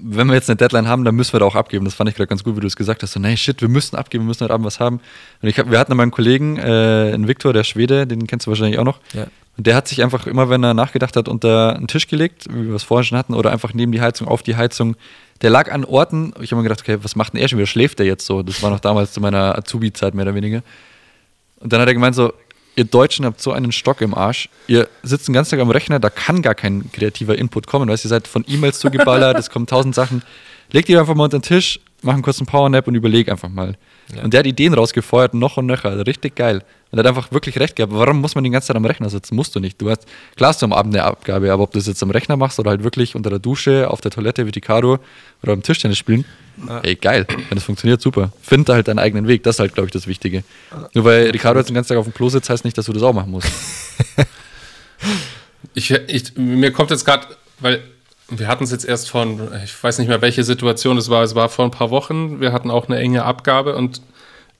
wenn 0.02 0.26
wir 0.26 0.34
jetzt 0.34 0.48
eine 0.48 0.56
Deadline 0.56 0.88
haben, 0.88 1.04
dann 1.04 1.14
müssen 1.14 1.32
wir 1.32 1.40
da 1.40 1.46
auch 1.46 1.54
abgeben. 1.54 1.84
Das 1.84 1.94
fand 1.94 2.10
ich 2.10 2.16
gerade 2.16 2.28
ganz 2.28 2.44
gut, 2.44 2.56
wie 2.56 2.60
du 2.60 2.66
es 2.66 2.76
gesagt 2.76 3.02
hast. 3.02 3.12
So, 3.12 3.20
nee, 3.20 3.36
shit, 3.36 3.60
wir 3.60 3.68
müssen 3.68 3.96
abgeben, 3.96 4.24
wir 4.24 4.28
müssen 4.28 4.44
heute 4.44 4.54
Abend 4.54 4.66
was 4.66 4.80
haben. 4.80 5.00
Und 5.42 5.48
ich 5.48 5.58
hab, 5.58 5.70
wir 5.70 5.78
hatten 5.78 5.96
mal 5.96 6.02
einen 6.02 6.12
Kollegen, 6.12 6.58
äh, 6.58 7.12
einen 7.14 7.28
Viktor, 7.28 7.52
der 7.52 7.64
Schwede, 7.64 8.06
den 8.06 8.26
kennst 8.26 8.46
du 8.46 8.50
wahrscheinlich 8.50 8.78
auch 8.78 8.84
noch. 8.84 9.00
Ja. 9.12 9.26
Und 9.56 9.66
der 9.66 9.74
hat 9.74 9.88
sich 9.88 10.04
einfach 10.04 10.26
immer, 10.28 10.48
wenn 10.48 10.62
er 10.62 10.72
nachgedacht 10.72 11.16
hat, 11.16 11.28
unter 11.28 11.74
einen 11.74 11.88
Tisch 11.88 12.06
gelegt, 12.06 12.46
wie 12.48 12.68
wir 12.68 12.76
es 12.76 12.84
vorhin 12.84 13.04
schon 13.04 13.18
hatten, 13.18 13.34
oder 13.34 13.50
einfach 13.50 13.74
neben 13.74 13.90
die 13.90 14.00
Heizung, 14.00 14.28
auf 14.28 14.44
die 14.44 14.54
Heizung. 14.54 14.94
Der 15.42 15.50
lag 15.50 15.72
an 15.72 15.84
Orten, 15.84 16.32
ich 16.40 16.52
habe 16.52 16.62
mir 16.62 16.68
gedacht, 16.68 16.80
okay, 16.80 16.98
was 17.02 17.16
macht 17.16 17.32
denn 17.32 17.40
er 17.40 17.48
schon 17.48 17.58
wieder? 17.58 17.66
Schläft 17.66 17.98
der 17.98 18.06
jetzt 18.06 18.24
so? 18.24 18.42
Das 18.42 18.62
war 18.62 18.70
noch 18.70 18.78
damals 18.78 19.12
zu 19.12 19.20
meiner 19.20 19.58
Azubi-Zeit 19.58 20.14
mehr 20.14 20.26
oder 20.26 20.36
weniger. 20.36 20.62
Und 21.58 21.72
dann 21.72 21.80
hat 21.80 21.88
er 21.88 21.94
gemeint 21.94 22.14
so, 22.14 22.32
ihr 22.78 22.84
Deutschen 22.84 23.24
habt 23.24 23.40
so 23.40 23.52
einen 23.52 23.72
Stock 23.72 24.00
im 24.00 24.14
Arsch. 24.14 24.48
Ihr 24.68 24.88
sitzt 25.02 25.26
den 25.26 25.34
ganzen 25.34 25.50
Tag 25.50 25.60
am 25.60 25.70
Rechner, 25.70 25.98
da 25.98 26.10
kann 26.10 26.40
gar 26.42 26.54
kein 26.54 26.90
kreativer 26.92 27.36
Input 27.36 27.66
kommen. 27.66 27.88
Weißt, 27.88 28.04
ihr 28.04 28.08
seid 28.08 28.28
von 28.28 28.44
E-Mails 28.46 28.78
zugeballert, 28.78 29.36
es 29.38 29.50
kommen 29.50 29.66
tausend 29.66 29.94
Sachen. 29.94 30.22
Legt 30.70 30.88
ihr 30.88 31.00
einfach 31.00 31.14
mal 31.14 31.24
unter 31.24 31.38
den 31.38 31.42
Tisch, 31.42 31.80
mach 32.02 32.14
einen 32.14 32.22
kurzen 32.22 32.46
Powernap 32.46 32.86
und 32.86 32.94
überleg 32.94 33.28
einfach 33.28 33.48
mal. 33.48 33.76
Und 34.22 34.32
der 34.32 34.40
hat 34.40 34.46
Ideen 34.46 34.74
rausgefeuert, 34.74 35.34
noch 35.34 35.56
und 35.56 35.66
nöcher. 35.66 36.06
Richtig 36.06 36.36
geil. 36.36 36.62
Und 36.90 36.98
er 36.98 37.00
hat 37.00 37.06
einfach 37.08 37.32
wirklich 37.32 37.58
recht 37.58 37.76
gehabt. 37.76 37.92
Warum 37.92 38.20
muss 38.20 38.34
man 38.34 38.44
die 38.44 38.50
ganze 38.50 38.68
Zeit 38.68 38.76
am 38.76 38.84
Rechner 38.84 39.10
sitzen? 39.10 39.34
Musst 39.34 39.54
du 39.54 39.60
nicht. 39.60 39.80
Du 39.80 39.90
hast, 39.90 40.06
klar 40.36 40.50
hast 40.50 40.62
du 40.62 40.66
am 40.66 40.72
Abend 40.72 40.94
eine 40.94 41.04
Abgabe, 41.04 41.52
aber 41.52 41.64
ob 41.64 41.72
du 41.72 41.78
das 41.78 41.86
jetzt 41.86 42.02
am 42.02 42.10
Rechner 42.10 42.36
machst 42.36 42.58
oder 42.58 42.70
halt 42.70 42.84
wirklich 42.84 43.14
unter 43.16 43.28
der 43.28 43.38
Dusche, 43.38 43.90
auf 43.90 44.00
der 44.00 44.10
Toilette 44.10 44.46
wie 44.46 44.50
Ricardo 44.50 44.98
oder 45.42 45.52
am 45.52 45.62
Tischtennis 45.62 45.98
spielen, 45.98 46.24
ey, 46.82 46.94
geil. 46.96 47.26
Wenn 47.28 47.56
das 47.56 47.64
funktioniert, 47.64 48.00
super. 48.00 48.32
Find 48.42 48.68
da 48.68 48.74
halt 48.74 48.88
deinen 48.88 48.98
eigenen 48.98 49.28
Weg. 49.28 49.42
Das 49.42 49.56
ist 49.56 49.60
halt, 49.60 49.74
glaube 49.74 49.86
ich, 49.86 49.92
das 49.92 50.06
Wichtige. 50.06 50.44
Nur 50.94 51.04
weil 51.04 51.30
Ricardo 51.30 51.60
jetzt 51.60 51.68
den 51.68 51.74
ganzen 51.74 51.90
Tag 51.90 51.98
auf 51.98 52.06
dem 52.06 52.14
Klo 52.14 52.28
sitzt, 52.28 52.50
heißt 52.50 52.64
nicht, 52.64 52.76
dass 52.76 52.86
du 52.86 52.92
das 52.92 53.02
auch 53.02 53.12
machen 53.14 53.30
musst. 53.30 53.48
Ich, 55.74 55.90
ich, 55.90 56.36
mir 56.36 56.72
kommt 56.72 56.90
jetzt 56.90 57.04
gerade, 57.04 57.26
weil 57.60 57.82
wir 58.30 58.48
hatten 58.48 58.64
es 58.64 58.70
jetzt 58.70 58.84
erst 58.84 59.10
von, 59.10 59.48
ich 59.64 59.82
weiß 59.82 59.98
nicht 59.98 60.08
mehr, 60.08 60.22
welche 60.22 60.44
Situation 60.44 60.98
es 60.98 61.08
war. 61.08 61.22
Es 61.22 61.34
war 61.34 61.48
vor 61.48 61.64
ein 61.64 61.70
paar 61.70 61.90
Wochen. 61.90 62.40
Wir 62.40 62.52
hatten 62.52 62.70
auch 62.70 62.88
eine 62.88 62.98
enge 62.98 63.24
Abgabe 63.24 63.74
und 63.76 64.02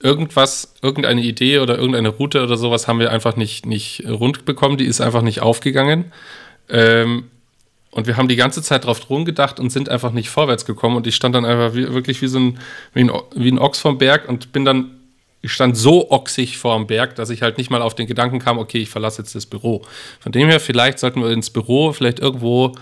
irgendwas, 0.01 0.75
irgendeine 0.81 1.21
Idee 1.21 1.59
oder 1.59 1.77
irgendeine 1.77 2.09
Route 2.09 2.41
oder 2.41 2.57
sowas 2.57 2.87
haben 2.87 2.99
wir 2.99 3.11
einfach 3.11 3.35
nicht, 3.35 3.65
nicht 3.65 4.05
rund 4.07 4.45
bekommen. 4.45 4.77
Die 4.77 4.85
ist 4.85 5.01
einfach 5.01 5.21
nicht 5.21 5.41
aufgegangen. 5.41 6.11
Ähm, 6.69 7.25
und 7.91 8.07
wir 8.07 8.17
haben 8.17 8.27
die 8.27 8.35
ganze 8.35 8.61
Zeit 8.61 8.85
drauf 8.85 9.09
rumgedacht 9.09 9.59
und 9.59 9.71
sind 9.71 9.89
einfach 9.89 10.11
nicht 10.11 10.29
vorwärts 10.29 10.65
gekommen. 10.65 10.95
Und 10.95 11.07
ich 11.07 11.15
stand 11.15 11.33
dann 11.33 11.45
einfach 11.45 11.73
wie, 11.73 11.91
wirklich 11.91 12.21
wie 12.21 12.27
so 12.27 12.39
ein, 12.39 12.59
wie 12.93 13.01
ein, 13.01 13.11
wie 13.35 13.51
ein 13.51 13.59
Ochs 13.59 13.79
vom 13.79 13.97
Berg 13.97 14.29
und 14.29 14.51
bin 14.51 14.63
dann, 14.63 14.91
ich 15.41 15.51
stand 15.51 15.75
so 15.75 16.11
ochsig 16.11 16.57
vorm 16.57 16.85
Berg, 16.85 17.15
dass 17.15 17.29
ich 17.29 17.41
halt 17.41 17.57
nicht 17.57 17.71
mal 17.71 17.81
auf 17.81 17.95
den 17.95 18.05
Gedanken 18.05 18.39
kam, 18.39 18.59
okay, 18.59 18.79
ich 18.79 18.89
verlasse 18.89 19.21
jetzt 19.21 19.33
das 19.33 19.45
Büro. 19.45 19.81
Von 20.19 20.31
dem 20.31 20.49
her, 20.49 20.59
vielleicht 20.59 20.99
sollten 20.99 21.23
wir 21.23 21.31
ins 21.31 21.49
Büro 21.49 21.91
vielleicht 21.93 22.19
irgendwo 22.19 22.73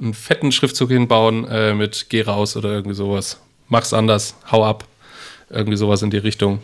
einen 0.00 0.14
fetten 0.14 0.50
Schriftzug 0.50 0.90
hinbauen 0.90 1.46
äh, 1.48 1.72
mit 1.74 2.06
Geh 2.08 2.22
raus 2.22 2.56
oder 2.56 2.70
irgendwie 2.70 2.96
sowas. 2.96 3.40
Mach's 3.68 3.92
anders, 3.92 4.36
hau 4.50 4.64
ab. 4.64 4.84
Irgendwie 5.48 5.76
sowas 5.76 6.02
in 6.02 6.10
die 6.10 6.18
Richtung. 6.18 6.58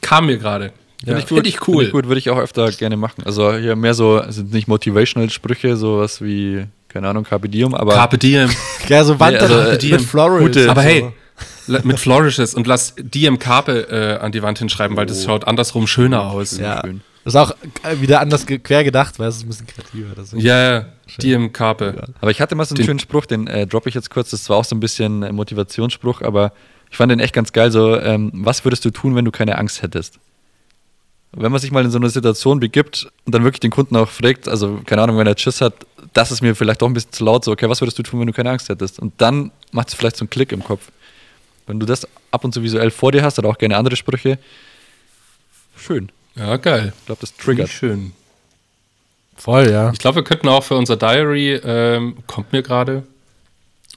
Kam 0.00 0.26
mir 0.26 0.38
gerade. 0.38 0.72
Finde 1.04 1.20
ich, 1.20 1.26
find 1.26 1.46
ich 1.46 1.68
cool. 1.68 1.84
ich 1.84 1.90
gut, 1.90 2.06
würde 2.06 2.18
ich 2.20 2.30
auch 2.30 2.38
öfter 2.38 2.70
gerne 2.70 2.96
machen. 2.96 3.24
Also 3.24 3.52
hier 3.56 3.74
mehr 3.74 3.94
so, 3.94 4.22
sind 4.28 4.52
nicht 4.52 4.68
motivational 4.68 5.30
Sprüche, 5.30 5.76
sowas 5.76 6.22
wie, 6.22 6.66
keine 6.92 7.08
Ahnung, 7.08 7.24
Carpe 7.24 7.48
Diem, 7.48 7.74
aber 7.74 7.94
Carpe 7.94 8.18
diem. 8.18 8.48
Ja, 8.88 9.04
so 9.04 9.18
Wand 9.20 9.32
Nee, 9.34 9.38
also, 9.38 9.70
mit, 9.70 9.82
äh, 9.84 9.88
mit 9.92 10.00
Florals. 10.02 10.42
gute- 10.42 10.64
und 10.64 10.68
Aber 10.70 10.82
hey, 10.82 11.12
mit 11.84 11.98
Flourishes 11.98 12.54
und 12.54 12.66
lass 12.66 12.94
Diem 12.98 13.38
Carpe 13.38 13.88
äh, 13.90 14.22
an 14.24 14.32
die 14.32 14.42
Wand 14.42 14.58
hinschreiben, 14.58 14.96
weil 14.96 15.06
das 15.06 15.24
schaut 15.24 15.46
andersrum 15.46 15.86
schöner 15.86 16.22
aus. 16.30 16.58
Ja. 16.58 16.80
schön. 16.84 17.00
Das 17.24 17.34
ist 17.34 17.40
auch 17.40 17.52
äh, 17.84 18.00
wieder 18.00 18.20
anders 18.20 18.46
quer 18.46 18.82
gedacht, 18.82 19.18
weil 19.20 19.28
es 19.28 19.36
ist 19.36 19.44
ein 19.44 19.48
bisschen 19.48 19.66
kreativer. 19.68 20.08
Das 20.16 20.32
ist 20.32 20.42
Ja, 20.42 20.72
ja, 20.72 20.84
Diem 21.22 21.52
Carpe. 21.52 22.08
Aber 22.20 22.30
ich 22.32 22.40
hatte 22.40 22.56
mal 22.56 22.64
so 22.64 22.72
einen 22.72 22.78
Den- 22.78 22.86
schönen 22.86 22.98
Spruch, 22.98 23.26
den 23.26 23.46
äh, 23.46 23.66
droppe 23.66 23.88
ich 23.88 23.94
jetzt 23.94 24.10
kurz. 24.10 24.30
Das 24.30 24.48
war 24.50 24.56
auch 24.56 24.64
so 24.64 24.74
ein 24.74 24.80
bisschen 24.80 25.20
Motivationsspruch, 25.34 26.22
aber 26.22 26.52
ich 26.90 26.96
fand 26.96 27.12
den 27.12 27.20
echt 27.20 27.32
ganz 27.32 27.52
geil. 27.52 27.70
So, 27.70 27.96
ähm, 27.98 28.32
was 28.34 28.64
würdest 28.64 28.84
du 28.84 28.90
tun, 28.90 29.14
wenn 29.14 29.24
du 29.24 29.30
keine 29.30 29.56
Angst 29.58 29.82
hättest? 29.82 30.18
Wenn 31.34 31.50
man 31.50 31.60
sich 31.60 31.70
mal 31.70 31.84
in 31.84 31.90
so 31.90 31.98
eine 31.98 32.10
Situation 32.10 32.60
begibt 32.60 33.08
und 33.24 33.34
dann 33.34 33.42
wirklich 33.42 33.60
den 33.60 33.70
Kunden 33.70 33.96
auch 33.96 34.08
fragt, 34.08 34.48
also 34.48 34.80
keine 34.84 35.02
Ahnung, 35.02 35.16
wenn 35.16 35.26
er 35.26 35.36
Schiss 35.36 35.62
hat, 35.62 35.74
das 36.12 36.30
ist 36.30 36.42
mir 36.42 36.54
vielleicht 36.54 36.82
doch 36.82 36.88
ein 36.88 36.92
bisschen 36.92 37.12
zu 37.12 37.24
laut, 37.24 37.44
so, 37.44 37.52
okay, 37.52 37.68
was 37.68 37.80
würdest 37.80 37.98
du 37.98 38.02
tun, 38.02 38.20
wenn 38.20 38.26
du 38.26 38.32
keine 38.34 38.50
Angst 38.50 38.68
hättest? 38.68 38.98
Und 38.98 39.14
dann 39.18 39.50
macht 39.70 39.88
es 39.88 39.94
vielleicht 39.94 40.16
so 40.16 40.24
einen 40.24 40.30
Klick 40.30 40.52
im 40.52 40.62
Kopf. 40.62 40.90
Wenn 41.66 41.80
du 41.80 41.86
das 41.86 42.06
ab 42.30 42.44
und 42.44 42.52
zu 42.52 42.62
visuell 42.62 42.90
vor 42.90 43.12
dir 43.12 43.22
hast 43.22 43.38
oder 43.38 43.48
auch 43.48 43.56
gerne 43.56 43.76
andere 43.76 43.96
Sprüche, 43.96 44.38
schön. 45.76 46.10
Ja, 46.34 46.56
geil. 46.56 46.92
Ich 46.98 47.06
glaube, 47.06 47.20
das 47.20 47.34
triggert. 47.36 47.68
schön. 47.68 48.12
voll, 49.36 49.70
ja. 49.70 49.90
Ich 49.92 49.98
glaube, 49.98 50.16
wir 50.16 50.24
könnten 50.24 50.48
auch 50.48 50.64
für 50.64 50.76
unser 50.76 50.96
Diary, 50.96 51.54
ähm, 51.64 52.16
kommt 52.26 52.52
mir 52.52 52.62
gerade, 52.62 53.04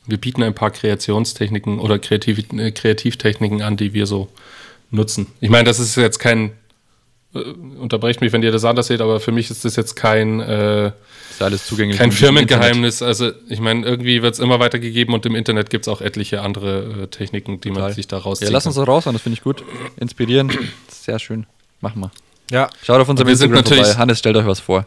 wir 0.06 0.18
bieten 0.18 0.44
ein 0.44 0.54
paar 0.54 0.72
Kreationstechniken 0.72 1.80
oder 1.80 2.00
Kreativ 2.00 2.40
äh, 2.54 2.72
Kreativtechniken 2.72 3.62
an, 3.62 3.78
die 3.78 3.94
wir 3.94 4.06
so 4.06 4.30
nutzen. 4.92 5.28
Ich 5.42 5.50
meine, 5.50 5.64
das 5.64 5.80
ist 5.80 5.96
jetzt 5.96 6.20
kein, 6.20 6.52
unterbrecht 7.80 8.22
mich, 8.22 8.32
wenn 8.34 8.42
ihr 8.44 8.52
das 8.52 8.64
anders 8.66 8.88
seht, 8.88 9.02
aber 9.02 9.20
für 9.20 9.32
mich 9.32 9.50
ist 9.52 9.66
das 9.66 9.76
jetzt 9.76 9.96
kein, 9.96 10.40
äh, 10.40 10.88
Ist 10.88 10.94
ja 11.40 11.46
alles 11.46 11.66
zugänglich. 11.66 11.98
kein. 11.98 12.12
Firmengeheimnis. 12.12 13.02
Also 13.02 13.32
ich 13.50 13.60
meine, 13.60 13.86
irgendwie 13.86 14.22
wird 14.22 14.34
es 14.34 14.40
immer 14.40 14.60
weitergegeben 14.60 15.14
und 15.14 15.26
im 15.26 15.36
Internet 15.36 15.70
gibt 15.70 15.86
es 15.86 15.94
auch 15.94 16.02
etliche 16.02 16.42
andere 16.42 17.04
äh, 17.04 17.08
Techniken, 17.08 17.60
die 17.62 17.70
man 17.70 17.78
Total. 17.80 17.94
sich 17.94 18.08
da 18.08 18.18
Ja, 18.18 18.24
rausziehen 18.24 18.52
lass 18.52 18.66
uns 18.66 18.76
doch 18.76 18.88
raus, 18.88 19.04
das 19.06 19.22
finde 19.22 19.38
ich 19.38 19.44
gut. 19.44 19.64
Inspirieren, 20.00 20.52
sehr 20.90 21.20
schön. 21.20 21.46
Machen 21.82 22.02
wir. 22.02 22.12
Ja. 22.52 22.70
Schaut 22.84 23.02
auf 23.02 23.10
unserem 23.10 23.28
Wir 23.28 23.36
sind 23.36 23.48
Instagram 23.52 23.64
natürlich- 23.64 23.86
vorbei. 23.88 24.00
Hannes, 24.00 24.20
stellt 24.20 24.38
euch 24.38 24.46
was 24.46 24.60
vor. 24.60 24.86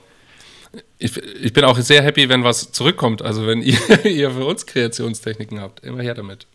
Ich, 0.99 1.17
ich 1.17 1.53
bin 1.53 1.65
auch 1.65 1.79
sehr 1.79 2.03
happy, 2.03 2.29
wenn 2.29 2.45
was 2.45 2.73
zurückkommt. 2.73 3.23
Also 3.23 3.47
wenn 3.47 3.63
ihr, 3.63 3.79
ihr 4.05 4.31
für 4.31 4.45
uns 4.45 4.67
Kreationstechniken 4.67 5.61
habt, 5.61 5.85
immer 5.85 6.03
her 6.03 6.15
damit. 6.15 6.47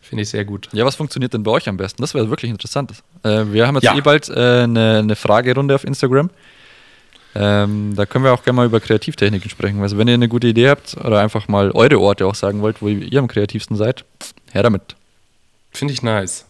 Finde 0.00 0.22
ich 0.22 0.28
sehr 0.30 0.44
gut. 0.44 0.68
Ja, 0.72 0.84
was 0.84 0.94
funktioniert 0.94 1.32
denn 1.32 1.42
bei 1.42 1.50
euch 1.52 1.68
am 1.68 1.76
besten? 1.78 2.02
Das 2.02 2.12
wäre 2.14 2.28
wirklich 2.28 2.50
interessant. 2.50 2.92
Äh, 3.22 3.44
wir 3.52 3.66
haben 3.66 3.76
jetzt 3.76 3.84
Ja. 3.84 3.96
eh 3.96 4.00
bald 4.00 4.28
äh, 4.28 4.32
eine, 4.62 4.98
eine 4.98 5.16
Fragerunde 5.16 5.74
auf 5.74 5.84
Instagram. 5.84 6.30
Ähm, 7.34 7.94
da 7.96 8.04
können 8.04 8.24
wir 8.24 8.32
auch 8.34 8.42
gerne 8.42 8.56
mal 8.56 8.66
über 8.66 8.80
Kreativtechniken 8.80 9.48
sprechen. 9.50 9.80
Also 9.80 9.96
wenn 9.96 10.06
ihr 10.08 10.14
eine 10.14 10.28
gute 10.28 10.48
Idee 10.48 10.68
habt 10.68 10.96
oder 10.98 11.20
einfach 11.20 11.48
mal 11.48 11.70
eure 11.70 11.98
Orte 11.98 12.26
auch 12.26 12.34
sagen 12.34 12.60
wollt, 12.60 12.82
wo 12.82 12.88
ihr 12.88 13.18
am 13.18 13.28
kreativsten 13.28 13.76
seid, 13.76 14.04
her 14.52 14.62
damit. 14.62 14.82
Finde 15.70 15.94
ich 15.94 16.02
nice. 16.02 16.44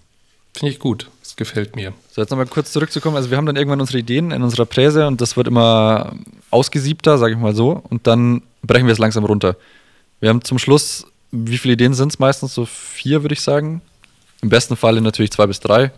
Finde 0.54 0.72
ich 0.72 0.80
gut. 0.80 1.08
Das 1.22 1.36
gefällt 1.36 1.76
mir. 1.76 1.92
So, 2.10 2.20
jetzt 2.20 2.30
nochmal 2.30 2.46
kurz 2.46 2.72
zurückzukommen. 2.72 3.16
Also 3.16 3.30
wir 3.30 3.36
haben 3.36 3.46
dann 3.46 3.56
irgendwann 3.56 3.80
unsere 3.80 3.98
Ideen 3.98 4.32
in 4.32 4.42
unserer 4.42 4.66
Präse 4.66 5.06
und 5.06 5.20
das 5.20 5.36
wird 5.36 5.46
immer 5.46 6.14
ausgesiebter, 6.50 7.16
sage 7.16 7.34
ich 7.34 7.38
mal 7.38 7.54
so. 7.54 7.80
Und 7.88 8.06
dann 8.08 8.42
brechen 8.62 8.86
wir 8.86 8.92
es 8.92 8.98
langsam 8.98 9.24
runter. 9.24 9.56
Wir 10.20 10.30
haben 10.30 10.42
zum 10.42 10.58
Schluss, 10.58 11.06
wie 11.30 11.58
viele 11.58 11.74
Ideen 11.74 11.94
sind 11.94 12.12
es 12.12 12.18
meistens? 12.18 12.54
So 12.54 12.66
vier, 12.66 13.22
würde 13.22 13.34
ich 13.34 13.40
sagen. 13.40 13.80
Im 14.42 14.48
besten 14.48 14.76
Falle 14.76 15.00
natürlich 15.00 15.30
zwei 15.30 15.46
bis 15.46 15.60
drei. 15.60 15.92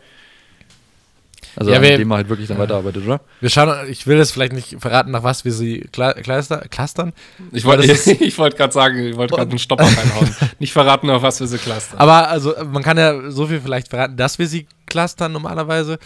Also 1.56 1.70
Ja, 1.70 1.76
an 1.78 1.82
wir- 1.82 1.96
dem 1.98 2.08
man 2.08 2.16
halt 2.18 2.28
wirklich 2.28 2.48
dann 2.48 2.58
weiterarbeitet, 2.58 3.04
oder? 3.06 3.20
Wir 3.40 3.50
schauen, 3.50 3.88
ich 3.88 4.06
will 4.06 4.16
jetzt 4.18 4.32
vielleicht 4.32 4.52
nicht 4.52 4.76
verraten, 4.80 5.10
nach 5.12 5.22
was 5.22 5.44
wir 5.44 5.52
sie 5.52 5.84
kla- 5.92 6.14
cluster, 6.20 6.58
clustern. 6.68 7.12
Ich 7.52 7.64
wollte 7.64 7.82
wollte 8.38 8.56
gerade 8.56 8.72
sagen, 8.72 8.98
ich 9.06 9.16
wollte 9.16 9.34
gerade 9.34 9.50
einen 9.50 9.58
Stopper 9.58 9.84
reinhauen. 9.84 10.34
Nicht 10.58 10.72
verraten, 10.72 11.10
auf 11.10 11.22
was 11.22 11.40
wir 11.40 11.46
so 11.46 11.56
clustern. 11.58 11.98
Aber 11.98 12.28
also 12.28 12.54
man 12.70 12.82
kann 12.82 12.98
ja 12.98 13.30
so 13.30 13.46
viel 13.46 13.60
vielleicht 13.60 13.88
verraten, 13.88 14.16
dass 14.16 14.38
wir 14.38 14.46
sie 14.46 14.66
clustern 14.86 15.32
normalerweise. 15.32 15.98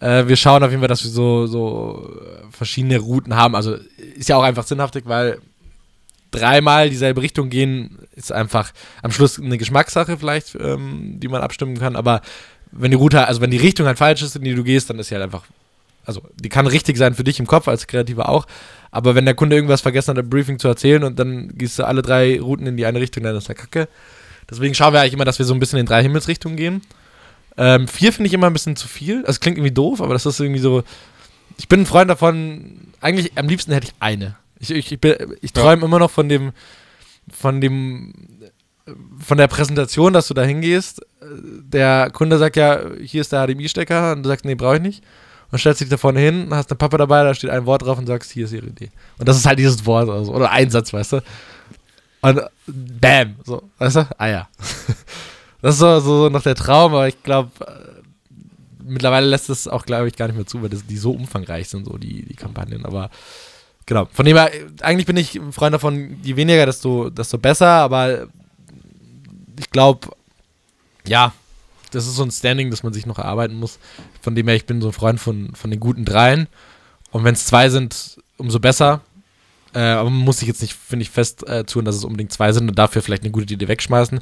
Äh, 0.00 0.26
wir 0.26 0.36
schauen 0.36 0.62
auf 0.62 0.70
jeden 0.70 0.80
Fall, 0.80 0.88
dass 0.88 1.04
wir 1.04 1.10
so, 1.10 1.46
so 1.46 2.10
äh, 2.20 2.44
verschiedene 2.50 2.98
Routen 2.98 3.36
haben. 3.36 3.54
Also 3.54 3.76
ist 4.16 4.28
ja 4.28 4.36
auch 4.36 4.42
einfach 4.42 4.66
sinnhaftig, 4.66 5.04
weil 5.06 5.38
dreimal 6.30 6.88
dieselbe 6.88 7.20
Richtung 7.22 7.50
gehen 7.50 7.98
ist 8.16 8.32
einfach 8.32 8.72
am 9.02 9.10
Schluss 9.12 9.38
eine 9.38 9.58
Geschmackssache 9.58 10.16
vielleicht, 10.16 10.54
ähm, 10.54 11.20
die 11.20 11.28
man 11.28 11.42
abstimmen 11.42 11.78
kann. 11.78 11.94
Aber 11.94 12.22
wenn 12.72 12.90
die 12.90 12.96
Route, 12.96 13.26
also 13.28 13.40
wenn 13.40 13.50
die 13.50 13.58
Richtung 13.58 13.86
halt 13.86 13.98
falsch 13.98 14.22
ist, 14.22 14.36
in 14.36 14.42
die 14.42 14.54
du 14.54 14.64
gehst, 14.64 14.90
dann 14.90 14.98
ist 14.98 15.08
sie 15.08 15.14
halt 15.14 15.24
einfach 15.24 15.44
also 16.04 16.22
die 16.34 16.48
kann 16.48 16.66
richtig 16.66 16.96
sein 16.96 17.14
für 17.14 17.24
dich 17.24 17.38
im 17.38 17.46
Kopf 17.46 17.68
als 17.68 17.86
Kreativer 17.86 18.28
auch, 18.28 18.46
aber 18.90 19.14
wenn 19.14 19.24
der 19.24 19.34
Kunde 19.34 19.56
irgendwas 19.56 19.80
vergessen 19.80 20.10
hat 20.10 20.18
im 20.18 20.30
Briefing 20.30 20.58
zu 20.58 20.68
erzählen 20.68 21.04
und 21.04 21.18
dann 21.18 21.56
gehst 21.56 21.78
du 21.78 21.84
alle 21.84 22.02
drei 22.02 22.40
Routen 22.40 22.66
in 22.66 22.76
die 22.76 22.86
eine 22.86 23.00
Richtung, 23.00 23.22
dann 23.22 23.36
ist 23.36 23.48
das 23.48 23.56
kacke. 23.56 23.88
Deswegen 24.50 24.74
schauen 24.74 24.92
wir 24.92 25.00
eigentlich 25.00 25.14
immer, 25.14 25.24
dass 25.24 25.38
wir 25.38 25.46
so 25.46 25.54
ein 25.54 25.60
bisschen 25.60 25.78
in 25.78 25.86
drei 25.86 26.02
Himmelsrichtungen 26.02 26.56
gehen. 26.56 26.82
Ähm, 27.56 27.86
vier 27.86 28.12
finde 28.12 28.28
ich 28.28 28.34
immer 28.34 28.48
ein 28.48 28.52
bisschen 28.52 28.76
zu 28.76 28.88
viel. 28.88 29.22
Das 29.22 29.40
klingt 29.40 29.58
irgendwie 29.58 29.72
doof, 29.72 30.00
aber 30.00 30.12
das 30.12 30.26
ist 30.26 30.40
irgendwie 30.40 30.60
so. 30.60 30.82
Ich 31.58 31.68
bin 31.68 31.82
ein 31.82 31.86
Freund 31.86 32.10
davon, 32.10 32.88
eigentlich 33.00 33.32
am 33.36 33.46
liebsten 33.46 33.72
hätte 33.72 33.86
ich 33.86 33.94
eine. 34.00 34.36
Ich, 34.58 34.70
ich, 34.70 34.92
ich, 34.92 34.98
ich 35.40 35.52
träume 35.52 35.84
immer 35.84 35.98
noch 35.98 36.10
von 36.10 36.28
dem, 36.28 36.52
von 37.30 37.60
dem, 37.60 38.12
von 39.18 39.38
der 39.38 39.46
Präsentation, 39.46 40.12
dass 40.12 40.28
du 40.28 40.34
da 40.34 40.42
hingehst. 40.42 41.04
Der 41.20 42.10
Kunde 42.10 42.38
sagt 42.38 42.56
ja, 42.56 42.80
hier 43.00 43.20
ist 43.20 43.32
der 43.32 43.46
HDMI-Stecker 43.46 44.12
und 44.12 44.24
du 44.24 44.28
sagst, 44.28 44.44
nee, 44.44 44.54
brauche 44.54 44.76
ich 44.76 44.82
nicht. 44.82 45.04
Und 45.50 45.58
stellst 45.58 45.80
dich 45.80 45.88
da 45.88 45.98
vorne 45.98 46.20
hin, 46.20 46.48
hast 46.50 46.70
eine 46.70 46.78
Pappe 46.78 46.96
dabei, 46.96 47.22
da 47.24 47.34
steht 47.34 47.50
ein 47.50 47.66
Wort 47.66 47.82
drauf 47.82 47.98
und 47.98 48.06
sagst, 48.06 48.30
hier 48.30 48.46
ist 48.46 48.52
ihre 48.52 48.66
Idee. 48.66 48.90
Und 49.18 49.28
das 49.28 49.36
ist 49.36 49.46
halt 49.46 49.58
dieses 49.58 49.84
Wort 49.84 50.08
also, 50.08 50.32
oder 50.32 50.50
ein 50.50 50.70
Satz, 50.70 50.92
weißt 50.92 51.12
du. 51.12 51.22
Und 52.22 52.38
äh, 52.38 52.46
bam, 52.66 53.36
so, 53.44 53.62
weißt 53.78 53.96
du? 53.96 54.08
Ah 54.18 54.28
ja. 54.28 54.48
Das 55.62 55.74
ist 55.74 55.80
so, 55.80 56.00
so 56.00 56.28
noch 56.28 56.42
der 56.42 56.56
Traum, 56.56 56.92
aber 56.92 57.06
ich 57.06 57.22
glaube, 57.22 57.52
mittlerweile 58.84 59.28
lässt 59.28 59.48
es 59.48 59.68
auch, 59.68 59.86
glaube 59.86 60.08
ich, 60.08 60.16
gar 60.16 60.26
nicht 60.26 60.34
mehr 60.34 60.44
zu, 60.44 60.60
weil 60.60 60.68
das, 60.68 60.84
die 60.84 60.96
so 60.96 61.12
umfangreich 61.12 61.68
sind, 61.68 61.84
so 61.84 61.96
die, 61.98 62.24
die 62.24 62.34
Kampagnen. 62.34 62.84
Aber 62.84 63.10
genau, 63.86 64.08
von 64.12 64.26
dem 64.26 64.36
her, 64.36 64.50
eigentlich 64.80 65.06
bin 65.06 65.16
ich 65.16 65.36
ein 65.36 65.52
Freund 65.52 65.72
davon, 65.72 66.18
je 66.22 66.34
weniger, 66.34 66.66
desto, 66.66 67.10
desto 67.10 67.38
besser, 67.38 67.68
aber 67.68 68.26
ich 69.58 69.70
glaube, 69.70 70.10
ja, 71.06 71.32
das 71.90 72.06
ist 72.06 72.16
so 72.16 72.22
ein 72.22 72.30
Standing, 72.30 72.70
das 72.70 72.82
man 72.82 72.92
sich 72.92 73.06
noch 73.06 73.18
erarbeiten 73.18 73.56
muss. 73.56 73.78
Von 74.20 74.34
dem 74.34 74.46
her, 74.48 74.56
ich 74.56 74.66
bin 74.66 74.80
so 74.80 74.88
ein 74.88 74.92
Freund 74.92 75.20
von, 75.20 75.54
von 75.54 75.70
den 75.70 75.80
guten 75.80 76.04
Dreien. 76.04 76.48
Und 77.10 77.24
wenn 77.24 77.34
es 77.34 77.44
zwei 77.44 77.68
sind, 77.68 78.18
umso 78.38 78.58
besser. 78.58 79.02
Äh, 79.74 79.80
aber 79.80 80.10
man 80.10 80.20
muss 80.20 80.38
sich 80.38 80.48
jetzt 80.48 80.62
nicht, 80.62 80.74
finde 80.74 81.02
ich, 81.04 81.10
fest 81.10 81.46
äh, 81.46 81.64
tun, 81.64 81.84
dass 81.84 81.96
es 81.96 82.04
unbedingt 82.04 82.32
zwei 82.32 82.52
sind 82.52 82.68
und 82.68 82.78
dafür 82.78 83.02
vielleicht 83.02 83.22
eine 83.22 83.32
gute 83.32 83.52
Idee 83.54 83.68
wegschmeißen. 83.68 84.20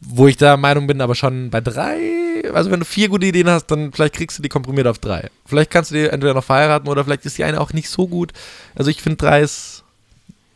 Wo 0.00 0.26
ich 0.26 0.36
der 0.36 0.56
Meinung 0.58 0.86
bin, 0.86 1.00
aber 1.00 1.14
schon 1.14 1.48
bei 1.48 1.62
drei, 1.62 2.42
also 2.52 2.70
wenn 2.70 2.80
du 2.80 2.86
vier 2.86 3.08
gute 3.08 3.26
Ideen 3.26 3.48
hast, 3.48 3.66
dann 3.66 3.92
vielleicht 3.92 4.14
kriegst 4.14 4.38
du 4.38 4.42
die 4.42 4.50
komprimiert 4.50 4.86
auf 4.86 4.98
drei. 4.98 5.30
Vielleicht 5.46 5.70
kannst 5.70 5.90
du 5.90 5.94
die 5.94 6.06
entweder 6.08 6.34
noch 6.34 6.44
verheiraten 6.44 6.88
oder 6.88 7.04
vielleicht 7.04 7.24
ist 7.24 7.38
die 7.38 7.44
eine 7.44 7.60
auch 7.60 7.72
nicht 7.72 7.88
so 7.88 8.06
gut. 8.06 8.32
Also 8.74 8.90
ich 8.90 9.00
finde 9.00 9.16
drei 9.16 9.40
ist. 9.40 9.73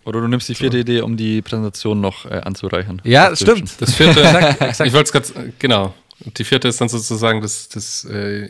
Oder 0.09 0.23
du 0.23 0.29
nimmst 0.29 0.49
die 0.49 0.55
vierte 0.55 0.79
Idee, 0.79 1.03
um 1.03 1.19
die 1.19 1.43
Präsentation 1.43 2.01
noch 2.01 2.25
äh, 2.25 2.41
anzureichern. 2.43 3.03
Ja, 3.05 3.29
Dazwischen. 3.29 3.67
stimmt. 3.67 3.83
Das 3.83 3.95
vierte, 3.95 4.21
Exakt, 4.25 4.61
exakt. 4.63 4.89
ich 4.89 4.95
wollte 4.95 5.19
es 5.19 5.33
gerade, 5.35 5.53
genau. 5.59 5.95
Und 6.25 6.39
die 6.39 6.45
vierte 6.45 6.67
ist 6.67 6.81
dann 6.81 6.89
sozusagen 6.89 7.43
das, 7.43 7.69
das, 7.69 8.05
äh, 8.07 8.49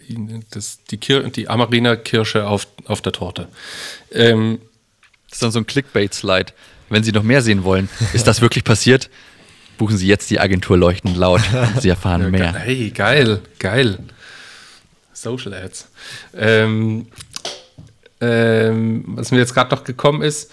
das, 0.50 0.78
die, 0.84 0.98
Kir 0.98 1.24
die 1.30 1.48
Amarena-Kirsche 1.48 2.46
auf, 2.46 2.68
auf 2.86 3.02
der 3.02 3.12
Torte. 3.12 3.48
Ähm, 4.12 4.60
Das 5.28 5.38
ist 5.38 5.42
dann 5.42 5.50
so 5.50 5.58
ein 5.58 5.66
Clickbait-Slide. 5.66 6.52
Wenn 6.90 7.02
Sie 7.02 7.10
noch 7.12 7.24
mehr 7.24 7.42
sehen 7.42 7.64
wollen, 7.64 7.88
ist 8.14 8.26
das 8.28 8.40
wirklich 8.40 8.62
passiert? 8.64 9.10
Buchen 9.78 9.96
Sie 9.98 10.06
jetzt 10.06 10.30
die 10.30 10.38
Agentur 10.40 10.78
Leuchtend 10.78 11.16
Laut. 11.16 11.42
Sie 11.80 11.88
erfahren 11.88 12.30
mehr. 12.30 12.54
Hey, 12.54 12.90
geil, 12.90 13.40
geil. 13.58 13.98
Social 15.12 15.52
Ads. 15.54 15.88
Ähm, 16.36 17.06
ähm, 18.20 19.04
was 19.08 19.30
mir 19.32 19.38
jetzt 19.38 19.54
gerade 19.54 19.74
noch 19.74 19.84
gekommen 19.84 20.22
ist, 20.22 20.52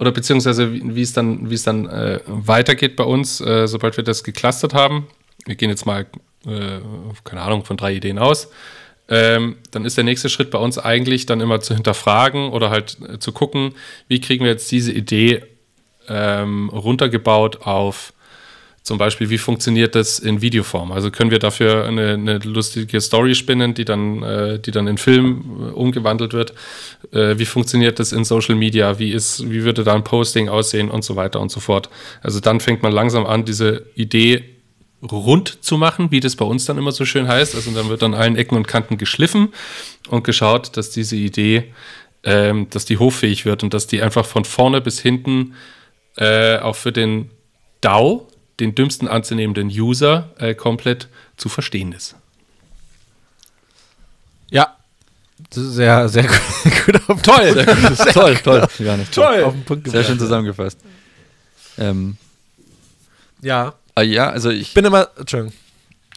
oder 0.00 0.12
beziehungsweise 0.12 0.72
wie, 0.72 1.02
es 1.02 1.12
dann, 1.12 1.50
wie 1.50 1.54
es 1.54 1.62
dann 1.62 1.86
äh, 1.86 2.20
weitergeht 2.26 2.96
bei 2.96 3.04
uns, 3.04 3.40
äh, 3.40 3.68
sobald 3.68 3.98
wir 3.98 4.02
das 4.02 4.24
geclustert 4.24 4.72
haben. 4.72 5.06
Wir 5.44 5.56
gehen 5.56 5.68
jetzt 5.68 5.84
mal, 5.84 6.06
äh, 6.46 6.80
keine 7.22 7.42
Ahnung, 7.42 7.64
von 7.66 7.76
drei 7.76 7.94
Ideen 7.94 8.18
aus. 8.18 8.50
Ähm, 9.08 9.56
dann 9.72 9.84
ist 9.84 9.98
der 9.98 10.04
nächste 10.04 10.30
Schritt 10.30 10.50
bei 10.50 10.58
uns 10.58 10.78
eigentlich 10.78 11.26
dann 11.26 11.40
immer 11.40 11.60
zu 11.60 11.74
hinterfragen 11.74 12.50
oder 12.50 12.70
halt 12.70 12.96
äh, 13.06 13.18
zu 13.18 13.32
gucken, 13.32 13.74
wie 14.08 14.20
kriegen 14.20 14.44
wir 14.44 14.52
jetzt 14.52 14.70
diese 14.72 14.92
Idee 14.92 15.42
ähm, 16.08 16.70
runtergebaut 16.70 17.66
auf 17.66 18.14
zum 18.82 18.96
Beispiel, 18.96 19.28
wie 19.28 19.38
funktioniert 19.38 19.94
das 19.94 20.18
in 20.18 20.40
Videoform? 20.40 20.90
Also 20.90 21.10
können 21.10 21.30
wir 21.30 21.38
dafür 21.38 21.86
eine, 21.86 22.14
eine 22.14 22.38
lustige 22.38 23.00
Story 23.00 23.34
spinnen, 23.34 23.74
die 23.74 23.84
dann, 23.84 24.22
äh, 24.22 24.58
die 24.58 24.70
dann 24.70 24.86
in 24.86 24.96
Film 24.96 25.44
äh, 25.60 25.72
umgewandelt 25.72 26.32
wird? 26.32 26.54
Äh, 27.12 27.38
wie 27.38 27.44
funktioniert 27.44 27.98
das 27.98 28.12
in 28.12 28.24
Social 28.24 28.54
Media? 28.54 28.98
Wie, 28.98 29.12
ist, 29.12 29.50
wie 29.50 29.64
würde 29.64 29.84
da 29.84 29.94
ein 29.94 30.04
Posting 30.04 30.48
aussehen 30.48 30.90
und 30.90 31.04
so 31.04 31.14
weiter 31.14 31.40
und 31.40 31.50
so 31.50 31.60
fort? 31.60 31.90
Also 32.22 32.40
dann 32.40 32.58
fängt 32.60 32.82
man 32.82 32.92
langsam 32.92 33.26
an, 33.26 33.44
diese 33.44 33.84
Idee 33.96 34.44
rund 35.02 35.62
zu 35.64 35.76
machen, 35.76 36.10
wie 36.10 36.20
das 36.20 36.36
bei 36.36 36.44
uns 36.44 36.64
dann 36.64 36.78
immer 36.78 36.92
so 36.92 37.04
schön 37.04 37.28
heißt. 37.28 37.54
Also 37.54 37.70
dann 37.72 37.88
wird 37.90 38.02
an 38.02 38.14
allen 38.14 38.36
Ecken 38.36 38.56
und 38.56 38.66
Kanten 38.66 38.96
geschliffen 38.96 39.52
und 40.08 40.24
geschaut, 40.24 40.76
dass 40.76 40.90
diese 40.90 41.16
Idee, 41.16 41.72
ähm, 42.24 42.68
dass 42.70 42.86
die 42.86 42.96
hoffähig 42.98 43.44
wird 43.44 43.62
und 43.62 43.74
dass 43.74 43.86
die 43.86 44.02
einfach 44.02 44.24
von 44.24 44.44
vorne 44.44 44.80
bis 44.80 45.00
hinten 45.00 45.54
äh, 46.16 46.58
auch 46.58 46.76
für 46.76 46.92
den 46.92 47.30
DAO, 47.80 48.29
den 48.60 48.74
dümmsten 48.74 49.08
anzunehmenden 49.08 49.68
User, 49.68 50.30
äh, 50.38 50.54
komplett 50.54 51.08
zu 51.36 51.48
verstehen 51.48 51.92
ist. 51.92 52.14
Ja. 54.50 54.76
Sehr, 55.50 56.08
sehr 56.08 56.24
gut. 56.76 57.06
gut 57.06 57.22
Toll, 57.22 57.52
sehr 57.54 57.64
gut. 57.66 57.90
Ist 57.90 58.12
toll, 58.12 58.36
toll. 58.36 58.66
Gar 58.84 58.96
nicht 58.98 59.12
Toll. 59.12 59.42
Auf 59.44 59.54
den 59.54 59.64
Punkt 59.64 59.88
Sehr 59.90 60.04
schön 60.04 60.18
zusammengefasst. 60.18 60.78
Ähm, 61.78 62.16
Ja. 63.40 63.74
ah, 63.94 64.02
ja, 64.02 64.28
also 64.30 64.50
ich 64.50 64.60
Ich 64.62 64.74
bin 64.74 64.84
immer, 64.84 65.08
Entschuldigung. 65.18 65.54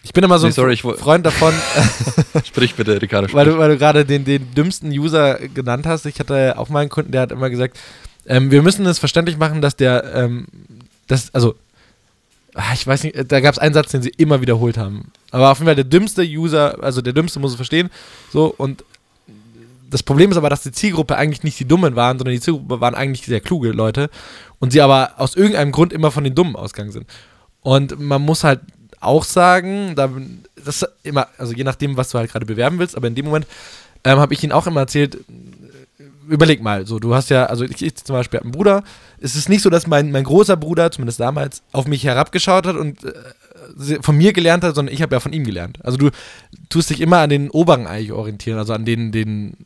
Ich 0.06 0.12
bin 0.12 0.22
immer 0.26 0.38
so 0.38 0.48
Nee, 0.48 0.52
ein 0.52 0.54
sorry, 0.56 0.74
ich 0.74 0.84
woll- 0.84 0.98
Freund 0.98 1.26
davon, 1.26 1.54
sprich 2.46 2.76
bitte, 2.76 3.02
Ricardo. 3.02 3.32
weil 3.32 3.46
Sprich. 3.46 3.56
du, 3.56 3.60
weil 3.60 3.70
du 3.70 3.78
gerade 3.78 4.04
den, 4.06 4.26
den 4.26 4.54
dümmsten 4.54 4.90
User 4.92 5.36
genannt 5.54 5.86
hast. 5.86 6.06
Ich 6.06 6.20
hatte 6.20 6.58
auch 6.58 6.68
mal 6.68 6.82
einen 6.82 6.90
Kunden, 6.90 7.14
der 7.14 7.22
hat 7.22 7.32
immer 7.32 7.50
gesagt, 7.50 7.80
ähm, 8.26 8.52
wir 8.52 8.62
müssen 8.62 8.86
es 8.86 9.00
verständlich 9.00 9.38
machen, 9.38 9.62
dass 9.62 9.78
der, 9.78 10.14
ähm, 10.14 10.48
das, 11.08 11.34
also, 11.34 11.56
ich 12.74 12.86
weiß 12.86 13.04
nicht, 13.04 13.32
da 13.32 13.40
gab 13.40 13.54
es 13.54 13.60
einen 13.60 13.74
Satz, 13.74 13.92
den 13.92 14.02
sie 14.02 14.12
immer 14.18 14.42
wiederholt 14.42 14.78
haben. 14.78 15.12
Aber 15.32 15.52
auf 15.52 15.58
jeden 15.58 15.68
Fall 15.68 15.76
der 15.76 15.84
dümmste 15.86 16.22
User, 16.24 16.82
also 16.84 17.02
der 17.02 17.14
dümmste 17.14 17.40
muss 17.40 17.52
es 17.52 17.56
verstehen. 17.56 17.90
So, 18.32 18.54
und 18.58 18.84
das 19.90 20.04
Problem 20.04 20.32
ist 20.32 20.38
aber, 20.38 20.50
dass 20.50 20.64
die 20.64 20.72
Zielgruppe 20.72 21.16
eigentlich 21.16 21.44
nicht 21.44 21.60
die 21.60 21.68
Dummen 21.68 21.96
waren, 21.96 22.18
sondern 22.18 22.34
die 22.34 22.42
Zielgruppe 22.42 22.82
waren 22.82 22.96
eigentlich 22.96 23.26
sehr 23.26 23.42
kluge 23.42 23.70
Leute 23.70 24.10
und 24.60 24.72
sie 24.72 24.82
aber 24.82 25.14
aus 25.18 25.36
irgendeinem 25.36 25.72
Grund 25.72 25.94
immer 25.94 26.12
von 26.12 26.24
den 26.24 26.36
Dummen 26.36 26.56
ausgegangen 26.56 26.92
sind. 26.92 27.08
Und 27.62 28.00
man 28.00 28.22
muss 28.22 28.44
halt 28.44 28.62
auch 29.00 29.24
sagen, 29.24 29.94
da, 29.96 30.10
das 30.64 30.86
immer, 31.04 31.28
also 31.38 31.54
je 31.54 31.64
nachdem, 31.64 31.98
was 31.98 32.10
du 32.10 32.18
halt 32.18 32.32
gerade 32.32 32.46
bewerben 32.46 32.80
willst, 32.80 32.96
aber 32.96 33.08
in 33.08 33.16
dem 33.16 33.26
Moment 33.26 33.46
ähm, 34.04 34.20
habe 34.20 34.34
ich 34.34 34.44
ihnen 34.44 34.52
auch 34.52 34.68
immer 34.68 34.82
erzählt, 34.82 35.16
äh, 35.16 35.20
überleg 36.28 36.62
mal, 36.62 36.86
so, 36.86 37.00
du 37.00 37.14
hast 37.14 37.30
ja, 37.30 37.46
also 37.46 37.64
ich, 37.66 37.82
ich 37.82 37.96
zum 37.96 38.16
Beispiel 38.16 38.40
habe 38.40 38.46
einen 38.46 38.52
Bruder, 38.52 38.84
es 39.20 39.36
ist 39.36 39.50
nicht 39.50 39.62
so, 39.62 39.70
dass 39.70 39.88
mein, 39.88 40.12
mein 40.12 40.24
großer 40.24 40.58
Bruder, 40.58 40.92
zumindest 40.92 41.20
damals, 41.20 41.64
auf 41.72 41.88
mich 41.88 42.04
herabgeschaut 42.04 42.68
hat 42.68 42.76
und 42.76 43.04
äh, 43.04 44.02
von 44.02 44.18
mir 44.18 44.34
gelernt 44.34 44.64
hat, 44.64 44.76
sondern 44.76 44.94
ich 44.94 45.02
habe 45.02 45.16
ja 45.16 45.20
von 45.20 45.34
ihm 45.34 45.44
gelernt. 45.44 45.80
Also 45.84 45.98
du 45.98 46.10
tust 46.70 46.90
dich 46.90 47.02
immer 47.02 47.20
an 47.20 47.30
den 47.30 47.50
Oberen 47.50 47.88
eigentlich 47.88 48.12
orientieren, 48.12 48.58
also 48.58 48.74
an 48.74 48.86
den, 48.86 49.12
den, 49.12 49.58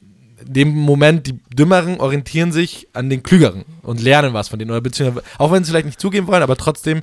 dem 0.44 0.76
Moment, 0.76 1.28
die 1.28 1.40
Dümmeren 1.54 2.00
orientieren 2.00 2.52
sich 2.52 2.88
an 2.94 3.10
den 3.10 3.24
Klügeren 3.24 3.66
und 3.82 4.02
lernen 4.02 4.34
was 4.34 4.50
von 4.50 4.60
denen. 4.60 4.72
Oder 4.72 4.82
beziehungsweise, 4.82 5.26
auch 5.38 5.52
wenn 5.52 5.64
sie 5.64 5.72
vielleicht 5.72 5.88
nicht 5.88 6.02
zugeben 6.02 6.28
wollen, 6.28 6.44
aber 6.44 6.56
trotzdem 6.56 7.02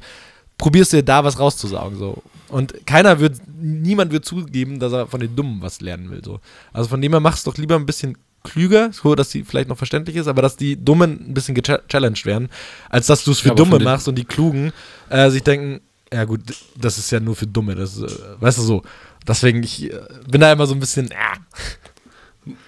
probierst 0.58 0.92
du 0.92 0.98
dir 0.98 1.02
da 1.02 1.24
was 1.24 1.38
rauszusaugen. 1.38 1.98
So. 1.98 2.22
Und 2.48 2.86
keiner 2.86 3.18
wird, 3.20 3.40
niemand 3.60 4.12
wird 4.12 4.24
zugeben, 4.24 4.78
dass 4.78 4.92
er 4.92 5.06
von 5.06 5.20
den 5.20 5.34
Dummen 5.34 5.60
was 5.60 5.80
lernen 5.80 6.10
will. 6.10 6.22
So. 6.24 6.40
Also 6.72 6.88
von 6.88 7.00
dem 7.00 7.12
her 7.12 7.20
machst 7.20 7.46
du 7.46 7.50
doch 7.50 7.58
lieber 7.58 7.76
ein 7.76 7.86
bisschen 7.86 8.16
klüger, 8.44 8.90
so 8.92 9.14
dass 9.14 9.30
die 9.30 9.42
vielleicht 9.42 9.68
noch 9.68 9.78
verständlich 9.78 10.16
ist, 10.16 10.28
aber 10.28 10.42
dass 10.42 10.56
die 10.56 10.76
Dummen 10.76 11.30
ein 11.30 11.34
bisschen 11.34 11.54
gechallenged 11.54 12.26
werden, 12.26 12.48
als 12.90 13.06
dass 13.08 13.24
du 13.24 13.32
es 13.32 13.40
für 13.40 13.48
Ja, 13.48 13.54
Dumme 13.54 13.78
machst 13.80 14.06
und 14.06 14.14
die 14.16 14.24
Klugen 14.24 14.72
äh, 15.08 15.30
sich 15.30 15.42
denken, 15.42 15.80
ja 16.12 16.24
gut, 16.24 16.40
das 16.76 16.98
ist 16.98 17.10
ja 17.10 17.18
nur 17.20 17.34
für 17.34 17.46
Dumme, 17.46 17.74
das 17.74 17.98
äh, 17.98 18.06
weißt 18.40 18.58
du 18.58 18.62
so. 18.62 18.82
Deswegen, 19.26 19.62
ich 19.62 19.90
äh, 19.90 20.00
bin 20.28 20.40
da 20.40 20.52
immer 20.52 20.66
so 20.66 20.74
ein 20.74 20.80
bisschen, 20.80 21.10
äh, 21.10 21.14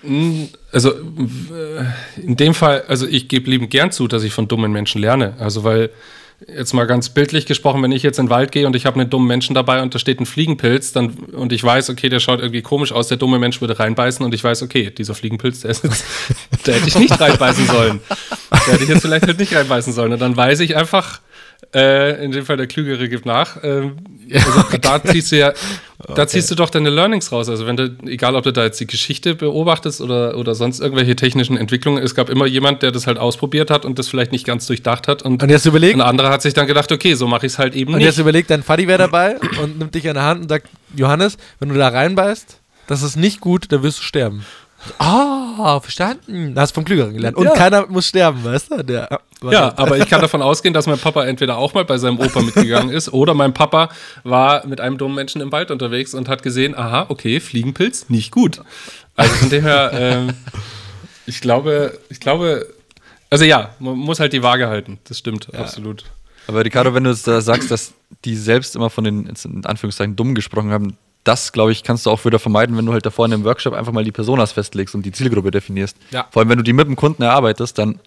Mm, 0.02 0.44
Also 0.72 0.90
äh, 0.92 1.84
in 2.22 2.36
dem 2.36 2.54
Fall, 2.54 2.84
also 2.88 3.06
ich 3.06 3.28
gebe 3.28 3.50
liebend 3.50 3.70
gern 3.70 3.90
zu, 3.92 4.08
dass 4.08 4.22
ich 4.22 4.32
von 4.32 4.48
dummen 4.48 4.72
Menschen 4.72 5.00
lerne. 5.00 5.36
Also 5.38 5.64
weil 5.64 5.90
jetzt 6.46 6.74
mal 6.74 6.86
ganz 6.86 7.08
bildlich 7.08 7.46
gesprochen, 7.46 7.82
wenn 7.82 7.92
ich 7.92 8.02
jetzt 8.02 8.18
in 8.18 8.26
den 8.26 8.30
Wald 8.30 8.52
gehe 8.52 8.66
und 8.66 8.76
ich 8.76 8.84
habe 8.84 9.00
einen 9.00 9.08
dummen 9.08 9.26
Menschen 9.26 9.54
dabei 9.54 9.82
und 9.82 9.94
da 9.94 9.98
steht 9.98 10.20
ein 10.20 10.26
Fliegenpilz, 10.26 10.92
dann 10.92 11.10
und 11.32 11.52
ich 11.52 11.64
weiß, 11.64 11.88
okay, 11.90 12.08
der 12.08 12.20
schaut 12.20 12.40
irgendwie 12.40 12.62
komisch 12.62 12.92
aus, 12.92 13.08
der 13.08 13.16
dumme 13.16 13.38
Mensch 13.38 13.60
würde 13.60 13.78
reinbeißen 13.78 14.24
und 14.24 14.34
ich 14.34 14.44
weiß, 14.44 14.62
okay, 14.62 14.90
dieser 14.90 15.14
Fliegenpilz, 15.14 15.60
der 15.60 15.70
ist 15.70 15.84
jetzt, 15.84 16.04
da 16.64 16.72
hätte 16.72 16.88
ich 16.88 16.98
nicht 16.98 17.18
reinbeißen 17.18 17.66
sollen. 17.66 18.00
Da 18.50 18.72
hätte 18.72 18.84
ich 18.84 18.88
jetzt 18.88 19.02
vielleicht 19.02 19.26
halt 19.26 19.38
nicht 19.38 19.54
reinbeißen 19.54 19.92
sollen. 19.92 20.12
Und 20.12 20.20
dann 20.20 20.36
weiß 20.36 20.60
ich 20.60 20.76
einfach, 20.76 21.20
äh, 21.76 22.24
in 22.24 22.32
dem 22.32 22.44
Fall 22.46 22.56
der 22.56 22.66
Klügere 22.66 23.08
gibt 23.08 23.26
nach. 23.26 23.58
Ähm, 23.62 23.96
also 24.34 24.78
da 24.80 25.02
ziehst 25.04 25.30
du 25.30 25.36
ja, 25.38 25.52
da 26.14 26.26
ziehst 26.26 26.50
du 26.50 26.54
doch 26.56 26.70
deine 26.70 26.90
Learnings 26.90 27.30
raus. 27.30 27.48
Also 27.48 27.66
wenn 27.66 27.76
du, 27.76 27.96
egal 28.06 28.34
ob 28.34 28.42
du 28.44 28.52
da 28.52 28.64
jetzt 28.64 28.80
die 28.80 28.86
Geschichte 28.86 29.34
beobachtest 29.36 30.00
oder, 30.00 30.36
oder 30.36 30.54
sonst 30.56 30.80
irgendwelche 30.80 31.14
technischen 31.14 31.56
Entwicklungen, 31.56 32.02
es 32.02 32.14
gab 32.14 32.28
immer 32.28 32.46
jemand, 32.46 32.82
der 32.82 32.90
das 32.90 33.06
halt 33.06 33.18
ausprobiert 33.18 33.70
hat 33.70 33.84
und 33.84 33.98
das 33.98 34.08
vielleicht 34.08 34.32
nicht 34.32 34.44
ganz 34.46 34.66
durchdacht 34.66 35.06
hat. 35.06 35.22
Und, 35.22 35.42
Und 35.42 35.48
jetzt 35.50 35.66
überleg- 35.66 35.92
ein 35.92 36.00
anderer 36.00 36.30
hat 36.30 36.42
sich 36.42 36.54
dann 36.54 36.66
gedacht, 36.66 36.90
okay, 36.90 37.14
so 37.14 37.28
mache 37.28 37.46
ich 37.46 37.52
es 37.52 37.58
halt 37.58 37.74
eben 37.76 37.92
Und 37.92 37.98
nicht. 37.98 38.06
jetzt 38.06 38.18
überlegt, 38.18 38.50
dein 38.50 38.62
Faddy 38.64 38.88
wäre 38.88 38.98
dabei 38.98 39.36
und 39.62 39.78
nimmt 39.78 39.94
dich 39.94 40.08
an 40.08 40.14
der 40.14 40.24
Hand 40.24 40.42
und 40.42 40.48
sagt, 40.48 40.68
Johannes, 40.96 41.36
wenn 41.60 41.68
du 41.68 41.76
da 41.76 41.88
reinbeißt, 41.88 42.58
das 42.88 43.02
ist 43.02 43.16
nicht 43.16 43.40
gut, 43.40 43.70
dann 43.70 43.82
wirst 43.82 43.98
du 43.98 44.02
sterben. 44.02 44.44
Ah, 44.98 45.80
verstanden. 45.80 46.54
Hast 46.56 46.72
vom 46.74 46.84
Klügeren 46.84 47.14
gelernt. 47.14 47.36
Und 47.36 47.46
Ja. 47.46 47.52
keiner 47.54 47.86
muss 47.86 48.06
sterben, 48.08 48.42
weißt 48.44 48.70
du? 48.70 48.82
Der, 48.82 49.20
Ja, 49.42 49.72
aber 49.76 49.98
ich 49.98 50.08
kann 50.08 50.20
davon 50.20 50.42
ausgehen, 50.42 50.72
dass 50.74 50.86
mein 50.86 50.98
Papa 50.98 51.24
entweder 51.24 51.56
auch 51.58 51.74
mal 51.74 51.84
bei 51.84 51.98
seinem 51.98 52.18
Opa 52.18 52.40
mitgegangen 52.42 52.90
ist 52.90 53.12
oder 53.12 53.34
mein 53.34 53.52
Papa 53.54 53.90
war 54.24 54.66
mit 54.66 54.80
einem 54.80 54.98
dummen 54.98 55.14
Menschen 55.14 55.40
im 55.40 55.52
Wald 55.52 55.70
unterwegs 55.70 56.14
und 56.14 56.28
hat 56.28 56.42
gesehen, 56.42 56.74
aha, 56.76 57.06
okay, 57.08 57.40
Fliegenpilz, 57.40 58.08
nicht 58.08 58.30
gut. 58.32 58.60
Also 59.14 59.34
von 59.34 59.50
dem 59.50 59.62
her, 59.62 59.90
ähm, 59.94 60.32
ich 61.26 61.40
glaube, 61.40 61.98
ich 62.08 62.20
glaube, 62.20 62.66
also 63.30 63.44
ja, 63.44 63.70
man 63.78 63.96
muss 63.96 64.20
halt 64.20 64.32
die 64.32 64.42
Waage 64.42 64.68
halten. 64.68 64.98
Das 65.08 65.18
stimmt, 65.18 65.54
absolut. 65.54 66.04
Aber 66.48 66.64
Ricardo, 66.64 66.94
wenn 66.94 67.04
du 67.04 67.10
jetzt 67.10 67.26
da 67.26 67.40
sagst, 67.40 67.70
dass 67.70 67.92
die 68.24 68.36
selbst 68.36 68.76
immer 68.76 68.88
von 68.88 69.04
den, 69.04 69.26
in 69.26 69.64
Anführungszeichen, 69.64 70.14
Dummen 70.16 70.34
gesprochen 70.34 70.70
haben, 70.70 70.96
das, 71.26 71.52
glaube 71.52 71.72
ich, 71.72 71.82
kannst 71.82 72.06
du 72.06 72.10
auch 72.10 72.24
wieder 72.24 72.38
vermeiden, 72.38 72.76
wenn 72.76 72.86
du 72.86 72.92
halt 72.92 73.04
davor 73.04 73.26
in 73.26 73.32
einem 73.34 73.44
Workshop 73.44 73.74
einfach 73.74 73.92
mal 73.92 74.04
die 74.04 74.12
Personas 74.12 74.52
festlegst 74.52 74.94
und 74.94 75.04
die 75.04 75.12
Zielgruppe 75.12 75.50
definierst. 75.50 75.96
Ja. 76.10 76.26
Vor 76.30 76.40
allem, 76.40 76.48
wenn 76.50 76.58
du 76.58 76.64
die 76.64 76.72
mit 76.72 76.86
dem 76.86 76.96
Kunden 76.96 77.22
erarbeitest, 77.22 77.76
dann 77.78 77.98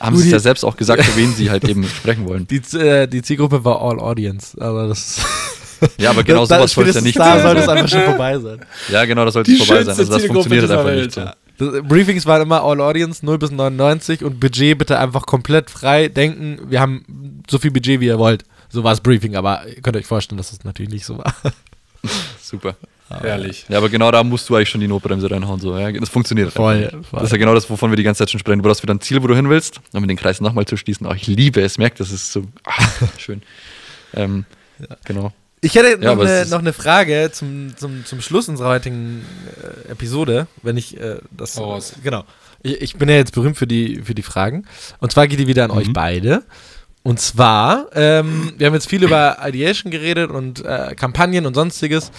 haben 0.00 0.16
sie 0.16 0.26
es 0.26 0.32
ja 0.32 0.38
selbst 0.38 0.64
auch 0.64 0.76
gesagt, 0.76 1.02
für 1.04 1.16
wen 1.16 1.32
sie 1.32 1.50
halt 1.50 1.64
eben 1.68 1.84
sprechen 1.84 2.26
wollen. 2.28 2.46
Die, 2.48 2.60
äh, 2.76 3.06
die 3.06 3.22
Zielgruppe 3.22 3.64
war 3.64 3.80
All 3.80 4.00
Audience. 4.00 4.60
Aber 4.60 4.88
das 4.88 5.20
Ja, 5.98 6.10
aber 6.10 6.24
genau 6.24 6.46
Da- 6.46 6.56
sowas 6.56 6.72
soll 6.72 6.88
es 6.88 6.94
ja 6.96 7.00
nicht 7.02 7.18
da 7.18 7.34
sein. 7.34 7.42
sollte 7.42 7.60
es 7.60 7.68
einfach 7.68 7.88
schon 7.88 8.02
vorbei 8.02 8.38
sein. 8.38 8.60
Ja, 8.90 9.04
genau, 9.04 9.24
das 9.26 9.34
sollte 9.34 9.50
Die 9.50 9.58
vorbei 9.58 9.84
sein. 9.84 9.88
Also 9.90 10.04
das 10.04 10.22
Zielgruppe 10.22 10.48
funktioniert 10.48 10.70
einfach 10.70 10.86
Welt. 10.86 11.04
nicht 11.04 11.12
so. 11.14 11.24
Das, 11.58 11.82
Briefings 11.88 12.26
waren 12.26 12.42
immer 12.42 12.62
All 12.62 12.80
Audience, 12.80 13.24
0 13.24 13.38
bis 13.38 13.50
99 13.50 14.24
und 14.24 14.40
Budget 14.40 14.76
bitte 14.78 14.98
einfach 14.98 15.24
komplett 15.26 15.70
frei 15.70 16.08
denken. 16.08 16.58
Wir 16.68 16.80
haben 16.80 17.42
so 17.48 17.58
viel 17.58 17.70
Budget, 17.70 18.00
wie 18.00 18.06
ihr 18.06 18.18
wollt. 18.18 18.44
So 18.68 18.84
war 18.84 18.92
das 18.92 19.00
Briefing, 19.00 19.36
aber 19.36 19.66
ihr 19.68 19.80
könnt 19.82 19.96
euch 19.96 20.06
vorstellen, 20.06 20.36
dass 20.38 20.50
das 20.50 20.64
natürlich 20.64 20.90
nicht 20.90 21.06
so 21.06 21.16
war. 21.18 21.32
Super. 22.42 22.76
Herrlich. 23.08 23.66
Ja, 23.68 23.78
aber 23.78 23.88
genau 23.88 24.10
da 24.10 24.24
musst 24.24 24.48
du 24.48 24.56
eigentlich 24.56 24.68
schon 24.68 24.80
die 24.80 24.88
Notbremse 24.88 25.30
reinhauen. 25.30 25.60
So. 25.60 25.78
Ja, 25.78 25.92
das 25.92 26.08
funktioniert. 26.08 26.52
Voll, 26.52 26.90
voll. 26.90 27.20
Das 27.20 27.24
ist 27.24 27.32
ja 27.32 27.38
genau 27.38 27.54
das, 27.54 27.70
wovon 27.70 27.90
wir 27.92 27.96
die 27.96 28.02
ganze 28.02 28.18
Zeit 28.18 28.30
schon 28.30 28.40
sprechen. 28.40 28.58
Du 28.58 28.68
brauchst 28.68 28.82
wieder 28.82 28.94
ein 28.94 29.00
Ziel, 29.00 29.22
wo 29.22 29.28
du 29.28 29.36
hin 29.36 29.48
willst, 29.48 29.80
um 29.92 30.06
den 30.06 30.16
Kreis 30.16 30.40
nochmal 30.40 30.64
zu 30.64 30.76
schließen. 30.76 31.06
Oh, 31.06 31.12
ich 31.14 31.28
liebe 31.28 31.60
es, 31.60 31.78
merkt, 31.78 32.00
das 32.00 32.10
ist 32.10 32.32
so 32.32 32.42
ah, 32.64 32.72
schön. 33.18 33.42
Ähm, 34.12 34.44
Genau. 35.04 35.32
Ich 35.60 35.74
hätte 35.74 35.98
noch, 35.98 36.12
aber 36.12 36.24
es 36.24 36.42
eine, 36.42 36.50
noch 36.50 36.58
eine 36.58 36.72
Frage 36.72 37.30
zum, 37.32 37.76
zum, 37.76 38.04
zum 38.04 38.20
Schluss 38.20 38.48
unserer 38.48 38.68
heutigen 38.68 39.24
äh, 39.88 39.92
Episode, 39.92 40.46
wenn 40.62 40.76
ich 40.76 41.00
äh, 41.00 41.16
das. 41.30 41.58
Raus. 41.58 41.94
Genau. 42.02 42.24
Ich, 42.62 42.80
ich 42.82 42.96
bin 42.96 43.08
ja 43.08 43.16
jetzt 43.16 43.32
berühmt 43.32 43.56
für 43.56 43.66
die, 43.66 44.02
für 44.02 44.14
die 44.14 44.22
Fragen. 44.22 44.66
Und 45.00 45.12
zwar 45.12 45.26
geht 45.26 45.38
die 45.38 45.46
wieder 45.46 45.64
an 45.64 45.70
euch 45.70 45.92
beide. 45.92 46.44
Und 47.06 47.20
zwar, 47.20 47.86
ähm, 47.94 48.52
wir 48.56 48.66
haben 48.66 48.74
jetzt 48.74 48.90
viel 48.90 49.04
über 49.04 49.38
Ideation 49.40 49.92
geredet 49.92 50.28
und 50.28 50.64
äh, 50.64 50.92
Kampagnen 50.96 51.46
und 51.46 51.54
sonstiges. 51.54 52.10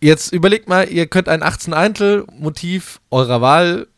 Jetzt 0.00 0.32
überlegt 0.32 0.68
mal, 0.68 0.88
ihr 0.88 1.08
könnt 1.08 1.28
ein 1.28 1.42
18 1.42 1.74
Eintel 1.74 2.26
Motiv 2.30 3.00
eurer 3.10 3.40
Wahl 3.40 3.88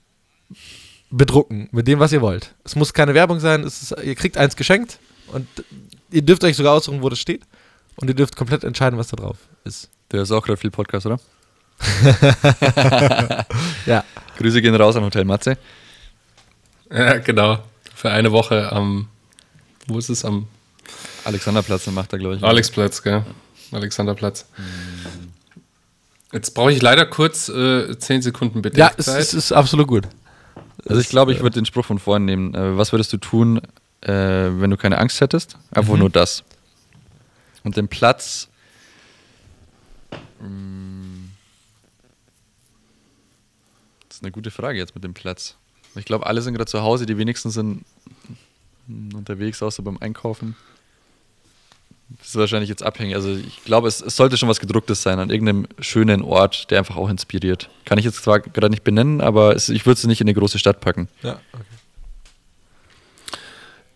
bedrucken, 1.10 1.68
mit 1.70 1.86
dem, 1.86 1.98
was 1.98 2.12
ihr 2.12 2.22
wollt. 2.22 2.54
Es 2.64 2.76
muss 2.76 2.94
keine 2.94 3.12
Werbung 3.12 3.40
sein, 3.40 3.62
es 3.62 3.82
ist, 3.82 4.02
ihr 4.02 4.14
kriegt 4.14 4.38
eins 4.38 4.56
geschenkt 4.56 5.00
und 5.34 5.46
ihr 6.12 6.22
dürft 6.22 6.44
euch 6.44 6.56
sogar 6.56 6.72
aussuchen, 6.72 7.02
wo 7.02 7.10
das 7.10 7.18
steht. 7.18 7.42
Und 7.96 8.08
ihr 8.08 8.14
dürft 8.14 8.36
komplett 8.36 8.64
entscheiden, 8.64 8.98
was 8.98 9.08
da 9.08 9.18
drauf 9.18 9.36
ist. 9.64 9.90
Der 10.12 10.22
ist 10.22 10.32
auch 10.32 10.46
gerade 10.46 10.56
viel 10.56 10.70
Podcast, 10.70 11.04
oder? 11.04 11.20
Ja. 13.84 14.02
Grüße 14.38 14.62
gehen 14.62 14.74
raus 14.74 14.96
an 14.96 15.04
Hotel 15.04 15.26
Matze. 15.26 15.58
Ja, 16.90 17.18
genau. 17.18 17.58
Für 17.94 18.10
eine 18.10 18.32
Woche 18.32 18.72
am, 18.72 19.08
wo 19.88 19.98
ist 19.98 20.08
es? 20.08 20.24
Am 20.24 20.46
Alexanderplatz 21.24 21.86
macht 21.88 22.12
er, 22.12 22.18
glaube 22.18 22.36
ich. 22.36 22.42
Alexplatz, 22.42 23.02
gell? 23.02 23.24
Alexanderplatz. 23.72 24.46
Jetzt 26.32 26.54
brauche 26.54 26.72
ich 26.72 26.80
leider 26.82 27.06
kurz 27.06 27.48
äh, 27.48 27.98
10 27.98 28.22
Sekunden 28.22 28.62
Ja, 28.76 28.92
es, 28.96 29.06
es 29.06 29.34
ist 29.34 29.52
absolut 29.52 29.88
gut. 29.88 30.08
Also 30.86 31.00
ich 31.00 31.08
glaube, 31.08 31.32
ich 31.32 31.40
würde 31.40 31.54
den 31.54 31.66
Spruch 31.66 31.84
von 31.84 31.98
vorhin 31.98 32.24
nehmen. 32.24 32.54
Äh, 32.54 32.76
was 32.76 32.92
würdest 32.92 33.12
du 33.12 33.16
tun, 33.16 33.60
äh, 34.02 34.10
wenn 34.12 34.70
du 34.70 34.76
keine 34.76 34.98
Angst 34.98 35.20
hättest? 35.20 35.56
Einfach 35.70 35.96
nur 35.96 36.10
das. 36.10 36.44
Und 37.64 37.76
den 37.76 37.88
Platz. 37.88 38.48
Mm, 40.40 41.28
Das 44.08 44.18
ist 44.18 44.22
eine 44.22 44.32
gute 44.32 44.50
Frage 44.50 44.78
jetzt 44.78 44.94
mit 44.94 45.04
dem 45.04 45.14
Platz. 45.14 45.56
Ich 45.94 46.04
glaube, 46.04 46.26
alle 46.26 46.42
sind 46.42 46.54
gerade 46.54 46.70
zu 46.70 46.82
Hause, 46.82 47.06
die 47.06 47.18
wenigsten 47.18 47.50
sind 47.50 47.84
unterwegs, 48.88 49.62
außer 49.62 49.82
beim 49.82 49.98
Einkaufen. 49.98 50.56
Das 52.18 52.28
ist 52.28 52.36
wahrscheinlich 52.36 52.70
jetzt 52.70 52.82
abhängig. 52.82 53.14
Also 53.14 53.36
ich 53.36 53.64
glaube, 53.64 53.86
es, 53.86 54.00
es 54.00 54.16
sollte 54.16 54.38
schon 54.38 54.48
was 54.48 54.60
gedrucktes 54.60 55.02
sein, 55.02 55.18
an 55.18 55.28
irgendeinem 55.28 55.66
schönen 55.78 56.22
Ort, 56.22 56.70
der 56.70 56.78
einfach 56.78 56.96
auch 56.96 57.10
inspiriert. 57.10 57.68
Kann 57.84 57.98
ich 57.98 58.04
jetzt 58.04 58.22
zwar 58.22 58.40
gerade 58.40 58.70
nicht 58.70 58.82
benennen, 58.82 59.20
aber 59.20 59.54
es, 59.54 59.68
ich 59.68 59.84
würde 59.84 59.98
es 59.98 60.04
nicht 60.04 60.20
in 60.20 60.26
eine 60.26 60.34
große 60.34 60.58
Stadt 60.58 60.80
packen. 60.80 61.08
Ja, 61.22 61.38
okay. 61.52 61.64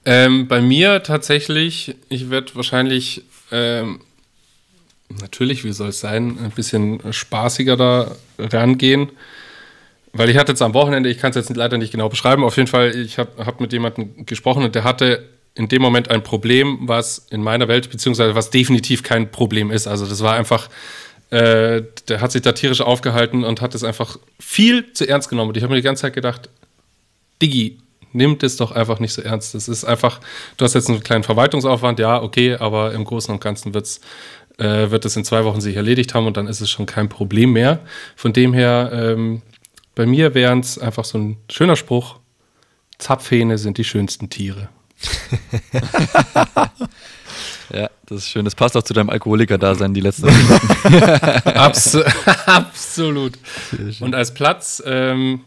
Ähm, 0.04 0.48
bei 0.48 0.60
mir 0.60 1.02
tatsächlich, 1.02 1.94
ich 2.08 2.28
werde 2.28 2.54
wahrscheinlich, 2.56 3.22
ähm, 3.50 4.00
natürlich, 5.08 5.64
wie 5.64 5.72
soll 5.72 5.90
es 5.90 6.00
sein, 6.00 6.38
ein 6.42 6.50
bisschen 6.50 7.12
spaßiger 7.12 7.76
da 7.76 8.16
rangehen. 8.38 9.10
Weil 10.12 10.28
ich 10.28 10.36
hatte 10.36 10.52
jetzt 10.52 10.62
am 10.62 10.74
Wochenende, 10.74 11.08
ich 11.08 11.18
kann 11.18 11.30
es 11.30 11.36
jetzt 11.36 11.56
leider 11.56 11.78
nicht 11.78 11.92
genau 11.92 12.08
beschreiben, 12.08 12.44
auf 12.44 12.56
jeden 12.56 12.68
Fall, 12.68 12.94
ich 12.94 13.18
habe 13.18 13.46
hab 13.46 13.60
mit 13.60 13.72
jemandem 13.72 14.26
gesprochen 14.26 14.62
und 14.62 14.74
der 14.74 14.84
hatte 14.84 15.28
in 15.54 15.68
dem 15.68 15.82
Moment 15.82 16.10
ein 16.10 16.22
Problem, 16.22 16.80
was 16.82 17.26
in 17.30 17.42
meiner 17.42 17.68
Welt, 17.68 17.90
beziehungsweise 17.90 18.34
was 18.34 18.50
definitiv 18.50 19.02
kein 19.02 19.30
Problem 19.30 19.70
ist. 19.70 19.86
Also 19.86 20.06
das 20.06 20.22
war 20.22 20.34
einfach, 20.34 20.68
äh, 21.30 21.82
der 22.08 22.20
hat 22.20 22.32
sich 22.32 22.42
da 22.42 22.52
tierisch 22.52 22.80
aufgehalten 22.80 23.44
und 23.44 23.60
hat 23.60 23.74
es 23.74 23.84
einfach 23.84 24.18
viel 24.38 24.92
zu 24.92 25.08
ernst 25.08 25.28
genommen. 25.28 25.50
Und 25.50 25.56
ich 25.56 25.62
habe 25.62 25.72
mir 25.72 25.80
die 25.80 25.84
ganze 25.84 26.02
Zeit 26.02 26.14
gedacht, 26.14 26.48
Diggi, 27.40 27.78
nimm 28.12 28.38
das 28.38 28.56
doch 28.56 28.72
einfach 28.72 28.98
nicht 28.98 29.12
so 29.12 29.22
ernst. 29.22 29.54
Das 29.54 29.68
ist 29.68 29.84
einfach, 29.84 30.20
du 30.56 30.64
hast 30.64 30.74
jetzt 30.74 30.88
einen 30.88 31.02
kleinen 31.02 31.24
Verwaltungsaufwand, 31.24 31.98
ja, 31.98 32.22
okay, 32.22 32.56
aber 32.56 32.92
im 32.92 33.04
Großen 33.04 33.32
und 33.32 33.40
Ganzen 33.40 33.74
wird's, 33.74 34.00
äh, 34.58 34.90
wird 34.90 35.04
es 35.04 35.16
in 35.16 35.24
zwei 35.24 35.44
Wochen 35.44 35.60
sich 35.60 35.76
erledigt 35.76 36.14
haben 36.14 36.26
und 36.26 36.36
dann 36.36 36.46
ist 36.46 36.60
es 36.60 36.70
schon 36.70 36.86
kein 36.86 37.08
Problem 37.08 37.52
mehr. 37.52 37.80
Von 38.16 38.32
dem 38.32 38.52
her, 38.52 38.90
ähm, 38.92 39.42
bei 39.94 40.06
mir 40.06 40.34
wäre 40.34 40.58
es 40.58 40.78
einfach 40.78 41.04
so 41.04 41.18
ein 41.18 41.36
schöner 41.50 41.76
Spruch, 41.76 42.18
Zapfhähne 42.98 43.58
sind 43.58 43.78
die 43.78 43.84
schönsten 43.84 44.30
Tiere. 44.30 44.68
Ja, 47.72 47.88
das 48.06 48.18
ist 48.18 48.28
schön. 48.28 48.44
Das 48.44 48.54
passt 48.54 48.76
auch 48.76 48.82
zu 48.82 48.92
deinem 48.92 49.08
Alkoholiker-Dasein, 49.08 49.94
die 49.94 50.00
letzten 50.00 50.28
Abs 51.44 51.96
absolut. 52.46 53.38
Und 54.00 54.14
als 54.14 54.34
Platz, 54.34 54.82
ähm, 54.84 55.40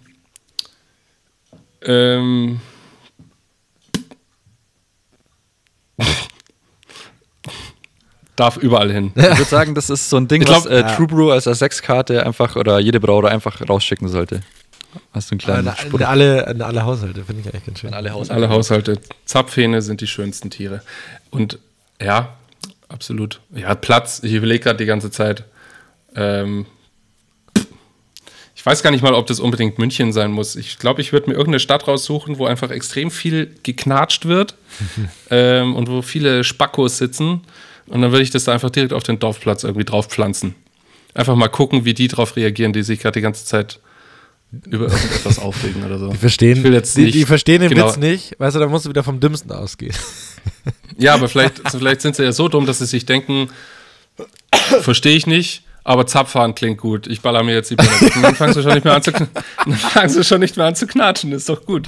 ähm, 1.84 2.62
darf 8.36 8.58
überall 8.58 8.92
hin. 8.92 9.12
Ich 9.16 9.24
würde 9.24 9.44
sagen, 9.46 9.76
das 9.76 9.90
ist 9.90 10.10
so 10.10 10.18
ein 10.18 10.28
Ding, 10.28 10.42
Ich 10.42 10.48
glaub- 10.48 10.66
was 10.66 10.72
äh, 10.72 10.82
Ja. 10.82 10.96
True 10.96 11.08
Brew 11.08 11.32
als 11.32 11.48
A6-Karte 11.48 12.26
einfach 12.26 12.56
oder 12.56 12.80
jede 12.80 13.00
Brauerei 13.00 13.30
einfach 13.30 13.62
rausschicken 13.68 14.08
sollte. 14.08 14.42
Hast 15.14 15.30
du 15.30 15.34
einen 15.34 15.40
kleinen 15.40 15.68
In, 15.68 15.76
Spruch? 15.76 16.00
in, 16.00 16.06
alle, 16.06 16.46
in 16.50 16.62
alle 16.62 16.84
Haushalte, 16.84 17.24
finde 17.26 17.42
ich 17.42 17.48
eigentlich 17.54 17.66
ganz 17.66 17.80
schön. 17.80 17.90
An 17.90 17.96
alle 17.96 18.12
Haushalte. 18.12 18.34
Alle 18.44 18.50
Haushalte. 18.54 19.00
Zapfhähne 19.26 19.82
sind 19.82 20.02
die 20.02 20.08
schönsten 20.08 20.50
Tiere. 20.50 20.82
Und 21.32 21.60
ja, 22.02 22.36
absolut. 22.88 23.42
Ja, 23.54 23.76
Platz. 23.76 24.22
Ich 24.24 24.34
überlege 24.34 24.64
gerade 24.64 24.78
die 24.78 24.86
ganze 24.86 25.12
Zeit. 25.12 25.44
Ähm, 26.16 26.66
ich 28.56 28.66
weiß 28.66 28.82
gar 28.84 28.92
nicht 28.92 29.04
mal, 29.04 29.14
ob 29.14 29.28
das 29.28 29.40
unbedingt 29.40 29.78
München 29.80 30.12
sein 30.14 30.32
muss. 30.32 30.56
Ich 30.56 30.80
glaube, 30.80 31.02
ich 31.02 31.12
würde 31.14 31.28
mir 31.30 31.34
irgendeine 31.36 31.60
Stadt 31.60 31.88
raussuchen, 31.88 32.38
wo 32.40 32.46
einfach 32.46 32.72
extrem 32.72 33.12
viel 33.12 33.54
geknatscht 33.64 34.26
wird 34.26 34.56
ähm, 35.30 35.76
und 35.76 35.90
wo 35.90 36.02
viele 36.02 36.44
Spackos 36.44 36.98
sitzen. 36.98 37.42
Und 37.88 38.02
dann 38.02 38.12
würde 38.12 38.24
ich 38.24 38.32
das 38.32 38.44
da 38.46 38.54
einfach 38.54 38.70
direkt 38.70 38.94
auf 38.94 39.04
den 39.04 39.20
Dorfplatz 39.20 39.64
irgendwie 39.64 39.86
drauf 39.86 40.08
pflanzen. 40.08 40.56
Einfach 41.14 41.36
mal 41.36 41.48
gucken, 41.48 41.86
wie 41.86 41.94
die 41.94 42.08
drauf 42.08 42.36
reagieren, 42.36 42.74
die 42.74 42.84
sich 42.84 43.00
gerade 43.00 43.14
die 43.20 43.22
ganze 43.22 43.46
Zeit 43.46 43.80
über 44.70 44.86
irgendetwas 44.86 45.40
aufregen 45.40 45.84
oder 45.86 46.00
so. 46.00 46.10
Die 46.10 46.18
verstehen, 46.18 46.58
Ich 46.58 46.64
will 46.64 46.74
jetzt 46.74 46.96
die, 46.98 47.04
nicht- 47.04 47.14
die 47.16 47.26
verstehen 47.26 47.62
den 47.62 47.70
genau. 47.70 47.88
Witz 47.88 47.98
nicht. 47.98 48.40
Weißt 48.40 48.56
du, 48.56 48.60
da 48.60 48.68
musst 48.68 48.86
du 48.86 48.90
wieder 48.90 49.04
vom 49.04 49.20
Dümmsten 49.20 49.52
ausgehen. 49.52 49.96
Ja, 50.98 51.14
aber 51.16 51.28
vielleicht, 51.28 51.62
vielleicht 51.72 52.00
sind 52.02 52.16
sie 52.16 52.24
ja 52.24 52.32
so 52.32 52.48
dumm, 52.48 52.66
dass 52.66 52.78
sie 52.78 52.86
sich 52.86 53.06
denken, 53.06 53.50
verstehe 54.82 55.16
ich 55.18 55.28
nicht, 55.28 55.64
aber 55.84 56.08
Zapfhahn 56.08 56.56
klingt 56.56 56.78
gut. 56.80 57.08
Ich 57.08 57.20
baller 57.22 57.44
mir 57.44 57.54
jetzt 57.54 57.70
die. 57.72 57.76
Und 57.76 58.24
Dann 58.24 58.36
fangst 58.36 58.56
du 58.56 58.62
schon 58.62 58.74
nicht 58.74 58.86
mehr 58.86 58.94
an 58.96 59.04
zu, 59.04 59.12
dann 59.66 59.74
fangst 59.76 60.16
du 60.16 60.24
schon 60.24 60.40
nicht 60.40 60.56
mehr 60.56 60.68
an 60.68 60.76
zu 60.76 60.88
knatschen. 60.88 61.32
Ist 61.34 61.50
doch 61.50 61.66
gut. 61.66 61.88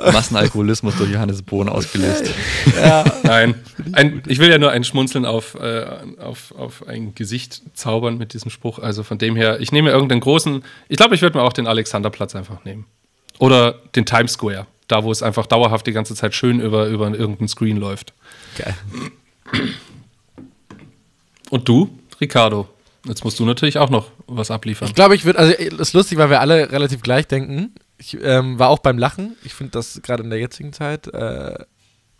Massenalkoholismus 0.00 0.96
durch 0.96 1.10
Johannes 1.10 1.42
Bohn 1.42 1.68
ausgelöst. 1.68 2.30
Nein, 3.22 3.54
ein, 3.92 4.22
ich 4.26 4.38
will 4.38 4.50
ja 4.50 4.58
nur 4.58 4.70
ein 4.70 4.84
Schmunzeln 4.84 5.26
auf, 5.26 5.54
äh, 5.54 5.86
auf, 6.18 6.52
auf 6.56 6.86
ein 6.86 7.14
Gesicht 7.14 7.62
zaubern 7.74 8.18
mit 8.18 8.32
diesem 8.32 8.50
Spruch. 8.50 8.78
Also 8.78 9.02
von 9.02 9.18
dem 9.18 9.36
her, 9.36 9.60
ich 9.60 9.72
nehme 9.72 9.90
irgendeinen 9.90 10.20
großen, 10.20 10.64
ich 10.88 10.96
glaube, 10.96 11.14
ich 11.14 11.22
würde 11.22 11.38
mir 11.38 11.44
auch 11.44 11.52
den 11.52 11.66
Alexanderplatz 11.66 12.34
einfach 12.34 12.64
nehmen. 12.64 12.86
Oder 13.38 13.74
den 13.94 14.06
Times 14.06 14.32
Square, 14.32 14.66
da 14.88 15.04
wo 15.04 15.10
es 15.10 15.22
einfach 15.22 15.46
dauerhaft 15.46 15.86
die 15.86 15.92
ganze 15.92 16.14
Zeit 16.14 16.34
schön 16.34 16.60
über, 16.60 16.86
über 16.86 17.10
irgendeinen 17.10 17.48
Screen 17.48 17.76
läuft. 17.76 18.12
Geil. 18.56 18.74
Und 21.50 21.68
du, 21.68 21.90
Ricardo? 22.20 22.68
Jetzt 23.04 23.24
musst 23.24 23.38
du 23.40 23.44
natürlich 23.44 23.78
auch 23.78 23.90
noch 23.90 24.06
was 24.26 24.50
abliefern. 24.50 24.88
Ich 24.88 24.94
glaube, 24.94 25.16
ich 25.16 25.24
würde, 25.24 25.38
also 25.38 25.52
es 25.52 25.72
ist 25.72 25.92
lustig, 25.92 26.18
weil 26.18 26.30
wir 26.30 26.40
alle 26.40 26.70
relativ 26.70 27.02
gleich 27.02 27.26
denken. 27.26 27.74
Ich 28.04 28.18
ähm, 28.20 28.58
war 28.58 28.68
auch 28.68 28.80
beim 28.80 28.98
Lachen. 28.98 29.36
Ich 29.44 29.54
finde 29.54 29.70
das 29.70 30.00
gerade 30.02 30.24
in 30.24 30.30
der 30.30 30.40
jetzigen 30.40 30.72
Zeit, 30.72 31.06
äh, 31.06 31.56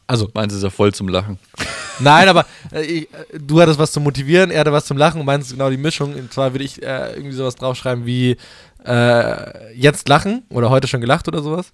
also 0.07 0.28
Meins 0.33 0.53
ist 0.53 0.62
ja 0.62 0.70
voll 0.70 0.95
zum 0.95 1.09
Lachen. 1.09 1.39
Nein, 1.99 2.28
aber 2.28 2.47
äh, 2.72 2.83
ich, 2.83 3.03
äh, 3.12 3.39
du 3.39 3.61
hattest 3.61 3.80
was 3.80 3.91
zum 3.91 4.05
Motivieren, 4.05 4.53
er 4.53 4.61
hatte 4.61 4.70
was 4.72 4.85
zum 4.85 4.97
Lachen 4.97 5.20
und 5.20 5.26
meins 5.26 5.47
ist 5.47 5.53
genau 5.53 5.70
die 5.70 5.76
Mischung. 5.76 6.14
Und 6.14 6.33
zwar 6.33 6.53
würde 6.55 6.64
ich 6.64 6.80
äh, 6.83 7.14
irgendwie 7.14 7.33
sowas 7.33 7.57
draufschreiben 7.57 8.07
wie 8.07 8.37
äh, 8.85 9.74
jetzt 9.74 10.09
lachen 10.09 10.45
oder 10.51 10.70
heute 10.70 10.87
schon 10.87 11.01
gelacht 11.01 11.26
oder 11.26 11.43
sowas. 11.43 11.72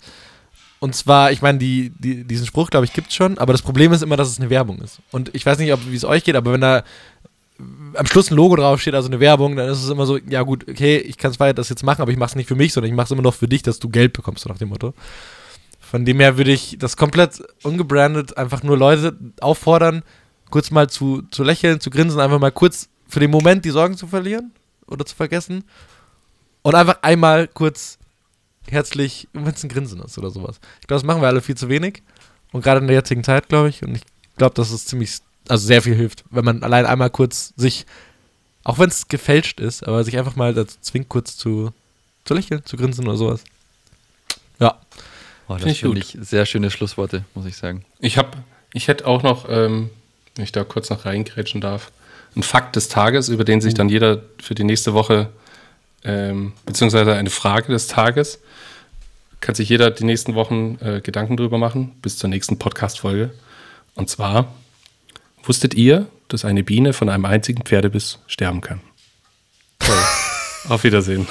Und 0.80 0.94
zwar, 0.94 1.32
ich 1.32 1.42
meine, 1.42 1.58
die, 1.58 1.90
die, 1.98 2.24
diesen 2.24 2.46
Spruch, 2.46 2.70
glaube 2.70 2.86
ich, 2.86 2.92
gibt 2.92 3.08
es 3.08 3.14
schon, 3.14 3.36
aber 3.36 3.52
das 3.52 3.62
Problem 3.62 3.92
ist 3.92 4.02
immer, 4.02 4.16
dass 4.16 4.28
es 4.28 4.38
eine 4.38 4.48
Werbung 4.48 4.78
ist. 4.78 5.00
Und 5.10 5.34
ich 5.34 5.44
weiß 5.44 5.58
nicht, 5.58 5.76
wie 5.90 5.96
es 5.96 6.04
euch 6.04 6.22
geht, 6.24 6.36
aber 6.36 6.52
wenn 6.52 6.60
da 6.60 6.84
am 7.94 8.06
Schluss 8.06 8.30
ein 8.30 8.36
Logo 8.36 8.56
draufsteht, 8.56 8.94
also 8.94 9.08
eine 9.08 9.20
Werbung, 9.20 9.56
dann 9.56 9.68
ist 9.68 9.82
es 9.82 9.90
immer 9.90 10.06
so, 10.06 10.16
ja 10.16 10.42
gut, 10.42 10.68
okay, 10.68 10.98
ich 10.98 11.18
kann 11.18 11.32
zwar 11.32 11.52
das 11.52 11.68
jetzt 11.68 11.82
machen, 11.82 12.02
aber 12.02 12.12
ich 12.12 12.16
mache 12.16 12.30
es 12.30 12.36
nicht 12.36 12.48
für 12.48 12.54
mich, 12.54 12.72
sondern 12.72 12.90
ich 12.90 12.96
mache 12.96 13.06
es 13.06 13.10
immer 13.10 13.22
noch 13.22 13.34
für 13.34 13.48
dich, 13.48 13.62
dass 13.62 13.78
du 13.78 13.88
Geld 13.88 14.12
bekommst, 14.12 14.44
so 14.44 14.48
nach 14.48 14.58
dem 14.58 14.68
Motto. 14.68 14.94
Von 15.80 16.04
dem 16.04 16.20
her 16.20 16.36
würde 16.36 16.52
ich 16.52 16.76
das 16.78 16.96
komplett 16.96 17.42
ungebrandet 17.62 18.36
einfach 18.36 18.62
nur 18.62 18.76
Leute 18.76 19.16
auffordern, 19.40 20.02
kurz 20.50 20.70
mal 20.70 20.88
zu, 20.88 21.22
zu 21.30 21.42
lächeln, 21.42 21.80
zu 21.80 21.90
grinsen, 21.90 22.20
einfach 22.20 22.38
mal 22.38 22.52
kurz 22.52 22.88
für 23.08 23.20
den 23.20 23.30
Moment 23.30 23.64
die 23.64 23.70
Sorgen 23.70 23.96
zu 23.96 24.06
verlieren 24.06 24.52
oder 24.86 25.04
zu 25.04 25.16
vergessen 25.16 25.64
und 26.62 26.74
einfach 26.74 27.02
einmal 27.02 27.48
kurz 27.48 27.98
herzlich, 28.68 29.28
wenn 29.32 29.46
es 29.46 29.64
ein 29.64 29.70
Grinsen 29.70 30.00
ist 30.02 30.18
oder 30.18 30.30
sowas. 30.30 30.60
Ich 30.80 30.86
glaube, 30.86 31.00
das 31.00 31.04
machen 31.04 31.22
wir 31.22 31.28
alle 31.28 31.40
viel 31.40 31.56
zu 31.56 31.68
wenig 31.68 32.02
und 32.52 32.62
gerade 32.62 32.80
in 32.80 32.86
der 32.86 32.96
jetzigen 32.96 33.24
Zeit, 33.24 33.48
glaube 33.48 33.70
ich, 33.70 33.82
und 33.82 33.94
ich 33.94 34.02
glaube, 34.36 34.54
dass 34.54 34.70
es 34.70 34.86
ziemlich, 34.86 35.18
also 35.50 35.66
sehr 35.66 35.82
viel 35.82 35.94
hilft, 35.94 36.24
wenn 36.30 36.44
man 36.44 36.62
allein 36.62 36.86
einmal 36.86 37.10
kurz 37.10 37.52
sich, 37.56 37.86
auch 38.64 38.78
wenn 38.78 38.88
es 38.88 39.08
gefälscht 39.08 39.60
ist, 39.60 39.86
aber 39.86 40.04
sich 40.04 40.18
einfach 40.18 40.36
mal 40.36 40.54
dazu 40.54 40.76
zwingt, 40.80 41.08
kurz 41.08 41.36
zu, 41.36 41.72
zu 42.24 42.34
lächeln, 42.34 42.64
zu 42.64 42.76
grinsen 42.76 43.06
oder 43.06 43.16
sowas. 43.16 43.44
Ja. 44.58 44.78
Oh, 45.48 45.54
das 45.54 45.62
Find 45.62 45.72
ich 45.72 45.80
finde 45.80 46.00
gut. 46.00 46.14
ich 46.14 46.28
sehr 46.28 46.46
schöne 46.46 46.70
Schlussworte, 46.70 47.24
muss 47.34 47.46
ich 47.46 47.56
sagen. 47.56 47.84
Ich 48.00 48.18
habe, 48.18 48.30
ich 48.72 48.88
hätte 48.88 49.06
auch 49.06 49.22
noch, 49.22 49.48
ähm, 49.48 49.90
wenn 50.36 50.44
ich 50.44 50.52
da 50.52 50.64
kurz 50.64 50.90
noch 50.90 51.04
reingrätschen 51.04 51.60
darf, 51.60 51.90
einen 52.34 52.42
Fakt 52.42 52.76
des 52.76 52.88
Tages, 52.88 53.28
über 53.28 53.44
den 53.44 53.60
sich 53.60 53.74
dann 53.74 53.88
jeder 53.88 54.22
für 54.40 54.54
die 54.54 54.64
nächste 54.64 54.92
Woche, 54.92 55.30
ähm, 56.04 56.52
beziehungsweise 56.66 57.14
eine 57.14 57.30
Frage 57.30 57.72
des 57.72 57.86
Tages, 57.86 58.40
kann 59.40 59.54
sich 59.54 59.68
jeder 59.68 59.90
die 59.90 60.04
nächsten 60.04 60.34
Wochen 60.34 60.78
äh, 60.80 61.00
Gedanken 61.00 61.36
drüber 61.36 61.58
machen, 61.58 61.92
bis 62.02 62.18
zur 62.18 62.28
nächsten 62.28 62.58
Podcast-Folge. 62.58 63.30
Und 63.94 64.10
zwar, 64.10 64.52
wusstet 65.44 65.74
ihr, 65.74 66.06
dass 66.28 66.44
eine 66.44 66.62
Biene 66.62 66.92
von 66.92 67.08
einem 67.08 67.24
einzigen 67.24 67.62
Pferdebiss 67.62 68.18
sterben 68.26 68.60
kann? 68.60 68.80
Toll. 69.78 69.94
Auf 70.68 70.84
Wiedersehen. 70.84 71.26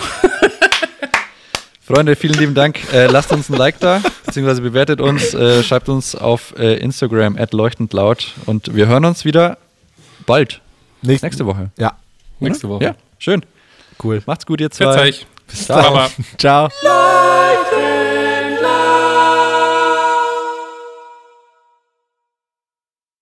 Freunde, 1.88 2.18
vielen 2.18 2.38
lieben 2.38 2.53
Dank. 2.53 2.80
Äh, 2.93 3.08
lasst 3.08 3.32
uns 3.32 3.49
ein 3.49 3.55
Like 3.55 3.80
da, 3.80 4.01
beziehungsweise 4.26 4.62
bewertet 4.62 4.99
uns, 4.99 5.34
äh, 5.34 5.64
schreibt 5.64 5.88
uns 5.88 6.16
auf 6.16 6.53
äh, 6.58 6.76
Instagram 6.80 7.38
at 7.38 7.53
leuchtendlaut 7.53 8.34
und 8.45 8.76
wir 8.76 8.88
hören 8.88 9.05
uns 9.05 9.24
wieder 9.24 9.58
bald. 10.26 10.60
Nächste 11.01 11.45
Woche. 11.45 11.72
Ja. 11.78 11.93
Nächste 12.39 12.68
Woche. 12.68 12.84
Ja, 12.84 12.95
schön. 13.20 13.45
Cool. 14.03 14.22
Macht's 14.26 14.45
gut, 14.45 14.60
ihr 14.60 14.70
zwei. 14.70 15.01
euch. 15.01 15.26
Bis 15.47 15.68
dann. 15.68 16.10
Ciao. 16.38 16.70
Leute 16.84 17.66